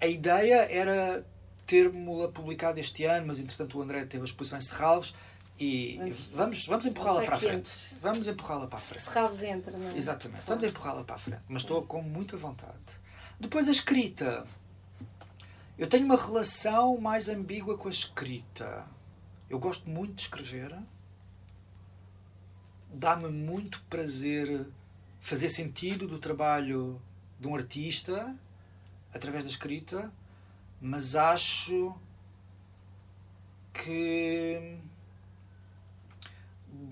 a 0.00 0.06
ideia 0.06 0.66
era 0.70 1.24
termo-la 1.66 2.28
publicado 2.28 2.78
este 2.78 3.04
ano, 3.04 3.26
mas 3.26 3.38
entretanto 3.40 3.78
o 3.78 3.82
André 3.82 4.04
teve 4.04 4.22
a 4.22 4.24
exposição 4.24 4.58
em 4.58 4.62
Serralves 4.62 5.14
e 5.58 5.98
vamos, 6.32 6.66
vamos 6.66 6.86
empurrá-la 6.86 7.22
para 7.24 7.36
a 7.36 7.38
frente. 7.38 7.96
Vamos 8.00 8.26
empurrá-la 8.26 8.66
para 8.66 8.78
a 8.78 8.82
frente. 8.82 9.02
Serralves 9.02 9.42
entra, 9.42 9.76
não 9.76 9.90
é? 9.90 9.96
Exatamente, 9.96 10.42
vamos 10.46 10.64
empurrá-la 10.64 11.04
para 11.04 11.14
a 11.14 11.18
frente. 11.18 11.42
Mas 11.48 11.62
estou 11.62 11.86
com 11.86 12.02
muita 12.02 12.36
vontade. 12.36 12.72
Depois 13.38 13.68
a 13.68 13.72
escrita. 13.72 14.46
Eu 15.78 15.88
tenho 15.88 16.04
uma 16.04 16.16
relação 16.16 16.98
mais 16.98 17.28
ambígua 17.28 17.76
com 17.76 17.88
a 17.88 17.90
escrita. 17.90 18.86
Eu 19.48 19.58
gosto 19.58 19.88
muito 19.88 20.14
de 20.14 20.22
escrever. 20.22 20.76
Dá-me 22.92 23.28
muito 23.28 23.82
prazer 23.88 24.66
fazer 25.18 25.48
sentido 25.48 26.06
do 26.08 26.18
trabalho 26.18 27.00
de 27.38 27.46
um 27.46 27.54
artista 27.54 28.36
através 29.14 29.44
da 29.44 29.50
escrita, 29.50 30.12
mas 30.80 31.14
acho 31.14 31.94
que 33.72 34.78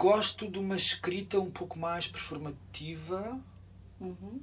gosto 0.00 0.50
de 0.50 0.58
uma 0.58 0.76
escrita 0.76 1.38
um 1.38 1.50
pouco 1.50 1.78
mais 1.78 2.08
performativa. 2.08 3.38
Uhum. 4.00 4.40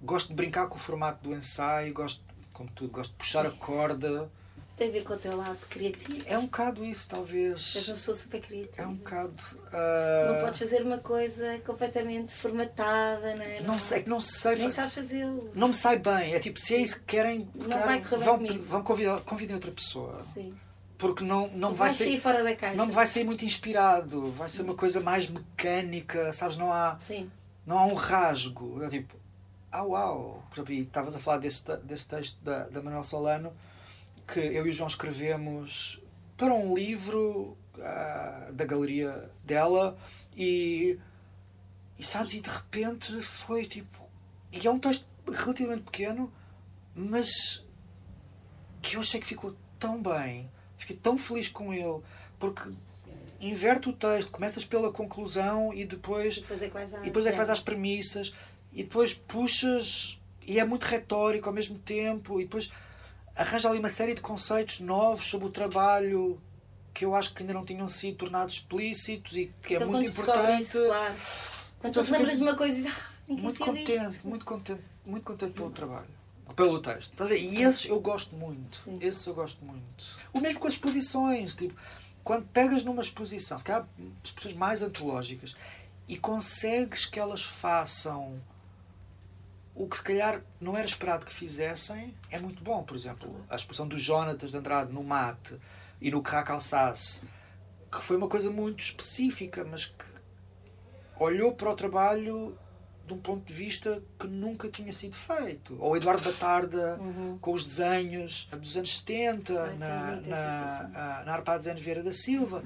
Gosto 0.00 0.28
de 0.28 0.34
brincar 0.34 0.66
com 0.68 0.76
o 0.76 0.78
formato 0.78 1.22
do 1.22 1.34
ensaio, 1.34 1.92
gosto, 1.92 2.24
como 2.54 2.70
tudo, 2.70 2.90
gosto 2.90 3.10
de 3.10 3.18
puxar 3.18 3.44
a 3.44 3.50
corda. 3.50 4.30
Tem 4.78 4.88
a 4.88 4.92
ver 4.92 5.04
com 5.04 5.12
o 5.12 5.16
teu 5.16 5.36
lado 5.36 5.58
criativo. 5.68 6.24
É 6.26 6.38
um 6.38 6.46
bocado 6.46 6.82
isso, 6.84 7.08
talvez. 7.08 7.76
És 7.76 7.86
uma 7.86 7.94
pessoa 7.94 8.14
super 8.16 8.40
criativa. 8.40 8.82
É 8.82 8.86
um 8.86 8.94
bocado. 8.94 9.36
Não 9.54 9.70
ah, 9.72 10.40
podes 10.42 10.58
fazer 10.58 10.82
uma 10.82 10.98
coisa 10.98 11.60
completamente 11.60 12.34
formatada, 12.34 13.36
não 13.36 13.44
é? 13.44 13.60
não 13.60 13.78
sei, 13.78 13.98
é 13.98 14.02
que 14.02 14.08
não 14.08 14.20
sei. 14.20 14.56
Nem 14.56 14.70
sabes 14.70 14.94
fazê-lo. 14.94 15.52
Não 15.54 15.68
me 15.68 15.74
sai 15.74 15.98
bem. 15.98 16.34
É 16.34 16.40
tipo, 16.40 16.58
se 16.58 16.74
é 16.74 16.78
isso 16.78 17.00
que 17.00 17.04
querem, 17.04 17.48
Não 17.54 17.68
calhar 17.68 17.86
vai 17.86 18.02
correr 18.02 18.38
bem 18.38 18.58
vão, 18.58 18.62
vão 18.64 18.82
convidar, 18.82 19.20
convidem 19.20 19.54
outra 19.54 19.70
pessoa. 19.70 20.18
Sim. 20.18 20.58
Porque 21.06 21.24
não, 21.24 21.48
não 21.48 21.70
tu 21.70 21.74
vai 21.74 21.90
sair 21.90 22.18
fora 22.18 22.42
da 22.42 22.56
caixa. 22.56 22.76
Não 22.76 22.90
vai 22.90 23.04
ser 23.06 23.24
muito 23.24 23.44
inspirado, 23.44 24.30
vai 24.32 24.48
ser 24.48 24.62
uma 24.62 24.74
coisa 24.74 25.00
mais 25.00 25.28
mecânica, 25.28 26.32
sabes? 26.32 26.56
Não 26.56 26.72
há, 26.72 26.96
Sim. 26.98 27.30
não 27.66 27.78
há 27.78 27.84
um 27.84 27.94
rasgo. 27.94 28.82
É 28.82 28.88
tipo, 28.88 29.14
ah 29.70 29.82
uau! 29.82 30.42
Por 30.48 30.56
exemplo, 30.56 30.74
estavas 30.74 31.14
a 31.14 31.18
falar 31.18 31.38
desse, 31.38 31.64
desse 31.82 32.08
texto 32.08 32.42
da, 32.42 32.68
da 32.68 32.82
Manuel 32.82 33.04
Solano 33.04 33.52
que 34.26 34.40
eu 34.40 34.66
e 34.66 34.70
o 34.70 34.72
João 34.72 34.88
escrevemos 34.88 36.00
para 36.36 36.54
um 36.54 36.74
livro 36.74 37.56
ah, 37.78 38.50
da 38.52 38.64
galeria 38.64 39.30
dela 39.44 39.96
e, 40.36 40.98
e 41.98 42.04
sabes, 42.04 42.34
e 42.34 42.40
de 42.40 42.48
repente 42.48 43.20
foi 43.20 43.66
tipo. 43.66 44.08
E 44.50 44.66
é 44.66 44.70
um 44.70 44.78
texto 44.78 45.06
relativamente 45.30 45.82
pequeno, 45.82 46.32
mas 46.94 47.64
que 48.80 48.96
eu 48.96 49.00
achei 49.00 49.20
que 49.20 49.26
ficou 49.26 49.54
tão 49.78 50.02
bem, 50.02 50.50
fiquei 50.76 50.96
tão 50.96 51.16
feliz 51.16 51.48
com 51.48 51.72
ele, 51.72 52.00
porque 52.38 52.70
inverte 53.40 53.88
o 53.88 53.92
texto, 53.92 54.30
começas 54.30 54.64
pela 54.64 54.90
conclusão 54.90 55.72
e 55.74 55.84
depois, 55.84 56.38
E 56.38 56.40
depois 56.40 56.62
é 56.62 56.66
que 56.66 56.74
vais, 56.74 56.92
e 56.92 57.00
depois 57.00 57.26
é 57.26 57.30
que 57.30 57.36
vais 57.36 57.50
às 57.50 57.60
premissas 57.60 58.34
e 58.72 58.82
depois 58.82 59.14
puxas 59.14 60.18
e 60.46 60.58
é 60.58 60.64
muito 60.64 60.84
retórico 60.84 61.48
ao 61.48 61.54
mesmo 61.54 61.78
tempo 61.78 62.40
e 62.40 62.44
depois 62.44 62.70
arranja 63.36 63.68
ali 63.68 63.78
uma 63.78 63.90
série 63.90 64.14
de 64.14 64.20
conceitos 64.20 64.80
novos 64.80 65.26
sobre 65.26 65.46
o 65.48 65.50
trabalho 65.50 66.40
que 66.92 67.04
eu 67.04 67.14
acho 67.14 67.34
que 67.34 67.42
ainda 67.42 67.52
não 67.52 67.64
tinham 67.64 67.88
sido 67.88 68.18
tornados 68.18 68.54
explícitos 68.54 69.36
e 69.36 69.52
que 69.62 69.74
então, 69.74 69.88
é 69.88 69.90
muito 69.90 70.10
importante. 70.10 70.62
Isso, 70.62 70.86
claro. 70.86 71.14
Quando 71.80 71.90
Então 71.90 72.04
tu 72.04 72.12
lembras 72.12 72.36
de 72.36 72.42
uma 72.44 72.54
coisa 72.54 72.72
e 72.72 72.82
dizes, 72.82 72.96
ah, 72.96 73.10
muito 73.28 73.58
contente, 73.58 73.92
isto. 73.92 74.28
muito 74.28 74.44
contente, 74.44 74.82
muito 75.04 75.24
contente 75.24 75.52
pelo 75.52 75.70
trabalho. 75.70 76.14
Pelo 76.54 76.80
texto. 76.80 77.32
E 77.32 77.62
esses 77.62 77.86
eu 77.86 77.98
gosto 78.00 78.36
muito. 78.36 78.72
Sim. 78.72 78.98
Esses 79.00 79.26
eu 79.26 79.34
gosto 79.34 79.64
muito. 79.64 80.04
O 80.34 80.40
mesmo 80.40 80.60
com 80.60 80.66
as 80.66 80.74
exposições. 80.74 81.54
Tipo, 81.54 81.74
quando 82.22 82.46
pegas 82.48 82.84
numa 82.84 83.00
exposição, 83.00 83.56
se 83.58 83.64
calhar 83.64 83.88
exposições 84.22 84.56
mais 84.56 84.82
antológicas, 84.82 85.56
e 86.06 86.18
consegues 86.18 87.06
que 87.06 87.18
elas 87.18 87.42
façam 87.42 88.38
o 89.74 89.88
que 89.88 89.96
se 89.96 90.04
calhar 90.04 90.42
não 90.60 90.76
era 90.76 90.86
esperado 90.86 91.26
que 91.26 91.32
fizessem, 91.32 92.14
é 92.30 92.38
muito 92.38 92.62
bom. 92.62 92.82
Por 92.82 92.96
exemplo, 92.96 93.44
a 93.48 93.56
exposição 93.56 93.88
do 93.88 93.98
Jonatas 93.98 94.50
de 94.50 94.56
Andrade 94.56 94.92
no 94.92 95.02
Mate 95.02 95.58
e 96.00 96.10
no 96.10 96.22
Crac 96.22 96.50
Alsace, 96.50 97.22
que 97.90 98.02
foi 98.02 98.16
uma 98.16 98.28
coisa 98.28 98.50
muito 98.50 98.80
específica, 98.80 99.64
mas 99.64 99.86
que 99.86 100.04
olhou 101.16 101.54
para 101.54 101.70
o 101.70 101.76
trabalho 101.76 102.56
de 103.06 103.12
um 103.12 103.18
ponto 103.18 103.44
de 103.44 103.52
vista 103.52 104.02
que 104.18 104.26
nunca 104.26 104.68
tinha 104.68 104.92
sido 104.92 105.14
feito. 105.14 105.76
Ou 105.80 105.96
Eduardo 105.96 106.22
Batarda, 106.24 106.98
com 107.40 107.52
os 107.52 107.64
desenhos 107.64 108.46
dos 108.52 108.76
anos 108.76 108.98
70, 109.00 109.52
Ah, 109.62 109.68
tem 109.68 109.78
na, 109.78 109.88
na, 110.10 110.16
impressão. 110.16 110.90
a- 110.94 111.22
na 111.26 111.32
Arpados 111.34 111.66
Anos 111.66 111.80
Vieira 111.82 112.02
da 112.02 112.12
Silva. 112.12 112.62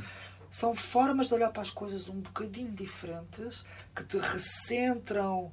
São 0.51 0.75
formas 0.75 1.29
de 1.29 1.35
olhar 1.35 1.51
para 1.51 1.63
as 1.63 1.71
coisas 1.71 2.09
um 2.09 2.21
bocadinho 2.21 2.71
diferentes, 2.73 3.67
que 3.95 4.05
te 4.05 4.17
recentram, 4.19 5.51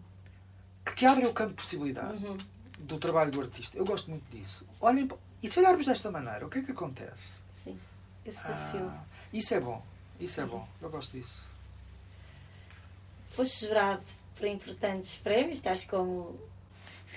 que 0.86 0.94
te 0.96 1.06
abrem 1.06 1.28
o 1.28 1.34
campo 1.34 1.50
de 1.50 1.56
possibilidade 1.62 2.24
Uhum. 2.24 2.38
do 2.80 2.98
trabalho 3.00 3.32
do 3.32 3.42
artista. 3.42 3.78
Eu 3.78 3.84
gosto 3.86 4.10
muito 4.10 4.24
disso. 4.30 4.68
Olhem, 4.80 5.10
e 5.44 5.48
se 5.50 5.60
olharmos 5.60 5.88
desta 5.88 6.10
maneira, 6.12 6.46
o 6.46 6.50
que 6.50 6.60
é 6.60 6.62
que 6.62 6.72
acontece? 6.72 7.42
Sim. 7.50 7.78
Esse 8.24 8.42
desafio. 8.42 8.88
Ah, 8.88 9.04
isso 9.34 9.54
é 9.54 9.60
bom. 9.60 9.84
Isso 10.20 10.40
é 10.40 10.44
Sim. 10.46 10.50
bom. 10.52 10.68
Eu 10.82 10.90
gosto 10.90 11.12
disso. 11.12 11.50
Foste 13.30 13.66
jurado 13.68 14.02
para 14.38 14.50
importantes 14.50 15.18
prémios, 15.18 15.58
estás 15.58 15.86
como 15.86 16.38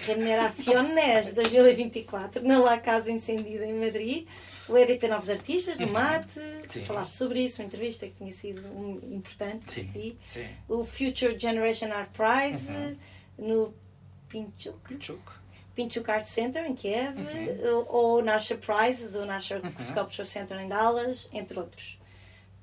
Remuneraciones 0.06 1.32
2024 1.34 2.42
na 2.46 2.58
La 2.58 2.78
Casa 2.78 3.10
Incendida 3.10 3.64
em 3.66 3.74
Madrid, 3.74 4.26
o 4.68 4.76
EDP 4.76 5.08
Novos 5.08 5.28
Artistas, 5.30 5.78
no 5.78 5.88
MATE, 5.88 6.38
Uhum. 6.38 6.62
Sim. 6.68 6.84
falaste 6.84 7.12
sobre 7.16 7.40
isso, 7.40 7.60
uma 7.60 7.66
entrevista 7.66 8.06
que 8.06 8.12
tinha 8.14 8.32
sido 8.32 8.60
importante 9.12 9.72
Sim, 9.72 9.84
para 9.84 9.92
ti. 10.00 10.18
sim. 10.32 10.46
O 10.68 10.84
Future 10.84 11.36
Generation 11.38 11.90
Art 11.92 12.10
Prize 12.12 12.72
Uhum. 12.72 12.96
no 13.38 13.74
Pinchuk, 14.28 14.78
Pichuk. 14.94 15.32
Pinchuk 15.74 16.08
Art 16.10 16.24
Center 16.26 16.64
em 16.66 16.74
Kiev, 16.74 17.16
Uhum. 17.18 17.84
ou 17.88 18.18
o 18.18 18.22
Nasher 18.22 18.58
Prize 18.58 19.08
do 19.08 19.24
Nasher 19.24 19.60
Sculpture 19.78 20.26
Center 20.26 20.58
em 20.60 20.68
Dallas, 20.68 21.28
entre 21.32 21.58
outros. 21.58 21.97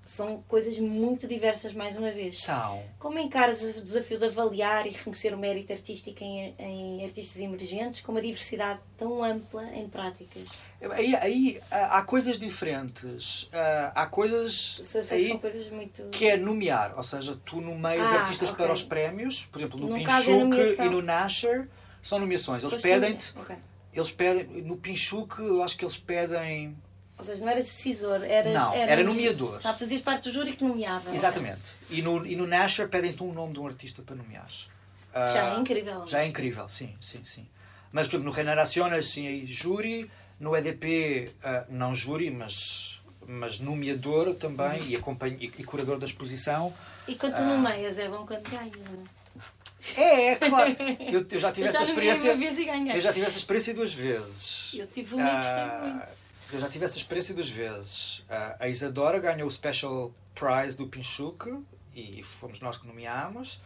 São 0.06 0.44
coisas 0.48 0.78
muito 0.78 1.28
diversas, 1.28 1.74
mais 1.74 1.98
uma 1.98 2.12
vez. 2.12 2.44
São. 2.44 2.84
Como 3.00 3.18
encaras 3.18 3.64
o 3.78 3.82
desafio 3.82 4.20
de 4.20 4.26
avaliar 4.26 4.86
e 4.86 4.92
reconhecer 4.92 5.34
o 5.34 5.38
mérito 5.38 5.74
artístico 5.74 6.24
em, 6.24 6.54
em 6.60 7.04
artistas 7.04 7.42
emergentes 7.42 8.02
com 8.02 8.12
uma 8.12 8.22
diversidade 8.22 8.80
tão 8.96 9.24
ampla 9.24 9.64
em 9.74 9.90
práticas? 9.90 10.44
Aí, 10.92 11.16
aí 11.16 11.62
ah, 11.72 11.98
há 11.98 12.02
coisas 12.04 12.40
diferentes. 12.40 13.50
Ah, 13.52 13.94
Há 13.96 14.06
coisas 14.06 14.54
sei 14.84 15.22
que 15.24 15.28
são 15.30 15.40
coisas 15.40 15.70
muito. 15.72 16.04
que 16.10 16.28
é 16.28 16.38
nomear, 16.38 16.94
ou 16.96 17.02
seja, 17.04 17.36
tu 17.44 17.60
nomeias 17.60 18.08
Ah, 18.12 18.20
artistas 18.20 18.52
ok. 18.52 18.64
para 18.64 18.74
os 18.74 18.84
prémios, 18.84 19.46
por 19.48 19.58
exemplo, 19.58 19.80
no 19.80 20.04
caso 20.04 20.30
é 20.30 20.38
nomeação. 20.38 20.86
e 20.86 20.90
no 20.90 21.02
Nasher, 21.02 21.68
são 22.00 22.20
nomeações. 22.20 22.64
Eles 22.64 22.80
pedem-te, 22.80 23.34
nomea- 23.36 23.44
ok. 23.56 23.56
eles 23.92 24.12
pedem, 24.12 24.62
no 24.62 24.78
Pinchuk, 24.78 25.40
eu 25.40 25.64
acho 25.64 25.76
que 25.76 25.84
eles 25.84 25.98
pedem. 25.98 26.78
Ou 27.18 27.24
seja, 27.24 27.44
não 27.46 27.52
eras 27.52 27.66
decisor, 27.66 28.22
eras. 28.24 28.54
Não, 28.54 28.74
eras, 28.74 28.90
era 28.90 29.04
nomeador. 29.04 29.60
Tá, 29.62 29.74
fazias 29.74 30.02
parte 30.02 30.24
do 30.24 30.32
júri 30.32 30.54
que 30.54 30.64
nomeava. 30.64 31.14
Exatamente. 31.16 31.60
E 31.90 32.02
no, 32.02 32.26
e 32.26 32.36
no 32.36 32.46
Nasher 32.46 32.90
pedem-te 32.90 33.24
um 33.24 33.32
nome 33.34 33.54
de 33.54 33.60
um 33.60 33.68
artista 33.68 34.02
para 34.02 34.16
nomeares. 34.16 34.70
Ah, 35.14 35.28
Já 35.28 35.54
é 35.56 35.58
incrível. 35.60 36.06
Já 36.08 36.24
é 36.24 36.26
incrível, 36.26 36.68
sim, 36.68 36.94
sim, 37.02 37.24
sim. 37.24 37.48
Mas, 37.92 38.08
por 38.08 38.16
exemplo, 38.16 38.26
no 38.26 38.32
Regeneraciones, 38.36 39.10
sim, 39.10 39.28
aí 39.28 39.46
júri. 39.46 40.12
No 40.38 40.54
EDP, 40.54 41.32
ah, 41.42 41.66
não 41.70 41.96
júri, 41.96 42.30
mas, 42.30 43.00
mas 43.26 43.62
nomeador 43.62 44.36
também 44.36 44.84
e, 44.90 44.96
acompanha, 44.98 45.38
e, 45.40 45.46
e 45.46 45.64
curador 45.64 45.98
da 45.98 46.06
exposição. 46.06 46.74
E 47.08 47.16
quando 47.16 47.36
tu 47.36 47.42
Ah. 47.42 47.46
nomeias 47.46 47.98
é 47.98 48.10
bom 48.10 48.26
quando 48.26 48.50
ganhas, 48.50 48.76
não 48.92 49.02
é? 49.02 50.02
É, 50.02 50.32
é, 50.32 50.36
claro. 50.36 50.76
Eu, 51.00 51.26
eu 51.32 51.40
já 51.40 51.52
tive 51.54 51.68
Eu 51.68 51.72
já 51.72 51.80
essa 51.80 51.90
experiência. 51.90 52.32
uma 52.32 52.38
vez 52.38 52.58
e 52.60 52.66
ganhei. 52.66 52.98
Eu 52.98 53.02
já 53.02 53.14
tive 53.14 53.26
essa 53.26 53.38
experiência 53.38 53.74
duas 53.74 53.94
vezes. 53.94 54.74
Eu 54.74 54.88
tive 54.88 55.16
uma 55.16 55.30
e 55.32 55.36
gostei 55.36 55.62
Ah, 55.62 55.80
muito. 55.84 56.25
Eu 56.54 56.60
já 56.62 56.70
tive 56.70 56.86
essa 56.86 56.98
experiência 56.98 57.34
duas 57.34 57.50
vezes. 57.50 58.24
Ah, 58.30 58.56
a 58.62 58.70
Isadora 58.70 59.20
ganhou 59.20 59.48
o 59.48 59.52
Special 59.52 60.14
Prize 60.34 60.78
do 60.78 60.88
Pinchuk 60.88 61.64
e 61.96 62.22
fomos 62.24 62.62
nós 62.62 62.78
que 62.78 62.88
nomeámos. 62.88 63.60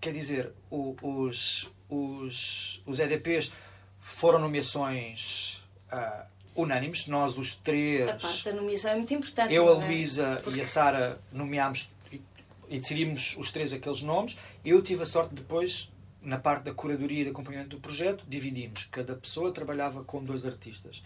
Quer 0.00 0.12
dizer, 0.12 0.52
o- 0.70 0.96
os, 1.02 1.68
os, 1.88 2.80
os 2.86 2.98
EDPs 3.00 3.52
foram 4.00 4.38
nomeações 4.38 5.62
ah, 5.90 6.26
unânimes. 6.54 7.06
Nós, 7.08 7.36
os 7.36 7.56
três, 7.56 8.08
A 8.08 8.14
parte 8.14 8.44
da 8.44 8.52
nomeação 8.52 8.92
é 8.92 8.94
muito 8.94 9.12
importante. 9.14 9.52
eu, 9.52 9.68
a 9.68 9.72
é? 9.84 9.86
Luísa 9.88 10.40
Porque- 10.42 10.58
e 10.60 10.62
a 10.62 10.64
Sara 10.64 11.20
nomeámos 11.32 11.90
e, 12.12 12.22
e 12.68 12.78
decidimos 12.78 13.36
os 13.36 13.50
três 13.52 13.72
aqueles 13.72 14.02
nomes. 14.02 14.36
Eu 14.64 14.80
tive 14.82 15.02
a 15.02 15.06
sorte 15.06 15.34
depois, 15.34 15.92
na 16.22 16.38
parte 16.38 16.62
da 16.64 16.72
curadoria 16.72 17.20
e 17.22 17.24
de 17.24 17.30
acompanhamento 17.30 17.76
do 17.76 17.80
projeto, 17.82 18.24
dividimos. 18.28 18.84
Cada 18.90 19.14
pessoa 19.16 19.50
trabalhava 19.52 20.04
com 20.04 20.22
dois 20.22 20.46
artistas. 20.46 21.02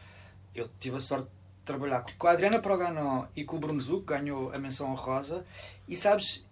Eu 0.54 0.68
tive 0.80 0.96
a 0.96 1.00
sorte 1.00 1.24
de 1.26 1.30
trabalhar 1.64 2.04
com 2.18 2.26
a 2.26 2.32
Adriana 2.32 2.58
Progano 2.60 3.28
e 3.34 3.44
com 3.44 3.56
o 3.56 3.58
Bruno 3.58 3.80
Zuc, 3.80 4.04
ganhou 4.06 4.52
a 4.52 4.58
menção 4.58 4.90
honrosa. 4.90 5.44
E 5.88 5.96
sabes, 5.96 6.46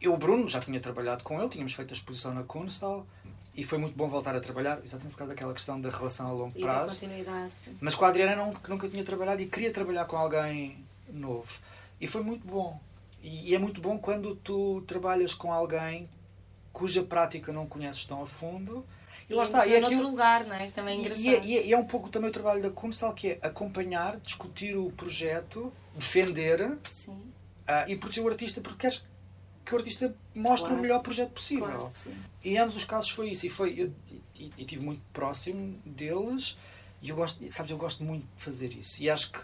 eu, 0.00 0.12
o 0.14 0.16
Bruno, 0.16 0.48
já 0.48 0.60
tinha 0.60 0.78
trabalhado 0.80 1.24
com 1.24 1.38
ele, 1.40 1.48
tínhamos 1.48 1.72
feito 1.74 1.90
a 1.92 1.96
exposição 1.96 2.32
na 2.34 2.42
Kunsthal. 2.42 3.06
E 3.54 3.64
foi 3.64 3.78
muito 3.78 3.96
bom 3.96 4.06
voltar 4.06 4.36
a 4.36 4.40
trabalhar, 4.40 4.78
exatamente 4.84 5.12
por 5.12 5.18
causa 5.18 5.32
daquela 5.32 5.54
questão 5.54 5.80
da 5.80 5.88
relação 5.88 6.28
a 6.28 6.32
longo 6.32 6.52
E 6.58 6.60
da 6.60 6.66
prazo. 6.66 6.90
continuidade. 7.00 7.54
sim. 7.54 7.76
Mas 7.80 7.94
com 7.94 8.04
a 8.04 8.08
Adriana 8.08 8.36
não, 8.36 8.54
nunca 8.68 8.86
tinha 8.86 9.02
trabalhado 9.02 9.40
e 9.40 9.46
queria 9.46 9.72
trabalhar 9.72 10.04
com 10.04 10.16
alguém 10.18 10.84
novo. 11.08 11.58
E 11.98 12.06
foi 12.06 12.22
muito 12.22 12.46
bom. 12.46 12.78
E, 13.22 13.50
e 13.50 13.54
é 13.54 13.58
muito 13.58 13.80
bom 13.80 13.96
quando 13.98 14.36
tu 14.36 14.82
trabalhas 14.86 15.32
com 15.32 15.50
alguém 15.50 16.06
cuja 16.70 17.02
prática 17.02 17.50
não 17.50 17.66
conheces 17.66 18.04
tão 18.04 18.22
a 18.22 18.26
fundo. 18.26 18.84
E 19.28 19.34
lá 19.34 19.44
está. 19.44 19.66
E 19.66 19.74
é 19.74 19.78
aquilo- 19.84 20.02
lugar, 20.10 20.44
não 20.44 20.54
é? 20.54 20.70
Também 20.70 20.98
é 20.98 21.00
engraçado. 21.00 21.24
e, 21.24 21.34
é, 21.34 21.44
e 21.44 21.58
é- 21.58 21.66
e 21.66 21.72
é 21.72 21.76
um 21.78 21.84
pouco 21.84 22.08
também 22.08 22.30
o 22.30 22.32
trabalho 22.32 22.62
da 22.62 22.70
Kunstal, 22.70 23.12
que 23.14 23.28
é 23.32 23.38
acompanhar, 23.42 24.18
discutir 24.18 24.76
o 24.76 24.90
projeto, 24.92 25.72
defender 25.94 26.78
Sim, 26.84 27.32
ah, 27.66 27.84
e 27.88 27.96
proteger 27.96 28.24
o 28.24 28.28
artista, 28.28 28.60
porque 28.60 28.78
queres 28.78 29.04
que 29.64 29.74
o 29.74 29.78
artista 29.78 30.14
mostre 30.32 30.60
Claro. 30.68 30.76
o 30.76 30.80
melhor 30.82 31.00
projeto 31.02 31.30
possível. 31.32 31.66
claro. 31.66 31.90
E 32.44 32.50
em 32.50 32.58
ambos 32.58 32.76
os 32.76 32.84
casos 32.84 33.10
foi 33.10 33.30
isso. 33.30 33.46
E 33.46 33.48
foi, 33.48 33.74
eu 33.80 33.92
e, 34.38 34.52
e 34.56 34.62
estive 34.62 34.84
muito 34.84 35.02
próximo 35.12 35.76
deles. 35.84 36.56
E 37.02 37.08
eu 37.08 37.16
gosto, 37.16 37.44
sabes, 37.52 37.70
eu 37.72 37.76
gosto 37.76 38.04
muito 38.04 38.24
de 38.36 38.42
fazer 38.44 38.72
isso. 38.74 39.02
E 39.02 39.10
acho 39.10 39.32
que 39.32 39.40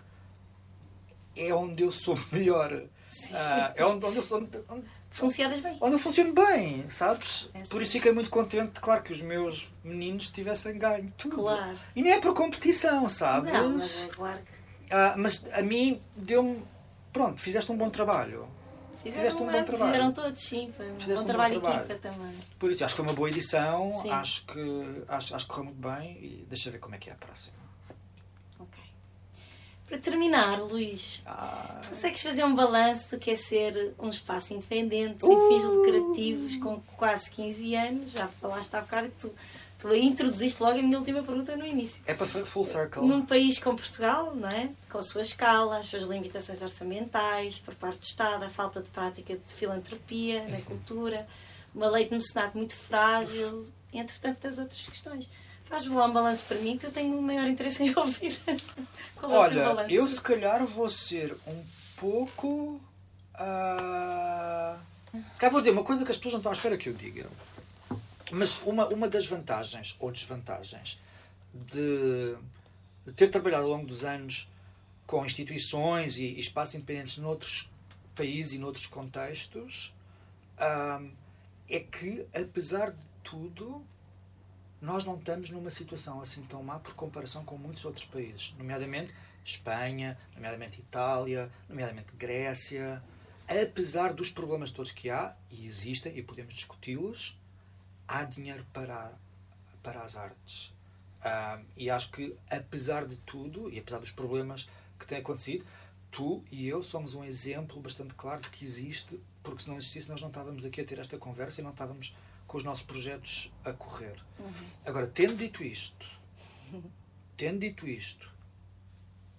é 1.36 1.52
onde 1.52 1.82
eu 1.82 1.90
sou 1.90 2.16
melhor. 2.30 2.72
Uh, 2.72 3.72
é 3.74 3.84
onde, 3.84 4.06
onde 4.06 4.16
eu 4.16 4.22
sou. 4.22 4.38
Onde, 4.38 4.56
onde, 4.68 4.86
Funcionas 5.12 5.60
bem. 5.60 5.76
Onde 5.80 5.94
eu 5.94 5.98
funciono 5.98 6.32
bem, 6.32 6.88
sabes? 6.88 7.50
É 7.54 7.62
por 7.64 7.82
isso 7.82 7.92
fiquei 7.92 8.12
muito 8.12 8.30
contente, 8.30 8.80
claro, 8.80 9.02
que 9.02 9.12
os 9.12 9.20
meus 9.22 9.68
meninos 9.84 10.30
tivessem 10.30 10.78
ganho 10.78 11.12
tudo. 11.18 11.36
Claro. 11.36 11.78
E 11.94 12.02
nem 12.02 12.12
é 12.14 12.18
por 12.20 12.34
competição, 12.34 13.08
sabes? 13.08 13.52
Não, 13.52 13.70
mas 13.74 14.04
é 14.04 14.08
claro 14.08 14.38
que. 14.38 14.92
Ah, 14.92 15.14
mas 15.16 15.44
a 15.52 15.62
mim 15.62 16.00
deu-me. 16.16 16.62
Pronto, 17.12 17.40
fizeste 17.40 17.70
um 17.70 17.76
bom 17.76 17.90
trabalho. 17.90 18.48
Fizeram, 19.02 19.22
Fizeste 19.24 19.42
um 19.42 19.46
bom 19.46 19.64
trabalho. 19.64 19.86
fizeram 19.92 20.12
todos, 20.12 20.40
sim. 20.40 20.72
Foi 20.76 20.90
um 20.90 20.94
Fizeste 20.98 21.14
bom 21.14 21.20
um 21.20 21.24
bom 21.24 21.26
trabalho 21.26 21.60
trabalho. 21.60 21.84
equipa 21.84 21.98
também. 21.98 22.34
Por 22.58 22.70
isso, 22.70 22.84
acho 22.84 22.94
que 22.94 23.02
foi 23.02 23.06
uma 23.10 23.14
boa 23.14 23.28
edição. 23.28 23.90
Sim. 23.90 24.10
Acho 24.10 24.46
que, 24.46 25.02
acho, 25.08 25.34
acho 25.36 25.46
que 25.46 25.50
correu 25.52 25.64
muito 25.72 25.80
bem. 25.88 26.12
E 26.22 26.46
deixa 26.48 26.70
ver 26.70 26.78
como 26.78 26.94
é 26.94 26.98
que 26.98 27.10
é 27.10 27.12
a 27.12 27.16
próxima. 27.16 27.61
Para 29.92 30.00
terminar, 30.00 30.58
Luís, 30.58 31.22
Ah, 31.26 31.82
consegues 31.86 32.22
fazer 32.22 32.42
um 32.44 32.54
balanço 32.54 33.14
do 33.14 33.20
que 33.20 33.30
é 33.30 33.36
ser 33.36 33.92
um 33.98 34.08
espaço 34.08 34.54
independente, 34.54 35.22
Uh! 35.22 35.26
sem 35.26 35.48
fins 35.48 35.64
lucrativos, 35.64 36.56
com 36.56 36.80
quase 36.96 37.30
15 37.32 37.74
anos? 37.74 38.12
Já 38.12 38.26
falaste 38.26 38.72
há 38.74 38.80
bocado 38.80 39.10
que 39.10 39.16
tu, 39.28 39.34
tu 39.76 39.94
introduziste 39.94 40.62
logo 40.62 40.78
a 40.78 40.82
minha 40.82 40.96
última 40.96 41.22
pergunta 41.22 41.54
no 41.58 41.66
início. 41.66 42.02
é 42.06 42.14
para 42.14 42.26
full 42.26 42.64
circle. 42.64 43.06
Num 43.06 43.26
país 43.26 43.58
como 43.58 43.76
Portugal, 43.76 44.34
não 44.34 44.48
é? 44.48 44.70
com 44.90 44.96
a 44.96 45.02
sua 45.02 45.20
escala, 45.20 45.76
as 45.76 45.88
suas 45.88 46.04
limitações 46.04 46.62
orçamentais, 46.62 47.58
por 47.58 47.74
parte 47.74 47.98
do 47.98 48.04
Estado, 48.04 48.44
a 48.44 48.48
falta 48.48 48.80
de 48.80 48.88
prática 48.88 49.36
de 49.36 49.52
filantropia 49.52 50.48
na 50.48 50.62
cultura, 50.62 51.26
uma 51.74 51.90
lei 51.90 52.06
de 52.06 52.14
mecenato 52.14 52.56
muito 52.56 52.74
frágil, 52.74 53.70
entre 53.92 54.18
tantas 54.18 54.58
outras 54.58 54.88
questões. 54.88 55.28
Faz-me 55.72 55.94
lá 55.94 56.04
um 56.04 56.12
balanço 56.12 56.44
para 56.44 56.58
mim, 56.58 56.76
que 56.76 56.84
eu 56.84 56.92
tenho 56.92 57.18
o 57.18 57.22
maior 57.22 57.46
interesse 57.46 57.82
em 57.82 57.92
ouvir. 57.96 58.38
Qual 59.16 59.32
é 59.32 59.34
o 59.34 59.40
Olha, 59.40 59.64
balanço? 59.64 59.90
eu 59.94 60.04
se 60.04 60.20
calhar 60.20 60.62
vou 60.66 60.90
ser 60.90 61.34
um 61.46 61.64
pouco. 61.96 62.78
ah, 63.32 64.78
Se 65.32 65.40
calhar 65.40 65.50
vou 65.50 65.62
dizer 65.62 65.70
uma 65.70 65.82
coisa 65.82 66.04
que 66.04 66.10
as 66.10 66.18
pessoas 66.18 66.34
não 66.34 66.40
estão 66.40 66.52
à 66.52 66.54
espera 66.54 66.76
que 66.76 66.90
eu 66.90 66.92
diga. 66.92 67.26
Mas 68.30 68.60
uma, 68.66 68.86
uma 68.88 69.08
das 69.08 69.24
vantagens 69.24 69.96
ou 69.98 70.12
desvantagens 70.12 70.98
de, 71.54 72.36
ter 73.16 73.28
trabalhado 73.28 73.64
ao 73.64 73.70
longo 73.70 73.86
dos 73.86 74.04
anos 74.04 74.50
com 75.06 75.24
instituições 75.24 76.18
e, 76.18 76.26
e 76.26 76.38
espaços 76.40 76.74
independentes 76.74 77.16
noutros 77.16 77.70
países 78.14 78.52
e 78.52 78.58
noutros 78.58 78.86
contextos 78.88 79.94
ah, 80.58 81.00
é 81.66 81.80
que, 81.80 82.26
apesar 82.34 82.90
de 82.90 83.06
tudo, 83.24 83.82
nós 84.82 85.04
não 85.04 85.16
estamos 85.16 85.50
numa 85.50 85.70
situação 85.70 86.20
assim 86.20 86.42
tão 86.42 86.60
má 86.60 86.80
por 86.80 86.92
comparação 86.94 87.44
com 87.44 87.56
muitos 87.56 87.84
outros 87.84 88.04
países, 88.06 88.52
nomeadamente 88.58 89.14
Espanha, 89.44 90.18
nomeadamente 90.34 90.80
Itália, 90.80 91.50
nomeadamente 91.68 92.12
Grécia. 92.16 93.02
Apesar 93.48 94.12
dos 94.12 94.30
problemas 94.30 94.72
todos 94.72 94.90
que 94.90 95.08
há, 95.08 95.36
e 95.50 95.66
existem, 95.66 96.16
e 96.18 96.22
podemos 96.22 96.54
discuti-los, 96.54 97.38
há 98.08 98.24
dinheiro 98.24 98.66
para, 98.72 99.12
para 99.82 100.00
as 100.00 100.16
artes. 100.16 100.74
Ah, 101.22 101.60
e 101.76 101.88
acho 101.88 102.10
que, 102.10 102.36
apesar 102.50 103.06
de 103.06 103.16
tudo, 103.18 103.70
e 103.70 103.78
apesar 103.78 104.00
dos 104.00 104.10
problemas 104.10 104.68
que 104.98 105.06
têm 105.06 105.18
acontecido, 105.18 105.64
tu 106.10 106.44
e 106.50 106.66
eu 106.66 106.82
somos 106.82 107.14
um 107.14 107.24
exemplo 107.24 107.80
bastante 107.80 108.14
claro 108.14 108.40
de 108.40 108.50
que 108.50 108.64
existe, 108.64 109.20
porque 109.44 109.62
se 109.62 109.70
não 109.70 109.78
existisse, 109.78 110.08
nós 110.08 110.20
não 110.20 110.28
estávamos 110.28 110.64
aqui 110.64 110.80
a 110.80 110.84
ter 110.84 110.98
esta 110.98 111.18
conversa 111.18 111.60
e 111.60 111.64
não 111.64 111.70
estávamos 111.70 112.14
com 112.52 112.58
os 112.58 112.64
nossos 112.64 112.84
projetos 112.84 113.50
a 113.64 113.72
correr. 113.72 114.22
Agora, 114.84 115.06
tendo 115.06 115.34
dito 115.36 115.64
isto, 115.64 116.06
tendo 117.34 117.60
dito 117.60 117.88
isto, 117.88 118.30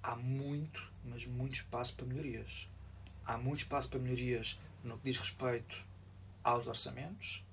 há 0.01 0.15
muito, 0.15 0.91
mas 1.05 1.27
muito 1.27 1.53
espaço 1.53 1.95
para 1.95 2.07
melhorias. 2.07 2.67
Há 3.23 3.37
muito 3.37 3.59
espaço 3.59 3.87
para 3.87 3.99
melhorias 3.99 4.59
no 4.83 4.97
que 4.97 5.11
diz 5.11 5.19
respeito 5.19 5.85
aos 6.43 6.65
orçamentos. 6.65 7.45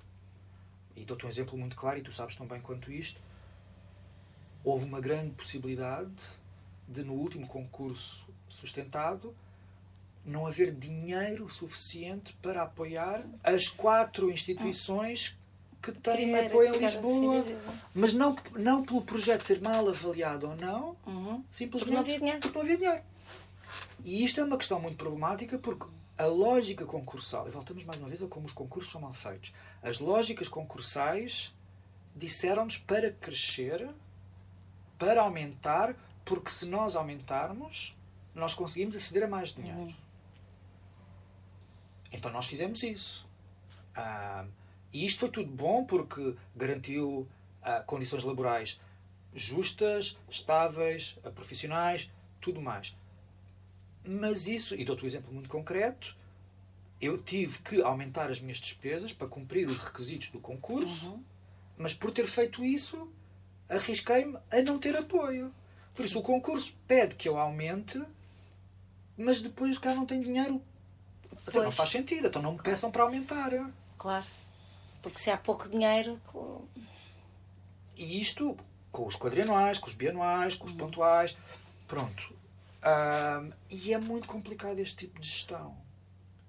E 0.96 1.04
dou-te 1.04 1.26
um 1.26 1.28
exemplo 1.28 1.58
muito 1.58 1.76
claro, 1.76 1.98
e 1.98 2.02
tu 2.02 2.10
sabes 2.10 2.36
tão 2.36 2.46
bem 2.46 2.62
quanto 2.62 2.90
isto. 2.90 3.20
Houve 4.64 4.86
uma 4.86 4.98
grande 4.98 5.34
possibilidade 5.34 6.40
de, 6.88 7.04
no 7.04 7.12
último 7.12 7.46
concurso 7.46 8.32
sustentado, 8.48 9.36
não 10.24 10.46
haver 10.46 10.74
dinheiro 10.74 11.50
suficiente 11.50 12.32
para 12.40 12.62
apoiar 12.62 13.22
as 13.44 13.68
quatro 13.68 14.30
instituições 14.30 15.38
que 15.82 15.92
têm 15.92 16.14
Primeiro, 16.14 16.46
apoio 16.48 16.74
em 16.74 16.78
Lisboa. 16.78 17.42
sim, 17.42 17.42
sim, 17.42 17.60
sim. 17.60 17.78
Mas 17.94 18.12
não, 18.12 18.36
não 18.56 18.84
pelo 18.84 19.02
projeto 19.02 19.40
ser 19.42 19.60
mal 19.60 19.88
avaliado 19.88 20.48
ou 20.50 20.56
não, 20.56 20.96
Uhum. 21.06 21.42
simplesmente 21.50 21.70
Porque 21.70 21.90
não 21.94 22.00
havia 22.00 22.18
dinheiro. 22.18 22.40
porque 22.40 22.58
não 22.58 22.64
havia 22.64 22.76
dinheiro. 22.76 23.02
E 24.04 24.24
isto 24.24 24.40
é 24.40 24.44
uma 24.44 24.56
questão 24.58 24.80
muito 24.80 24.96
problemática 24.96 25.58
porque 25.58 25.86
a 26.18 26.24
lógica 26.26 26.84
concursal, 26.84 27.46
e 27.48 27.50
voltamos 27.50 27.84
mais 27.84 27.98
uma 27.98 28.08
vez 28.08 28.22
a 28.22 28.26
como 28.26 28.44
os 28.46 28.52
concursos 28.52 28.92
são 28.92 29.00
mal 29.00 29.12
feitos, 29.14 29.52
as 29.82 29.98
lógicas 30.00 30.48
concursais 30.48 31.54
disseram-nos 32.14 32.76
para 32.76 33.10
crescer, 33.12 33.88
para 34.98 35.22
aumentar, 35.22 35.94
porque 36.26 36.50
se 36.50 36.66
nós 36.66 36.94
aumentarmos, 36.94 37.96
nós 38.34 38.52
conseguimos 38.52 38.94
aceder 38.96 39.22
a 39.24 39.28
mais 39.28 39.54
dinheiro. 39.54 39.94
Então 42.12 42.30
nós 42.32 42.46
fizemos 42.46 42.82
isso. 42.82 43.26
Ah, 43.94 44.44
e 44.92 45.06
isto 45.06 45.20
foi 45.20 45.30
tudo 45.30 45.50
bom 45.50 45.84
porque 45.84 46.34
garantiu 46.54 47.28
ah, 47.62 47.82
condições 47.86 48.24
laborais 48.24 48.80
justas, 49.34 50.18
estáveis, 50.28 51.18
ah, 51.24 51.30
profissionais, 51.30 52.10
tudo 52.40 52.60
mais. 52.60 52.96
Mas 54.04 54.48
isso, 54.48 54.74
e 54.74 54.84
dou-te 54.84 55.04
um 55.04 55.06
exemplo 55.06 55.32
muito 55.32 55.48
concreto, 55.48 56.16
eu 57.00 57.22
tive 57.22 57.60
que 57.60 57.80
aumentar 57.82 58.30
as 58.30 58.40
minhas 58.40 58.58
despesas 58.58 59.12
para 59.12 59.28
cumprir 59.28 59.66
os 59.66 59.78
requisitos 59.78 60.30
do 60.30 60.40
concurso, 60.40 61.18
mas 61.78 61.94
por 61.94 62.10
ter 62.10 62.26
feito 62.26 62.64
isso, 62.64 63.10
arrisquei-me 63.68 64.38
a 64.50 64.62
não 64.62 64.78
ter 64.78 64.96
apoio. 64.96 65.54
Por 65.94 66.04
isso 66.04 66.18
o 66.18 66.22
concurso 66.22 66.74
pede 66.86 67.14
que 67.14 67.28
eu 67.28 67.38
aumente, 67.38 68.02
mas 69.16 69.40
depois 69.40 69.78
cá 69.78 69.94
não 69.94 70.04
tem 70.04 70.20
dinheiro. 70.20 70.62
Até 71.46 71.62
não 71.62 71.72
faz 71.72 71.90
sentido, 71.90 72.26
então 72.26 72.42
não 72.42 72.52
me 72.52 72.62
peçam 72.62 72.90
para 72.90 73.02
aumentar. 73.02 73.50
Claro. 73.96 74.26
Porque 75.02 75.18
se 75.18 75.30
há 75.30 75.36
pouco 75.36 75.68
dinheiro. 75.68 76.20
E 77.96 78.20
isto 78.20 78.56
com 78.90 79.06
os 79.06 79.16
quadrianuais, 79.16 79.78
com 79.78 79.86
os 79.86 79.94
bianuais, 79.94 80.56
com 80.56 80.66
os 80.66 80.72
pontuais. 80.72 81.36
Pronto. 81.86 82.34
Ahm, 82.82 83.52
e 83.68 83.92
é 83.92 83.98
muito 83.98 84.26
complicado 84.26 84.78
este 84.78 84.96
tipo 84.96 85.20
de 85.20 85.26
gestão. 85.26 85.76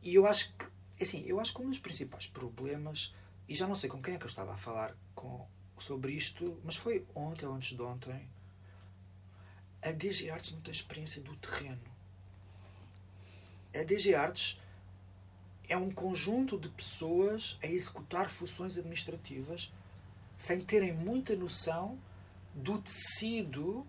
E 0.02 0.16
eu 0.16 0.26
acho 0.26 0.54
que, 0.54 0.66
assim, 1.02 1.24
eu 1.26 1.40
acho 1.40 1.54
que 1.54 1.62
um 1.62 1.70
dos 1.70 1.80
principais 1.80 2.28
problemas, 2.28 3.14
e 3.48 3.56
já 3.56 3.68
não 3.68 3.76
sei 3.76 3.90
com 3.90 4.02
quem 4.02 4.16
é 4.16 4.18
que 4.18 4.24
eu 4.24 4.30
estava 4.30 4.54
a 4.54 4.58
falar 4.58 4.96
com, 5.14 5.46
sobre 5.78 6.14
isto, 6.14 6.60
mas 6.64 6.76
foi 6.76 7.06
ontem 7.14 7.46
ou 7.46 7.54
antes 7.54 7.76
de 7.76 7.82
ontem, 7.82 8.28
a 9.84 9.92
DG 9.92 10.30
Artes 10.30 10.52
não 10.52 10.62
tem 10.62 10.72
experiência 10.72 11.22
do 11.22 11.36
terreno. 11.36 11.82
A 13.76 13.84
DG 13.84 14.14
Artes 14.16 14.61
é 15.72 15.78
um 15.78 15.90
conjunto 15.90 16.60
de 16.60 16.68
pessoas 16.68 17.58
a 17.64 17.68
executar 17.68 18.30
funções 18.30 18.78
administrativas 18.78 19.74
sem 20.36 20.60
terem 20.60 20.92
muita 20.92 21.34
noção 21.34 21.98
do 22.54 22.82
tecido 22.82 23.88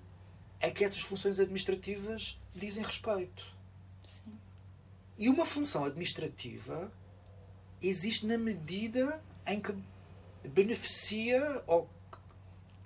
a 0.62 0.70
que 0.70 0.84
essas 0.84 1.00
funções 1.00 1.40
administrativas 1.40 2.38
dizem 2.54 2.84
respeito. 2.84 3.52
Sim. 4.00 4.38
E 5.18 5.28
uma 5.28 5.44
função 5.44 5.84
administrativa 5.84 6.92
existe 7.82 8.26
na 8.28 8.38
medida 8.38 9.20
em 9.44 9.60
que 9.60 9.74
beneficia 10.44 11.64
ou 11.66 11.90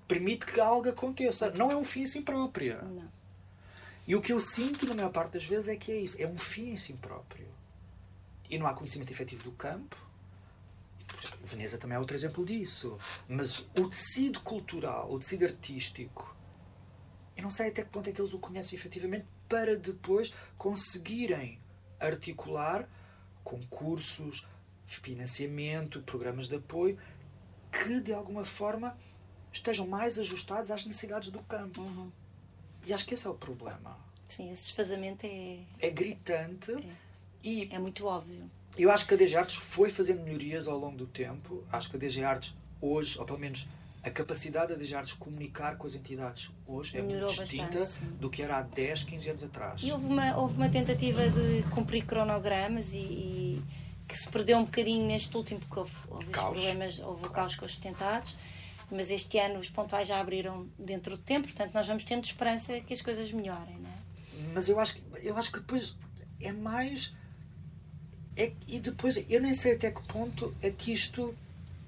permite 0.09 0.47
que 0.47 0.59
algo 0.59 0.89
aconteça. 0.89 1.51
Não 1.51 1.71
é 1.71 1.77
um 1.77 1.85
fim 1.85 2.01
em 2.01 2.07
si 2.07 2.23
próprio. 2.23 2.83
Não. 2.83 3.13
E 4.07 4.17
o 4.17 4.23
que 4.23 4.33
eu 4.33 4.41
sinto, 4.41 4.87
na 4.87 4.95
maior 4.95 5.13
parte 5.13 5.33
das 5.33 5.45
vezes, 5.45 5.69
é 5.69 5.77
que 5.77 5.93
é 5.93 5.99
isso. 5.99 6.17
É 6.19 6.27
um 6.27 6.39
fim 6.39 6.71
em 6.71 6.77
si 6.79 6.95
próprio. 6.95 7.56
E 8.49 8.59
não 8.59 8.67
há 8.67 8.75
conhecimento 8.75 9.13
efetivo 9.13 9.45
do 9.45 9.53
campo. 9.53 9.97
Exemplo, 11.23 11.47
Veneza 11.47 11.79
também 11.79 11.97
é 11.97 11.99
outro 11.99 12.17
exemplo 12.17 12.45
disso. 12.45 12.99
Mas 13.29 13.61
o 13.79 13.89
tecido 13.89 14.41
cultural, 14.41 15.13
o 15.13 15.19
tecido 15.19 15.45
artístico, 15.45 16.35
eu 17.37 17.43
não 17.43 17.51
sei 17.51 17.69
até 17.69 17.83
que 17.83 17.91
ponto 17.91 18.09
é 18.09 18.13
que 18.13 18.21
eles 18.21 18.33
o 18.33 18.39
conhecem 18.39 18.79
efetivamente 18.79 19.27
para 19.49 19.77
depois 19.77 20.33
conseguirem 20.57 21.61
articular 22.01 22.89
concursos, 23.45 24.47
financiamento, 24.85 26.01
programas 26.03 26.49
de 26.49 26.57
apoio 26.57 26.99
que 27.71 28.01
de 28.01 28.13
alguma 28.13 28.45
forma 28.45 28.97
estejam 29.53 29.87
mais 29.87 30.19
ajustados 30.19 30.71
às 30.71 30.85
necessidades 30.85 31.31
do 31.31 31.41
campo. 31.41 31.83
Uhum. 31.83 32.11
E 32.85 32.93
acho 32.93 33.07
que 33.07 33.15
esse 33.15 33.27
é 33.27 33.31
o 33.31 33.35
problema. 33.35 33.99
Sim, 34.27 34.51
esse 34.51 34.65
desfazamento 34.65 35.27
é, 35.27 35.65
É 35.81 35.91
gritante 35.91 36.73
e 37.47 37.69
é 37.73 37.79
muito 37.79 38.07
óbvio. 38.07 38.51
eu 38.79 38.91
acho 38.91 39.07
que 39.07 39.15
a 39.15 39.17
DG 39.17 39.37
Artes 39.37 39.55
foi 39.57 39.89
fazendo 39.91 40.23
melhorias 40.23 40.67
ao 40.69 40.79
longo 40.79 40.97
do 40.97 41.07
tempo. 41.07 41.65
Acho 41.73 41.89
que 41.91 41.97
a 41.97 41.99
DG 41.99 42.23
Artes 42.25 42.55
hoje, 42.81 43.19
ou 43.19 43.25
pelo 43.25 43.39
menos 43.39 43.67
a 44.03 44.11
capacidade 44.11 44.73
da 44.73 44.79
DG 44.79 44.95
Artes 44.95 45.13
comunicar 45.15 45.77
com 45.79 45.87
as 45.87 45.95
entidades 45.95 46.51
hoje 46.67 46.97
é 46.99 47.03
Melhorou 47.03 47.29
muito 47.29 47.41
distinta 47.43 47.79
bastante, 47.81 48.13
do 48.15 48.31
que 48.31 48.43
era 48.43 48.59
há 48.59 48.63
10, 48.63 49.03
15 49.05 49.31
anos 49.31 49.43
atrás. 49.45 49.83
E 49.83 49.91
houve 49.91 50.07
uma, 50.07 50.37
houve 50.37 50.57
uma 50.57 50.69
tentativa 50.69 51.29
de 51.29 51.63
cumprir 51.75 52.05
cronogramas 52.05 52.93
e, 52.93 52.99
e 52.99 53.63
que 54.07 54.17
se 54.17 54.29
perdeu 54.29 54.59
um 54.59 54.65
bocadinho 54.65 55.07
neste 55.07 55.37
último, 55.37 55.59
porque 55.61 55.79
houve, 55.79 55.95
houve 56.09 56.27
problemas, 56.31 56.99
houve 57.01 57.27
o 57.27 57.31
caos 57.31 57.57
com 57.57 57.65
os 57.65 57.73
sustentados, 57.73 58.37
mas 58.91 59.11
este 59.11 59.39
ano 59.39 59.59
os 59.59 59.69
pontuais 59.71 60.07
já 60.07 60.21
abriram 60.21 60.69
dentro 60.79 61.17
do 61.17 61.23
tempo, 61.23 61.49
portanto 61.49 61.73
nós 61.75 61.87
vamos 61.89 62.05
tendo 62.05 62.23
esperança 62.23 62.81
que 62.83 62.93
as 62.95 63.03
coisas 63.03 63.33
melhorem, 63.33 63.79
não 63.81 63.91
é? 63.91 63.99
Mas 64.55 64.69
eu 64.69 64.79
acho, 64.79 64.95
que- 64.97 65.03
eu 65.27 65.37
acho 65.37 65.51
que 65.51 65.59
depois 65.59 65.97
é 66.41 66.53
mais. 66.53 67.13
É, 68.37 68.53
e 68.69 68.81
depois 68.81 69.25
eu 69.31 69.41
nem 69.41 69.55
sei 69.55 69.75
até 69.75 69.91
que 69.91 70.03
ponto 70.03 70.55
é 70.61 70.71
que 70.71 70.93
isto 70.93 71.35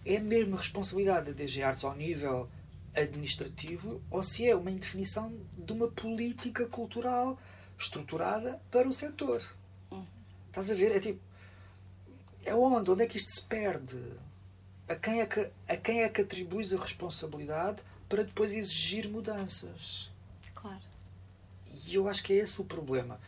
é 0.04 0.18
mesmo 0.18 0.56
responsabilidade 0.56 1.26
da 1.26 1.32
DG 1.32 1.62
Artes 1.62 1.84
ao 1.84 1.94
nível 1.94 2.48
administrativo 2.96 4.00
ou 4.10 4.22
se 4.22 4.48
é 4.48 4.56
uma 4.56 4.70
indefinição 4.70 5.32
de 5.56 5.72
uma 5.72 5.88
política 5.88 6.66
cultural 6.66 7.38
estruturada 7.78 8.60
para 8.70 8.88
o 8.88 8.92
setor. 8.92 9.42
Estás 10.46 10.70
a 10.70 10.74
ver? 10.74 10.96
É 10.96 11.00
tipo. 11.00 11.20
É 12.44 12.54
onde? 12.54 12.90
Onde 12.90 13.04
é 13.04 13.06
que 13.06 13.18
isto 13.18 13.30
se 13.30 13.42
perde? 13.42 14.02
A 14.88 14.96
quem 14.96 15.20
é 15.20 15.26
que, 15.26 15.50
a 15.68 15.76
quem 15.76 16.02
é 16.02 16.08
que 16.08 16.22
atribuis 16.22 16.72
a 16.72 16.78
responsabilidade 16.78 17.82
para 18.08 18.24
depois 18.24 18.52
exigir 18.52 19.08
mudanças? 19.08 20.10
Claro. 20.54 20.80
E 21.86 21.94
eu 21.94 22.08
acho 22.08 22.24
que 22.24 22.32
é 22.32 22.36
esse 22.36 22.60
o 22.60 22.64
problema. 22.64 23.20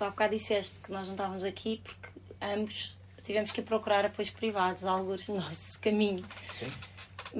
Tu 0.00 0.04
há 0.04 0.08
bocado 0.08 0.34
disseste 0.34 0.78
que 0.78 0.90
nós 0.90 1.08
não 1.08 1.14
estávamos 1.14 1.44
aqui 1.44 1.78
porque 1.84 2.08
ambos 2.40 2.98
tivemos 3.22 3.50
que 3.50 3.60
ir 3.60 3.64
procurar 3.64 4.02
apoios 4.02 4.30
privados, 4.30 4.86
alguns 4.86 5.28
no 5.28 5.34
nosso 5.44 5.78
caminho, 5.78 6.24
Sim. 6.42 6.72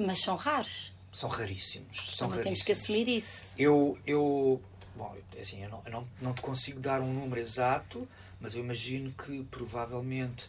mas 0.05 0.19
são 0.19 0.35
raros. 0.35 0.93
São 1.11 1.27
raríssimos. 1.27 2.11
São 2.15 2.27
Também 2.29 2.43
temos 2.43 2.59
raríssimos. 2.59 2.63
que 2.63 2.71
assumir 2.71 3.07
isso. 3.07 3.55
Eu, 3.59 3.97
eu, 4.05 4.61
bom, 4.95 5.17
assim, 5.39 5.63
eu, 5.63 5.69
não, 5.71 5.81
eu 5.83 5.91
não, 5.91 6.07
não 6.21 6.33
te 6.35 6.41
consigo 6.43 6.79
dar 6.79 7.01
um 7.01 7.11
número 7.11 7.41
exato, 7.41 8.07
mas 8.39 8.53
eu 8.53 8.61
imagino 8.61 9.11
que 9.11 9.43
provavelmente 9.45 10.47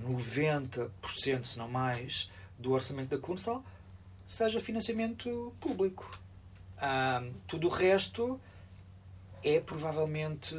90%, 0.00 1.44
se 1.46 1.58
não 1.58 1.68
mais, 1.68 2.30
do 2.56 2.70
orçamento 2.70 3.08
da 3.08 3.18
Cursal 3.18 3.64
seja 4.24 4.60
financiamento 4.60 5.52
público. 5.58 6.08
Tudo 7.48 7.66
o 7.66 7.70
resto 7.70 8.40
é 9.42 9.58
provavelmente 9.58 10.54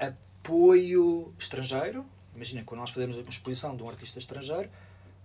apoio 0.00 1.32
estrangeiro. 1.38 2.04
Imaginem, 2.34 2.64
quando 2.64 2.80
nós 2.80 2.90
fazemos 2.90 3.16
uma 3.16 3.28
exposição 3.28 3.76
de 3.76 3.82
um 3.82 3.88
artista 3.88 4.18
estrangeiro, 4.18 4.70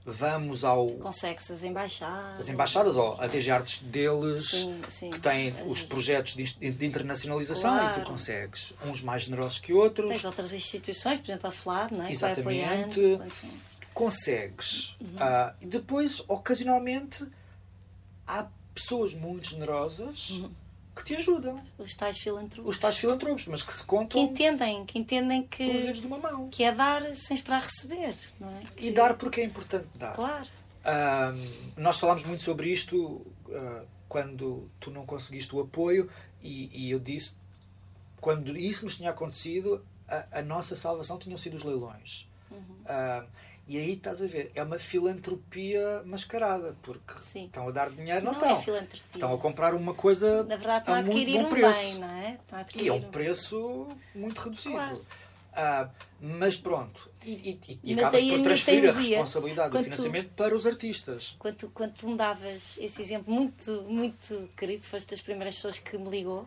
vamos 0.06 0.64
ao, 0.64 0.88
Consegue-se 0.98 1.52
as 1.54 1.64
embaixadas. 1.64 2.40
as 2.42 2.50
embaixadas 2.50 2.96
ou 2.96 3.20
a 3.22 3.26
DG 3.28 3.52
Artes 3.52 3.80
deles 3.82 4.50
Sim, 4.52 4.82
sim. 4.88 5.10
que 5.10 5.20
têm 5.20 5.50
As- 5.50 5.72
os 5.72 5.82
projetos 5.84 6.36
de, 6.36 6.86
internacionalização 6.86 7.76
e 7.76 7.80
Claro. 7.80 8.02
tu 8.04 8.08
consegues 8.12 8.74
uns 8.86 9.02
mais 9.02 9.24
generosos 9.24 9.60
que 9.60 9.74
outros 9.74 10.10
Tens 10.10 10.26
outras 10.26 10.54
instituições, 10.54 11.20
por 11.20 11.26
exemplo, 11.28 11.48
a 11.48 11.52
FLAD, 11.52 11.94
não 11.96 12.06
é? 12.06 12.12
que 12.12 12.18
vai 12.18 12.32
Exatamente. 12.34 13.00
apoiando. 13.16 13.32
consegues 13.94 14.96
Uhum. 15.02 15.08
Ah, 15.20 15.56
e 15.62 15.68
depois 15.68 16.22
ocasionalmente 16.28 17.26
há 18.28 18.48
pessoas 18.74 19.14
muito 19.14 19.48
generosas 19.50 20.32
Uhum. 20.32 20.52
Que 20.96 21.04
te 21.04 21.16
ajudam 21.16 21.62
Os 21.78 21.94
tais 21.96 22.18
filantropos. 22.18 22.70
os 22.72 22.80
tais 22.80 22.98
filantropos 22.98 23.46
mas 23.48 23.62
que 23.64 23.74
se 23.74 23.82
Que 23.82 23.86
contam 23.88 24.22
entendem, 24.22 24.86
que 24.86 24.98
entendem 24.98 25.44
pelos 25.44 25.74
dedos 25.74 25.92
que, 26.00 26.02
de 26.02 26.08
uma 26.08 26.18
mão 26.20 26.50
que 26.50 26.64
é 26.64 26.72
dar 26.72 27.02
sem 27.14 27.36
esperar 27.36 27.62
receber, 27.62 28.16
não 28.40 28.50
é? 28.50 28.62
e 28.78 28.82
Que- 28.82 28.92
dar 28.92 29.16
porque 29.16 29.42
é 29.42 29.44
importante 29.44 29.88
dar 29.96 30.14
Claro. 30.14 30.48
Ahm, 30.86 31.36
nós 31.78 31.98
falámos 32.00 32.24
muito 32.26 32.44
sobre 32.44 32.72
isto 32.72 33.26
ah, 33.52 33.84
quando 34.08 34.70
tu 34.80 34.92
não 34.92 35.06
conseguiste 35.06 35.54
o 35.56 35.60
apoio 35.62 36.10
e, 36.42 36.70
e 36.88 36.92
eu 36.92 37.00
disse 37.00 37.36
quando 38.22 38.56
isso 38.58 38.86
nos 38.86 38.96
tinha 38.98 39.10
acontecido 39.10 39.84
a, 40.08 40.40
a 40.40 40.42
nossa 40.42 40.76
salvação 40.76 41.18
tinham 41.20 41.38
sido 41.38 41.58
os 41.58 41.64
leilões 41.64 42.28
Uhum. 42.52 42.62
Ahm, 42.88 43.26
e 43.68 43.78
aí 43.78 43.94
estás 43.94 44.22
a 44.22 44.28
ver 44.28 44.52
é 44.54 44.62
uma 44.64 44.78
filantropia 44.80 46.04
mascarada 46.06 46.76
porque 46.82 47.14
Sim. 47.20 47.46
estão 47.46 47.68
a 47.68 47.72
dar 47.72 47.90
dinheiro 47.90 48.24
não, 48.24 48.32
Não 48.34 48.40
estão 48.40 48.58
é 48.58 48.62
filantropia. 48.62 49.02
estão 49.14 49.34
a 49.34 49.38
comprar 49.38 49.74
uma 49.74 49.94
coisa 49.94 50.44
Na 50.44 50.56
verdade, 50.56 50.80
estão 50.80 50.94
a 50.94 50.98
muito 51.02 51.16
adquirir 51.18 51.40
um 51.40 51.50
preço. 51.50 51.80
bem, 51.80 51.96
não 52.00 52.10
é? 52.12 52.34
Estão 52.34 52.58
a 52.58 52.62
adquirir 52.62 52.86
E 52.86 52.88
é 52.90 52.94
um 52.94 52.96
um- 52.98 53.12
preço 53.12 53.88
muito 54.14 54.40
reduzido. 54.40 54.72
Claro. 54.76 55.06
Ah, 55.58 55.90
mas 56.20 56.58
pronto. 56.58 57.10
E, 57.26 57.32
e, 57.32 57.80
e 57.82 57.96
Mas 57.96 58.08
acabas 58.10 58.28
a 58.30 58.34
por 58.34 58.44
transferir 58.44 58.90
a 58.90 58.94
responsabilidade 58.94 59.70
do 59.70 59.72
Quando 59.78 59.86
tu- 59.86 59.92
financiamento 59.96 60.30
para 60.36 60.54
os 60.56 60.68
artistas. 60.68 61.36
Quando, 61.40 61.56
tu- 61.56 61.70
quando 61.70 61.94
tu 61.94 62.10
me 62.10 62.18
davas 62.18 62.78
esse 62.82 63.02
exemplo 63.02 63.34
muito, 63.34 63.72
muito 63.84 64.50
querido, 64.58 64.84
foste 64.84 65.12
das 65.12 65.22
primeiras 65.22 65.56
pessoas 65.56 65.80
que 65.80 65.98
me 65.98 66.10
ligou, 66.10 66.46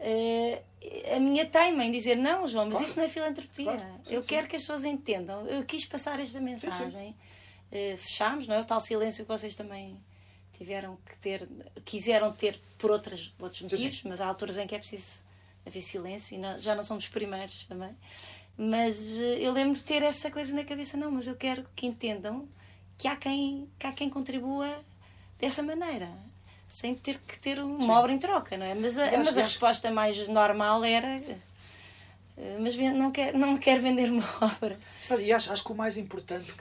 eh, 0.00 0.62
a 1.16 1.20
minha 1.20 1.44
teima 1.46 1.84
em 1.84 1.90
dizer 1.90 2.16
não, 2.16 2.46
João, 2.46 2.66
mas 2.66 2.76
Claro. 2.78 2.88
isso 2.90 2.98
não 2.98 3.06
é 3.06 3.08
filantropia. 3.08 3.64
Claro. 3.64 4.00
Sim, 4.04 4.14
Eu 4.14 4.22
sim. 4.22 4.28
quero 4.28 4.46
que 4.48 4.56
as 4.56 4.62
pessoas 4.62 4.84
entendam. 4.84 5.46
Eu 5.46 5.64
quis 5.64 5.84
passar 5.84 6.18
esta 6.20 6.40
mensagem. 6.40 7.16
Eh, 7.70 7.96
fechámos, 7.98 8.46
não 8.46 8.54
é? 8.54 8.60
O 8.60 8.64
tal 8.64 8.80
silêncio 8.80 9.24
que 9.24 9.28
vocês 9.30 9.54
também 9.54 9.98
tiveram 10.56 10.96
que 11.04 11.18
ter, 11.18 11.48
quiseram 11.84 12.32
ter 12.32 12.58
por 12.78 12.90
outras, 12.90 13.32
outros 13.38 13.62
motivos, 13.62 14.02
mas 14.04 14.20
há 14.20 14.26
alturas 14.26 14.56
em 14.58 14.66
que 14.66 14.74
é 14.74 14.78
preciso 14.78 15.22
haver 15.66 15.82
silêncio 15.82 16.34
e 16.36 16.38
não- 16.38 16.58
já 16.58 16.74
não 16.74 16.82
somos 16.82 17.04
os 17.04 17.10
primeiros 17.10 17.64
também. 17.66 17.94
Mas 18.56 19.20
eh, 19.20 19.38
eu 19.40 19.52
lembro 19.52 19.74
de 19.76 19.82
ter 19.82 20.02
essa 20.02 20.30
coisa 20.30 20.54
na 20.54 20.64
cabeça, 20.64 20.96
não, 20.96 21.10
mas 21.10 21.26
eu 21.28 21.36
quero 21.36 21.64
que 21.76 21.86
entendam 21.86 22.48
que 22.96 23.06
há 23.06 23.14
quem, 23.16 23.70
que 23.78 23.86
há 23.86 23.92
quem 23.92 24.08
contribua 24.10 24.68
dessa 25.38 25.62
maneira, 25.62 26.08
sem 26.68 26.94
ter 26.94 27.18
que 27.18 27.38
ter 27.38 27.58
uma 27.58 27.98
obra 27.98 28.12
em 28.12 28.18
troca, 28.18 28.56
não 28.56 28.66
é? 28.66 28.74
Mas 28.74 28.98
a, 28.98 29.04
acho- 29.06 29.16
mas 29.18 29.26
a 29.28 29.30
acho- 29.30 29.40
resposta 29.40 29.90
mais 29.90 30.28
normal 30.28 30.84
era. 30.84 31.08
eh, 32.36 32.58
Mas 32.60 32.76
não 32.76 33.10
quero, 33.10 33.38
não 33.38 33.56
quero 33.56 33.82
vender 33.82 34.10
uma 34.12 34.22
obra. 34.54 34.78
Sabe, 35.02 35.24
e 35.24 35.32
acho, 35.32 35.50
acho 35.52 35.64
que 35.64 35.72
o 35.72 35.74
mais 35.74 35.96
importante 35.96 36.54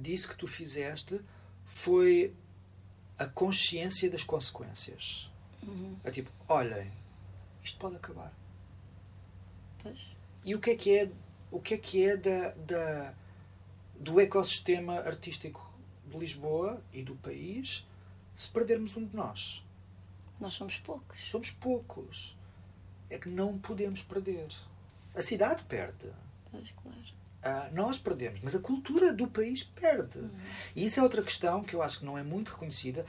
disso 0.00 0.28
que 0.28 0.36
tu 0.36 0.46
fizeste 0.46 1.20
foi 1.64 2.32
a 3.18 3.26
consciência 3.26 4.08
das 4.10 4.22
consequências. 4.24 5.28
É 6.04 6.10
tipo, 6.10 6.30
olhem, 6.48 6.90
isto 7.62 7.78
pode 7.78 7.96
acabar. 7.96 8.32
Pois. 9.82 10.08
E 10.44 10.54
o 10.54 10.60
que 10.60 10.70
é 10.70 10.76
que 10.76 10.96
é, 10.96 11.10
o 11.50 11.60
que 11.60 11.74
é, 11.74 11.78
que 11.78 12.04
é 12.04 12.16
da, 12.16 12.50
da, 12.54 13.14
do 13.98 14.20
ecossistema 14.20 14.94
artístico 15.00 15.68
de 16.06 16.16
Lisboa 16.16 16.82
e 16.92 17.02
do 17.02 17.14
país 17.16 17.86
se 18.38 18.48
perdermos 18.50 18.96
um 18.96 19.04
de 19.04 19.16
nós? 19.16 19.66
Nós 20.38 20.54
somos 20.54 20.78
poucos. 20.78 21.28
Somos 21.28 21.50
poucos. 21.50 22.38
É 23.10 23.18
que 23.18 23.28
não 23.28 23.58
podemos 23.58 24.00
perder. 24.00 24.46
A 25.12 25.20
cidade 25.20 25.64
perde. 25.64 26.08
Pois, 26.48 26.70
claro. 26.70 26.98
Ah, 27.42 27.68
nós 27.72 27.98
perdemos, 27.98 28.38
mas 28.40 28.54
a 28.54 28.60
cultura 28.60 29.12
do 29.12 29.26
país 29.26 29.64
perde. 29.64 30.20
E 30.76 30.84
isso 30.84 31.00
é 31.00 31.02
outra 31.02 31.20
questão 31.20 31.64
que 31.64 31.74
eu 31.74 31.82
acho 31.82 31.98
que 31.98 32.04
não 32.04 32.16
é 32.16 32.22
muito 32.22 32.52
reconhecida. 32.52 33.04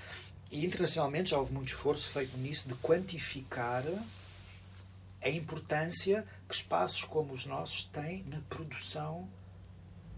E 0.50 0.66
internacionalmente 0.66 1.30
já 1.30 1.38
houve 1.38 1.54
muito 1.54 1.68
esforço 1.68 2.10
feito 2.10 2.36
nisso 2.40 2.68
de 2.68 2.74
quantificar 2.74 3.84
a 5.22 5.30
importância 5.30 6.26
que 6.48 6.56
espaços 6.56 7.04
como 7.04 7.34
os 7.34 7.46
nossos 7.46 7.84
têm 7.84 8.24
na 8.24 8.40
produção 8.50 9.30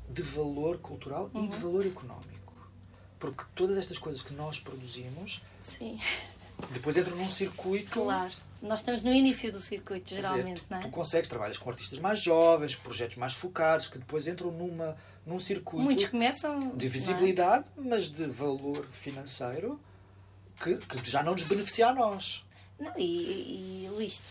de 0.09 0.21
valor 0.21 0.77
cultural 0.77 1.29
e 1.33 1.49
de 1.49 1.57
valor 1.57 1.85
económico. 1.85 2.40
Porque 3.22 3.43
todas 3.56 3.77
estas 3.77 3.98
coisas 3.99 4.22
que 4.22 4.34
nós 4.34 4.60
produzimos 4.60 5.41
Sim, 5.61 5.98
depois 6.72 6.98
entram 6.98 7.15
num 7.15 7.30
circuito. 7.30 8.02
claro. 8.02 8.31
Nós 8.61 8.81
estamos 8.81 9.02
no 9.02 9.11
início 9.11 9.52
do 9.52 9.57
circuito, 9.57 10.10
Quer 10.10 10.22
dizer, 10.22 10.27
geralmente, 10.27 10.61
tu, 10.61 10.65
não 10.69 10.77
é? 10.77 10.81
tu 10.81 10.89
consegues, 10.89 11.27
trabalhas 11.27 11.57
com 11.57 11.68
artistas 11.72 11.98
mais 11.98 12.22
jovens, 12.22 12.76
projetos 12.76 13.18
mais 13.18 13.34
focados, 13.34 13.88
que 13.88 13.98
depois 13.98 14.27
entram 14.27 14.52
numa, 14.52 14.95
num 15.26 15.39
circuito 15.39 15.84
Muitos 15.84 16.07
começam. 16.07 16.60
de 16.60 16.65
não 16.68 16.76
é? 16.76 16.89
visibilidade, 16.89 17.65
mas 17.76 18.11
de 18.11 18.26
valor 18.26 18.85
financeiro 18.91 19.80
que, 20.61 20.77
que 20.77 21.10
já 21.10 21.23
não 21.23 21.31
nos 21.31 21.43
beneficia 21.43 21.88
a 21.88 21.93
nós. 21.93 22.45
Não, 22.80 22.93
e, 22.99 23.85
e 23.85 23.89
Luís, 23.89 24.22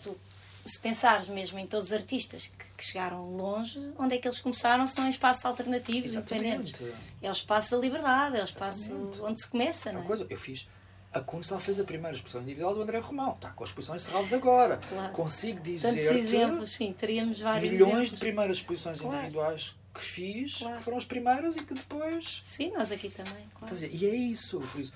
tu, 0.00 0.16
se 0.64 0.78
pensares 0.80 1.28
mesmo 1.28 1.58
em 1.58 1.66
todos 1.66 1.86
os 1.86 1.92
artistas 1.92 2.46
que, 2.48 2.64
que 2.76 2.84
chegaram 2.84 3.24
longe, 3.36 3.78
onde 3.98 4.14
é 4.14 4.18
que 4.18 4.26
eles 4.28 4.40
começaram? 4.40 4.86
São 4.86 5.06
em 5.06 5.10
espaços 5.10 5.44
alternativos, 5.44 6.12
Exatamente. 6.12 6.70
independentes. 6.70 6.94
É 7.22 7.28
o 7.28 7.32
espaço 7.32 7.72
da 7.72 7.78
liberdade, 7.78 8.36
é 8.36 8.40
o 8.40 8.44
espaço 8.44 8.92
Exatamente. 8.92 9.20
onde 9.22 9.40
se 9.42 9.48
começa, 9.50 9.88
É 9.90 9.92
não 9.92 10.02
é? 10.02 10.04
coisa, 10.06 10.26
eu 10.28 10.36
fiz. 10.36 10.68
A 11.12 11.20
Kunstal 11.20 11.58
fez 11.58 11.80
a 11.80 11.84
primeira 11.84 12.14
exposição 12.16 12.40
individual 12.42 12.72
do 12.72 12.82
André 12.82 12.98
Romão. 13.00 13.32
Está 13.34 13.50
com 13.50 13.64
a 13.64 13.66
exposição 13.66 13.96
encerrados 13.96 14.32
agora. 14.32 14.76
Claro. 14.88 15.12
Consigo 15.12 15.58
Tantos 15.58 15.72
dizer 15.82 16.16
exemplos, 16.16 16.70
sim, 16.70 16.92
teríamos 16.92 17.40
vários 17.40 17.72
milhões 17.72 17.90
exemplos. 17.92 18.10
de 18.12 18.18
primeiras 18.20 18.56
exposições 18.58 19.00
Claro. 19.00 19.16
individuais 19.16 19.74
que 19.92 20.00
fiz, 20.02 20.58
Claro. 20.58 20.76
que 20.76 20.82
foram 20.84 20.98
as 20.98 21.04
primeiras 21.04 21.56
e 21.56 21.64
que 21.66 21.74
depois. 21.74 22.40
Sim, 22.44 22.70
nós 22.70 22.92
aqui 22.92 23.10
também, 23.10 23.48
claro. 23.58 23.74
Ver? 23.74 23.92
E 23.92 24.06
é 24.06 24.14
isso. 24.14 24.62
Isso 24.78 24.94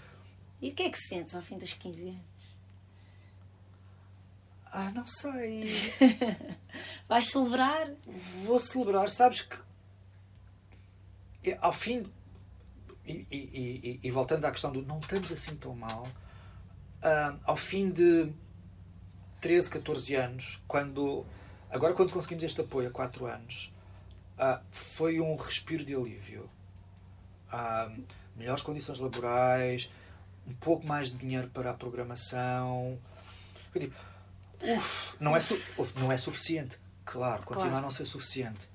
E 0.63 0.69
o 0.71 0.75
que 0.75 0.85
é 0.85 0.91
que 0.91 0.99
sentes 0.99 1.35
ao 1.35 1.43
fim 1.43 1.59
dos 1.59 1.73
15 1.73 2.03
anos? 2.11 2.21
Ah, 4.75 4.91
não 4.91 5.07
sei. 5.07 5.63
Vais 7.09 7.31
celebrar? 7.31 7.89
vou 8.45 8.59
celebrar, 8.59 9.09
sabes 9.09 9.43
que 9.43 9.57
é, 11.45 11.59
ao 11.61 11.73
fim, 11.73 12.05
e, 13.07 13.27
e, 13.31 13.39
e, 13.39 14.01
e 14.03 14.11
voltando 14.11 14.45
à 14.47 14.51
questão 14.51 14.73
do 14.73 14.83
não 14.83 14.99
estamos 14.99 15.31
assim 15.31 15.55
tão 15.57 15.75
mal, 15.75 16.09
ah, 17.03 17.37
ao 17.45 17.57
fim 17.57 17.91
de 17.91 18.33
13, 19.41 19.71
14 19.71 20.15
anos, 20.17 20.63
quando 20.67 21.25
agora 21.71 21.95
quando 21.95 22.13
conseguimos 22.13 22.43
este 22.43 22.61
apoio 22.61 22.89
há 22.89 22.91
4 22.91 23.27
anos, 23.27 23.73
ah, 24.39 24.61
foi 24.73 25.21
um 25.21 25.37
respiro 25.37 25.85
de 25.85 25.95
alívio. 25.95 26.51
Ah, 27.53 27.95
melhores 28.35 28.63
condições 28.63 28.99
laborais, 28.99 29.93
um 30.49 30.55
pouco 30.55 30.87
mais 30.87 31.13
de 31.13 31.19
dinheiro 31.19 31.49
para 31.51 31.71
a 31.71 31.75
programação. 31.75 32.99
Foi 33.71 33.83
tipo, 33.83 33.95
uf, 34.77 35.17
não, 35.21 35.37
é 35.37 35.39
uf, 35.39 35.95
não 36.01 36.11
é 36.13 36.17
suficiente. 36.17 36.79
Claro, 37.05 37.45
continua 37.45 37.67
Claro. 37.67 37.79
a 37.79 37.83
não 37.83 37.91
ser 37.91 38.05
suficiente. 38.05 38.69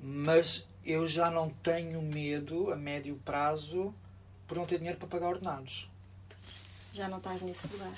Mas 0.00 0.68
eu 0.84 1.06
já 1.06 1.30
não 1.30 1.50
tenho 1.50 2.00
medo 2.02 2.72
a 2.72 2.76
médio 2.76 3.16
prazo 3.24 3.94
por 4.46 4.56
não 4.56 4.64
ter 4.66 4.78
dinheiro 4.78 4.98
para 4.98 5.08
pagar 5.08 5.28
ordenados. 5.28 5.90
Já 6.92 7.08
não 7.08 7.18
estás 7.18 7.40
nesse 7.42 7.68
lugar. 7.68 7.94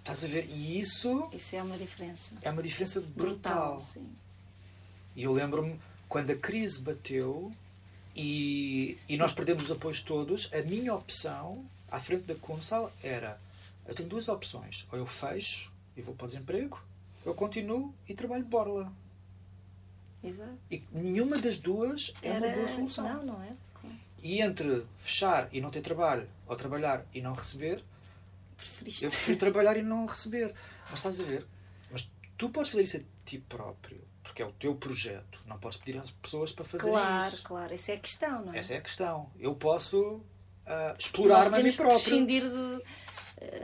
Estás 0.00 0.22
a 0.24 0.26
ver? 0.26 0.46
E 0.50 0.78
isso 0.78 1.28
Isso 1.32 1.56
é 1.56 1.62
uma 1.62 1.78
diferença. 1.78 2.34
é 2.42 2.50
uma 2.50 2.62
diferença 2.62 3.00
brutal. 3.00 3.74
Brutal, 3.76 3.80
sim. 3.80 4.08
E 5.16 5.22
eu 5.22 5.32
lembro-me 5.32 5.80
quando 6.08 6.30
a 6.30 6.36
crise 6.36 6.80
bateu 6.82 7.52
e, 8.14 8.98
e 9.08 9.16
nós 9.16 9.32
perdemos 9.32 9.64
os 9.64 9.70
apoios 9.70 10.02
todos, 10.02 10.52
a 10.52 10.60
minha 10.62 10.94
opção 10.94 11.64
à 11.90 11.98
frente 11.98 12.24
da 12.26 12.34
Consal 12.34 12.92
era: 13.02 13.40
eu 13.86 13.94
tenho 13.94 14.08
duas 14.08 14.28
opções. 14.28 14.86
Ou 14.92 14.98
eu 14.98 15.06
fecho 15.06 15.72
e 15.96 16.02
vou 16.02 16.14
para 16.14 16.24
o 16.24 16.28
desemprego, 16.28 16.82
eu 17.24 17.34
continuo 17.34 17.94
e 18.08 18.14
trabalho 18.14 18.42
de 18.44 18.48
borla. 18.50 18.92
Exato. 20.22 20.58
E 20.70 20.82
nenhuma 20.92 21.36
das 21.38 21.58
duas 21.58 22.14
é 22.22 22.30
uma 22.32 22.40
boa 22.48 22.68
solução. 22.68 23.04
Não, 23.04 23.26
não 23.26 23.42
é? 23.42 23.54
Claro. 23.74 23.96
E 24.22 24.40
entre 24.40 24.86
fechar 24.96 25.48
e 25.52 25.60
não 25.60 25.70
ter 25.70 25.82
trabalho, 25.82 26.28
ou 26.46 26.56
trabalhar 26.56 27.04
e 27.12 27.20
não 27.20 27.34
receber, 27.34 27.84
Preferiste. 28.56 29.04
eu 29.04 29.10
prefiro 29.10 29.38
trabalhar 29.38 29.76
e 29.76 29.82
não 29.82 30.06
receber. 30.06 30.54
Mas 30.90 30.94
estás 31.00 31.20
a 31.20 31.24
ver? 31.24 31.46
Mas 31.90 32.10
tu 32.38 32.48
podes 32.48 32.70
fazer 32.70 32.82
isso 32.84 32.96
a 32.96 33.00
ti 33.26 33.38
próprio, 33.38 34.02
porque 34.22 34.42
é 34.42 34.46
o 34.46 34.52
teu 34.52 34.74
projeto. 34.74 35.42
Não 35.46 35.58
podes 35.58 35.76
pedir 35.78 35.98
às 35.98 36.10
pessoas 36.10 36.52
para 36.52 36.64
fazerem 36.64 36.92
Claro, 36.94 37.34
isso. 37.34 37.42
claro. 37.44 37.74
Essa 37.74 37.92
é 37.92 37.94
a 37.96 38.00
questão, 38.00 38.44
não 38.46 38.54
é? 38.54 38.58
Essa 38.58 38.74
é 38.74 38.76
a 38.78 38.80
questão. 38.80 39.30
Eu 39.38 39.54
posso 39.54 40.22
Nós 40.66 40.96
explorar-me 40.98 41.58
a 41.58 41.62
mim 41.62 41.72
próprio. 41.72 41.98
prescindir 42.00 42.42
de. 42.42 42.82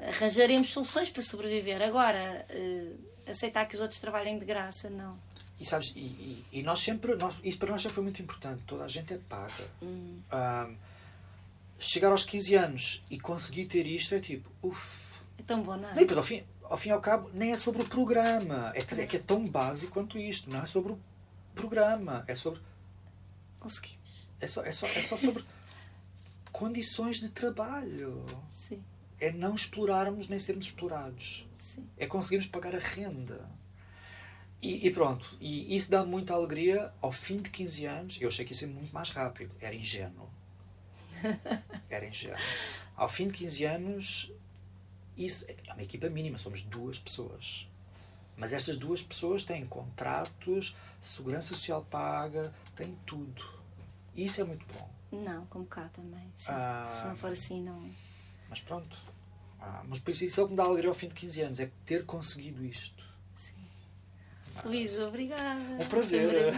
Arranjaremos 0.09 0.73
soluções 0.73 1.09
para 1.09 1.23
sobreviver. 1.23 1.83
Agora, 1.83 2.45
eh, 2.49 2.95
aceitar 3.27 3.67
que 3.67 3.75
os 3.75 3.81
outros 3.81 4.01
trabalhem 4.01 4.39
de 4.39 4.45
graça, 4.45 4.91
não. 4.91 5.19
E 5.59 5.65
sabes, 5.65 5.93
e, 5.95 6.01
e, 6.01 6.47
e 6.53 6.63
nós 6.63 6.81
sempre, 6.81 7.15
nós, 7.17 7.35
isso 7.45 7.59
para 7.59 7.71
nós 7.71 7.83
já 7.83 7.91
foi 7.91 8.03
muito 8.03 8.21
importante. 8.23 8.63
Toda 8.67 8.85
a 8.85 8.89
gente 8.89 9.13
é 9.13 9.19
paga. 9.19 9.71
Ah, 10.31 10.71
chegar 11.79 12.11
aos 12.11 12.25
15 12.25 12.55
anos 12.55 13.03
e 13.11 13.21
conseguir 13.21 13.67
ter 13.67 13.87
isto 13.87 14.15
é 14.15 14.21
tipo, 14.21 14.51
uff. 14.63 15.21
É 15.39 15.43
tão 15.43 15.63
bom, 15.63 15.77
não 15.77 15.89
E 15.91 15.93
é? 15.93 15.95
depois, 15.97 16.17
ao 16.19 16.25
fim, 16.25 16.45
ao 16.63 16.79
fim 16.79 16.89
e 16.89 16.93
ao 16.93 17.01
cabo, 17.01 17.31
nem 17.35 17.53
é 17.53 17.57
sobre 17.57 17.83
o 17.83 17.87
programa. 17.87 18.73
É, 18.75 19.03
é 19.03 19.07
que 19.07 19.17
é 19.17 19.21
tão 19.21 19.47
básico 19.47 19.93
quanto 19.93 20.19
isto. 20.19 20.49
Não 20.51 20.63
é 20.63 20.67
sobre 20.67 20.93
o 20.93 21.01
programa. 21.55 22.25
É 22.27 22.35
sobre. 22.35 22.61
Conseguimos. 23.59 24.27
É 24.41 24.47
só, 24.47 24.63
é 24.63 24.73
só, 24.73 24.87
é 24.87 25.03
só 25.03 25.17
sobre 25.19 25.45
condições 26.51 27.21
de 27.21 27.29
trabalho. 27.29 28.25
Sim, 28.49 28.83
É 29.21 29.31
não 29.31 29.55
explorarmos 29.55 30.29
nem 30.29 30.39
sermos 30.39 30.67
explorados. 30.67 31.47
sim. 31.55 31.89
é 31.99 32.07
conseguirmos 32.07 32.49
pagar 32.49 32.75
a 32.75 32.79
renda. 32.79 33.49
E, 34.63 34.87
e 34.87 34.91
pronto, 34.91 35.37
e 35.41 35.75
isso 35.75 35.91
dá 35.91 36.05
muita 36.05 36.35
alegria 36.35 36.93
ao 37.01 37.13
fim 37.13 37.39
de 37.39 37.49
15 37.51 37.87
anos. 37.87 38.21
Eu 38.21 38.29
achei 38.29 38.45
que 38.45 38.53
ia 38.53 38.59
ser 38.59 38.67
muito 38.67 38.93
mais 38.93 39.11
rápido, 39.11 39.55
era 39.61 39.75
ingênuo. 39.75 40.29
Era 41.91 42.07
ingênuo. 42.07 42.39
Ao 42.97 43.09
fim 43.09 43.29
de 43.29 43.35
15 43.35 43.65
anos, 43.65 44.33
isso 45.17 45.45
é 45.47 45.73
uma 45.73 45.83
equipa 45.83 46.09
mínima, 46.09 46.39
somos 46.39 46.63
duas 46.63 46.99
pessoas. 46.99 47.69
Mas 48.37 48.55
estas 48.55 48.79
duas 48.79 49.03
pessoas 49.03 49.45
têm 49.45 49.67
contratos, 49.67 50.75
segurança 50.99 51.49
social 51.49 51.87
paga, 51.91 52.55
têm 52.75 52.97
tudo. 53.05 53.45
Isso 54.17 54.41
é 54.41 54.45
muito 54.45 54.65
bom. 54.73 54.91
Não, 55.13 55.45
como 55.47 55.67
cá 55.67 55.89
também. 55.91 56.33
Sim. 56.35 56.53
Ah. 56.55 56.87
Se 56.89 57.07
não 57.07 57.17
for 57.17 57.33
assim, 57.33 57.63
não. 57.63 57.91
Mas 58.51 58.61
pronto. 58.61 58.99
Ah, 59.61 59.83
mas 59.89 60.01
por 60.01 60.11
isso, 60.11 60.25
isso 60.25 60.41
é 60.41 60.45
o 60.45 60.47
que 60.47 60.53
me 60.53 60.57
dá 60.57 60.65
alegria 60.65 60.91
ao 60.91 60.95
fim 60.95 61.09
de 61.09 61.15
15 61.15 61.43
anos, 61.43 61.61
é 61.61 61.71
ter 61.87 62.05
conseguido 62.05 62.65
isto. 62.65 63.05
Sim. 63.35 63.55
Luís, 64.65 64.99
obrigada. 64.99 65.61
Um 65.81 65.87
prazer. 65.87 66.53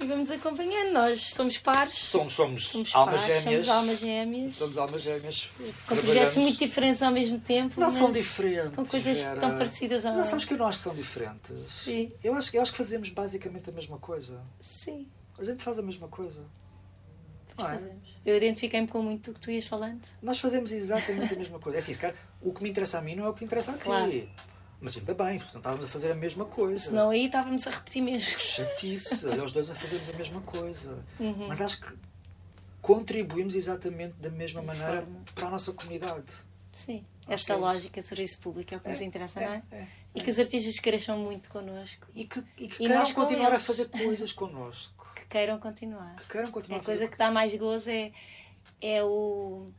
E 0.00 0.06
vamos 0.06 0.30
acompanhando. 0.30 0.92
Nós 0.92 1.20
somos 1.20 1.58
pares. 1.58 1.94
Somos, 1.96 2.32
somos, 2.32 2.68
Somos 2.68 2.94
almas 2.94 3.26
pares, 3.26 3.42
gêmeas. 3.44 3.66
Somos 3.66 3.78
almas 3.78 3.98
gêmeas. 3.98 4.52
Somos 4.54 4.78
almas 4.78 5.02
gêmeas. 5.02 5.50
com 5.86 5.96
projetos 5.96 6.36
muito 6.38 6.58
diferentes 6.58 7.02
ao 7.02 7.12
mesmo 7.12 7.38
tempo. 7.38 7.80
Não 7.80 7.90
são 7.90 8.10
diferentes. 8.10 8.74
Com 8.74 8.84
coisas 8.84 9.20
Vera. 9.20 9.40
tão 9.40 9.56
parecidas 9.56 10.04
ao 10.04 10.14
Não, 10.14 10.24
sabes 10.24 10.44
que 10.44 10.54
eu 10.54 10.58
não 10.58 10.66
acho 10.66 10.78
que 10.78 10.84
são 10.84 10.94
diferentes. 10.94 11.56
Sim. 11.68 12.12
Eu 12.22 12.34
acho, 12.34 12.54
eu 12.56 12.62
acho 12.62 12.72
que 12.72 12.78
fazemos 12.78 13.10
basicamente 13.10 13.70
a 13.70 13.72
mesma 13.72 13.98
coisa. 13.98 14.42
Sim, 14.60 15.08
A 15.38 15.44
gente 15.44 15.62
faz 15.62 15.78
a 15.78 15.82
mesma 15.82 16.08
coisa. 16.08 16.44
É? 17.58 17.62
fazemos. 17.64 18.02
Eu 18.24 18.36
identifiquei-me 18.36 18.86
com 18.86 19.02
muito 19.02 19.30
o 19.30 19.34
que 19.34 19.40
tu 19.40 19.50
ias 19.50 19.66
falando. 19.66 20.00
Nós 20.22 20.38
fazemos 20.38 20.70
exatamente 20.70 21.34
a 21.34 21.36
mesma 21.38 21.58
coisa. 21.58 21.78
É 21.78 21.80
assim, 21.80 21.92
se 21.92 21.98
calhar, 22.00 22.16
o 22.40 22.52
que 22.52 22.62
me 22.62 22.70
interessa 22.70 22.98
a 22.98 23.02
mim 23.02 23.14
não 23.16 23.24
é 23.26 23.28
o 23.28 23.34
que 23.34 23.44
interessa 23.44 23.72
a 23.72 23.76
ti. 23.78 23.84
Claro. 23.84 24.28
Mas 24.80 24.96
ainda 24.96 25.14
bem, 25.14 25.38
porque 25.38 25.48
senão 25.50 25.60
estávamos 25.60 25.84
a 25.84 25.88
fazer 25.88 26.10
a 26.10 26.14
mesma 26.14 26.44
coisa. 26.44 26.84
Senão 26.86 27.10
aí 27.10 27.26
estávamos 27.26 27.66
a 27.66 27.70
repetir 27.70 28.02
mesmo. 28.02 28.28
chatice, 28.40 29.26
olha, 29.30 29.44
os 29.44 29.52
dois 29.52 29.70
a 29.70 29.74
fazermos 29.74 30.08
a 30.10 30.12
mesma 30.14 30.40
coisa. 30.40 31.04
Uhum. 31.20 31.46
Mas 31.48 31.60
acho 31.60 31.80
que 31.82 31.94
contribuímos 32.80 33.54
exatamente 33.54 34.14
da 34.20 34.30
mesma 34.30 34.60
De 34.60 34.66
maneira 34.66 35.02
forma. 35.02 35.20
para 35.34 35.46
a 35.46 35.50
nossa 35.50 35.72
comunidade. 35.72 36.32
Sim, 36.72 37.04
Acho 37.24 37.32
essa 37.34 37.44
que 37.44 37.52
é 37.52 37.56
lógica 37.56 38.00
de 38.00 38.06
serviço 38.08 38.40
público 38.40 38.74
é 38.74 38.76
o 38.76 38.80
que 38.80 38.88
nos 38.88 39.00
É, 39.00 39.04
interessa, 39.04 39.40
é, 39.40 39.46
não 39.46 39.52
é? 39.54 39.62
é, 39.72 39.86
E 40.14 40.20
que 40.20 40.30
os 40.30 40.38
artistas 40.38 40.80
cresçam 40.80 41.18
muito 41.18 41.48
connosco, 41.50 42.06
E 42.14 42.24
que, 42.24 42.40
e 42.58 42.66
que 42.66 42.82
E 42.82 42.88
queiram 42.88 43.12
continuar 43.12 43.52
a 43.52 43.58
fazer 43.60 43.86
coisas 43.90 44.32
connosco. 44.32 45.01
Que 45.14 45.26
queiram 45.26 45.58
continuar. 45.58 46.16
Que 46.16 46.28
queiram 46.28 46.50
continuar 46.50 46.78
É 46.78 46.80
a 46.80 46.84
coisa 46.84 47.08
que 47.08 47.16
dá 47.16 47.30
mais 47.30 47.54
gozo 47.54 47.90
é, 47.90 48.12
é, 48.80 49.02
o, 49.02 49.70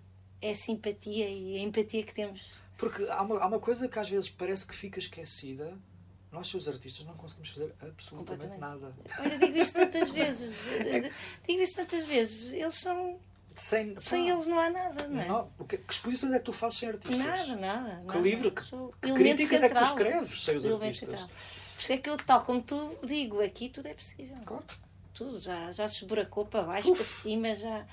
é 0.41 0.51
a 0.51 0.55
simpatia 0.55 1.29
e 1.29 1.57
a 1.57 1.59
empatia 1.61 2.03
que 2.03 2.13
temos. 2.13 2.61
Porque 2.77 3.03
há 3.09 3.21
uma, 3.21 3.39
há 3.39 3.47
uma 3.47 3.59
coisa 3.59 3.87
que 3.87 3.97
às 3.99 4.09
vezes 4.09 4.29
parece 4.29 4.65
que 4.65 4.75
fica 4.75 4.99
esquecida. 4.99 5.77
Nós, 6.31 6.51
os 6.53 6.67
artistas, 6.67 7.05
não 7.05 7.13
conseguimos 7.13 7.49
fazer 7.49 7.73
absolutamente 7.79 8.57
nada. 8.57 8.91
Olha, 9.19 9.37
digo 9.37 9.57
isso 9.57 9.73
tantas 9.75 10.09
vezes. 10.11 10.65
Digo 11.47 11.61
isso 11.61 11.75
tantas 11.75 12.05
vezes. 12.07 12.53
Eles 12.53 12.73
são. 12.73 13.19
Sem, 13.55 13.95
Sem 14.01 14.25
pá, 14.25 14.33
eles 14.33 14.47
não 14.47 14.57
há 14.57 14.69
nada, 14.71 15.07
não 15.07 15.21
é? 15.21 15.27
não, 15.27 15.47
que, 15.67 15.77
que 15.77 15.93
exposições 15.93 16.33
é 16.33 16.39
que 16.39 16.45
tu 16.45 16.51
fazes 16.51 16.79
sem 16.79 16.89
artistas? 16.89 17.19
Nada, 17.19 17.55
nada. 17.55 17.99
Que 17.99 18.05
nada. 18.07 18.19
livro, 18.19 18.49
que, 18.49 18.63
que 18.63 19.13
críticas 19.13 19.61
é 19.61 19.69
que 19.69 19.75
tu 19.75 19.79
central. 19.79 19.83
escreves 19.85 20.43
sem 20.43 20.57
os 20.57 20.65
artistas? 20.65 20.99
central. 20.99 21.27
Por 21.27 21.81
isso 21.81 21.93
é 21.93 21.97
que 21.97 22.09
eu, 22.09 22.17
tal 22.17 22.43
como 22.43 22.63
tu 22.63 22.97
digo, 23.03 23.41
aqui 23.41 23.69
tudo 23.69 23.87
é 23.87 23.93
possível. 23.93 24.37
Claro. 24.43 24.65
Tudo, 25.13 25.39
já, 25.39 25.71
já 25.71 25.87
se 25.87 25.97
esburacou 26.03 26.45
para 26.45 26.63
baixo, 26.63 26.91
Uf. 26.91 26.97
para 26.97 27.05
cima, 27.07 27.55
já. 27.55 27.85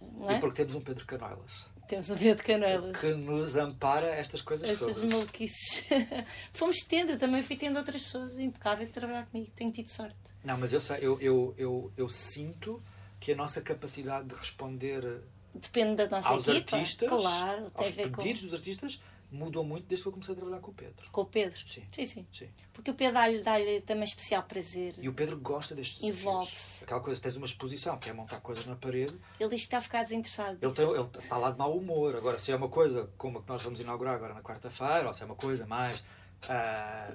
Não 0.00 0.30
E 0.30 0.34
é? 0.34 0.38
porque 0.40 0.56
temos 0.56 0.74
um 0.74 0.80
Pedro 0.80 1.06
Canoelas 1.06 1.68
Temos 1.88 2.10
um 2.10 2.16
medo 2.16 2.36
de 2.38 2.42
canelas. 2.42 2.96
que 2.96 3.14
nos 3.14 3.56
ampara 3.56 4.06
estas 4.16 4.42
coisas 4.42 4.68
Essas 4.68 4.96
todas. 4.96 5.02
maluquices. 5.02 5.84
Fomos 6.52 6.78
tendo, 6.84 7.12
eu 7.12 7.18
também 7.18 7.42
fui 7.42 7.56
tendo 7.56 7.76
outras 7.78 8.02
pessoas 8.02 8.38
impecáveis 8.38 8.88
de 8.88 8.94
trabalhar 8.94 9.26
comigo. 9.26 9.50
Tenho 9.54 9.70
tido 9.70 9.88
sorte. 9.88 10.16
Não, 10.44 10.56
mas 10.58 10.72
eu, 10.72 10.80
sei, 10.80 10.98
eu, 11.00 11.20
eu, 11.20 11.54
eu, 11.56 11.92
eu 11.96 12.08
sinto 12.08 12.82
que 13.20 13.32
a 13.32 13.36
nossa 13.36 13.60
capacidade 13.60 14.26
de 14.28 14.34
responder 14.34 15.22
Depende 15.54 15.96
da 15.96 16.08
nossa 16.08 16.30
aos 16.30 16.48
equipa. 16.48 16.76
artistas, 16.76 17.08
Claro, 17.08 17.70
tem 17.70 17.84
a 17.84 17.88
aos 17.88 17.94
ver 17.96 18.10
com, 18.10 18.22
pedidos 18.22 18.42
dos 18.42 18.54
artistas, 18.54 19.00
mudou 19.32 19.64
muito 19.64 19.86
desde 19.86 20.02
que 20.04 20.08
eu 20.08 20.12
comecei 20.12 20.34
a 20.34 20.36
trabalhar 20.36 20.60
com 20.60 20.70
o 20.70 20.74
Pedro. 20.74 21.10
com 21.10 21.20
o 21.22 21.26
Pedro. 21.26 21.58
Sim. 21.58 21.82
sim. 21.90 22.04
sim. 22.06 22.26
Sim. 22.32 22.48
Porque 22.72 22.90
o 22.90 22.94
Pedro 22.94 23.14
dá-lhe 23.14 23.40
dá 23.40 23.56
também 23.86 24.04
especial 24.04 24.42
prazer. 24.42 24.94
E 24.98 25.08
o 25.08 25.14
Pedro 25.14 25.38
gosta 25.38 25.74
destes. 25.74 26.02
Envolve-se. 26.02 26.84
Aquela 26.84 27.00
coisa, 27.00 27.20
tens 27.20 27.36
uma 27.36 27.46
exposição 27.46 27.98
que 27.98 28.10
é 28.10 28.12
montar 28.12 28.40
coisas 28.40 28.66
na 28.66 28.76
parede, 28.76 29.18
Ele 29.40 29.50
diz 29.50 29.60
que 29.60 29.66
está 29.66 29.78
a 29.78 29.82
ficar 29.82 30.02
desinteressado. 30.02 30.58
ele, 30.60 30.72
tem, 30.72 30.88
ele 30.88 31.08
está 31.18 31.36
lá 31.38 31.50
de 31.50 31.58
mau 31.58 31.76
humor. 31.76 32.14
Agora, 32.14 32.38
se 32.38 32.52
é 32.52 32.56
uma 32.56 32.68
coisa 32.68 33.10
como 33.16 33.38
a 33.38 33.42
que 33.42 33.48
nós 33.48 33.62
vamos 33.62 33.80
inaugurar 33.80 34.14
agora 34.14 34.34
na 34.34 34.42
quarta-feira, 34.42 35.08
ou 35.08 35.14
se 35.14 35.22
é 35.22 35.24
uma 35.26 35.34
coisa 35.36 35.66
mais 35.66 36.04
ah, 36.48 37.14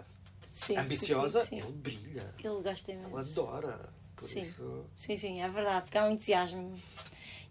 Sim, 0.54 0.78
ambiciosa, 0.78 1.46
sim, 1.46 1.60
ele 1.60 1.72
brilha. 1.72 2.34
Ele 2.44 2.62
gosta 2.62 2.92
Ele 2.92 3.02
mesmo. 3.02 3.18
adora. 3.18 3.94
Por 4.16 4.28
Sim. 4.28 4.40
isso. 4.42 4.86
Sim, 4.96 5.16
sim, 5.16 5.42
é 5.42 5.48
verdade, 5.48 5.84
porque 5.84 5.98
há 5.98 6.06
um 6.06 6.12
entusiasmo. 6.12 6.80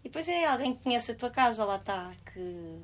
E 0.01 0.09
depois 0.09 0.28
é 0.28 0.47
alguém 0.47 0.74
que 0.74 0.82
conhece 0.82 1.12
a 1.12 1.14
tua 1.14 1.30
casa, 1.30 1.64
lá 1.64 1.76
está, 1.76 2.12
que 2.32 2.80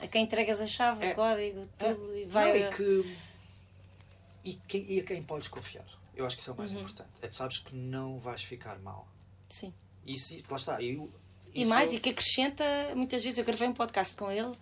a 0.00 0.06
quem 0.08 0.24
entregas 0.24 0.60
a 0.60 0.66
chave, 0.66 1.04
É. 1.06 1.12
o 1.12 1.14
código, 1.14 1.66
tudo, 1.78 2.12
É, 2.14 2.20
e 2.22 2.26
vai. 2.26 2.60
Não, 2.60 2.68
e, 2.68 2.74
que, 2.76 3.16
e, 4.44 4.54
quem- 4.68 4.92
e 4.92 5.00
a 5.00 5.04
quem 5.04 5.22
podes 5.22 5.48
confiar. 5.48 5.86
Eu 6.14 6.24
acho 6.26 6.36
que 6.36 6.42
isso 6.42 6.50
é 6.50 6.54
o 6.54 6.56
Uhum. 6.56 6.62
mais 6.64 6.72
importante. 6.72 7.10
É 7.20 7.28
tu 7.28 7.36
sabes 7.36 7.58
que 7.58 7.74
não 7.74 8.18
vais 8.18 8.42
ficar 8.42 8.78
mal. 8.78 9.06
Sim. 9.48 9.72
Isso, 10.06 10.36
lá 10.48 10.56
está. 10.56 10.82
Eu, 10.82 11.12
E 11.54 11.64
mais, 11.64 11.92
e 11.92 11.98
que 12.00 12.10
acrescenta, 12.10 12.64
muitas 12.94 13.22
vezes, 13.24 13.38
eu 13.38 13.44
gravei 13.44 13.66
um 13.68 13.72
podcast 13.72 14.14
com 14.16 14.30
ele 14.30 14.54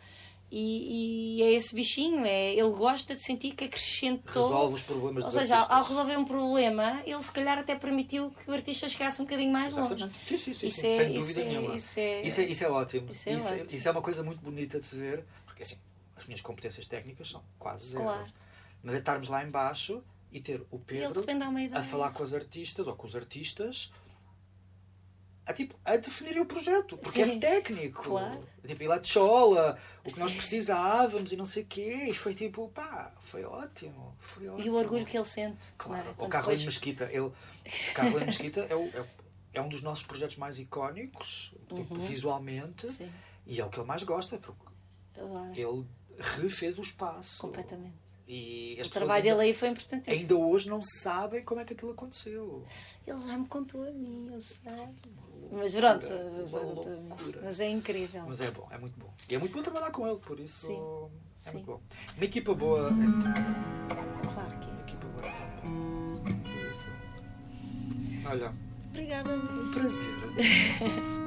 E, 0.50 1.38
e 1.38 1.42
é 1.42 1.52
esse 1.54 1.74
bichinho, 1.74 2.24
é, 2.24 2.52
ele 2.52 2.70
gosta 2.70 3.14
de 3.14 3.20
sentir 3.20 3.54
que 3.54 3.64
acrescentou. 3.64 4.48
Resolve 4.48 4.74
os 4.74 4.82
problemas 4.82 5.24
Ou 5.24 5.30
seja, 5.30 5.56
artistas. 5.56 5.76
ao 5.78 5.84
resolver 5.84 6.16
um 6.16 6.24
problema, 6.24 7.02
ele 7.04 7.22
se 7.22 7.32
calhar 7.32 7.58
até 7.58 7.74
permitiu 7.74 8.30
que 8.30 8.48
o 8.50 8.54
artista 8.54 8.88
chegasse 8.88 9.20
um 9.20 9.24
bocadinho 9.24 9.52
mais 9.52 9.72
longe. 9.74 9.94
Exatamente. 9.94 10.18
Sim, 10.24 10.38
sim, 10.38 10.54
sim, 10.54 10.66
Isso 10.68 10.80
sim, 10.80 10.86
é- 10.88 10.96
sem 10.98 11.16
isso 11.16 11.26
dúvida 11.28 11.40
é- 11.40 11.44
nenhuma. 11.48 11.74
isso 11.74 11.98
é- 11.98 12.22
isso, 12.22 12.40
é, 12.40 12.44
isso 12.44 12.64
é 12.64 12.68
ótimo. 12.70 13.10
isso 13.10 13.28
é 13.28 13.32
isso, 13.34 13.46
ótimo. 13.48 13.66
isso 13.72 13.88
é 13.88 13.90
uma 13.90 14.02
coisa 14.02 14.22
muito 14.22 14.40
bonita 14.42 14.78
de 14.78 14.86
se 14.86 14.96
ver, 14.96 15.24
porque 15.44 15.62
assim, 15.64 15.76
as 16.14 16.24
minhas 16.26 16.40
competências 16.40 16.86
técnicas 16.86 17.30
são 17.30 17.42
quase 17.58 17.88
zero. 17.88 18.04
Claro. 18.04 18.32
Mas 18.82 18.94
é 18.94 18.98
estarmos 18.98 19.28
lá 19.28 19.42
em 19.44 19.50
baixo 19.50 20.04
e 20.30 20.40
ter 20.40 20.62
o 20.70 20.78
Pedro 20.78 21.24
a 21.74 21.82
falar 21.82 22.10
com 22.12 22.22
os 22.22 22.32
artistas 22.34 22.86
ou 22.86 22.94
com 22.94 23.06
os 23.06 23.16
artistas 23.16 23.90
a, 25.46 25.52
tipo, 25.52 25.78
a 25.84 25.96
definirem 25.96 26.40
o 26.40 26.46
projeto, 26.46 26.96
porque 26.96 27.22
Sim, 27.24 27.36
é 27.36 27.38
técnico. 27.38 28.02
claro. 28.02 28.44
Tipo, 28.66 28.82
ir 28.82 28.88
lá 28.88 28.98
de 28.98 29.08
chola, 29.08 29.78
o 30.04 30.10
que 30.10 30.18
nós 30.20 30.32
precisávamos 30.32 31.32
e 31.32 31.36
não 31.36 31.44
sei 31.44 31.62
o 31.62 31.66
quê. 31.66 32.06
E 32.08 32.14
foi 32.14 32.34
tipo, 32.34 32.68
pá, 32.70 33.12
foi 33.20 33.44
ótimo. 33.44 34.16
Foi 34.18 34.48
ótimo. 34.48 34.66
E 34.66 34.70
o 34.70 34.74
orgulho 34.74 35.04
que 35.04 35.16
ele 35.16 35.24
sente. 35.24 35.68
não 35.70 35.76
Claro, 35.78 36.08
é? 36.08 36.10
o 36.12 36.28
Carlin 36.28 36.48
depois- 36.54 36.64
Mesquita, 36.64 37.04
ele, 37.12 37.20
o 37.20 37.32
Carlin 37.94 38.24
Mesquita 38.24 38.60
é, 38.62 38.74
o- 38.74 38.88
é, 38.88 39.04
é 39.54 39.60
um 39.60 39.68
dos 39.68 39.82
nossos 39.82 40.04
projetos 40.06 40.36
mais 40.38 40.58
icónicos, 40.58 41.54
tipo, 41.74 41.94
visualmente, 41.96 42.86
Uhum. 42.86 42.92
Sim. 42.92 43.12
e 43.46 43.60
é 43.60 43.64
o 43.64 43.68
que 43.70 43.78
ele 43.78 43.86
mais 43.86 44.02
gosta, 44.02 44.38
porque 44.38 44.62
Adoro. 45.16 45.52
ele 45.54 45.86
refez 46.18 46.78
o 46.78 46.82
espaço. 46.82 47.38
Completamente. 47.40 48.02
E 48.26 48.80
O 48.82 48.88
trabalho 48.88 49.22
dele 49.22 49.40
aí 49.42 49.52
foi 49.52 49.68
importantíssimo. 49.68 50.16
ainda 50.16 50.34
hoje 50.36 50.70
não 50.70 50.80
sabem 50.82 51.44
como 51.44 51.60
é 51.60 51.64
que 51.66 51.74
aquilo 51.74 51.90
aconteceu. 51.92 52.64
Ele 53.06 53.20
já 53.20 53.36
me 53.36 53.46
contou 53.46 53.86
a 53.86 53.90
mim, 53.92 54.30
eu 54.32 54.40
sei. 54.40 54.72
Mas 55.54 55.74
pronto, 55.74 56.08
mas, 56.38 56.52
uma 56.54 56.62
loucura. 56.62 57.40
mas 57.42 57.60
é 57.60 57.68
incrível. 57.68 58.24
Mas 58.26 58.40
é 58.40 58.50
bom, 58.50 58.66
é 58.70 58.78
muito 58.78 58.98
bom. 58.98 59.12
E 59.30 59.34
é 59.34 59.38
muito 59.38 59.52
bom 59.54 59.62
trabalhar 59.62 59.90
com 59.90 60.06
ele, 60.06 60.18
por 60.18 60.38
isso 60.40 60.66
Sim, 60.66 60.72
é 60.74 61.50
sim. 61.50 61.52
muito 61.58 61.66
bom. 61.66 61.80
Uma 62.16 62.24
equipa 62.24 62.54
boa 62.54 62.88
é 62.88 62.90
tudo. 62.90 64.32
Claro 64.34 64.58
que 64.58 64.66
Uma 64.66 64.78
é. 64.78 64.82
equipa 64.82 65.06
boa 65.06 65.26
é 65.26 65.30
tudo. 65.60 66.70
Isso. 66.70 68.26
Olha, 68.28 68.52
Obrigada, 68.90 69.30
um 69.32 69.42
mesmo. 69.42 69.74
prazer. 69.74 70.14